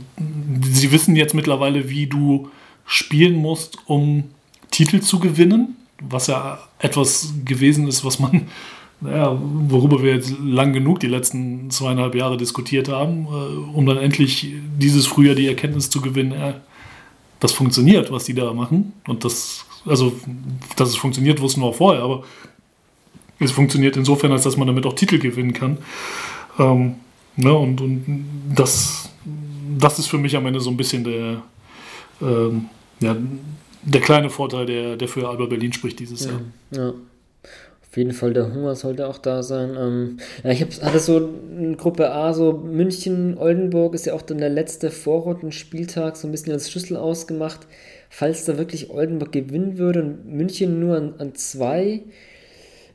sie 0.62 0.92
wissen 0.92 1.16
jetzt 1.16 1.34
mittlerweile, 1.34 1.88
wie 1.88 2.06
du 2.06 2.48
spielen 2.86 3.34
musst, 3.34 3.78
um 3.86 4.24
Titel 4.70 5.00
zu 5.00 5.18
gewinnen, 5.18 5.76
was 6.00 6.26
ja 6.26 6.58
etwas 6.78 7.32
gewesen 7.44 7.88
ist, 7.88 8.04
was 8.04 8.18
man, 8.18 8.48
naja, 9.00 9.38
worüber 9.68 10.02
wir 10.02 10.14
jetzt 10.14 10.34
lang 10.42 10.72
genug 10.72 11.00
die 11.00 11.06
letzten 11.06 11.70
zweieinhalb 11.70 12.14
Jahre 12.14 12.36
diskutiert 12.36 12.88
haben, 12.88 13.26
äh, 13.26 13.76
um 13.76 13.86
dann 13.86 13.96
endlich 13.96 14.52
dieses 14.78 15.06
Frühjahr 15.06 15.34
die 15.34 15.48
Erkenntnis 15.48 15.90
zu 15.90 16.00
gewinnen, 16.00 16.32
äh, 16.32 16.54
das 17.40 17.52
funktioniert, 17.52 18.10
was 18.10 18.24
die 18.24 18.34
da 18.34 18.52
machen. 18.52 18.92
Und 19.06 19.24
das, 19.24 19.64
also, 19.86 20.12
dass 20.76 20.90
es 20.90 20.96
funktioniert, 20.96 21.40
wussten 21.40 21.60
wir 21.60 21.66
auch 21.66 21.74
vorher, 21.74 22.02
aber 22.02 22.24
es 23.40 23.50
funktioniert 23.50 23.96
insofern, 23.96 24.32
als 24.32 24.42
dass 24.42 24.56
man 24.56 24.66
damit 24.66 24.86
auch 24.86 24.94
Titel 24.94 25.18
gewinnen 25.18 25.52
kann. 25.52 25.78
Ähm, 26.58 26.96
ne, 27.36 27.52
und, 27.52 27.80
und 27.80 28.24
das, 28.54 29.10
das 29.78 29.98
ist 29.98 30.06
für 30.06 30.18
mich 30.18 30.36
am 30.36 30.46
Ende 30.46 30.60
so 30.60 30.70
ein 30.70 30.76
bisschen 30.76 31.04
der, 31.04 31.42
ähm, 32.22 32.66
ja, 33.00 33.16
der 33.82 34.00
kleine 34.00 34.30
Vorteil, 34.30 34.66
der, 34.66 34.96
der 34.96 35.08
für 35.08 35.28
Alba 35.28 35.46
Berlin 35.46 35.72
spricht 35.72 35.98
dieses 36.00 36.24
ja, 36.24 36.30
Jahr. 36.30 36.40
Ja. 36.70 36.94
Auf 37.94 37.96
jeden 37.96 38.12
Fall, 38.12 38.32
der 38.32 38.52
Hunger 38.52 38.74
sollte 38.74 39.06
auch 39.06 39.18
da 39.18 39.44
sein. 39.44 39.76
Ähm, 39.78 40.16
ja, 40.42 40.50
ich 40.50 40.62
hab, 40.62 40.82
hatte 40.82 40.98
so 40.98 41.30
in 41.56 41.76
Gruppe 41.76 42.10
A, 42.10 42.32
so 42.34 42.52
München, 42.52 43.38
Oldenburg 43.38 43.94
ist 43.94 44.06
ja 44.06 44.14
auch 44.14 44.22
dann 44.22 44.38
der 44.38 44.48
letzte 44.48 44.90
Vorrundenspieltag 44.90 46.16
so 46.16 46.26
ein 46.26 46.32
bisschen 46.32 46.52
als 46.52 46.70
Schlüssel 46.70 46.96
ausgemacht. 46.96 47.68
Falls 48.10 48.44
da 48.44 48.58
wirklich 48.58 48.90
Oldenburg 48.90 49.30
gewinnen 49.30 49.78
würde 49.78 50.02
und 50.02 50.26
München 50.26 50.80
nur 50.80 50.96
an, 50.96 51.14
an 51.18 51.34
zwei 51.36 52.02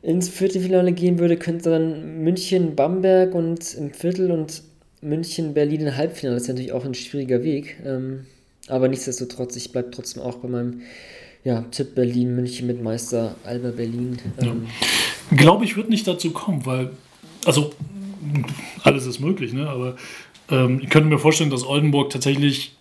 ins 0.01 0.29
Viertelfinale 0.29 0.91
gehen 0.93 1.19
würde, 1.19 1.37
könnte 1.37 1.69
dann 1.69 2.23
München, 2.23 2.75
Bamberg 2.75 3.35
und 3.35 3.73
im 3.73 3.91
Viertel 3.93 4.31
und 4.31 4.63
München, 5.01 5.53
Berlin 5.53 5.81
im 5.81 5.95
Halbfinale. 5.95 6.35
Das 6.35 6.43
ist 6.43 6.49
natürlich 6.49 6.71
auch 6.71 6.85
ein 6.85 6.93
schwieriger 6.93 7.43
Weg. 7.43 7.77
Ähm, 7.85 8.25
aber 8.67 8.87
nichtsdestotrotz, 8.87 9.55
ich 9.55 9.71
bleibe 9.71 9.91
trotzdem 9.91 10.23
auch 10.23 10.37
bei 10.37 10.47
meinem 10.47 10.81
ja, 11.43 11.61
Tipp 11.71 11.95
Berlin, 11.95 12.35
München 12.35 12.67
mit 12.67 12.81
Meister 12.81 13.35
Alba 13.43 13.71
Berlin. 13.71 14.19
Ähm, 14.41 14.67
ja. 15.31 15.37
Glaube 15.37 15.65
ich, 15.65 15.75
wird 15.75 15.89
nicht 15.89 16.07
dazu 16.07 16.31
kommen, 16.31 16.65
weil, 16.65 16.91
also 17.45 17.71
alles 18.83 19.05
ist 19.05 19.19
möglich, 19.19 19.53
ne? 19.53 19.67
aber 19.67 19.95
ähm, 20.49 20.81
ich 20.83 20.89
könnte 20.89 21.09
mir 21.09 21.19
vorstellen, 21.19 21.49
dass 21.49 21.65
Oldenburg 21.65 22.09
tatsächlich 22.09 22.75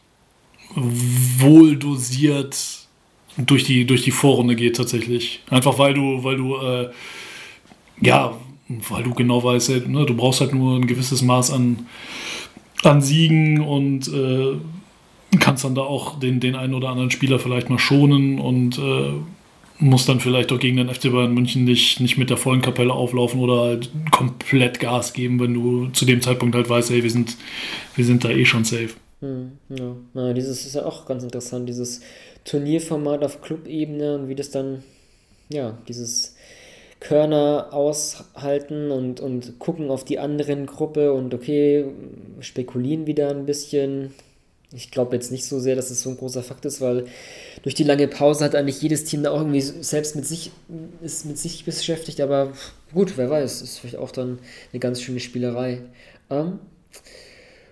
wohl 0.75 1.77
dosiert 1.77 2.78
durch 3.39 3.65
die, 3.65 3.87
durch 3.87 4.03
die 4.03 4.11
Vorrunde 4.11 4.57
geht 4.57 4.77
tatsächlich. 4.77 5.41
Einfach 5.51 5.79
weil 5.79 5.95
du, 5.95 6.25
weil 6.25 6.37
du, 6.37 6.57
äh, 6.57 6.89
ja, 8.01 8.37
weil 8.69 9.03
du 9.03 9.15
genau 9.15 9.43
weißt, 9.43 9.89
ne, 9.89 10.05
du 10.05 10.15
brauchst 10.15 10.41
halt 10.41 10.55
nur 10.55 10.77
ein 10.77 10.87
gewisses 10.87 11.23
Maß 11.23 11.53
an, 11.53 11.87
an 12.83 13.01
Siegen 13.01 13.61
und 13.61 14.09
äh, 14.09 14.57
kannst 15.39 15.65
dann 15.65 15.75
da 15.75 15.83
auch 15.83 16.19
den, 16.19 16.41
den 16.41 16.55
einen 16.55 16.75
oder 16.75 16.89
anderen 16.89 17.11
Spieler 17.11 17.39
vielleicht 17.39 17.71
mal 17.71 17.79
schonen 17.79 18.39
und 18.39 18.79
äh, 18.79 19.13
musst 19.81 20.09
dann 20.09 20.21
vielleicht 20.21 20.53
auch 20.53 20.59
gegen 20.59 20.77
den 20.77 20.93
FC 20.93 21.13
Bayern 21.13 21.33
München 21.33 21.65
nicht, 21.65 22.01
nicht 22.01 22.19
mit 22.19 22.31
der 22.31 22.37
vollen 22.37 22.63
Kapelle 22.63 22.93
auflaufen 22.93 23.41
oder 23.41 23.63
halt 23.63 23.91
komplett 24.11 24.81
Gas 24.81 25.13
geben, 25.13 25.39
wenn 25.39 25.55
du 25.55 25.89
zu 25.89 26.05
dem 26.05 26.21
Zeitpunkt 26.21 26.55
halt 26.55 26.69
weißt, 26.69 26.91
hey, 26.91 27.03
wir 27.03 27.11
sind, 27.11 27.37
wir 27.95 28.05
sind 28.05 28.25
da 28.25 28.31
eh 28.31 28.45
schon 28.45 28.65
safe. 28.65 28.91
Hm, 29.21 29.53
ja. 29.69 29.97
Na, 30.15 30.33
dieses 30.33 30.67
ist 30.67 30.75
ja 30.75 30.85
auch 30.85 31.07
ganz 31.07 31.23
interessant, 31.23 31.69
dieses 31.69 32.01
Turnierformat 32.49 33.23
auf 33.23 33.43
Clubebene 33.43 34.15
und 34.15 34.29
wie 34.29 34.35
das 34.35 34.51
dann, 34.51 34.83
ja, 35.51 35.77
dieses 35.87 36.35
Körner 36.99 37.69
aushalten 37.73 38.91
und, 38.91 39.21
und 39.21 39.59
gucken 39.59 39.91
auf 39.91 40.05
die 40.05 40.19
anderen 40.19 40.65
Gruppe 40.65 41.13
und 41.13 41.35
okay, 41.35 41.85
spekulieren 42.41 43.07
wieder 43.07 43.29
ein 43.29 43.45
bisschen. 43.45 44.15
Ich 44.73 44.91
glaube 44.91 45.15
jetzt 45.15 45.31
nicht 45.31 45.45
so 45.45 45.61
sehr, 45.61 45.77
dass 45.77 45.91
es 45.91 46.01
so 46.01 46.11
ein 46.11 46.17
großer 46.17 46.43
Fakt 46.43 46.65
ist, 46.65 46.81
weil 46.81 47.05
durch 47.63 47.75
die 47.75 47.85
lange 47.85 48.09
Pause 48.09 48.45
hat 48.45 48.55
eigentlich 48.55 48.81
jedes 48.81 49.05
Team 49.05 49.23
da 49.23 49.31
auch 49.31 49.41
irgendwie 49.41 49.61
selbst 49.61 50.17
mit 50.17 50.27
sich, 50.27 50.51
ist 51.03 51.27
mit 51.27 51.39
sich 51.39 51.65
beschäftigt, 51.67 52.21
aber 52.21 52.53
gut, 52.95 53.17
wer 53.17 53.29
weiß, 53.29 53.61
ist 53.61 53.79
vielleicht 53.79 53.97
auch 53.97 54.11
dann 54.11 54.39
eine 54.73 54.81
ganz 54.81 55.03
schöne 55.03 55.21
Spielerei. 55.21 55.83
Ähm, 56.31 56.59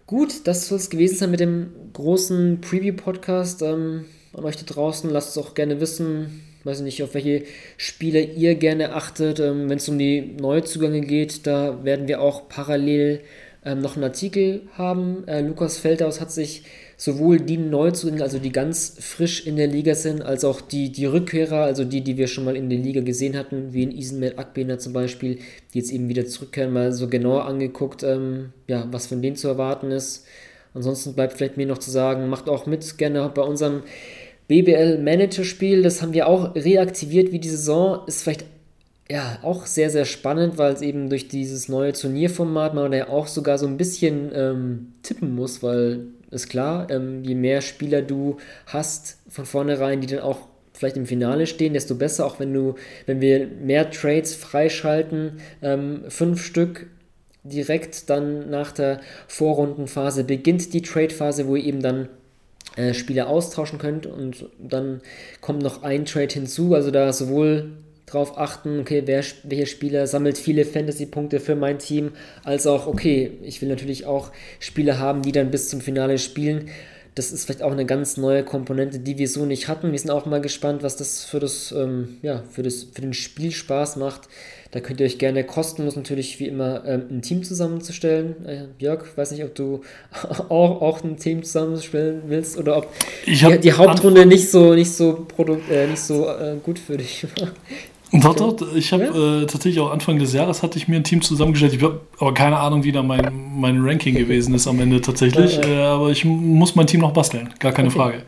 gut, 0.07 0.47
das 0.47 0.69
soll 0.69 0.78
es 0.78 0.90
gewesen 0.90 1.16
sein 1.16 1.31
mit 1.31 1.40
dem 1.40 1.73
großen 1.94 2.61
Preview-Podcast. 2.61 3.62
Ähm, 3.62 4.05
an 4.36 4.44
euch 4.44 4.56
da 4.56 4.64
draußen. 4.64 5.10
Lasst 5.10 5.30
es 5.30 5.38
auch 5.42 5.54
gerne 5.54 5.80
wissen, 5.80 6.42
weiß 6.64 6.80
nicht, 6.80 7.02
auf 7.02 7.14
welche 7.14 7.44
Spiele 7.76 8.20
ihr 8.20 8.54
gerne 8.54 8.94
achtet. 8.94 9.40
Ähm, 9.40 9.68
Wenn 9.68 9.78
es 9.78 9.88
um 9.88 9.98
die 9.98 10.36
Neuzugänge 10.40 11.00
geht, 11.00 11.46
da 11.46 11.84
werden 11.84 12.08
wir 12.08 12.20
auch 12.20 12.48
parallel 12.48 13.22
ähm, 13.64 13.80
noch 13.80 13.96
einen 13.96 14.04
Artikel 14.04 14.62
haben. 14.74 15.26
Äh, 15.26 15.40
Lukas 15.40 15.78
Feldhaus 15.78 16.20
hat 16.20 16.30
sich 16.30 16.64
sowohl 16.96 17.40
die 17.40 17.58
Neuzugänge, 17.58 18.22
also 18.22 18.38
die 18.38 18.52
ganz 18.52 18.96
frisch 19.00 19.46
in 19.46 19.56
der 19.56 19.66
Liga 19.66 19.94
sind, 19.94 20.22
als 20.22 20.44
auch 20.44 20.60
die, 20.60 20.90
die 20.90 21.04
Rückkehrer, 21.04 21.64
also 21.64 21.84
die, 21.84 22.00
die 22.00 22.16
wir 22.16 22.26
schon 22.26 22.44
mal 22.44 22.56
in 22.56 22.70
der 22.70 22.78
Liga 22.78 23.02
gesehen 23.02 23.36
hatten, 23.36 23.72
wie 23.72 23.82
in 23.82 23.92
Isenmed 23.92 24.38
Akbena 24.38 24.78
zum 24.78 24.92
Beispiel, 24.92 25.40
die 25.74 25.78
jetzt 25.78 25.92
eben 25.92 26.08
wieder 26.08 26.26
zurückkehren, 26.26 26.72
mal 26.72 26.92
so 26.92 27.08
genauer 27.08 27.44
angeguckt, 27.44 28.02
ähm, 28.02 28.52
ja, 28.66 28.86
was 28.90 29.06
von 29.06 29.20
denen 29.20 29.36
zu 29.36 29.48
erwarten 29.48 29.90
ist. 29.90 30.24
Ansonsten 30.72 31.14
bleibt 31.14 31.32
vielleicht 31.34 31.56
mir 31.56 31.66
noch 31.66 31.78
zu 31.78 31.90
sagen, 31.90 32.28
macht 32.28 32.48
auch 32.48 32.66
mit 32.66 32.98
gerne 32.98 33.30
bei 33.34 33.42
unserem 33.42 33.82
BBL-Manager-Spiel, 34.48 35.82
das 35.82 36.02
haben 36.02 36.12
wir 36.12 36.28
auch 36.28 36.55
reaktiviert 36.55 37.32
wie 37.32 37.39
die 37.39 37.48
Saison, 37.48 38.01
ist 38.06 38.23
vielleicht 38.23 38.44
ja 39.10 39.39
auch 39.43 39.66
sehr, 39.66 39.90
sehr 39.90 40.05
spannend, 40.05 40.59
weil 40.59 40.73
es 40.73 40.82
eben 40.82 41.09
durch 41.09 41.28
dieses 41.28 41.68
neue 41.68 41.93
Turnierformat 41.93 42.74
man 42.74 42.93
ja 42.93 43.09
auch 43.09 43.27
sogar 43.27 43.59
so 43.59 43.66
ein 43.66 43.77
bisschen 43.77 44.31
ähm, 44.35 44.93
tippen 45.02 45.35
muss, 45.35 45.62
weil 45.62 46.06
ist 46.31 46.48
klar, 46.48 46.90
ähm, 46.90 47.23
je 47.24 47.35
mehr 47.35 47.60
Spieler 47.60 48.02
du 48.02 48.39
hast 48.66 49.18
von 49.28 49.47
vornherein, 49.47 50.01
die 50.01 50.09
dann 50.09 50.20
auch 50.20 50.40
vielleicht 50.73 50.97
im 50.97 51.06
Finale 51.06 51.47
stehen, 51.47 51.73
desto 51.73 51.94
besser, 51.94 52.27
auch 52.27 52.40
wenn 52.40 52.52
du, 52.52 52.74
wenn 53.06 53.20
wir 53.20 53.47
mehr 53.47 53.90
Trades 53.90 54.35
freischalten, 54.35 55.40
ähm, 55.62 56.02
fünf 56.09 56.44
Stück 56.44 56.89
direkt 57.44 58.10
dann 58.10 58.51
nach 58.51 58.73
der 58.73 59.01
Vorrundenphase 59.28 60.24
beginnt 60.24 60.73
die 60.73 60.82
Trade-Phase, 60.82 61.47
wo 61.47 61.56
ihr 61.56 61.64
eben 61.64 61.81
dann 61.81 62.09
äh, 62.77 62.94
Spieler 62.94 63.28
austauschen 63.28 63.78
könnt 63.78 64.07
und 64.07 64.47
dann 64.59 65.01
kommt 65.40 65.62
noch 65.62 65.82
ein 65.82 66.05
Trade 66.05 66.32
hinzu, 66.32 66.74
also 66.74 66.90
da 66.90 67.12
sowohl 67.12 67.73
drauf 68.07 68.39
achten, 68.39 68.78
okay, 68.81 69.03
wer, 69.05 69.24
welcher 69.43 69.66
Spieler 69.66 70.07
sammelt 70.07 70.39
viele 70.39 70.65
Fantasy-Punkte 70.65 71.40
für 71.40 71.57
mein 71.57 71.78
Team, 71.78 72.12
als 72.44 72.66
auch, 72.66 72.86
okay, 72.86 73.32
ich 73.43 73.61
will 73.61 73.69
natürlich 73.69 74.07
auch 74.07 74.31
Spieler 74.61 74.98
haben, 74.98 75.23
die 75.23 75.32
dann 75.32 75.51
bis 75.51 75.69
zum 75.69 75.81
Finale 75.81 76.19
spielen. 76.19 76.69
Das 77.16 77.32
ist 77.32 77.47
vielleicht 77.47 77.62
auch 77.62 77.73
eine 77.73 77.86
ganz 77.86 78.16
neue 78.16 78.44
Komponente, 78.44 78.98
die 79.01 79.19
wir 79.19 79.27
so 79.27 79.47
nicht 79.47 79.69
hatten. 79.69 79.90
Wir 79.90 79.98
sind 79.98 80.11
auch 80.11 80.27
mal 80.27 80.40
gespannt, 80.40 80.82
was 80.82 80.97
das 80.97 81.24
für 81.24 81.40
das, 81.40 81.73
ähm, 81.73 82.19
ja, 82.23 82.44
für 82.51 82.62
das, 82.62 82.85
für 82.93 83.01
den 83.01 83.15
Spielspaß 83.15 83.97
macht. 83.97 84.28
Da 84.70 84.80
könnt 84.80 85.01
ihr 85.01 85.06
euch 85.06 85.18
gerne 85.18 85.44
kostenlos 85.44 85.97
natürlich 85.97 86.38
wie 86.40 86.47
immer 86.47 86.84
ähm, 86.86 87.05
ein 87.10 87.22
Team 87.22 87.43
zusammenzustellen. 87.43 88.47
Äh, 88.47 88.64
Jörg, 88.78 89.05
weiß 89.16 89.30
nicht, 89.32 89.44
ob 89.44 89.55
du 89.55 89.82
auch, 90.48 90.82
auch 90.82 91.05
ein 91.05 91.16
Team 91.16 91.43
zusammenstellen 91.43 92.22
willst 92.26 92.59
oder 92.59 92.78
ob 92.78 92.88
die, 93.26 93.59
die, 93.60 93.72
Hauptrunde 93.72 94.26
nicht 94.26 94.51
so 94.51 94.74
nicht 94.74 94.93
so 94.93 95.26
Produkt, 95.28 95.70
äh, 95.70 95.86
nicht 95.86 96.01
so 96.01 96.26
äh, 96.28 96.56
gut 96.62 96.78
für 96.78 96.97
dich 96.97 97.26
war. 97.38 97.48
Doch, 98.12 98.34
doch, 98.34 98.74
ich 98.74 98.93
habe 98.93 99.05
ja? 99.05 99.43
äh, 99.43 99.47
tatsächlich 99.47 99.80
auch 99.80 99.90
Anfang 99.90 100.18
des 100.18 100.32
Jahres 100.32 100.62
hatte 100.62 100.78
ich 100.78 100.86
mir 100.86 100.97
ein 100.97 101.05
Team 101.05 101.22
zusammengestellt. 101.22 101.74
Ich 101.74 101.82
habe 101.82 102.01
aber 102.18 102.32
keine 102.34 102.56
Ahnung, 102.59 102.84
wie 102.84 102.93
da 102.93 103.02
mein, 103.02 103.32
mein 103.56 103.84
Ranking 103.84 104.14
gewesen 104.14 104.55
ist 104.55 104.66
am 104.68 104.80
Ende 104.80 105.01
tatsächlich. 105.01 105.56
Ja, 105.56 105.66
ja. 105.66 105.68
Äh, 105.68 105.86
aber 105.86 106.10
ich 106.10 106.24
muss 106.24 106.76
mein 106.76 106.86
Team 106.86 107.01
noch 107.01 107.12
basteln, 107.12 107.52
gar 107.59 107.72
keine 107.72 107.88
okay. 107.88 107.97
Frage. 107.97 108.22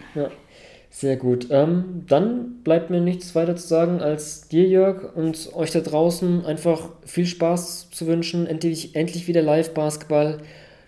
Sehr 0.91 1.17
gut. 1.17 1.49
Ähm, 1.51 2.05
dann 2.09 2.63
bleibt 2.65 2.91
mir 2.91 3.01
nichts 3.01 3.35
weiter 3.35 3.57
zu 3.57 3.67
sagen 3.67 4.01
als 4.01 4.49
dir, 4.49 4.67
Jörg, 4.67 5.15
und 5.15 5.51
euch 5.55 5.71
da 5.71 5.81
draußen 5.81 6.45
einfach 6.45 6.91
viel 7.05 7.27
Spaß 7.27 7.91
zu 7.91 8.07
wünschen. 8.07 8.47
Endlich, 8.47 8.97
endlich 8.97 9.29
wieder 9.29 9.43
Live-Basketball. 9.43 10.39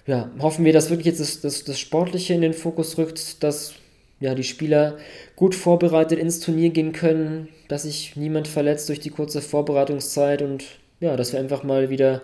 Ja, 0.06 0.30
hoffen 0.40 0.64
wir, 0.64 0.72
dass 0.72 0.90
wirklich 0.90 1.06
jetzt 1.06 1.20
das, 1.20 1.40
das, 1.40 1.64
das 1.64 1.78
Sportliche 1.78 2.34
in 2.34 2.40
den 2.40 2.54
Fokus 2.54 2.98
rückt, 2.98 3.42
dass 3.42 3.74
ja, 4.20 4.34
die 4.34 4.44
Spieler 4.44 4.98
gut 5.36 5.54
vorbereitet 5.54 6.18
ins 6.18 6.40
Turnier 6.40 6.70
gehen 6.70 6.92
können, 6.92 7.48
dass 7.68 7.82
sich 7.82 8.16
niemand 8.16 8.48
verletzt 8.48 8.88
durch 8.88 9.00
die 9.00 9.10
kurze 9.10 9.40
Vorbereitungszeit 9.40 10.42
und 10.42 10.64
ja, 11.00 11.16
dass 11.16 11.32
wir 11.32 11.40
einfach 11.40 11.62
mal 11.62 11.88
wieder 11.88 12.20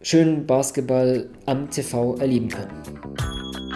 schönen 0.00 0.46
Basketball 0.46 1.28
am 1.44 1.70
TV 1.70 2.16
erleben 2.16 2.48
können 2.48 3.75